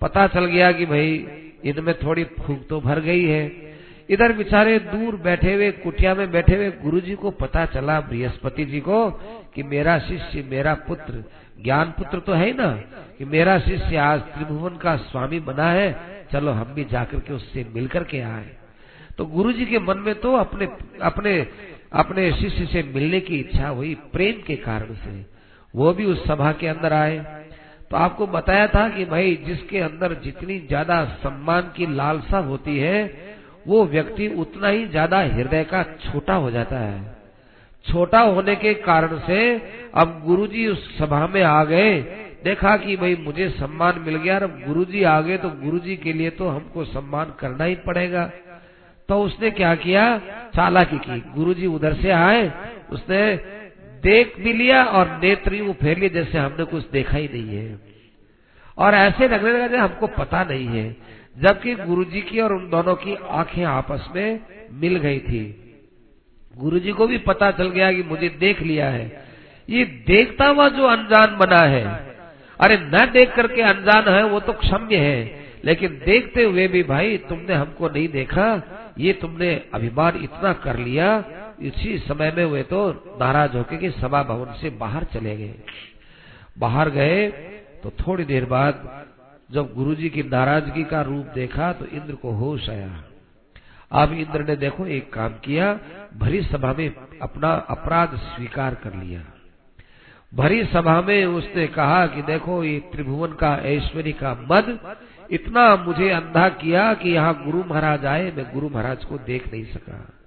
पता 0.00 0.26
चल 0.26 0.44
गया 0.44 0.72
कि 0.72 0.86
भाई, 0.86 1.26
इनमें 1.64 1.94
थोड़ी 1.94 2.24
फूक 2.24 2.66
तो 2.68 2.80
भर 2.80 3.00
गई 3.00 3.24
है। 3.24 3.71
इधर 4.12 4.32
बिचारे 4.32 4.78
दूर 4.78 5.16
बैठे 5.16 5.54
हुए, 5.54 5.70
कुटिया 5.70 6.14
में 6.14 6.30
बैठे 6.32 6.56
हुए 6.56 6.70
गुरु 6.70 7.00
जी 7.00 7.14
को 7.14 7.30
पता 7.30 7.64
चला, 7.66 8.00
बृहस्पति 8.00 8.64
जी 8.64 8.80
को, 8.80 9.10
कि 9.54 9.62
मेरा 9.62 9.98
शिष्य, 9.98 10.42
मेरा 10.50 10.74
पुत्र, 10.74 11.24
ज्ञान 11.62 11.90
पुत्र 11.90 12.18
तो 12.18 12.32
है 12.32 12.52
ना, 12.52 12.72
कि 13.18 13.24
मेरा 13.24 13.58
शिष्य 13.58 13.96
आज 13.96 14.20
त्रिभुवन 14.20 14.76
का 14.76 14.96
स्वामी 14.96 15.40
बना 15.40 15.70
है, 15.70 15.96
चलो 16.32 16.52
हम 16.52 16.64
भी 16.64 16.84
जाकर 16.84 17.18
के 17.18 17.34
उससे 17.34 17.66
मिलकर 17.74 18.04
के 18.04 18.20
आए। 18.20 18.46
तो 19.18 19.24
गुरु 19.26 19.52
जी 19.52 19.66
के 19.66 19.78
मन 19.78 19.98
में 19.98 20.14
तो 20.14 20.34
अपने 20.36 20.68
अपने 21.02 21.46
अपने 21.92 22.32
शिष्य 22.32 22.66
से 22.66 22.82
मिलने 22.82 23.20
की 23.20 23.36
इच्छा 23.36 23.68
हुई, 23.68 23.94
प्रेम 23.94 24.42
के 24.46 24.56
कारण 24.56 24.94
से। 24.94 25.26
वो 25.76 25.92
भी 25.92 26.04
उस 26.04 26.26
सभा 26.26 26.52
के 26.52 26.66
अंदर 26.66 26.92
आए। 26.92 27.18
तो 27.90 27.96
आपको 27.96 28.26
बताया 28.26 28.66
था 28.66 28.88
कि 28.88 29.04
भाई, 29.04 29.36
जिसके 29.46 29.78
अंदर 29.78 30.14
जितनी 30.14 30.58
ज़्यादा 30.58 31.04
सम्मान 31.04 31.72
की 31.76 31.86
लालसा 31.94 32.38
होती 32.38 32.78
है 32.78 33.31
वो 33.66 33.84
व्यक्ति 33.86 34.26
उतना 34.36 34.68
ही 34.68 34.86
ज़्यादा 34.86 35.18
हृदय 35.28 35.64
का 35.64 35.82
छोटा 36.02 36.34
हो 36.34 36.50
जाता 36.50 36.78
है। 36.78 37.00
छोटा 37.84 38.20
होने 38.20 38.54
के 38.56 38.72
कारण 38.82 39.18
से 39.18 39.38
अब 39.94 40.20
गुरुजी 40.26 40.66
उस 40.66 40.86
सभा 40.98 41.26
में 41.26 41.42
आ 41.42 41.62
गए। 41.64 42.00
देखा 42.44 42.76
कि 42.76 42.96
भाई 42.96 43.16
मुझे 43.16 43.48
सम्मान 43.50 43.98
मिल 44.00 44.16
गया 44.16 44.38
और 44.38 44.46
गुरुजी 44.66 45.02
आ 45.04 45.20
गए 45.20 45.36
तो 45.38 45.48
गुरुजी 45.58 45.96
के 45.96 46.12
लिए 46.12 46.30
तो 46.32 46.48
हमको 46.48 46.84
सम्मान 46.86 47.32
करना 47.40 47.64
ही 47.64 47.74
पड़ेगा। 47.86 48.30
तो 49.08 49.22
उसने 49.22 49.50
क्या 49.52 49.74
किया? 49.76 50.06
चालाकी 50.54 50.98
की। 50.98 51.18
गुरुजी 51.34 51.66
उधर 51.68 51.94
से 51.94 52.10
आए, 52.10 52.50
उसने 52.92 53.34
देख 54.02 54.34
भी 54.40 54.52
लिया 54.52 54.84
और 54.84 55.08
नेत्री 55.22 55.60
वो 55.60 55.72
फेर 55.72 55.98
लिया 55.98 56.08
जैसे 56.14 56.38
हमने 56.38 56.64
कुछ 56.66 56.90
देखा 56.90 57.16
ही 57.16 57.28
नहीं 57.28 57.56
है। 57.56 57.80
और 58.78 58.94
ऐसे 58.94 59.28
लगने 59.28 59.52
लगा 59.52 59.66
जैसे 59.66 59.78
हमको 59.78 60.06
पता 60.14 60.42
नहीं 60.44 60.66
है। 60.68 60.84
जबकि 61.38 61.74
गुरुजी 61.74 62.20
की 62.20 62.40
और 62.40 62.52
उन 62.52 62.70
दोनों 62.70 62.94
की 62.94 63.14
आँखें 63.14 63.64
आपस 63.64 64.08
में 64.14 64.40
मिल 64.72 64.96
गई 64.96 65.18
थी। 65.18 65.58
गुरुजी 66.56 66.92
को 66.92 67.06
भी 67.06 67.18
पता 67.18 67.50
चल 67.50 67.70
गया 67.70 67.92
कि 67.92 68.02
मुझे 68.02 68.28
देख 68.28 68.62
लिया 68.62 68.88
है। 68.90 69.24
ये 69.68 69.84
देखता 69.84 70.46
हुआ 70.46 70.68
जो 70.68 70.84
अनजान 70.84 71.36
बना 71.36 71.60
है, 71.60 71.84
अरे 72.60 72.76
न 72.76 73.10
देख 73.12 73.34
करके 73.34 73.62
अनजान 73.62 74.08
है, 74.08 74.24
वो 74.24 74.40
तो 74.40 74.52
क्षम्य 74.52 74.96
है। 74.96 75.42
लेकिन 75.64 76.02
देखते 76.04 76.44
हुए 76.44 76.68
भी 76.68 76.82
भाई, 76.82 77.16
तुमने 77.16 77.54
हमको 77.54 77.88
नहीं 77.88 78.08
देखा, 78.08 78.62
ये 78.98 79.12
तुमने 79.12 79.62
अभिमान 79.74 80.16
इतना 80.16 80.52
कर 80.52 80.76
लिया, 80.76 81.24
इसी 81.62 81.98
समय 81.98 82.32
में 82.36 82.44
वे 82.44 82.62
तो 82.62 82.90
नाराज़ 83.20 83.56
होके 83.56 83.76
कि 83.76 83.90
सभा 83.90 84.22
भवन 84.22 84.52
से 84.52 84.70
बाहर 84.70 85.04
चले 85.04 85.36
गए। 85.36 85.54
बाहर 86.58 86.90
गए 86.90 87.28
तो 87.82 87.90
थोड़ी 87.90 88.24
देर 88.24 88.44
बाद 88.44 89.06
जब 89.52 89.74
गुरुजी 89.74 90.08
की 90.10 90.22
नाराज़गी 90.22 90.84
का 90.84 91.02
रूप 91.02 91.26
देखा 91.26 91.72
तो 91.72 91.86
इंद्र 91.86 92.14
को 92.14 92.30
होश 92.30 92.70
आया। 92.70 93.04
अब 93.92 94.12
इंद्र 94.12 94.44
ने 94.44 94.56
देखो, 94.56 94.86
एक 94.86 95.12
काम 95.12 95.28
किया, 95.28 95.80
भरी 96.16 96.42
सभा 96.42 96.72
में 96.72 96.94
अपना 97.22 97.52
अपराध 97.52 98.16
स्वीकार 98.16 98.74
कर 98.74 98.94
लिया। 98.94 99.22
भरी 100.34 100.64
सभा 100.64 101.00
में 101.00 101.24
उसने 101.24 101.66
कहा 101.66 102.06
कि 102.06 102.22
देखो, 102.22 102.64
ये 102.64 102.78
त्रिभुवन 102.78 103.32
का 103.32 103.56
ऐश्वर्य 103.56 104.12
का 104.12 104.34
मद 104.50 104.78
इतना 105.30 105.76
मुझे 105.76 106.10
अंधा 106.10 106.48
किया 106.48 106.94
कि 106.94 107.10
यहाँ 107.10 107.44
गुरु 107.44 107.64
महाराज 107.64 108.06
आए, 108.06 108.32
मैं 108.36 108.52
गुरु 108.54 108.68
महाराज 108.68 109.04
को 109.04 109.18
देख 109.18 109.52
नहीं 109.52 109.64
सका। 109.64 110.18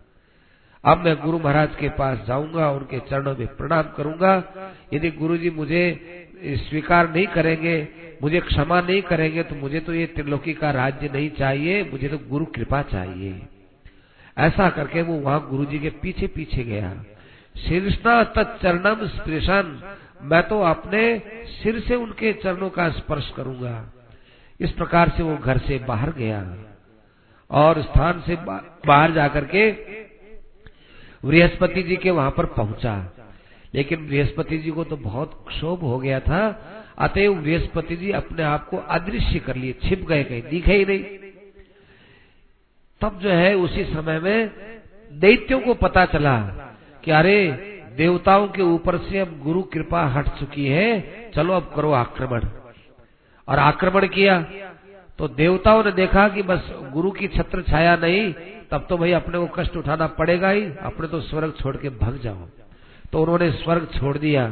अब 0.84 0.98
मैं 0.98 1.16
गुरु 1.16 1.40
महाराज 1.40 1.76
के 1.76 1.90
पास 1.90 2.26
जाऊँगा, 2.28 2.70
उनके 2.72 3.00
चरणों 3.00 3.36
में 3.36 3.48
प्रणाम 3.48 3.84
करूँगा। 3.98 4.44
यदि 4.94 5.12
गुरु 5.12 5.38
जी 5.38 5.50
मुझे 5.50 5.84
स्वीकार 6.60 7.10
नहीं 7.10 7.26
करेंगे, 7.30 7.88
मुझे 8.24 8.40
क्षमा 8.42 8.80
नहीं 8.82 9.02
करेंगे 9.04 9.44
तो 9.44 9.56
मुझे 9.56 9.80
तो 9.80 9.94
ये 9.94 10.06
त्रिलोकी 10.08 10.54
का 10.54 10.72
राज्य 10.72 11.10
नहीं 11.14 11.30
चाहिए, 11.32 11.84
मुझे 11.92 12.08
तो 12.08 12.18
गुरु 12.30 12.46
कृपा 12.56 12.82
चाहिए। 12.84 13.42
ऐसा 14.38 14.70
करके 14.70 15.02
वो 15.02 15.14
वहाँ 15.16 15.48
गुरु 15.50 15.66
जी 15.66 15.80
के 15.80 15.90
पीछे 16.02 16.28
पीछे 16.30 16.64
गया 16.64 16.94
शीर्षना 17.56 18.24
तत्चरणम 18.36 19.06
स्पृशन। 19.08 19.80
मैं 20.24 20.42
तो 20.44 20.60
अपने 20.64 21.02
सिर 21.52 21.80
से 21.80 21.96
उनके 21.96 22.32
चरणों 22.36 22.70
का 22.70 22.90
स्पर्श 22.92 23.32
करूँगा। 23.36 23.92
इस 24.60 24.72
प्रकार 24.72 25.10
से 25.10 25.24
वो 25.24 25.36
घर 25.38 25.58
से 25.58 25.78
बाहर 25.88 26.12
गया 26.14 26.40
और 27.52 27.82
स्थान 27.82 28.22
से 28.28 28.36
बाहर 28.36 29.12
जाकर 29.12 29.46
के 29.46 29.70
बृहस्पति 31.24 31.84
जी 31.84 31.96
के 31.98 32.12
वहाँ 32.12 32.32
पर 32.32 32.46
पहुँचा। 32.54 32.96
लेकिन 33.76 34.08
बृहस्पति 34.08 34.58
जी 34.58 34.72
को 34.72 34.84
तो 34.84 34.98
बहुत 34.98 35.46
क्षोभ 35.48 35.80
हो 35.80 36.00
गया 36.00 36.20
था। 36.20 36.72
अतएव 36.98 37.34
बृहस्पति 37.34 37.96
जी 37.96 38.12
अपने 38.12 38.44
आप 38.44 38.70
को 38.70 38.78
अदृश्य 38.78 39.40
कर 39.40 39.56
लिए, 39.56 39.76
छिप 39.84 40.08
गए 40.08 40.24
कहीं, 40.24 40.42
दिखे 40.42 40.74
ही 40.74 40.86
नहीं। 40.86 41.04
तब 43.02 43.20
जो 43.20 43.30
है 43.30 43.56
उसी 43.56 43.84
समय 43.84 44.20
में 44.20 44.52
दैत्यों 45.14 45.60
को 45.60 45.74
पता 45.74 46.06
चला 46.06 46.40
कि 47.04 47.12
अरे, 47.12 47.52
देवताओं 47.98 48.48
के 48.48 48.62
ऊपर 48.62 48.98
से 48.98 49.20
अब 49.20 49.40
गुरु 49.44 49.64
कृपा 49.64 50.06
हट 50.06 50.28
चुकी 50.28 50.66
है, 50.66 51.02
चलो 51.36 51.54
अब 51.54 51.74
करो 51.76 51.92
आक्रमण। 51.92 52.42
और 53.48 53.60
आक्रमण 53.60 54.08
किया। 54.08 54.46
तो 55.18 55.28
देवताओं 55.28 55.84
ने 55.84 55.92
देखा 55.92 56.30
कि 56.30 56.42
बस 56.42 56.74
गुरु 56.94 57.12
की 57.12 57.28
छत्र 57.28 57.62
छाया 57.62 57.96
नहीं, 57.96 58.34
तब 58.72 58.86
तो 58.90 58.98
भाई 58.98 59.12
अपने 59.12 59.40
को 59.40 59.48
कष्ट 59.48 59.78
उठाना 59.78 60.08
पड़ेगा 60.08 60.50
ही, 60.50 60.66
अपने 60.82 61.08
तो 61.08 61.22
स्वर्ग 61.22 61.54
छोड़ 61.62 61.78
के 61.78 61.90
भग 61.90 62.20
जाओ। 62.22 62.48
तो 63.12 63.22
उन्होंने 63.22 63.52
स्वर्ग 63.54 63.88
छोड़ 63.94 64.18
दिया 64.18 64.46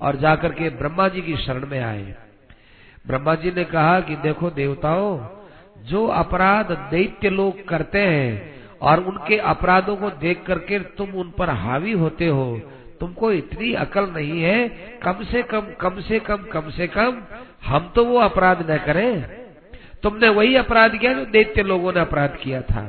और 0.00 0.16
जाकर 0.16 0.52
के 0.52 0.68
ब्रह्मा 0.72 1.08
जी 1.08 1.20
की 1.20 1.36
शरण 1.36 1.66
में 1.66 1.80
आए। 1.80 2.14
ब्रह्मा 3.06 3.34
जी 3.34 3.50
ने 3.50 3.64
कहा 3.64 3.98
कि 4.00 4.16
देखो 4.16 4.50
देवताओं, 4.50 5.18
जो 5.84 6.06
अपराध 6.06 6.72
दैत्य 6.90 7.30
लोग 7.30 7.64
करते 7.68 7.98
हैं 8.00 8.54
और 8.80 9.00
उनके 9.04 9.36
अपराधों 9.48 9.96
को 9.96 10.10
देख 10.18 10.42
करके 10.46 10.78
तुम 10.96 11.14
उन 11.14 11.30
पर 11.30 11.50
हावी 11.56 11.92
होते 11.94 12.26
हो, 12.28 12.60
तुमको 13.00 13.32
इतनी 13.32 13.72
अकल 13.74 14.10
नहीं 14.10 14.42
है, 14.42 14.68
कम 15.02 15.22
से 15.24 15.42
कम 15.42 15.66
कम 15.80 16.00
से 16.00 16.18
कम 16.20 16.44
कम 16.52 16.70
से 16.70 16.86
कम 16.88 17.22
हम 17.66 17.90
तो 17.94 18.04
वो 18.04 18.18
अपराध 18.18 18.70
न 18.70 18.76
करें। 18.76 19.44
तुमने 20.02 20.28
वही 20.28 20.56
अपराध 20.56 20.96
किया 20.96 21.12
जो 21.12 21.24
दैत्य 21.26 21.62
लोगों 21.62 21.92
ने 21.92 22.00
अपराध 22.00 22.36
किया 22.36 22.60
था। 22.62 22.84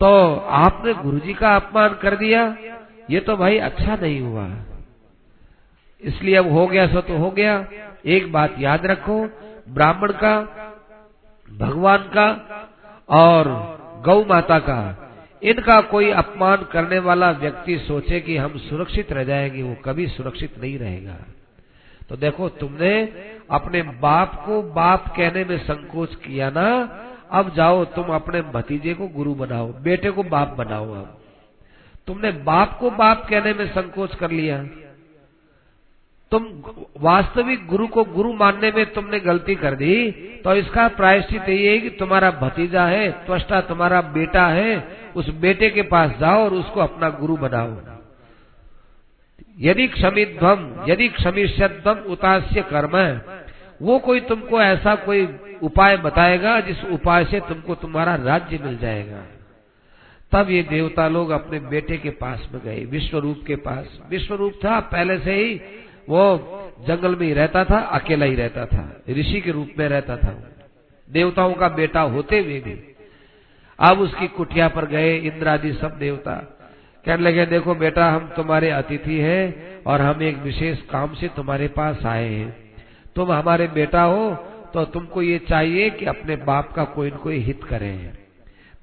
तो 0.00 0.08
आपने 0.56 0.94
गुरुजी 0.94 1.34
का 1.34 1.54
अपमान 1.56 1.94
कर 2.02 2.16
दिया 2.16 2.46
ये 3.10 3.20
तो 3.20 3.36
भाई 3.36 3.58
अच्छा 3.58 3.96
नहीं 3.96 4.20
हुआ। 4.20 4.50
इसलिए 6.00 6.36
अब 6.36 6.52
हो 6.52 6.66
गया 6.66 6.86
सो 6.86 7.00
तो 7.00 7.16
हो 7.16 7.30
गया। 7.30 7.68
एक 8.06 8.32
बात 8.32 8.56
याद 8.58 8.86
रखो, 8.86 9.26
ब्राह्मण 9.68 10.12
का, 10.12 10.40
भगवान 11.52 11.98
का 11.98 12.28
और 13.08 13.48
गौ 14.04 14.24
माता 14.24 14.58
का, 14.58 15.02
इनका 15.42 15.80
कोई 15.80 16.10
अपमान 16.10 16.56
करने 16.56 16.98
वाला 16.98 17.30
व्यक्ति 17.30 17.78
सोचे 17.78 18.20
कि 18.20 18.36
हम 18.36 18.58
सुरक्षित 18.58 19.12
रह 19.12 19.24
जाएँगे, 19.24 19.62
वो 19.62 19.76
कभी 19.84 20.06
सुरक्षित 20.06 20.60
नहीं 20.60 20.78
रहेगा। 20.78 21.16
तो 22.08 22.16
देखो, 22.16 22.48
तुमने 22.48 23.12
अपने 23.50 23.82
बाप 23.82 24.42
को 24.46 24.62
बाप 24.62 25.08
कहने 25.16 25.44
में 25.44 25.58
संकोच 25.58 26.14
किया 26.14 26.50
ना, 26.50 26.98
अब 27.30 27.54
जाओ 27.54 27.84
तुम 27.84 28.04
अपने 28.04 28.42
भतीजे 28.42 28.94
को 28.94 29.08
गुरु 29.08 29.34
बनाओ, 29.34 29.72
बेटे 29.72 30.10
को 30.10 30.22
बाप 30.22 30.48
बनाओ 30.48 30.90
अब। 30.90 31.18
तुमने 32.08 32.30
बाप 32.44 32.76
को 32.78 32.90
बाप 32.92 33.26
कहने 33.30 33.52
में 33.54 33.66
संकोच 33.66 34.14
कर 34.14 34.30
लिया। 34.30 34.62
तुम 36.32 36.44
वास्तविक 37.00 37.66
गुरु 37.66 37.86
को 37.86 38.04
गुरु 38.04 38.32
मानने 38.32 38.70
में 38.70 38.84
तुमने 38.92 39.20
गलती 39.20 39.54
कर 39.54 39.74
दी 39.74 40.10
तो 40.44 40.54
इसका 40.54 40.86
प्रायश्चित 40.88 41.48
यही 41.48 41.66
है 41.66 41.78
कि 41.78 41.90
तुम्हारा 41.90 42.30
भतीजा 42.32 42.84
है, 42.86 43.10
त्वष्टा 43.26 43.60
तुम्हारा 43.60 44.00
बेटा 44.14 44.46
है, 44.46 44.88
उस 45.16 45.28
बेटे 45.36 45.70
के 45.70 45.82
पास 45.84 46.10
जाओ 46.20 46.44
और 46.44 46.54
उसको 46.54 46.80
अपना 46.80 47.08
गुरु 47.10 47.36
बनाओ। 47.36 47.76
यदि 49.58 49.86
क्षमिध्वम 49.88 50.84
यदि 50.88 51.08
क्षमिष्यध्वम 51.08 51.98
उतास्य 52.12 52.62
कर्म 52.62 52.96
है, 52.96 53.44
वो 53.82 53.98
कोई 53.98 54.20
तुमको 54.22 54.60
ऐसा 54.62 54.94
कोई 54.94 55.26
उपाय 55.62 55.96
बताएगा 55.96 56.58
जिस 56.60 56.84
उपाय 56.92 57.24
से 57.24 57.40
तुमको 57.40 57.74
तुम्हारा 57.76 58.14
राज्य 58.14 58.58
मिल 58.64 58.76
जाएगा। 58.78 59.22
तब 60.32 60.50
ये 60.50 60.62
देवता 60.62 61.06
लोग 61.08 61.30
अपने 61.30 61.58
बेटे 61.60 61.96
के 61.96 62.10
पास 62.12 62.48
में 62.52 62.60
गए 62.64 62.84
विश्व 62.84 63.18
रूप 63.18 63.42
के 63.46 63.56
पास। 63.58 63.98
विश्व 64.10 64.34
रूप 64.34 64.54
था, 64.64 64.78
पहले 64.80 65.18
से 65.18 65.34
ही 65.34 65.54
वो 66.08 66.22
जंगल 66.86 67.14
में 67.16 67.26
ही 67.26 67.32
रहता 67.32 67.64
था, 67.64 67.78
अकेला 67.78 68.26
ही 68.26 68.34
रहता 68.34 68.66
था, 68.66 69.02
ऋषि 69.10 69.40
के 69.40 69.50
रूप 69.50 69.68
में 69.78 69.88
रहता 69.88 70.16
था। 70.16 70.34
देवताओं 71.08 71.54
का 71.54 71.68
बेटा 71.68 72.00
होते 72.00 72.40
हुए 72.40 72.58
भी। 72.60 72.74
अब 73.78 74.00
उसकी 74.00 74.26
कुटिया 74.28 74.68
पर 74.68 74.86
गए 74.86 75.16
इंद्र 75.18 75.48
आदि 75.48 75.72
सब 75.72 75.98
देवता। 75.98 76.34
कहने 77.06 77.22
लगे, 77.22 77.46
देखो 77.46 77.74
बेटा, 77.74 78.10
हम 78.10 78.28
तुम्हारे 78.36 78.70
अतिथि 78.70 79.18
हैं 79.18 79.82
और 79.84 80.00
हम 80.00 80.22
एक 80.22 80.36
विशेष 80.38 80.80
काम 80.82 81.14
से 81.14 81.28
तुम्हारे 81.28 81.68
पास 81.68 82.04
आए 82.06 82.28
हैं। 82.28 82.54
तुम 83.16 83.32
हमारे 83.32 83.66
बेटा 83.68 84.02
हो 84.02 84.30
तो 84.74 84.84
तुमको 84.84 85.22
ये 85.22 85.38
चाहिए 85.38 85.90
कि 85.90 86.06
अपने 86.06 86.36
बाप 86.36 86.72
का 86.72 86.84
कोई 86.84 87.10
न 87.10 87.16
कोई 87.16 87.38
हित 87.38 87.64
करें। 87.64 88.25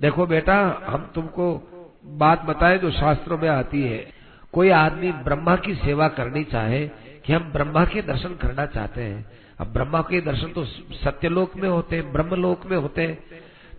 देखो 0.03 0.25
बेटा, 0.25 0.83
हम 0.87 1.11
तुमको 1.15 1.71
बात 2.05 2.45
बताएँ 2.45 2.77
जो 2.77 2.91
शास्त्रों 2.91 3.37
में 3.37 3.49
आती 3.49 3.83
है। 3.83 4.07
कोई 4.53 4.69
आदमी 4.69 5.11
ब्रह्मा 5.11 5.55
की 5.55 5.75
सेवा 5.75 6.07
करनी 6.07 6.43
चाहे, 6.43 6.87
कि 7.25 7.33
हम 7.33 7.43
ब्रह्मा 7.43 7.85
के 7.85 8.01
दर्शन 8.01 8.29
करना 8.29 8.65
चाहते 8.65 9.01
हैं। 9.01 9.25
अब 9.59 9.67
ब्रह्मा 9.67 10.01
के 10.01 10.21
दर्शन 10.21 10.47
तो 10.47 10.65
सत्यलोक 10.95 11.55
में 11.55 11.69
होते 11.69 11.95
हैं 11.95 12.13
ब्रह्मलोक 12.13 12.65
में 12.65 12.77
होते। 12.77 13.01
हैं 13.01 13.15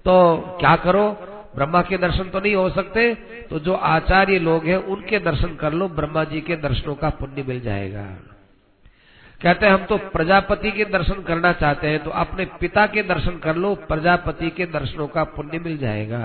तो 0.04 0.36
क्या 0.60 0.76
करो? 0.76 1.10
ब्रह्मा 1.54 1.82
के 1.82 1.98
दर्शन 1.98 2.24
तो 2.24 2.40
नहीं 2.40 2.54
हो 2.54 2.70
सकते। 2.70 3.14
तो 3.50 3.58
जो 3.58 3.74
आचार्य 3.74 4.38
लोग 4.38 4.64
हैं, 4.64 4.76
उनके 4.76 5.18
दर्शन 5.18 5.54
कर 5.54 5.72
लो, 5.72 5.88
ब्रह्मा 5.88 6.24
जी 6.24 6.40
के 6.40 6.56
दर्शनों 6.56 6.94
का 6.94 7.10
पुण्य 7.10 7.42
मिल 7.42 7.60
जाएगा। 7.60 8.06
कहते 9.44 9.66
हैं, 9.66 9.72
हम 9.72 9.84
तो 9.84 9.96
प्रजापति 10.10 10.70
के 10.70 10.84
दर्शन 10.86 11.22
करना 11.22 11.52
चाहते 11.52 11.88
हैं 11.88 12.02
तो 12.04 12.10
अपने 12.10 12.44
पिता 12.60 12.86
के 12.86 13.02
दर्शन 13.02 13.38
कर 13.38 13.56
लो, 13.56 13.74
प्रजापति 13.88 14.50
के 14.50 14.66
दर्शनों 14.66 15.06
का 15.06 15.24
पुण्य 15.30 15.58
मिल 15.58 15.76
जाएगा। 15.78 16.18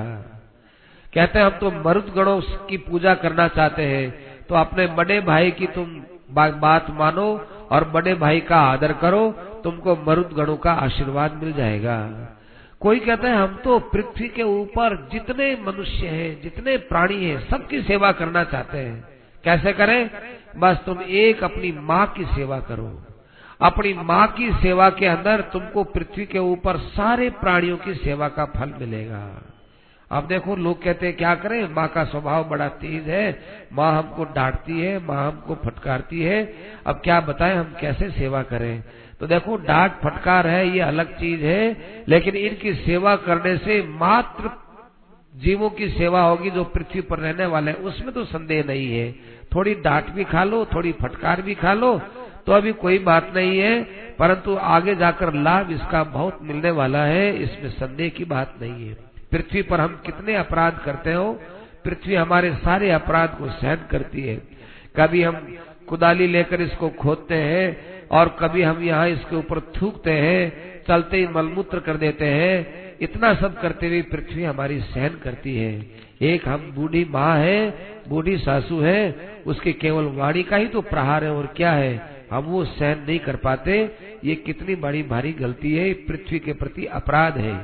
कहते 1.13 1.39
हैं, 1.39 1.45
हम 1.45 1.57
तो 1.59 1.71
मरुद 1.85 2.13
गणों 2.15 2.39
की 2.69 2.77
पूजा 2.79 3.13
करना 3.15 3.47
चाहते 3.49 3.83
हैं 3.83 4.45
तो 4.45 4.55
अपने 4.55 4.85
बड़े 4.93 5.19
भाई 5.21 5.51
की 5.51 5.67
तुम 5.67 6.01
बात 6.31 6.89
मानो 6.91 7.27
और 7.71 7.83
बड़े 7.89 8.13
भाई 8.15 8.39
का 8.41 8.59
आदर 8.63 8.93
करो, 8.93 9.29
तुमको 9.63 9.95
मरुद 10.07 10.33
गणों 10.33 10.57
का 10.57 10.73
आशीर्वाद 10.73 11.33
मिल 11.33 11.53
जाएगा। 11.53 11.97
कोई 12.81 12.99
कहता 12.99 13.27
है, 13.27 13.35
हम 13.35 13.59
तो 13.63 13.79
पृथ्वी 13.91 14.27
के 14.29 14.43
ऊपर 14.43 14.95
जितने 15.11 15.55
मनुष्य 15.61 16.07
हैं, 16.07 16.41
जितने 16.41 16.77
प्राणी 16.87 17.23
हैं, 17.23 17.39
सबकी 17.49 17.81
सेवा 17.81 18.11
करना 18.13 18.43
चाहते 18.45 18.77
हैं। 18.77 19.03
कैसे 19.43 19.73
करें? 19.73 20.09
बस 20.57 20.77
तुम 20.85 21.01
एक 21.01 21.43
अपनी 21.43 21.71
माँ 21.81 22.05
की 22.07 22.25
सेवा 22.25 22.59
करो। 22.61 22.89
अपनी 23.61 23.93
माँ 23.93 24.27
की 24.27 24.51
सेवा 24.51 24.89
के 24.89 25.05
अंदर 25.05 25.41
तुमको 25.41 25.83
पृथ्वी 25.83 26.25
के 26.25 26.39
ऊपर 26.39 26.77
सारे 26.77 27.29
प्राणियों 27.29 27.77
की 27.77 27.93
सेवा 27.93 28.27
का 28.27 28.45
फल 28.45 28.73
मिलेगा। 28.79 29.41
अब 30.11 30.27
देखो, 30.27 30.55
लोग 30.55 30.83
कहते 30.83 31.07
हैं, 31.07 31.17
क्या 31.17 31.35
करें? 31.35 31.69
माँ 31.73 31.87
का 31.87 32.03
स्वभाव 32.03 32.43
बड़ा 32.43 32.67
तेज 32.67 33.09
है। 33.09 33.39
माँ 33.73 33.97
हमको 33.97 34.23
डांटती 34.23 34.79
है, 34.79 35.07
माँ 35.07 35.27
हमको 35.27 35.55
फटकारती 35.55 36.21
है। 36.21 36.53
अब 36.85 37.01
क्या 37.03 37.21
बताएँ, 37.21 37.55
हम 37.55 37.75
कैसे 37.81 38.09
सेवा 38.09 38.43
करें? 38.43 38.83
तो 39.19 39.27
देखो, 39.27 39.55
डांट 39.55 39.91
फटकार 39.91 40.47
है, 40.47 40.69
ये 40.69 40.79
अलग 40.79 41.19
चीज़ 41.19 41.41
है, 41.41 41.77
लेकिन 42.07 42.35
इनकी 42.35 42.73
सेवा 42.73 43.15
करने 43.15 43.57
से 43.57 43.83
मात्र 43.87 44.49
जीवों 45.35 45.69
की 45.69 45.89
सेवा 45.89 46.21
होगी 46.21 46.49
जो 46.49 46.63
पृथ्वी 46.63 47.01
पर 47.01 47.19
रहने 47.19 47.45
वाले 47.45 47.71
हैं। 47.71 47.77
उसमें 47.77 48.13
तो 48.13 48.25
संदेह 48.25 48.63
नहीं 48.67 48.99
है। 48.99 49.11
थोड़ी 49.55 49.75
डांट 49.75 50.09
भी 50.09 50.23
खा 50.23 50.43
लो, 50.43 50.65
थोड़ी 50.65 50.91
फटकार 50.91 51.41
भी 51.41 51.55
खा 51.55 51.73
लो 51.73 52.01
तो 52.49 52.53
अभी 52.53 52.71
कोई 52.71 52.99
बात 52.99 53.31
नहीं 53.35 53.59
है, 53.59 53.83
परंतु 54.19 54.55
आगे 54.55 54.95
जाकर 54.95 55.33
लाभ 55.33 55.71
इसका 55.71 56.03
बहुत 56.03 56.39
मिलने 56.41 56.71
वाला 56.71 57.03
है, 57.03 57.43
इसमें 57.43 57.69
संदेह 57.69 58.09
की 58.09 58.25
बात 58.25 58.55
नहीं 58.61 58.87
है। 58.87 58.93
पृथ्वी 59.31 59.61
पर 59.61 59.81
हम 59.81 60.01
कितने 60.05 60.35
अपराध 60.35 60.81
करते 60.85 61.13
हो? 61.13 61.39
पृथ्वी 61.85 62.15
हमारे 62.15 62.53
सारे 62.53 62.91
अपराध 62.91 63.29
को 63.29 63.49
सहन 63.49 63.85
करती 63.91 64.21
है। 64.21 64.35
कभी 64.97 65.23
हम 65.23 65.57
कुदाली 65.87 66.27
लेकर 66.27 66.61
इसको 66.61 66.89
खोदते 66.89 67.35
हैं, 67.35 67.77
और 68.09 68.37
कभी 68.39 68.61
हम 68.61 68.83
यहाँ 68.83 69.07
इसके 69.07 69.35
ऊपर 69.35 69.59
थूकते 69.59 70.11
हैं, 70.11 70.51
चलते 70.87 71.17
ही 71.17 71.27
मलमूत्र 71.27 71.79
कर 71.79 71.97
देते 71.97 72.25
हैं, 72.25 72.95
इतना 73.01 73.33
सब 73.33 73.61
करते 73.61 73.87
हुए 73.87 74.01
पृथ्वी 74.01 74.43
हमारी 74.43 74.79
सहन 74.79 75.19
करती 75.23 75.57
है। 75.57 75.85
एक 76.21 76.47
हम 76.47 76.71
बूढ़ी 76.75 77.05
माँ 77.05 77.37
है, 77.37 77.69
बूढ़ी 78.09 78.37
सासू 78.37 78.81
है, 78.81 79.15
उसके 79.45 79.73
केवल 79.73 80.03
वाणी 80.03 80.43
का 80.43 80.57
ही 80.57 80.65
तो 80.65 80.81
प्रहार 80.81 81.23
है, 81.23 81.31
और 81.31 81.53
क्या 81.57 81.71
है? 81.71 82.18
हम 82.31 82.43
वो 82.43 82.63
सहन 82.65 83.03
नहीं 83.07 83.19
कर 83.19 83.35
पाते। 83.35 83.79
ये 84.23 84.35
कितनी 84.35 84.75
बड़ी 84.75 85.03
भारी 85.03 85.31
गलती 85.33 85.73
है, 85.75 85.93
पृथ्वी 85.93 86.39
के 86.39 86.53
प्रति 86.53 86.85
अपराध 86.85 87.37
है। 87.37 87.57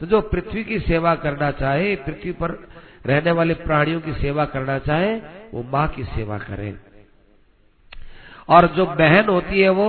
तो 0.00 0.06
जो 0.06 0.20
पृथ्वी 0.22 0.64
की 0.64 0.78
सेवा 0.80 1.14
करना 1.14 1.50
चाहे, 1.50 1.94
पृथ्वी 1.96 2.32
पर 2.32 2.50
रहने 3.06 3.30
वाले 3.30 3.54
प्राणियों 3.54 4.00
की 4.00 4.12
सेवा 4.12 4.44
करना 4.44 4.78
चाहे, 4.78 5.14
वो 5.54 5.62
माँ 5.62 5.88
की 5.88 6.04
सेवा 6.04 6.38
करे। 6.38 6.74
और 8.48 8.66
जो 8.66 8.86
बहन 8.86 9.24
होती 9.24 9.60
है 9.60 9.68
वो 9.70 9.88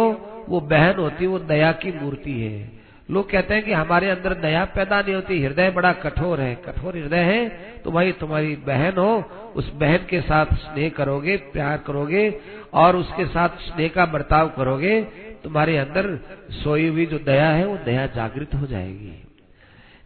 वो 0.50 0.60
बहन 0.62 1.00
होती 1.00 1.24
है, 1.24 1.30
वो 1.30 1.40
दया 1.40 1.72
की 1.72 1.92
मूर्ति 1.92 2.32
है। 2.32 2.72
लोग 3.12 3.30
कहते 3.30 3.54
हैं 3.54 3.64
कि 3.64 3.74
हमारे 3.74 4.10
अंदर 4.10 4.34
दया 4.34 4.64
पैदा 4.66 5.02
नहीं 5.02 5.16
होती, 5.16 5.42
हृदय 5.44 5.70
बड़ा 5.72 5.92
कठोर 5.94 6.42
है। 6.42 6.54
कठोर 6.66 6.98
हृदय 6.98 7.24
है 7.24 7.48
तो 7.84 7.92
भाई 7.92 8.12
तुम्हारी 8.12 8.56
बहन 8.66 8.98
हो, 8.98 9.24
उस 9.56 9.72
बहन 9.74 10.06
के 10.10 10.22
साथ 10.22 10.54
स्नेह 10.56 10.90
करोगे, 10.90 11.36
प्यार 11.38 11.78
करोगे 11.78 12.30
और 12.78 12.96
उसके 12.96 13.26
साथ 13.26 13.50
स्नेह 13.50 13.92
का 13.96 14.06
बर्ताव 14.06 14.50
करोगे, 14.50 15.02
तुम्हारे 15.44 15.78
अंदर 15.78 16.20
सोई 16.52 16.88
हुई 16.88 17.06
जो 17.06 17.20
दया 17.20 17.50
है, 17.50 17.66
वो 17.66 17.78
दया 17.78 18.06
जागृत 18.06 18.56
हो 18.56 18.68
जाएगी। 18.68 19.24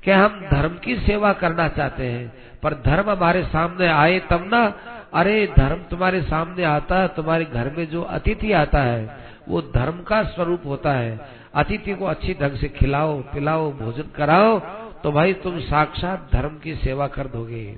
कि 0.03 0.11
हम 0.11 0.47
धर्म 0.51 0.77
की 0.77 0.95
सेवा 0.95 1.33
करना 1.33 1.67
चाहते 1.67 2.05
हैं? 2.05 2.33
पर 2.63 2.73
धर्म 2.73 3.09
हमारे 3.09 3.43
सामने 3.43 3.87
आए 3.87 4.19
तब 4.19 4.49
ना, 4.53 4.73
अरे, 5.13 5.53
धर्म 5.57 5.77
तुम्हारे 5.77 6.21
सामने 6.21 6.63
आता 6.63 6.99
है 6.99 7.07
तुम्हारे 7.07 7.45
घर 7.45 7.73
में 7.77 7.89
जो 7.89 8.01
अतिथि 8.01 8.51
आता 8.51 8.81
है, 8.81 9.17
वो 9.49 9.61
धर्म 9.61 10.03
का 10.03 10.23
स्वरूप 10.23 10.61
होता 10.65 10.93
है। 10.93 11.19
अतिथि 11.55 11.95
को 11.95 12.05
अच्छी 12.05 12.33
ढंग 12.33 12.51
से 12.51 12.67
खिलाओ, 12.67 13.21
पिलाओ, 13.21 13.71
भोजन 13.71 14.03
कराओ 14.15 14.59
तो 15.03 15.11
भाई 15.11 15.33
तुम 15.33 15.59
साक्षात 15.59 16.29
धर्म 16.33 16.57
की 16.57 16.75
सेवा 16.75 17.07
कर 17.07 17.27
दोगे। 17.27 17.77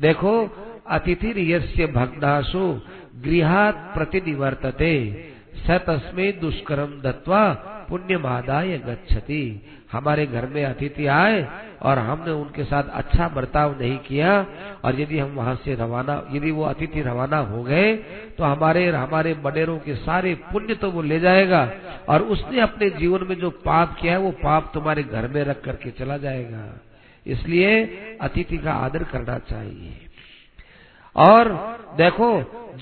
देखो, 0.00 0.48
अतिथि 0.90 1.52
यस्य 1.52 1.86
गृहात 3.24 3.90
प्रतिनिवर्तते। 3.94 4.94
स 5.58 5.78
तस्मे 5.86 6.30
दुष्कर्म 6.32 7.00
दत्वा 7.02 7.42
पुण्यमादाय 7.88 8.76
गच्छति। 8.78 9.42
हमारे 9.92 10.26
घर 10.26 10.46
में 10.46 10.64
अतिथि 10.64 11.06
आए 11.06 11.36
और 11.82 11.98
हमने 11.98 12.30
उनके 12.32 12.64
साथ 12.64 12.88
अच्छा 12.92 13.28
बर्ताव 13.28 13.78
नहीं 13.80 13.96
किया 13.98 14.32
और 14.84 15.00
यदि 15.00 15.18
हम 15.18 15.30
वहाँ 15.30 15.54
से 15.54 15.74
रवाना, 15.74 16.14
यदि 16.32 16.50
वो 16.50 16.64
अतिथि 16.64 17.02
रवाना 17.02 17.38
हो 17.38 17.62
गए 17.62 17.94
तो 18.38 18.44
हमारे 18.44 18.86
हमारे 18.88 19.34
बडेरों 19.34 19.78
के 19.78 19.94
सारे 19.96 20.34
पुण्य 20.52 20.74
तो 20.74 20.90
वो 20.90 21.02
ले 21.02 21.20
जाएगा 21.20 21.62
और 22.08 22.22
उसने 22.24 22.60
अपने 22.60 22.90
जीवन 22.90 23.26
में 23.28 23.36
जो 23.36 23.50
पाप 23.64 23.96
किया 24.00 24.12
है, 24.12 24.18
वो 24.18 24.30
पाप 24.42 24.70
तुम्हारे 24.74 25.02
घर 25.02 25.28
में 25.28 25.42
रख 25.44 25.62
करके 25.64 25.90
चला 25.90 26.16
जाएगा। 26.16 26.64
इसलिए 27.26 27.70
अतिथि 28.20 28.58
का 28.58 28.72
आदर 28.72 29.04
करना 29.04 29.38
चाहिए। 29.48 30.07
और 31.18 31.48
देखो, 31.96 32.28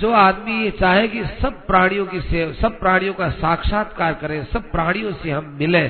जो 0.01 0.13
आदमी 0.13 0.65
ये 0.65 0.71
चाहे 0.71 1.09
कि 1.09 1.25
सब 1.25 1.67
प्राणियों 1.67 2.07
की 2.07 2.21
सेव 2.21 2.53
सब 2.53 2.81
प्राणियों 2.81 3.15
का 3.15 3.29
साक्षात्कार 3.31 4.15
करे, 4.15 4.45
सब 4.45 4.71
प्राणियों 4.71 5.13
से 5.13 5.31
हम 5.31 5.57
मिले, 5.61 5.89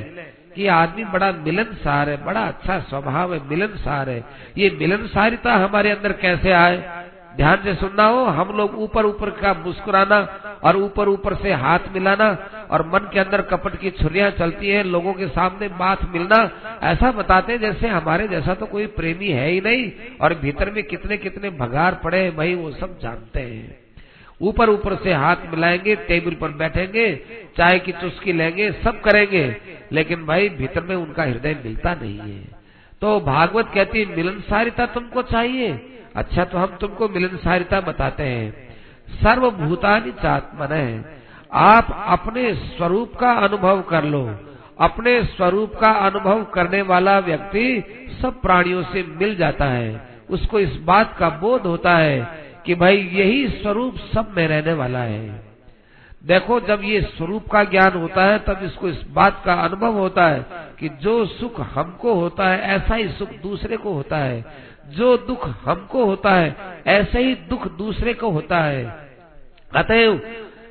कि 0.56 0.66
आदमी 0.66 1.04
बड़ा 1.04 1.32
मिलनसार 1.32 2.08
है, 2.08 2.24
बड़ा 2.24 2.40
अच्छा 2.40 2.78
स्वभाव 2.78 3.34
है, 3.34 3.48
मिलनसार 3.48 4.08
है। 4.08 4.24
ये 4.58 4.70
मिलनसारिता 4.80 5.54
हमारे 5.54 5.90
अंदर 5.90 6.12
कैसे 6.12 6.52
आए? 6.52 7.05
ध्यान 7.36 7.62
से 7.64 7.74
सुनना 7.74 8.06
हो, 8.06 8.24
हम 8.24 8.56
लोग 8.56 8.74
ऊपर 8.80 9.06
ऊपर 9.06 9.30
का 9.30 9.52
मुस्कुराना 9.54 10.18
और 10.64 10.76
ऊपर 10.76 11.08
ऊपर 11.08 11.34
से 11.34 11.52
हाथ 11.52 11.88
मिलाना 11.94 12.28
और 12.70 12.86
मन 12.86 13.08
के 13.12 13.20
अंदर 13.20 13.40
कपट 13.42 13.76
की 13.80 13.90
छुरियाँ 13.90 14.30
चलती 14.30 14.68
है, 14.68 14.82
लोगों 14.82 15.14
के 15.14 15.28
सामने 15.28 15.68
बात 15.68 16.04
मिलना, 16.12 16.38
ऐसा 16.82 17.10
बताते 17.12 17.52
हैं 17.52 17.60
जैसे 17.60 17.88
हमारे 17.88 18.28
जैसा 18.28 18.54
तो 18.54 18.66
कोई 18.66 18.86
प्रेमी 18.86 19.28
है 19.28 19.48
ही 19.50 19.60
नहीं 19.60 19.90
और 20.20 20.34
भीतर 20.34 20.70
में 20.70 20.82
कितने 20.84 21.16
कितने 21.16 21.50
भगार 21.50 22.00
पड़े 22.04 22.22
हैं 22.22 22.36
भाई 22.36 22.54
वो 22.54 22.70
सब 22.70 22.98
जानते 23.00 23.40
हैं। 23.40 23.78
ऊपर 24.40 24.70
ऊपर 24.70 24.94
से 24.94 25.12
हाथ 25.12 25.36
मिलाएँगे, 25.50 25.94
टेबल 25.96 26.34
पर 26.34 26.48
बैठेंगे, 26.48 27.14
चाय 27.56 27.78
की 27.78 27.92
चुस्की 27.92 28.32
लेंगे, 28.32 28.70
सब 28.84 29.00
करेंगे, 29.00 29.56
लेकिन 29.92 30.26
भाई 30.26 30.48
भीतर 30.48 30.82
में 30.82 30.96
उनका 30.96 31.22
हृदय 31.22 31.56
मिलता 31.64 31.94
नहीं 31.94 32.18
है। 32.18 32.55
तो 33.00 33.20
भागवत 33.20 33.70
कहती 33.74 34.02
है, 34.02 34.16
मिलनसारिता 34.16 34.86
तुमको 34.86 35.22
चाहिए। 35.22 35.98
अच्छा 36.16 36.44
तो 36.44 36.58
हम 36.58 36.66
तुमको 36.66 37.08
मिलनसारिता 37.08 37.80
बताते 37.80 38.22
हैं। 38.22 38.68
सर्वभूतानि 39.22 40.10
चात्मन। 40.10 40.72
है 40.72 41.22
आप 41.52 42.06
अपने 42.08 42.54
स्वरूप 42.54 43.14
का 43.14 43.32
अनुभव 43.32 43.82
कर 43.82 44.04
लो। 44.04 44.38
अपने 44.80 45.24
स्वरूप 45.24 45.74
का 45.74 45.90
अनुभव 45.90 46.44
करने 46.44 46.82
वाला 46.82 47.18
व्यक्ति 47.18 47.84
सब 48.22 48.40
प्राणियों 48.40 48.82
से 48.82 49.02
मिल 49.02 49.36
जाता 49.36 49.64
है। 49.64 50.08
उसको 50.30 50.60
इस 50.60 50.76
बात 50.76 51.16
का 51.18 51.28
बोध 51.28 51.62
होता 51.62 51.96
है 51.96 52.44
कि 52.66 52.74
भाई, 52.74 52.96
यही 52.96 53.48
स्वरूप 53.48 53.96
सब 53.96 54.34
में 54.36 54.48
रहने 54.48 54.72
वाला 54.72 54.98
है। 54.98 55.45
देखो, 56.26 56.60
जब 56.60 56.80
ये 56.84 57.00
स्वरूप 57.00 57.50
का 57.50 57.62
ज्ञान 57.64 57.92
होता 57.92 58.24
है, 58.24 58.38
तब 58.38 58.60
इसको 58.62 58.88
इस 58.88 59.02
बात 59.10 59.42
का 59.44 59.54
अनुभव 59.54 59.98
होता 59.98 60.26
है 60.26 60.46
कि 60.80 60.88
जो 61.02 61.24
सुख 61.26 61.60
हमको 61.60 62.14
होता 62.14 62.48
है, 62.48 62.60
ऐसा 62.76 62.94
ही 62.94 63.08
सुख 63.08 63.30
दूसरे 63.42 63.76
को 63.76 63.92
होता 63.92 64.16
है। 64.16 64.44
जो 64.88 65.16
दुख 65.18 65.46
हमको 65.64 66.04
होता 66.04 66.34
है, 66.34 66.56
ऐसे 66.86 67.22
ही 67.22 67.34
दुख 67.48 67.66
दूसरे 67.76 68.14
को 68.14 68.30
होता 68.30 68.60
है। 68.60 68.84
अतएव, 69.76 70.20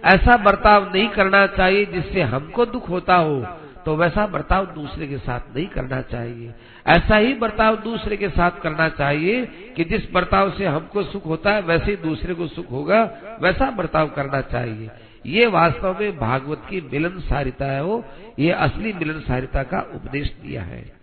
ऐसा 0.05 0.37
बर्ताव 0.37 0.91
नहीं 0.93 1.07
करना 1.09 1.45
चाहिए 1.47 1.85
जिससे 1.85 2.21
हमको 2.21 2.65
दुख 2.65 2.89
होता 2.89 3.15
हो 3.15 3.45
तो 3.85 3.95
वैसा 3.95 4.25
बर्ताव 4.27 4.65
दूसरे 4.65 5.07
के 5.07 5.17
साथ 5.17 5.55
नहीं 5.55 5.65
करना 5.67 6.01
चाहिए। 6.01 6.53
ऐसा 6.87 7.15
ही 7.15 7.33
बर्ताव 7.33 7.75
दूसरे 7.75 8.17
के 8.17 8.29
साथ 8.29 8.51
करना 8.61 8.87
चाहिए 8.89 9.45
कि 9.75 9.83
जिस 9.83 10.11
बर्ताव 10.11 10.51
से 10.51 10.65
हमको 10.65 11.03
सुख 11.03 11.25
होता 11.25 11.51
है, 11.51 11.61
वैसे 11.61 11.91
ही 11.91 11.97
दूसरे 11.97 12.33
को 12.33 12.47
सुख 12.47 12.71
होगा, 12.71 13.03
वैसा 13.41 13.69
बर्ताव 13.71 14.07
करना 14.07 14.41
चाहिए। 14.41 14.89
ये 15.25 15.45
वास्तव 15.45 15.97
में 15.99 16.17
भागवत 16.19 16.61
की 16.69 16.81
मिलन 16.93 17.19
सारिता 17.19 17.65
है 17.65 17.83
वो, 17.83 18.05
ये 18.39 18.51
असली 18.51 18.93
मिलन 18.93 19.19
सारिता 19.19 19.63
का 19.63 19.79
उपदेश 19.95 20.35
दिया 20.45 20.63
है। 20.63 20.95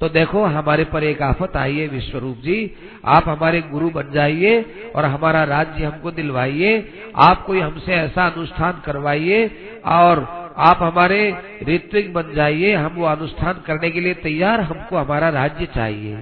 तो 0.00 0.08
देखो, 0.08 0.44
हमारे 0.44 0.84
पर 0.84 1.04
एक 1.04 1.22
आफत 1.22 1.56
आई 1.56 1.78
है 1.78 1.86
विश्वरूप 1.88 2.36
जी। 2.36 2.76
आप 3.04 3.28
हमारे 3.28 3.60
गुरु 3.60 3.90
बन 3.90 4.10
जाइए 4.12 4.74
और 4.96 5.04
हमारा 5.04 5.44
राज्य 5.44 5.84
हमको 5.84 6.10
दिलवाइए। 6.10 6.92
आप 7.16 7.46
कोई 7.46 7.60
हमसे 7.60 7.94
ऐसा 7.94 8.26
अनुष्ठान 8.26 8.82
करवाइए 8.84 9.46
और 9.84 10.18
आप 10.58 10.78
हमारे 10.82 11.36
ऋत्विक 11.62 12.12
बन 12.14 12.32
जाइए। 12.34 12.74
हम 12.74 12.94
वो 12.94 13.04
अनुष्ठान 13.04 13.62
करने 13.66 13.90
के 13.90 14.00
लिए 14.00 14.14
तैयार, 14.14 14.60
हमको 14.60 14.96
हमारा 14.96 15.28
राज्य 15.28 15.66
चाहिए। 15.66 16.16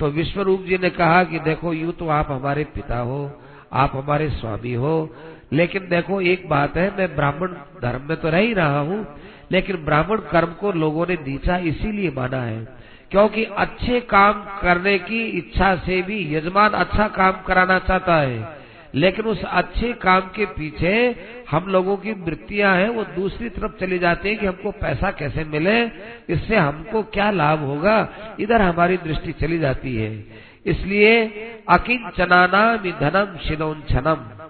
तो 0.00 0.06
विश्वरूप 0.06 0.64
जी 0.64 0.78
ने 0.78 0.90
कहा 0.90 1.24
कि 1.24 1.38
देखो, 1.38 1.72
यू 1.72 1.92
तो 1.92 2.08
आप 2.08 2.30
हमारे 2.30 2.64
पिता 2.64 2.98
हो, 2.98 3.40
आप 3.72 3.96
हमारे 3.96 4.30
स्वामी 4.30 4.72
हो 4.74 5.16
लेकिन 5.52 5.88
देखो, 5.88 6.20
एक 6.20 6.48
बात 6.48 6.76
है, 6.76 6.90
मैं 6.98 7.14
ब्राह्मण 7.16 7.48
धर्म 7.82 8.08
में 8.08 8.16
तो 8.16 8.30
रह 8.30 8.38
ही 8.38 8.52
रहा 8.54 8.78
हूँ, 8.78 9.06
लेकिन 9.52 9.76
ब्राह्मण 9.84 10.16
कर्म 10.30 10.52
को 10.52 10.72
लोगों 10.72 11.06
ने 11.06 11.14
नीचा 11.26 11.56
इसीलिए 11.56 12.10
माना 12.10 12.42
है, 12.42 12.64
क्योंकि 13.10 13.44
अच्छे 13.44 14.00
काम 14.00 14.42
करने 14.62 14.98
की 14.98 15.24
इच्छा 15.38 15.74
से 15.76 16.00
भी 16.02 16.34
यजमान 16.34 16.72
अच्छा 16.72 17.08
काम 17.08 17.42
कराना 17.46 17.78
चाहता 17.78 18.16
है। 18.16 18.60
लेकिन 18.94 19.24
उस 19.24 19.42
अच्छे 19.44 19.92
काम 19.92 20.20
के 20.20 20.46
पीछे 20.46 20.92
हम 21.50 21.66
लोगों 21.66 21.96
की 21.96 22.12
वृत्तियाँ 22.12 22.74
हैं, 22.76 22.88
वो 22.88 23.04
दूसरी 23.16 23.48
तरफ़ 23.48 23.78
चली 23.80 23.98
जाती 23.98 24.28
है 24.28 24.34
कि 24.34 24.46
हमको 24.46 24.70
पैसा 24.70 25.10
कैसे 25.10 25.44
मिले, 25.44 25.80
इससे 26.28 26.56
हमको 26.56 27.02
क्या 27.02 27.30
लाभ 27.30 27.60
होगा, 27.60 27.96
इधर 28.40 28.62
हमारी 28.62 28.96
दृष्टि 28.96 29.32
चली 29.32 29.58
जाती 29.58 29.96
है। 29.96 30.12
इसलिए 30.66 31.22
अकिंचनाना 31.68 32.64
धनम 32.76 33.36
शिलोन 33.38 33.82
छनम 33.90 34.41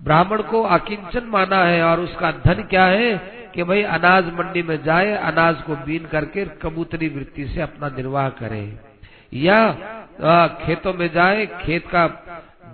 ब्राह्मण 0.00 0.42
को 0.42 0.62
अकिंचन 0.62 1.26
माना 1.26 1.62
है 1.64 1.82
और 1.82 2.00
उसका 2.00 2.30
धन 2.44 2.62
क्या 2.62 2.84
है 2.84 3.14
कि 3.54 3.62
भाई 3.62 3.82
अनाज 3.82 4.26
मंडी 4.34 4.62
में 4.62 4.82
जाए, 4.84 5.10
अनाज 5.12 5.62
को 5.62 5.76
बीन 5.76 6.06
करके 6.06 6.44
कबूतरी 6.62 7.08
वृत्ति 7.08 7.46
से 7.46 7.60
अपना 7.60 7.88
निर्वाह 7.88 8.28
करे। 8.28 8.62
या 9.34 9.60
खेतों 10.62 10.92
में 10.94 11.08
जाए, 11.12 11.46
खेत 11.46 11.86
का 11.86 12.06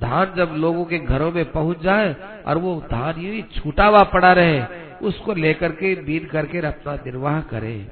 धान 0.03 0.33
जब 0.37 0.55
लोगों 0.57 0.85
के 0.85 0.99
घरों 0.99 1.31
में 1.33 1.45
पहुँच 1.53 1.81
जाए 1.81 2.15
और 2.47 2.59
वो 2.59 2.75
धान 2.91 3.21
यही 3.21 3.43
छूटा 3.55 3.87
हुआ 3.87 4.03
पड़ा 4.05 4.33
रहे, 4.33 4.65
उसको 5.03 5.35
लेकर 5.35 5.73
के 5.73 5.95
बीन 6.03 6.27
करके 6.27 6.67
अपना 6.67 6.95
निर्वाह 6.97 7.41
करे। 7.41 7.87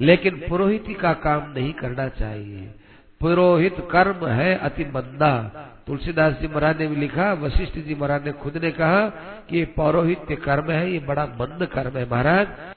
लेकिन 0.00 0.42
पुरोहित 0.48 0.84
का 1.00 1.12
काम 1.12 1.52
नहीं 1.52 1.72
करना 1.72 2.08
चाहिए। 2.08 2.74
पुरोहित 3.20 3.76
कर्म 3.90 4.26
है 4.26 4.54
अति 4.58 4.84
मंदा। 4.84 5.32
तुलसीदास 5.86 6.32
जी 6.40 6.48
महाराज 6.48 6.78
ने 6.78 6.86
भी 6.86 6.96
लिखा, 6.96 7.32
वशिष्ठ 7.32 7.78
जी 7.78 7.94
महाराज 7.94 8.24
ने 8.24 8.32
खुद 8.32 8.56
ने 8.56 8.70
कहा 8.70 9.06
कि 9.48 9.58
ये 9.58 9.64
पौरोहित्य 9.76 10.36
कर्म 10.36 10.70
है, 10.70 10.90
ये 10.92 10.98
बड़ा 10.98 11.24
मंद 11.40 11.66
कर्म 11.66 11.98
है 11.98 12.04
महाराज। 12.10 12.74